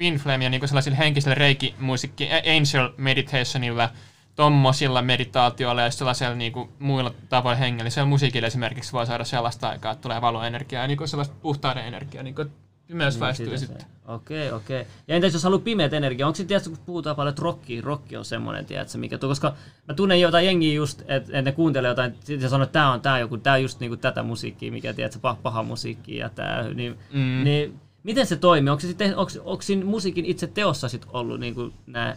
Twin 0.00 0.16
Flame 0.16 0.44
ja 0.44 0.50
niinku 0.50 0.66
sellaisilla 0.66 0.96
henkisillä 0.96 1.34
reikimusiikki, 1.34 2.28
Angel 2.32 2.90
Meditationilla, 2.96 3.90
tommosilla 4.36 5.02
meditaatioilla 5.02 5.82
ja 5.82 5.90
sellaisilla 5.90 6.34
niinku 6.34 6.68
muilla 6.78 7.14
tavoilla 7.28 7.58
hengellisellä 7.58 8.06
musiikilla 8.06 8.46
esimerkiksi 8.46 8.92
voi 8.92 9.06
saada 9.06 9.24
sellaista 9.24 9.68
aikaa, 9.68 9.92
että 9.92 10.02
tulee 10.02 10.20
valoenergiaa 10.20 10.82
ja 10.82 10.88
niinku 10.88 11.06
sellaista 11.06 11.34
puhtauden 11.42 11.86
energiaa, 11.86 12.22
niinku 12.22 12.44
pimeys 12.86 13.14
Niin, 13.14 13.20
väistyy 13.20 13.58
sitten. 13.58 13.86
Okei, 14.06 14.52
okei. 14.52 14.86
Ja 15.08 15.16
entäs 15.16 15.32
jos 15.32 15.42
haluaa 15.42 15.60
pimeät 15.60 15.92
energiaa, 15.92 16.26
onko 16.26 16.36
se, 16.36 16.44
tiedätkö, 16.44 16.70
kun 16.70 16.78
puhutaan 16.86 17.16
paljon, 17.16 17.30
että 17.30 17.42
rocki, 17.42 17.80
rocki 17.80 18.16
on 18.16 18.24
semmoinen, 18.24 18.66
tiedätkö, 18.66 18.98
mikä 18.98 19.18
tuo, 19.18 19.28
koska 19.28 19.54
mä 19.88 19.94
tunnen 19.94 20.20
jotain 20.20 20.46
jengiä 20.46 20.74
just, 20.74 21.02
että 21.08 21.38
et 21.38 21.44
ne 21.44 21.52
kuuntelee 21.52 21.88
jotain, 21.88 22.14
ja 22.40 22.48
sanoo, 22.48 22.64
että 22.64 22.72
tää 22.72 22.92
on 22.92 23.00
tää 23.00 23.18
joku, 23.18 23.36
tää 23.36 23.54
on 23.54 23.62
just 23.62 23.80
niinku 23.80 23.96
tätä 23.96 24.22
musiikkia, 24.22 24.72
mikä, 24.72 24.92
tiedätkö, 24.92 25.18
paha, 25.18 25.38
paha 25.42 25.62
musiikkia 25.62 26.24
ja 26.24 26.28
tää, 26.28 26.68
niin, 26.74 26.98
mm. 27.12 27.44
niin 27.44 27.80
miten 28.02 28.26
se 28.26 28.36
toimii? 28.36 28.70
Onko, 28.70 28.80
se 28.80 28.86
sitten, 28.86 29.16
onko, 29.16 29.32
onko 29.44 29.62
siinä 29.62 29.84
musiikin 29.84 30.24
itse 30.24 30.46
teossa 30.46 30.88
sit 30.88 31.06
ollut 31.12 31.40
niinku 31.40 31.72
nää 31.86 32.16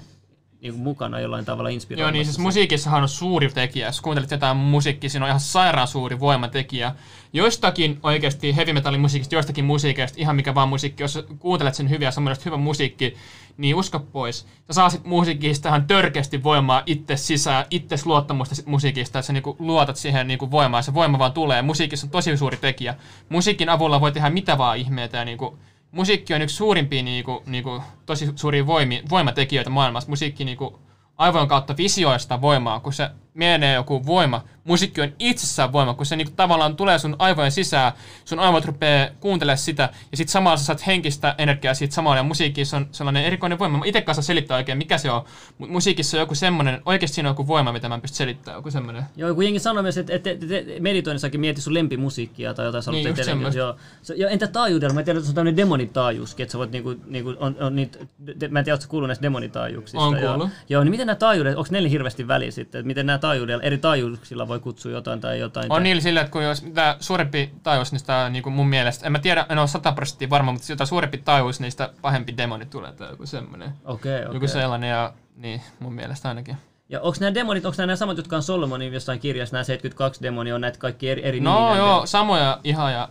niinku 0.63 0.83
mukana 0.83 1.19
jollain 1.19 1.45
tavalla 1.45 1.69
inspiroimassa? 1.69 2.09
Joo, 2.09 2.11
niin 2.11 2.25
siis 2.25 2.39
musiikissahan 2.39 3.03
on 3.03 3.09
suuri 3.09 3.49
tekijä. 3.49 3.87
Jos 3.87 4.01
kuuntelet 4.01 4.31
jotain 4.31 4.57
musiikkia, 4.57 5.09
siinä 5.09 5.25
on 5.25 5.29
ihan 5.29 5.39
sairaan 5.39 5.87
suuri 5.87 6.19
voimatekijä. 6.19 6.95
Joistakin 7.33 7.99
oikeasti 8.03 8.55
heavy 8.55 8.73
metallin 8.73 9.01
musiikista, 9.01 9.35
joistakin 9.35 9.65
musiikista, 9.65 10.21
ihan 10.21 10.35
mikä 10.35 10.55
vaan 10.55 10.69
musiikki, 10.69 11.03
jos 11.03 11.25
kuuntelet 11.39 11.75
sen 11.75 11.89
hyviä, 11.89 12.11
semmoinen 12.11 12.43
hyvä 12.45 12.57
musiikki, 12.57 13.13
niin 13.57 13.75
usko 13.75 13.99
pois. 13.99 14.41
Sä 14.41 14.73
saa 14.73 14.89
sit 14.89 15.05
musiikista 15.05 15.69
ihan 15.69 15.87
törkeästi 15.87 16.43
voimaa 16.43 16.83
itse 16.85 17.17
sisään, 17.17 17.65
itse 17.69 17.95
luottamusta 18.05 18.55
sit 18.55 18.65
musiikista, 18.65 19.19
että 19.19 19.27
sä 19.27 19.33
niinku 19.33 19.55
luotat 19.59 19.95
siihen 19.95 20.27
niinku 20.27 20.51
voimaa, 20.51 20.77
ja 20.77 20.83
se 20.83 20.93
voima 20.93 21.19
vaan 21.19 21.33
tulee. 21.33 21.61
Musiikissa 21.61 22.07
on 22.07 22.11
tosi 22.11 22.37
suuri 22.37 22.57
tekijä. 22.57 22.95
Musiikin 23.29 23.69
avulla 23.69 24.01
voi 24.01 24.11
tehdä 24.11 24.29
mitä 24.29 24.57
vaan 24.57 24.77
ihmeitä, 24.77 25.17
ja 25.17 25.25
niinku, 25.25 25.57
musiikki 25.93 26.33
on 26.33 26.41
yksi 26.41 26.55
suurimpia 26.55 27.03
niinku, 27.03 27.43
niinku, 27.45 27.81
tosi 28.05 28.31
suuria 28.35 28.67
voimi, 28.67 29.03
voimatekijöitä 29.09 29.69
maailmassa. 29.69 30.09
Musiikki 30.09 30.45
niinku, 30.45 30.79
aivojen 31.17 31.47
kautta 31.47 31.77
visioista 31.77 32.41
voimaa, 32.41 32.79
kun 32.79 32.93
se 32.93 33.09
menee 33.33 33.73
joku 33.73 34.05
voima. 34.05 34.41
Musiikki 34.63 35.01
on 35.01 35.13
itsessään 35.19 35.73
voima, 35.73 35.93
kun 35.93 36.05
se 36.05 36.15
niinku 36.15 36.33
tavallaan 36.35 36.75
tulee 36.75 36.99
sun 36.99 37.15
aivojen 37.19 37.51
sisään, 37.51 37.91
sun 38.25 38.39
aivot 38.39 38.65
rupeaa 38.65 39.09
kuuntelemaan 39.19 39.57
sitä, 39.57 39.89
ja 40.11 40.17
sitten 40.17 40.31
samalla 40.31 40.57
sä 40.57 40.65
saat 40.65 40.87
henkistä 40.87 41.35
energiaa 41.37 41.73
siitä 41.73 41.95
samalla, 41.95 42.17
ja 42.17 42.23
musiikissa 42.23 42.77
on 42.77 42.87
sellainen 42.91 43.25
erikoinen 43.25 43.59
voima. 43.59 43.77
Mä 43.77 43.85
itse 43.85 44.01
kanssa 44.01 44.21
selittää 44.21 44.57
oikein, 44.57 44.77
mikä 44.77 44.97
se 44.97 45.11
on, 45.11 45.23
mutta 45.57 45.73
musiikissa 45.73 46.17
on 46.17 46.19
joku 46.19 46.35
semmoinen, 46.35 46.81
oikeasti 46.85 47.15
siinä 47.15 47.29
on 47.29 47.33
joku 47.33 47.47
voima, 47.47 47.71
mitä 47.71 47.89
mä 47.89 47.95
en 47.95 48.01
pysty 48.01 48.17
selittämään, 48.17 48.57
joku 48.57 48.71
semmoinen. 48.71 49.03
Joo, 49.15 49.35
kun 49.35 49.43
jengi 49.43 49.59
sanoo 49.59 49.83
myös, 49.83 49.97
että, 49.97 50.13
että, 50.13 50.29
että 50.29 50.47
meditoinnissakin 50.79 51.39
mieti 51.39 51.61
sun 51.61 51.73
lempimusiikkia 51.73 52.53
tai 52.53 52.65
jotain. 52.65 52.83
Niin, 52.91 53.07
just 53.07 53.23
semmoista. 53.23 53.59
joo. 53.59 53.75
Se- 54.01 54.15
entä 54.29 54.47
taajuudella? 54.47 54.93
Mä 54.93 55.03
tiedän, 55.03 55.17
että 55.17 55.27
se 55.27 55.31
on 55.31 55.35
tämmöinen 55.35 55.57
demonitaajuuskin, 55.57 56.43
että 56.43 56.51
sä 56.51 56.57
voit 56.57 56.71
niinku, 56.71 56.95
niinku 57.05 57.35
on, 57.39 57.55
on 57.59 57.75
niitä, 57.75 57.99
de, 58.39 58.47
mä 58.47 58.59
en 58.59 58.65
tiedä, 58.65 58.73
ootko 58.75 58.89
kuullut 58.89 59.07
näistä 59.07 59.23
demonitaajuuksista. 59.23 59.97
Joo. 59.97 60.29
kuullut. 60.29 60.49
Joo, 60.69 60.83
niin 60.83 60.91
miten 60.91 61.07
nämä 61.07 61.15
taajuudet, 61.15 61.57
onko 61.57 61.67
neillä 61.71 61.89
hirveästi 61.89 62.27
väliä 62.27 62.51
sitten? 62.51 62.79
Että 62.79 62.87
miten 62.87 63.05
nämä 63.05 63.17
taajuudella, 63.17 63.63
eri 63.63 63.77
taajuuksilla 63.77 64.47
voi 64.53 64.59
kutsua 64.59 64.91
jotain 64.91 65.21
tai 65.21 65.39
jotain? 65.39 65.71
On 65.71 65.83
niillä 65.83 66.01
sillä, 66.01 66.21
että 66.21 66.31
kun 66.31 66.43
jos 66.43 66.63
mitä 66.63 66.97
suurempi 66.99 67.53
taajuus, 67.63 67.91
niin 67.91 67.99
sitä 67.99 68.29
niin 68.29 68.43
kuin 68.43 68.53
mun 68.53 68.67
mielestä, 68.67 69.05
en 69.05 69.11
mä 69.11 69.19
tiedä, 69.19 69.45
en 69.49 69.59
ole 69.59 69.67
100 69.67 69.91
prosenttia 69.91 70.29
varma, 70.29 70.51
mutta 70.51 70.71
jota 70.71 70.85
suurempi 70.85 71.17
taajuus, 71.17 71.59
niin 71.59 71.71
sitä 71.71 71.89
pahempi 72.01 72.37
demoni 72.37 72.65
tulee 72.65 72.91
tai 72.91 73.09
joku 73.09 73.25
semmoinen. 73.25 73.73
Okei, 73.85 74.25
okei. 74.25 74.35
Joku 74.35 74.47
sellainen 74.47 74.89
ja 74.89 75.13
niin, 75.35 75.61
mun 75.79 75.93
mielestä 75.93 76.29
ainakin. 76.29 76.57
Ja 76.89 77.01
onko 77.01 77.17
nämä 77.19 77.33
demonit, 77.33 77.65
onko 77.65 77.75
nämä, 77.77 77.95
samat, 77.95 78.17
jotka 78.17 78.35
on 78.35 78.43
Solomonin 78.43 78.93
jossain 78.93 79.19
kirjassa, 79.19 79.55
nämä 79.55 79.63
72 79.63 80.21
demonia, 80.21 80.55
on 80.55 80.61
näitä 80.61 80.77
kaikki 80.77 81.09
eri, 81.09 81.25
eri 81.25 81.39
No 81.39 81.59
nimiä, 81.59 81.77
joo, 81.77 82.05
samoja 82.05 82.59
ihan 82.63 82.93
ja 82.93 83.09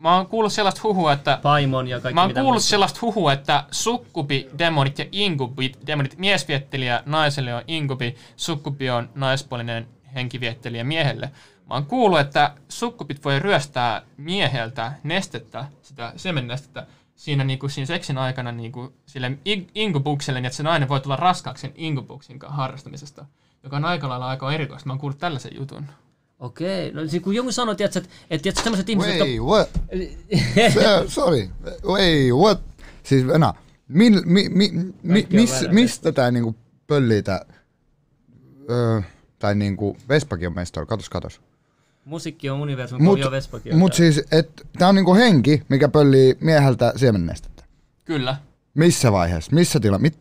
mä 0.00 0.16
oon 0.16 0.26
kuullut 0.26 0.52
sellaista 0.52 0.80
huhua, 0.84 1.12
että 1.12 1.38
Paimon 1.42 1.88
ja 1.88 2.00
kaikki 2.00 2.14
Mä 2.14 2.20
oon 2.20 2.32
kuullut 2.34 2.52
muista. 2.52 2.70
sellaista 2.70 2.98
huhua, 3.02 3.32
että 3.32 3.64
sukkubi-demonit 3.70 4.98
ja 4.98 5.04
inkubi-demonit, 5.12 6.18
miesviettelijä 6.18 7.02
naiselle 7.06 7.54
on 7.54 7.62
inkubi, 7.66 8.16
sukkubi 8.36 8.90
on 8.90 9.08
naispuolinen 9.14 9.86
henkiviettelijä 10.14 10.84
miehelle. 10.84 11.30
Mä 11.68 11.74
oon 11.74 11.86
kuullut, 11.86 12.20
että 12.20 12.54
sukkubit 12.68 13.24
voi 13.24 13.38
ryöstää 13.38 14.02
mieheltä 14.16 14.92
nestettä, 15.02 15.64
sitä 15.82 16.12
semennestettä, 16.16 16.86
siinä, 17.14 17.44
niinku, 17.44 17.68
siinä 17.68 17.86
seksin 17.86 18.18
aikana 18.18 18.52
niinku, 18.52 18.92
sille 19.06 19.38
ing- 19.48 19.70
inkubukselle, 19.74 20.40
niin 20.40 20.46
että 20.46 20.56
se 20.56 20.62
nainen 20.62 20.88
voi 20.88 21.00
tulla 21.00 21.16
raskaaksi 21.16 21.60
sen 21.60 21.72
inkubuksin 21.74 22.38
harrastamisesta, 22.46 23.24
joka 23.62 23.76
on 23.76 23.84
aika 23.84 24.08
lailla 24.08 24.28
aika 24.28 24.52
erikoista. 24.52 24.86
Mä 24.86 24.92
oon 24.92 25.00
kuullut 25.00 25.18
tällaisen 25.18 25.54
jutun. 25.54 25.86
Okei, 26.38 26.92
no 26.92 27.06
siis 27.06 27.22
kun 27.22 27.34
joku 27.34 27.52
sanoi, 27.52 27.76
tiedätkö, 27.76 27.98
että, 27.98 28.10
että 28.30 28.42
tiedätkö, 28.42 28.62
sellaiset 28.62 28.88
ihmiset, 28.88 29.18
Wait, 29.18 29.36
jotka... 29.36 29.52
what? 29.52 29.70
Se, 30.74 31.04
sorry. 31.06 31.48
Wait, 31.84 32.32
what? 32.32 32.60
Siis 33.02 33.26
Venä, 33.26 33.54
mil, 33.88 34.22
mi, 34.24 34.48
mi, 34.48 34.70
mi, 35.02 35.26
mis, 35.30 35.52
mistä 35.70 36.12
tää 36.12 36.30
niinku 36.30 36.56
pöllii 36.86 37.22
tää, 37.22 37.44
öö, 38.70 39.00
tai 39.42 39.54
niinku 39.54 39.96
Vespakin 40.08 40.48
on 40.48 40.54
mestari, 40.54 40.86
katos 40.86 41.08
katos. 41.10 41.40
Musiikki 42.04 42.50
on 42.50 42.60
universumi, 42.60 43.02
Mut, 43.02 43.20
Vespakin. 43.30 43.76
mut 43.76 43.92
siis, 43.94 44.22
et 44.32 44.66
tää 44.78 44.88
on 44.88 44.94
niinku 44.94 45.14
henki, 45.14 45.62
mikä 45.68 45.88
pöllii 45.88 46.36
mieheltä 46.40 46.92
siemennestettä. 46.96 47.64
Kyllä. 48.04 48.36
Missä 48.74 49.12
vaiheessa? 49.12 49.54
Missä 49.54 49.80
tila? 49.80 49.98
Mit, 49.98 50.18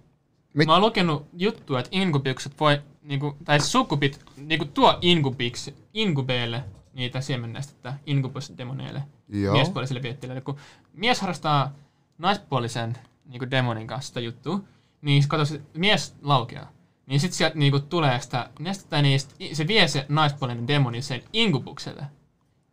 Mit- 0.54 0.66
Mä 0.68 0.74
oon 0.74 0.82
lukenut 0.82 1.26
juttua, 1.34 1.80
että 1.80 1.90
inkubikset 1.91 2.54
voi, 2.60 2.82
niinku, 3.04 3.38
tai 3.45 3.60
sukupit 3.60 4.20
niinku 4.38 4.66
tuo 4.66 4.98
inkubiksi, 5.02 5.76
inkubeille 5.94 6.64
niitä 6.94 7.22
siemennestettä 7.22 7.94
inkubusdemoneille, 8.06 9.04
Joo. 9.30 9.54
miespuolisille 9.54 10.02
viettelijöille. 10.02 10.41
Kun 10.41 10.56
mies 10.94 11.22
harrastaa 11.22 11.76
naispuolisen 12.18 12.98
niinku 13.26 13.52
demonin 13.52 13.88
kanssa 13.88 14.08
sitä 14.08 14.20
juttua, 14.20 14.60
niin 15.02 15.24
kato, 15.28 15.45
se 15.45 15.62
mies 15.78 16.16
laukeaa. 16.22 16.72
Niin 17.12 17.20
sit 17.20 17.34
sieltä 17.34 17.58
niinku 17.58 17.80
tulee 17.80 18.20
sitä 18.20 18.50
nestettä, 18.60 19.02
niin 19.02 19.20
sit 19.20 19.36
se 19.54 19.68
vie 19.68 19.88
se 19.88 20.06
naispuolinen 20.10 20.68
demoni 20.68 21.02
sen 21.02 21.24
inkubukselle. 21.34 22.04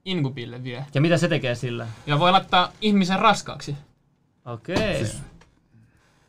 Inkubille 0.04 0.64
vie. 0.64 0.86
Ja 0.94 1.00
mitä 1.00 1.16
se 1.16 1.28
tekee 1.28 1.54
sillä? 1.54 1.86
Ja 2.06 2.18
voi 2.18 2.32
laittaa 2.32 2.72
ihmisen 2.80 3.18
raskaaksi. 3.18 3.76
Okei. 4.44 4.96
Siis... 4.96 5.18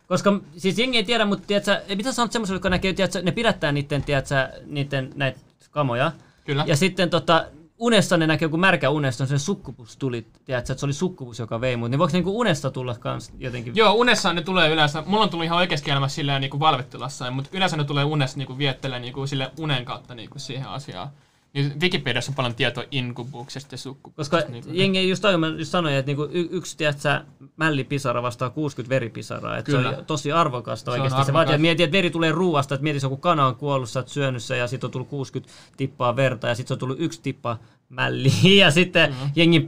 Koska 0.08 0.42
siis 0.58 0.80
jengi 0.80 0.98
ei 0.98 1.04
tiedä, 1.04 1.26
mutta 1.26 1.48
tiedätkö, 1.48 1.82
ei 1.88 1.96
mitä 1.96 2.12
sanot 2.12 2.32
semmoiselle, 2.32 2.58
joka 2.58 2.70
näkee, 2.70 2.94
tiedätkö, 2.94 3.22
ne 3.22 3.32
pidättää 3.32 3.72
niiden, 3.72 4.04
tiedätkö, 4.04 4.50
niiden 4.66 5.12
näitä 5.16 5.40
kamoja. 5.72 6.12
Kyllä. 6.46 6.64
Ja 6.68 6.76
sitten 6.76 7.10
tota, 7.10 7.46
unessa 7.80 8.18
ne 8.18 8.28
näkee 8.28 8.46
joku 8.46 8.58
märkä 8.58 8.90
unesta, 8.90 9.26
se 9.26 9.38
sukkupus 9.38 9.98
tuli, 9.98 10.28
tiedätkö, 10.46 10.74
että 10.74 10.80
se 10.80 10.86
oli 10.86 10.94
sukkupus, 10.94 11.40
joka 11.40 11.62
vei 11.62 11.78
mut, 11.78 11.92
niin 11.92 12.00
voiko 12.00 12.14
niinku 12.14 12.40
unesta 12.40 12.72
tulla 12.72 12.96
kans 12.96 13.32
jotenkin? 13.38 13.76
Joo, 13.76 13.94
unessa 13.94 14.34
ne 14.34 14.42
tulee 14.42 14.70
yleensä, 14.70 15.04
mulla 15.06 15.24
on 15.24 15.30
tullut 15.30 15.46
ihan 15.46 15.58
oikeasti 15.58 15.92
elämässä 15.92 16.16
silleen 16.16 16.42
niin 16.42 16.52
kuin 16.52 16.60
valvettilassa, 16.60 17.32
mutta 17.32 17.50
yleensä 17.54 17.78
ne 17.78 17.84
tulee 17.84 18.04
unessa 18.04 18.38
niin 18.38 18.48
kuin 18.48 18.58
viettelee 18.58 19.00
niin 19.00 19.14
kuin 19.14 19.28
sille 19.28 19.52
unen 19.60 19.86
kautta 19.86 20.16
niin 20.16 20.30
kuin 20.30 20.42
siihen 20.42 20.68
asiaan. 20.68 21.10
Niin 21.54 21.82
Wikipediassa 21.82 22.32
on 22.32 22.36
paljon 22.36 22.56
tietoa 22.56 22.84
inkubuksesta 22.92 23.74
ja 23.74 23.78
sukkupuksesta. 23.78 24.38
Koska 24.38 24.52
niin 24.52 24.64
jengi 24.72 25.10
just 25.10 25.22
toi, 25.22 25.38
mä 25.38 25.48
just 25.48 25.72
sanoin, 25.72 25.96
että 25.96 26.10
niinku 26.10 26.28
y- 26.32 26.48
yksi 26.52 26.78
tiedätkö, 26.78 27.22
mällipisara 27.58 28.22
vastaa 28.22 28.50
60 28.50 28.90
veripisaraa. 28.90 29.58
Että 29.58 29.72
se 29.72 29.78
on 29.78 30.06
tosi 30.06 30.32
arvokasta 30.32 30.92
Se 30.92 30.92
oikeasti. 30.92 31.10
Se, 31.10 31.32
arvokas. 31.32 31.34
vaatii, 31.34 31.70
että 31.70 31.84
että 31.84 31.98
veri 31.98 32.10
tulee 32.10 32.32
ruuasta, 32.32 32.76
että 32.76 32.84
mieti, 32.84 33.00
se 33.00 33.06
joku 33.06 33.18
kana 33.18 33.46
on 33.46 33.56
kuollut, 33.56 33.90
sä 33.90 34.00
oot 34.00 34.08
syönyt 34.08 34.44
sen 34.44 34.60
ja 34.60 34.68
sitten 34.68 34.88
on 34.88 34.92
tullut 34.92 35.10
60 35.10 35.54
tippaa 35.78 36.16
verta 36.16 36.48
ja 36.48 36.56
sitten 36.56 36.68
se 36.68 36.74
on 36.74 36.80
tullut 36.80 37.00
yksi 37.00 37.22
tippa 37.22 37.58
mälliä 37.90 38.66
ja 38.66 38.72
sitten 38.72 39.10
mm. 39.12 39.30
jengi 39.36 39.68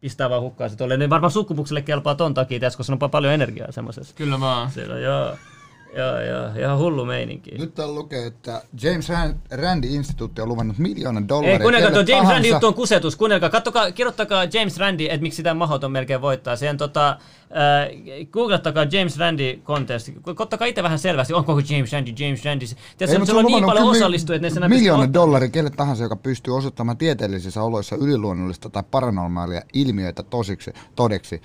pistää 0.00 0.30
vaan 0.30 0.42
hukkaan 0.42 0.70
se 0.70 0.76
tolle. 0.76 0.96
Niin 0.96 1.10
varmaan 1.10 1.30
sukkupukselle 1.30 1.82
kelpaa 1.82 2.14
ton 2.14 2.34
takia, 2.34 2.58
tiedätkö, 2.58 2.76
koska 2.76 2.82
se 2.82 2.92
on 2.92 3.08
pa- 3.08 3.10
paljon 3.10 3.32
energiaa 3.32 3.72
semmoisessa. 3.72 4.14
Kyllä 4.14 4.40
vaan. 4.40 4.70
Siellä 4.70 4.94
on, 4.94 5.02
joo, 5.02 5.36
joo, 5.96 6.20
joo, 6.20 6.46
ihan 6.58 6.78
hullu 6.78 7.04
meininki. 7.04 7.50
Nyt 7.58 7.74
täällä 7.74 7.94
lukee, 7.94 8.26
että 8.26 8.62
James 8.82 9.08
Ran- 9.08 9.36
Randi-instituutti 9.50 10.42
on 10.42 10.48
luvannut 10.48 10.78
miljoonan 10.78 11.28
dollaria. 11.28 11.52
Ei, 11.52 11.58
kuunnelkaa, 11.58 11.90
tuo 11.90 12.02
James. 12.06 12.28
Randi 12.28 12.48
juttu 12.48 12.66
on 12.66 12.74
kusetus. 12.74 13.16
Kuunnelkaa, 13.16 13.50
kattokaa, 13.50 13.92
kirjoittakaa 13.92 14.44
James 14.44 14.78
Randi, 14.78 15.06
että 15.06 15.22
miksi 15.22 15.36
sitä 15.36 15.54
mahoton 15.54 15.92
melkein 15.92 16.20
voittaa. 16.20 16.56
Siihen 16.56 16.76
tota, 16.76 17.08
äh, 17.08 18.26
googlettakaa 18.30 18.86
James 18.92 19.18
Randi 19.18 19.60
contest. 19.64 20.10
Kottakaa 20.34 20.66
itse 20.66 20.82
vähän 20.82 20.98
selvästi, 20.98 21.34
onko 21.34 21.60
James 21.70 21.92
Randi, 21.92 22.14
James 22.18 22.44
Randi. 22.44 22.66
Tiedätkö, 22.98 23.18
mut 23.18 23.28
se 23.28 23.36
on 23.36 23.44
niin 23.44 23.64
paljon 23.64 23.88
osallistujia, 23.88 24.36
että 24.36 24.48
ne 24.48 24.54
sen 24.54 24.70
Miljoona 24.70 25.12
dollaria 25.12 25.48
kelle 25.48 25.70
tahansa, 25.70 26.02
joka 26.02 26.16
pystyy 26.16 26.56
osoittamaan 26.56 26.98
tieteellisissä 26.98 27.62
oloissa 27.62 27.96
yliluonnollista 27.96 28.70
tai 28.70 28.82
paranormaalia 28.90 29.62
ilmiöitä 29.72 30.22
tosiksi, 30.22 30.72
todeksi. 30.96 31.42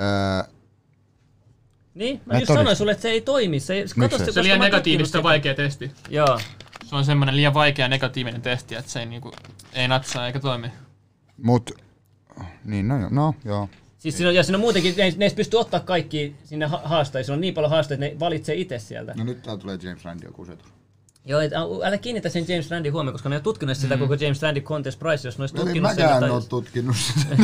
Öö, 0.00 0.52
Niin, 1.94 2.20
mä 2.26 2.34
just 2.38 2.46
sanoin 2.46 2.76
sulle, 2.76 2.92
että 2.92 3.02
se 3.02 3.10
ei 3.10 3.20
toimi. 3.20 3.60
Se, 3.60 3.74
ei, 3.74 3.84
kato 4.00 4.18
sitä, 4.18 4.18
Se 4.18 4.24
koska 4.24 4.40
on 4.40 4.44
liian 4.44 4.60
negatiivista 4.60 5.22
vaikea 5.22 5.54
testi. 5.54 5.90
Joo. 6.10 6.40
Se 6.84 6.96
on 6.96 7.04
semmoinen 7.04 7.36
liian 7.36 7.54
vaikea 7.54 7.88
negatiivinen 7.88 8.42
testi, 8.42 8.74
että 8.74 8.90
se 8.90 9.00
ei, 9.00 9.06
niinku, 9.06 9.32
ei 9.72 9.88
natsaa 9.88 10.26
eikä 10.26 10.40
toimi. 10.40 10.68
mut, 11.42 11.70
niin 12.64 12.88
no, 12.88 12.98
joo, 13.00 13.08
no 13.12 13.34
joo. 13.44 13.68
Siis 13.98 14.16
siinä 14.16 14.28
on, 14.28 14.34
ja 14.34 14.42
siinä 14.42 14.56
on 14.56 14.60
muutenkin, 14.60 14.94
ne, 14.96 15.14
ne 15.16 15.24
ei 15.24 15.30
pysty 15.30 15.56
ottaa 15.56 15.80
kaikki 15.80 16.34
sinne 16.44 16.66
ha- 16.66 16.80
haastajiin. 16.84 17.24
Siinä 17.24 17.34
on 17.34 17.40
niin 17.40 17.54
paljon 17.54 17.70
haasteita, 17.70 18.04
että 18.04 18.14
ne 18.16 18.20
valitsee 18.20 18.54
itse 18.54 18.78
sieltä. 18.78 19.14
No 19.16 19.24
nyt 19.24 19.42
täällä 19.42 19.60
tulee 19.60 19.78
James 19.82 20.04
Randi 20.04 20.26
joku 20.26 20.44
setus. 20.44 20.66
Joo, 21.24 21.40
et, 21.40 21.52
älä 21.84 21.98
kiinnitä 21.98 22.28
sen 22.28 22.44
James 22.48 22.70
Randi 22.70 22.88
huomioon, 22.88 23.12
koska 23.14 23.28
ne 23.28 23.36
on 23.36 23.42
tutkinut 23.42 23.76
sitä 23.76 23.96
koko 23.96 24.14
James 24.14 24.42
Randi 24.42 24.60
Contest 24.60 24.98
Prize, 24.98 25.28
jos 25.28 25.38
ne 25.38 25.42
olisi 25.42 25.54
tutkinut 25.54 25.90
sen. 25.90 26.00
mäkään 26.04 26.20
tai- 26.20 26.30
ole 26.30 26.42
tutkinut 26.48 26.96
sitä. 27.06 27.36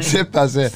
Sepä 0.12 0.48
se 0.48 0.72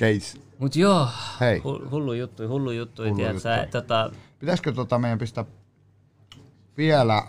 case. 0.00 0.38
Mut 0.62 0.76
joo, 0.76 1.08
Hei. 1.40 1.58
hu- 1.58 1.90
hullu 1.90 2.12
juttu, 2.12 2.48
hullu 2.48 2.70
juttu, 2.70 3.02
Hullu 3.02 3.26
juttu. 3.26 3.48
tota, 3.70 4.10
Pitäisikö 4.38 4.72
tota 4.72 4.98
meidän 4.98 5.18
pistää 5.18 5.44
vielä... 6.76 7.22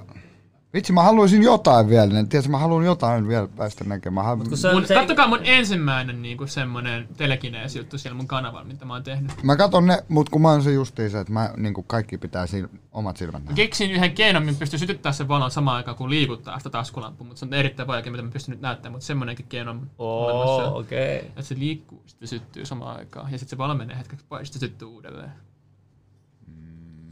Vitsi, 0.74 0.94
mä 0.94 1.04
haluaisin 1.04 1.44
jotain 1.44 1.90
vielä. 1.90 2.14
niin 2.14 2.30
Tiedätkö, 2.30 2.52
mä 2.52 2.58
haluan 2.58 2.86
jotain 2.86 3.28
vielä 3.28 3.48
päästä 3.48 3.84
näkemään. 3.84 4.38
Mä, 4.38 4.46
kun 4.46 4.58
se 4.58 4.74
Mun, 4.74 4.88
se, 4.88 4.94
kattokaa 4.94 5.28
mun 5.28 5.40
ensimmäinen 5.44 6.22
niinku 6.22 6.48
semmonen 6.48 7.08
telekineesi 7.18 7.80
juttu 7.80 7.98
siellä 7.98 8.18
mun 8.18 8.28
kanavalla, 8.28 8.64
mitä 8.68 8.86
mä 8.86 8.94
oon 8.94 9.04
tehnyt. 9.04 9.32
mä 9.44 9.56
katon 9.56 9.86
ne, 9.88 10.04
mut 10.10 10.30
kun 10.30 10.42
mä 10.42 10.50
oon 10.50 10.64
se 10.64 10.72
justiinsa, 10.74 11.20
että 11.20 11.34
mä, 11.34 11.54
niin 11.58 11.74
kaikki 11.88 12.18
pitää 12.18 12.48
sil, 12.52 12.66
omat 12.92 13.18
silmät 13.18 13.44
nähdä. 13.44 13.56
Keksin 13.56 13.92
yhden 13.92 14.14
keinon, 14.14 14.44
millä 14.46 14.60
pystyy 14.60 14.80
sytyttämään 14.80 15.14
sen 15.14 15.28
valon 15.28 15.52
samaan 15.52 15.78
aikaan, 15.78 15.98
kun 15.98 16.10
liikuttaa 16.10 16.58
sitä 16.58 16.70
taskulampua, 16.70 17.28
mutta 17.28 17.40
se 17.40 17.46
on 17.46 17.54
erittäin 17.54 17.88
vaikea, 17.88 18.12
mitä 18.12 18.24
mä 18.24 18.32
pystyn 18.32 18.52
nyt 18.52 18.62
näyttämään, 18.62 18.92
mutta 18.92 19.06
semmonenkin 19.06 19.46
keino 19.50 19.72
on 19.72 19.90
olemassa. 19.98 20.70
Oo, 20.72 20.80
okei. 20.80 21.18
Että 21.20 21.42
se 21.42 21.56
liikkuu, 21.60 22.04
sitten 22.06 22.28
syttyy 22.28 22.66
samaan 22.66 22.98
aikaan, 22.98 23.32
ja 23.32 23.38
sitten 23.38 23.50
se 23.50 23.58
valo 23.58 23.76
menee 23.76 23.98
hetkeksi 23.98 24.26
pois, 24.30 24.48
sitten 24.48 24.60
syttyy 24.70 24.88
uudelleen. 24.88 25.32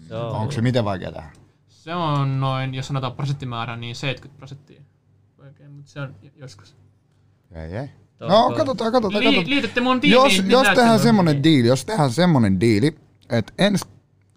Se 0.08 0.16
on- 0.16 0.32
Onko 0.36 0.52
se 0.52 0.62
miten 0.62 0.86
vaikea 0.86 1.12
tähän? 1.12 1.32
Se 1.82 1.94
on 1.96 2.40
noin, 2.40 2.74
jos 2.74 2.88
sanotaan 2.88 3.14
prosenttimäärä, 3.14 3.78
niin 3.78 3.96
70 3.96 4.38
prosenttia. 4.38 4.82
Oikein, 5.40 5.72
mutta 5.72 5.92
se 5.92 6.00
on 6.00 6.16
joskus. 6.36 6.76
Ei, 7.52 7.78
ei. 7.78 7.90
No, 8.20 8.50
katsotaan, 8.58 8.92
katsotaan, 8.92 9.20
Li- 9.20 9.26
katsotaan. 9.26 9.50
liitytte 9.50 9.82
mun 9.82 10.02
tiimiin, 10.02 10.24
Jos, 10.24 10.32
niin 10.34 10.52
jos 10.52 10.68
tehdään 10.76 11.00
semmonen 11.00 11.44
diili, 11.44 11.68
jos 11.68 11.86
tehdään 11.86 12.12
semmonen 12.12 12.60
diili, 12.60 12.96
että 13.30 13.54
ens, 13.60 13.82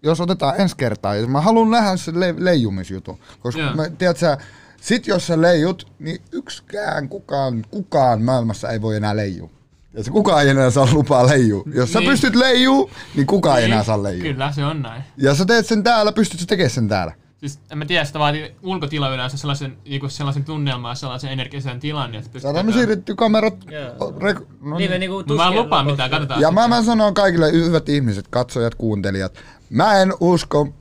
jos 0.03 0.21
otetaan 0.21 0.61
ensi 0.61 0.77
kertaa, 0.77 1.15
ja 1.15 1.27
mä 1.27 1.41
haluan 1.41 1.71
nähdä 1.71 1.97
sen 1.97 2.19
le- 2.19 2.35
leijumisjutun, 2.37 3.19
koska 3.39 3.61
Joo. 3.61 3.75
mä, 3.75 3.89
tiedät 3.89 4.17
sä, 4.17 4.37
sit 4.81 5.07
jos 5.07 5.27
sä 5.27 5.41
leijut, 5.41 5.91
niin 5.99 6.21
yksikään 6.31 7.09
kukaan, 7.09 7.65
kukaan 7.71 8.21
maailmassa 8.21 8.69
ei 8.69 8.81
voi 8.81 8.95
enää 8.95 9.15
leijua. 9.15 9.49
Ja 9.93 10.03
se 10.03 10.11
kukaan 10.11 10.43
ei 10.43 10.49
enää 10.49 10.69
saa 10.69 10.87
lupaa 10.93 11.27
leijua. 11.27 11.63
Jos 11.73 11.93
sä 11.93 11.99
Niin. 11.99 12.09
pystyt 12.11 12.35
leijuu, 12.35 12.91
niin 13.15 13.27
kukaan 13.27 13.59
ei 13.59 13.65
enää 13.65 13.83
saa 13.83 14.03
leijua. 14.03 14.21
Kyllä, 14.23 14.51
se 14.51 14.65
on 14.65 14.81
näin. 14.81 15.03
Ja 15.17 15.35
sä 15.35 15.45
teet 15.45 15.65
sen 15.65 15.83
täällä, 15.83 16.11
pystyt 16.11 16.39
sä 16.39 16.45
tekemään 16.45 16.69
sen 16.69 16.87
täällä. 16.87 17.13
Siis 17.39 17.59
en 17.71 17.77
mä 17.77 17.85
tiedä, 17.85 18.05
sitä 18.05 18.19
vaatii 18.19 18.55
ulkotila 18.63 19.09
yleensä 19.13 19.37
sellaisen, 19.37 19.77
niinku 19.85 20.09
sellaisen 20.09 20.43
tunnelman 20.45 20.91
ja 20.91 20.95
sellaisen 20.95 21.31
energisen 21.31 21.79
tilan, 21.79 22.11
niin 22.11 22.19
että 22.19 22.31
pystyy... 22.31 22.41
Saadaan 22.41 22.65
me 22.65 22.71
siirretty 22.71 23.15
kamerat. 23.15 23.53
Rek- 24.19 24.45
no 24.61 24.77
Niin, 24.77 24.89
niin. 24.91 24.99
niinku 24.99 25.23
Mä 25.35 25.47
en 25.47 25.55
lupaa 25.55 25.83
mitään, 25.83 26.09
katsotaan. 26.09 26.41
Ja 26.41 26.47
sitten. 26.47 26.69
mä, 26.69 26.75
mä 26.75 26.83
sanon 26.83 27.13
kaikille 27.13 27.51
hyvät 27.51 27.89
ihmiset, 27.89 28.27
katsojat, 28.27 28.75
kuuntelijat, 28.75 29.33
mä 29.69 30.01
en 30.01 30.13
usko 30.19 30.73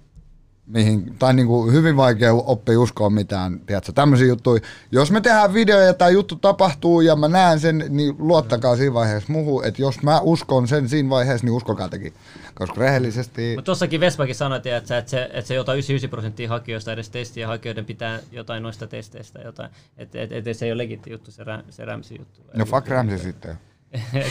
mihin, 0.67 1.15
tai 1.19 1.35
niinku 1.35 1.71
hyvin 1.71 1.97
vaikea 1.97 2.35
oppia 2.35 2.81
uskoa 2.81 3.11
mitään, 3.11 3.61
tiedätkö, 3.61 3.93
tämmöisiä 3.93 4.27
juttuja. 4.27 4.63
Jos 4.93 5.11
me 5.11 5.21
tehdään 5.21 5.55
video 5.55 5.81
ja 5.81 5.95
tämä 5.95 6.11
juttu 6.11 6.37
tapahtuu 6.37 7.01
ja 7.01 7.17
mä 7.17 7.29
näen 7.29 7.61
sen, 7.61 7.85
niin 7.89 8.15
luottakaa 8.19 8.77
siinä 8.77 8.95
vaiheessa 8.95 9.33
muuhun, 9.33 9.65
että 9.65 9.83
jos 9.83 10.03
mä 10.03 10.21
uskon 10.21 10.69
sen 10.69 10.89
siinä 10.89 11.11
vaiheessa, 11.11 11.47
niin 11.47 11.55
uskokaa 11.55 11.89
tekin. 11.89 12.13
Koska 12.55 12.81
rehellisesti, 12.81 13.53
Mutta 13.57 13.67
tossakin 13.67 14.01
Vespakin 14.01 14.35
sanoi, 14.35 14.57
että 14.57 14.83
se, 14.85 14.99
että 14.99 15.11
se, 15.11 15.23
että 15.23 15.49
se 15.49 15.55
jotain 15.55 15.77
99 15.77 16.11
prosenttia 16.11 16.49
hakijoista 16.49 16.93
edes 16.93 17.11
testiä 17.11 17.47
hakijoiden 17.47 17.85
pitää 17.85 18.21
jotain 18.33 18.63
noista 18.63 18.87
testeistä 18.87 19.39
jotain. 19.39 19.71
Että 19.99 20.21
et, 20.23 20.33
et, 20.33 20.57
se 20.57 20.67
ei 20.67 20.73
ole 20.73 20.83
legitti 20.83 21.11
juttu, 21.11 21.31
se, 21.31 21.45
räm, 21.45 21.63
se 21.71 21.85
Ramsi 21.85 22.19
juttu. 22.19 22.41
no 22.57 22.65
fuck 22.65 22.89
Ramsey 22.89 23.19
sitten. 23.19 23.59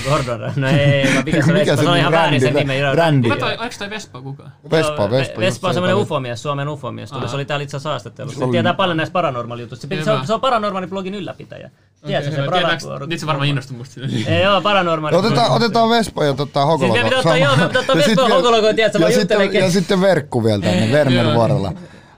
Gordon 0.10 0.52
no 0.56 0.68
ei, 0.68 1.14
vaan 1.14 1.26
mikä 1.26 1.42
se 1.42 1.54
Mikä 1.54 1.66
Vespa, 1.72 1.76
se 1.76 1.84
se 1.84 1.90
on 1.90 1.98
ihan 1.98 2.12
väärin 2.12 2.42
sen 2.42 2.54
nimen. 2.54 2.98
Randi. 2.98 3.30
Kuka 3.30 3.40
toi, 3.40 3.58
oliko 3.58 3.76
toi 3.80 3.90
Vespa 3.90 4.22
kukaan? 4.22 4.52
Vespa, 4.72 4.94
Joo, 5.02 5.12
Vespa. 5.12 5.40
Vespa 5.40 5.68
on 5.68 5.74
se, 5.74 5.76
semmoinen 5.76 5.98
ufomies, 5.98 6.44
Suomen 6.44 6.68
ufomies. 6.70 7.12
Tuli, 7.12 7.30
se 7.30 7.36
oli 7.36 7.46
täällä 7.46 7.64
itse 7.64 7.78
asiassa 7.78 7.90
haastattelussa. 7.90 8.46
Se 8.46 8.52
tietää 8.52 8.74
paljon 8.74 8.98
näistä 8.98 9.14
paranormaalijutuista. 9.14 9.88
Se, 9.88 10.04
se, 10.04 10.12
on, 10.12 10.28
se 10.28 10.34
on 10.34 10.42
paranormaaliblogin 10.42 11.16
ylläpitäjä. 11.16 11.70
Tiedätkö, 12.06 12.32
se 12.32 12.42
Okei, 12.48 12.62
para- 12.62 12.70
tietääks- 12.70 13.08
Nyt 13.08 13.20
se 13.20 13.26
varmaan 13.26 13.48
innostui 13.50 13.78
musta. 13.78 14.02
Ei 14.28 14.48
oo 14.48 14.62
paranormaali. 14.62 15.16
Otetaan, 15.18 15.52
otetaan 15.52 15.90
Vespa 15.90 16.26
ja 16.26 16.34
tota 16.34 16.60
Siis 16.60 16.68
Hokologo. 16.72 16.98
me 16.98 17.04
pitää 17.04 17.20
ottaa, 17.20 17.38
joo, 17.38 17.56
me 17.56 17.68
pitää 17.68 17.80
ottaa 17.82 17.96
Vespa 17.96 18.22
ja 18.22 18.36
Hokologo, 18.36 18.74
tiedätkö, 18.74 18.98
sitten, 19.12 19.20
juttelee 19.42 19.66
ja 19.66 19.72
sitten 19.72 20.02
Verkku 20.02 20.44
vielä 20.44 20.62
tänne, 20.62 20.92
Vermer 20.92 21.34
vuorolla. 21.34 21.72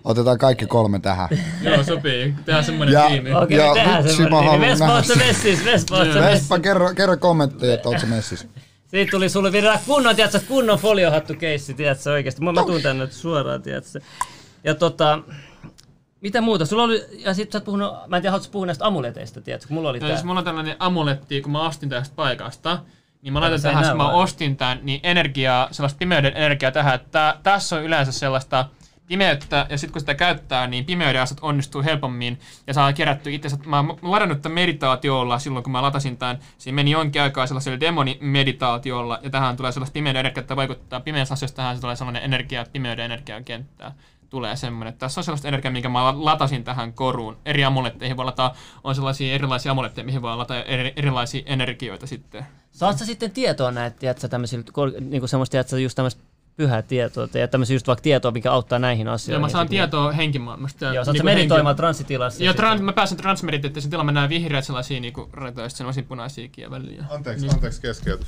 Otetaan 0.06 0.38
kaikki 0.38 0.66
kolme 0.66 1.00
tähän. 1.00 1.30
Joo, 1.62 1.84
sopii. 1.84 2.34
Tehdään 2.46 2.64
semmonen 2.66 2.94
Ja- 2.94 3.08
tiimi. 3.08 3.34
Okei, 3.34 3.58
Ja 3.58 3.72
okay, 3.72 3.84
tehdään 3.84 4.04
vitsi, 4.04 4.18
semmoinen. 4.18 4.50
haluan 4.52 4.70
Vespa 4.70 5.02
sen. 5.04 5.18
messis, 5.18 5.66
Vespa 5.66 5.98
se 5.98 6.04
messis. 6.04 6.22
Vespa, 6.22 6.60
kerro, 6.60 6.94
kerro 6.96 7.18
kommentteja, 7.18 7.74
että 7.74 7.90
oot 7.90 8.00
sä 8.00 8.08
messissä. 8.08 8.48
Siitä 8.88 9.12
tuli 9.12 9.30
sulle 9.30 9.52
vielä 9.52 9.80
kunnon, 9.86 10.16
tiedätkö, 10.16 10.40
kunnon 10.48 10.80
foliohattu 10.80 11.34
keissi, 11.34 11.74
tiedätkö, 11.74 12.12
oikeesti. 12.12 12.42
Mä, 12.44 12.52
mä 12.52 12.64
tuun 12.64 12.82
tänne 12.82 13.08
suoraan, 13.12 13.62
tiedätkö. 13.62 14.00
Ja 14.64 14.76
tota, 14.76 15.20
mitä 16.22 16.42
muuta? 16.42 16.66
Sulla 16.66 16.84
oli, 16.84 17.06
ja 17.18 17.34
sit 17.34 17.52
sä 17.52 17.58
oot 17.58 17.66
puhunut, 17.66 17.94
mä 18.08 18.16
en 18.18 18.22
tiedä, 18.22 18.32
haluatko 18.32 18.52
puhua 18.52 18.66
näistä 18.66 18.86
amuleteista, 18.86 19.42
tiedätkö, 19.42 19.68
kun 19.68 19.76
mulla 19.76 19.90
oli 19.90 19.98
Ja 19.98 20.02
tää. 20.02 20.10
jos 20.10 20.24
mulla 20.24 20.40
on 20.40 20.46
tällainen 20.46 20.76
amuletti, 20.80 21.42
kun 21.42 21.52
mä 21.52 21.68
ostin 21.68 21.90
tästä 21.90 22.16
paikasta, 22.16 22.80
niin 23.22 23.34
mä 23.34 23.42
laitan 23.42 23.62
tähän, 23.62 23.88
kun 23.88 23.98
mä 23.98 24.10
ostin 24.10 24.58
tän, 24.58 24.80
niin 24.84 25.00
energiaa, 25.04 25.68
sellaista 25.72 25.98
pimeyden 25.98 26.38
energiaa 26.38 26.72
tähän, 26.72 26.96
että 26.96 27.38
tässä 27.44 27.76
on 27.76 27.84
yleensä 27.84 28.12
sellaista 28.12 28.66
pimeyttä, 29.08 29.66
ja 29.70 29.78
sitten 29.78 29.94
kun 29.94 30.00
sitä 30.00 30.16
käyttää, 30.16 30.68
niin 30.68 30.86
pimeyden 30.86 31.22
asiat 31.22 31.40
onnistuu 31.42 31.84
helpommin, 31.84 32.40
ja 32.68 32.74
saa 32.74 32.94
kerätty 32.94 33.34
itse 33.34 33.50
Mä 33.66 33.78
oon 33.78 34.00
ladannut 34.02 34.42
tämän 34.42 34.54
meditaatiolla 34.54 35.40
silloin, 35.40 35.64
kun 35.64 35.72
mä 35.72 35.82
latasin 35.82 36.18
tämän. 36.18 36.40
Siinä 36.58 36.76
meni 36.76 36.92
jonkin 36.92 37.22
aikaa 37.22 37.48
sellaisella 37.48 37.80
demonimeditaatiolla, 37.80 39.20
ja 39.22 39.30
tähän 39.30 39.58
tulee 39.58 39.72
sellaista 39.72 39.94
pimeyden 39.94 40.20
energiaa, 40.20 40.42
että 40.42 40.56
vaikuttaa 40.56 41.00
pimeässä 41.00 41.34
asioissa, 41.34 41.56
tähän 41.56 41.82
tulee 41.82 41.96
sellainen 41.96 42.24
energia, 42.24 42.66
pimeyden 42.74 43.06
energiakenttää 43.06 43.92
tulee 44.30 44.56
semmoinen. 44.56 44.94
Tässä 44.94 45.20
on 45.20 45.24
sellaista 45.24 45.48
energiaa, 45.48 45.72
minkä 45.72 45.90
mä 45.90 46.26
latasin 46.26 46.64
tähän 46.64 46.94
koruun. 46.94 47.38
Eri 47.46 47.64
amuletteihin 47.66 48.18
voi 48.18 48.26
lataa, 48.26 48.56
on 48.84 48.96
sellaisia 48.96 49.34
erilaisia 49.34 49.72
amuletteja, 49.72 50.06
mihin 50.06 50.22
voi 50.22 50.38
lataa 50.38 50.64
eri, 50.64 50.94
erilaisia 50.96 51.44
energioita 51.46 52.08
sitten. 52.08 52.46
Saat 52.72 52.98
sä 52.98 53.06
sitten 53.06 53.32
tietoa 53.32 53.72
näitä, 53.72 54.00
tiedätkö, 54.00 54.28
tämmöisillä, 54.28 54.64
niinku 55.00 55.28
semmoista, 55.28 55.52
tiedätkö, 55.52 55.80
just 55.80 55.96
tämmöistä 55.96 56.24
pyhää 56.58 56.82
tietoa, 56.82 57.28
ja 57.34 57.48
tämmöisiä 57.48 57.76
just 57.76 57.88
vaikka 57.88 58.04
tietoa, 58.04 58.32
mikä 58.32 58.52
auttaa 58.52 58.80
näihin 58.80 59.08
asioihin. 59.08 59.42
mä 59.42 59.50
saan 59.50 59.68
tietoa 59.68 60.12
henkimaailmasta. 60.12 60.86
Joo, 60.86 60.94
saat 60.94 61.06
sä 61.06 61.12
niinku 61.12 61.26
meditoimaan 61.26 61.74
henki- 61.74 61.78
transitilassa. 61.78 62.44
Joo, 62.44 62.54
trans, 62.54 62.82
mä 62.82 62.94
pääsen 62.94 63.18
transmeditaatioon, 63.18 63.90
tilalla 63.90 64.04
mä 64.04 64.12
näen 64.12 64.30
vihreät 64.30 64.66
sellaisia 64.66 65.00
niinku 65.00 65.30
raitoja, 65.34 65.70
sitten 65.70 65.78
sellaisia 65.78 66.04
punaisiakin 66.04 66.72
väliä. 66.72 67.06
Anteeksi, 67.10 67.50
anteeksi 67.50 67.82
keskeytys. 67.82 68.28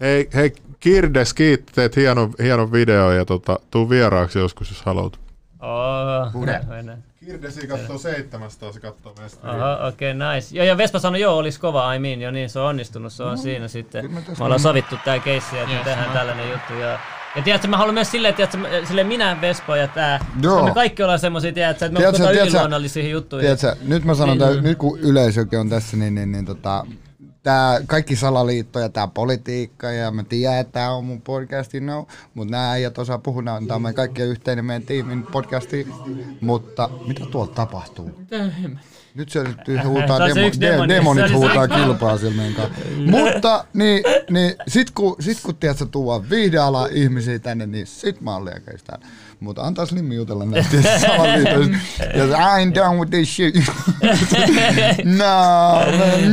Hei, 0.00 0.28
hei 0.34 0.52
Kirdes, 0.80 1.34
kiitti, 1.34 1.72
teet 1.74 1.96
hienon, 1.96 2.32
hienon 2.42 2.72
video 2.72 3.12
ja 3.12 3.24
tota, 3.24 3.58
tuu 3.70 3.90
vieraaksi 3.90 4.38
joskus, 4.38 4.70
jos 4.70 4.82
haluat. 4.82 5.20
Oh, 5.60 6.32
Pure. 6.32 6.60
mennään. 6.68 7.04
Kirdesi 7.24 7.66
katsoo 7.66 7.98
700, 7.98 8.72
se 8.72 8.80
katsoo 8.80 9.14
mestaria. 9.22 9.64
Oho, 9.66 9.88
okei, 9.88 10.12
okay, 10.12 10.34
nice. 10.34 10.56
Joo, 10.56 10.66
ja 10.66 10.76
Vespa 10.76 10.98
sanoi, 10.98 11.20
joo, 11.20 11.36
olisi 11.36 11.60
kova, 11.60 11.94
I 11.94 11.98
mean, 11.98 12.20
jo 12.20 12.30
niin, 12.30 12.50
se 12.50 12.58
on 12.58 12.66
onnistunut, 12.66 13.12
se 13.12 13.22
on 13.22 13.38
siinä 13.38 13.68
sitten. 13.68 14.12
Me 14.12 14.20
ollaan 14.40 14.60
sovittu 14.60 14.96
tää 15.04 15.18
keissi, 15.18 15.56
että 15.58 15.68
me 15.68 15.74
Yes, 15.74 15.84
tehdään 15.84 16.08
no. 16.08 16.14
tällainen 16.14 16.50
juttu. 16.50 16.72
Ja, 16.74 16.98
ja 17.36 17.42
tiedätkö, 17.44 17.68
mä 17.68 17.76
haluan 17.76 17.94
myös 17.94 18.10
silleen, 18.10 18.34
tiedätkö, 18.34 18.58
silleen 18.86 19.06
minä, 19.06 19.36
Vespa 19.40 19.76
ja 19.76 19.88
tää, 19.88 20.24
Joo. 20.42 20.64
me 20.64 20.74
kaikki 20.74 21.02
ollaan 21.02 21.18
semmosia, 21.18 21.52
tiedätkö, 21.52 21.84
että 21.86 21.92
me 21.92 21.98
Tiedätkö, 21.98 22.22
tiedätkö- 22.26 22.42
yliluonnollisia 22.44 23.08
juttuja. 23.08 23.40
Tiedätkö, 23.56 23.84
nyt 23.86 24.04
mä 24.04 24.14
sanon, 24.14 24.38
Niin. 24.38 24.52
tää, 24.52 24.60
nyt 24.62 24.78
kun 24.78 24.98
yleisökin 25.00 25.58
on 25.58 25.68
tässä, 25.68 25.96
niin, 25.96 26.14
niin, 26.14 26.32
niin 26.32 26.44
tota, 26.46 26.86
tää 27.42 27.80
kaikki 27.86 28.16
salaliitto 28.16 28.78
ja 28.80 28.88
tää 28.88 29.06
politiikka 29.06 29.90
ja 29.90 30.10
mä 30.10 30.24
tiedän, 30.24 30.58
että 30.58 30.72
tää 30.72 30.92
on 30.92 31.04
mun 31.04 31.20
podcasti, 31.20 31.80
no, 31.80 32.06
mutta 32.34 32.50
nämä 32.50 32.70
äijät 32.70 32.98
osaa 32.98 33.18
puhua, 33.18 33.42
tää 33.42 33.76
on 33.76 33.82
meidän 33.82 33.94
kaikkien 33.94 34.28
yhteinen 34.28 34.64
meidän 34.64 34.82
tiimin 34.82 35.22
podcasti, 35.22 35.88
mutta 36.40 36.90
mitä 37.06 37.26
tuolla 37.30 37.52
tapahtuu? 37.54 38.10
Nyt 39.14 39.28
se 39.28 39.42
nyt 39.42 39.84
huutaa, 39.84 40.28
demo, 40.28 40.40
de, 40.60 40.70
demoni. 40.70 40.94
demonit 40.94 41.32
huutaa 41.32 41.68
kilpaa 41.68 42.18
sillä 42.18 42.34
meidän 42.34 42.54
kanssa. 42.54 42.84
Mutta 43.06 43.64
niin, 43.74 44.04
niin 44.30 44.54
sit 44.68 44.90
kun, 44.90 45.16
sit 45.20 45.38
kun 45.42 45.56
tiedät, 45.56 45.78
sä 45.78 45.86
tuo 45.86 46.24
viihdealan 46.30 46.90
ihmisiä 46.92 47.38
tänne, 47.38 47.66
niin 47.66 47.86
sit 47.86 48.20
mä 48.20 48.32
oon 48.32 48.44
täällä. 48.86 49.06
Mutta 49.40 49.62
antaa 49.62 49.86
Slimmi 49.86 50.14
jutella 50.14 50.44
näistä 50.44 50.76
salaliitoista. 50.98 51.76
Ja 52.14 52.26
se, 52.26 52.32
I 52.32 52.66
ain't 52.66 52.74
done 52.74 52.98
with 52.98 53.10
this 53.10 53.36
shit. 53.36 53.54
no, 55.04 55.80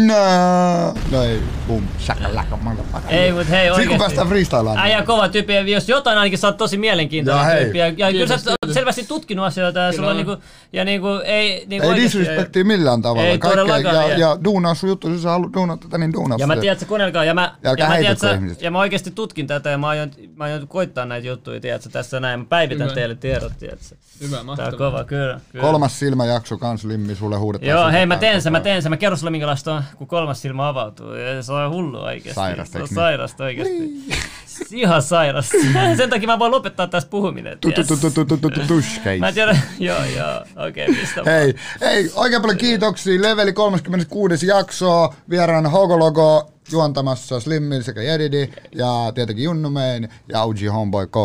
no. 0.06 0.94
No 1.12 1.24
ei, 1.24 1.40
boom, 1.68 1.84
shakalaka, 2.00 2.58
motherfucker. 2.58 3.14
Ei, 3.16 3.32
mut 3.32 3.50
hei 3.50 3.60
Sitten 3.60 3.70
kun 3.70 3.74
oikeesti. 3.76 3.98
päästään 3.98 4.28
freestylaan. 4.28 4.78
Äijä 4.78 5.04
kova 5.04 5.30
tyyppi, 5.30 5.54
ja 5.54 5.62
jos 5.62 5.90
jotain 5.90 6.18
ainakin 6.18 6.40
sä 6.40 6.48
oot 6.48 6.58
tosi 6.58 6.76
Ja 6.76 6.80
mielenkiintoinen 6.80 7.46
hei. 7.46 7.62
tyyppi. 7.62 7.78
Ja, 7.78 7.88
ja 7.98 8.12
kyllä 8.12 8.38
sä 8.38 8.50
oot 8.52 8.74
selvästi 8.74 9.06
tutkinut 9.08 9.46
asioita 9.46 9.80
ja 9.80 9.92
sulla 9.94 10.10
on 10.10 10.16
niinku, 10.18 10.38
ja 10.74 10.86
niinku, 10.86 11.08
ei 11.26 11.66
niinku 11.68 11.84
Ei 11.88 11.90
oikeesti- 11.94 12.20
disrespektia 12.20 12.66
millään 12.66 13.02
tavalla. 13.02 13.28
Ei 13.28 13.38
Kaikkea, 13.40 13.64
todellakaan, 13.64 13.96
ja, 13.96 14.12
ja- 14.12 14.18
ja 14.18 14.38
duunaa 14.44 14.74
sun 14.76 14.90
juttu, 14.90 15.10
jos 15.10 15.24
sä 15.24 15.30
haluat 15.30 15.54
duunaa 15.54 15.78
tätä, 15.78 15.98
niin 15.98 16.14
duunaa 16.14 16.38
Ja 16.40 16.48
mä 16.48 16.54
sitä. 16.54 16.62
tiedän, 16.62 16.74
että 16.74 16.86
kuunnelkaa, 16.86 17.24
ja 17.24 17.34
mä, 17.34 17.56
Ja 17.64 17.76
ja 17.78 17.88
mä, 17.88 17.98
tiedät, 17.98 18.62
ja 18.62 18.72
mä 18.72 18.80
oikeasti 18.80 19.12
tutkin 19.12 19.48
tätä, 19.48 19.70
ja 19.70 19.78
mä 19.78 19.88
aion, 19.88 20.12
mä 20.36 20.44
aion 20.44 20.68
koittaa 20.68 21.06
näitä 21.06 21.28
juttuja, 21.28 21.60
tiedätkö, 21.60 21.90
tässä 21.90 22.20
näin. 22.20 22.40
Mä 22.40 22.46
päivitän. 22.50 22.88
Teille 22.98 23.15
tiedot, 23.15 23.53
tiedätkö. 23.60 23.95
Hyvä, 24.22 24.32
Tää 24.32 24.40
on 24.40 24.45
mahtavaa. 24.45 24.72
kova, 24.72 25.03
kyllä. 25.03 25.40
kyllä. 25.52 25.65
Kolmas 25.65 25.99
silmäjakso 25.99 26.57
kans 26.57 26.84
Limmi, 26.84 27.15
sulle 27.15 27.38
huudetaan. 27.38 27.69
Joo, 27.69 27.91
hei 27.91 28.06
mä 28.06 28.18
teen 28.18 28.41
sen, 28.41 28.52
mä 28.52 28.60
teen 28.60 28.82
sen. 28.82 28.91
Mä 28.91 28.98
kerron 28.98 29.18
sulle 29.18 29.32
minkälaista 29.32 29.74
on, 29.76 29.84
kun 29.98 30.07
kolmas 30.07 30.41
silmä 30.41 30.68
avautuu. 30.68 31.14
Ja 31.14 31.44
se 31.44 31.52
on 31.53 31.72
hullu 31.72 31.98
oikeesti. 32.03 32.34
Sairasta, 32.36 32.74
Se 32.78 32.82
on 32.82 32.88
sairasta 32.88 33.44
oikeesti. 33.44 34.03
Ihan 34.72 35.02
sairasta. 35.02 35.57
Sen 35.98 36.10
takia 36.10 36.28
mä 36.28 36.40
voin 36.40 36.52
lopettaa 36.52 36.88
tässä 36.88 37.10
puhuminen. 37.10 37.57
Tu- 37.60 37.72
tu- 37.72 37.76
ties. 37.76 37.88
tu- 37.88 37.98
tu- 37.98 38.10
tu- 38.11 38.26
tu- 38.26 38.38
tu- 38.38 38.49
tu- 38.49 38.68
tushkeis. 38.68 39.19
Mä 39.19 39.28
en 39.28 39.34
tiedä, 39.34 39.57
joo 39.80 40.03
joo, 40.18 40.68
okei, 40.68 40.88
mistä 40.88 41.22
Hei, 41.26 41.56
hei, 41.82 42.11
oikein 42.15 42.41
paljon 42.41 42.57
kiitoksia. 42.57 43.22
Leveli 43.22 43.53
36. 43.53 44.48
jaksoa. 44.48 45.14
Vieraana 45.30 45.69
Hogologo 45.69 46.52
juontamassa 46.72 47.39
Slimmin 47.39 47.84
sekä 47.84 48.02
Jedidi 48.02 48.49
ja 48.76 49.11
tietenkin 49.15 49.44
Junnu 49.44 49.69
Main 49.69 50.10
ja 50.27 50.41
OG 50.41 50.57
Homeboy 50.73 51.07
K. 51.07 51.15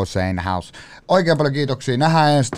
House. 0.44 0.72
Oikein 1.08 1.36
paljon 1.36 1.54
kiitoksia. 1.54 1.96
Nähdään 1.96 2.32
ensi 2.32 2.50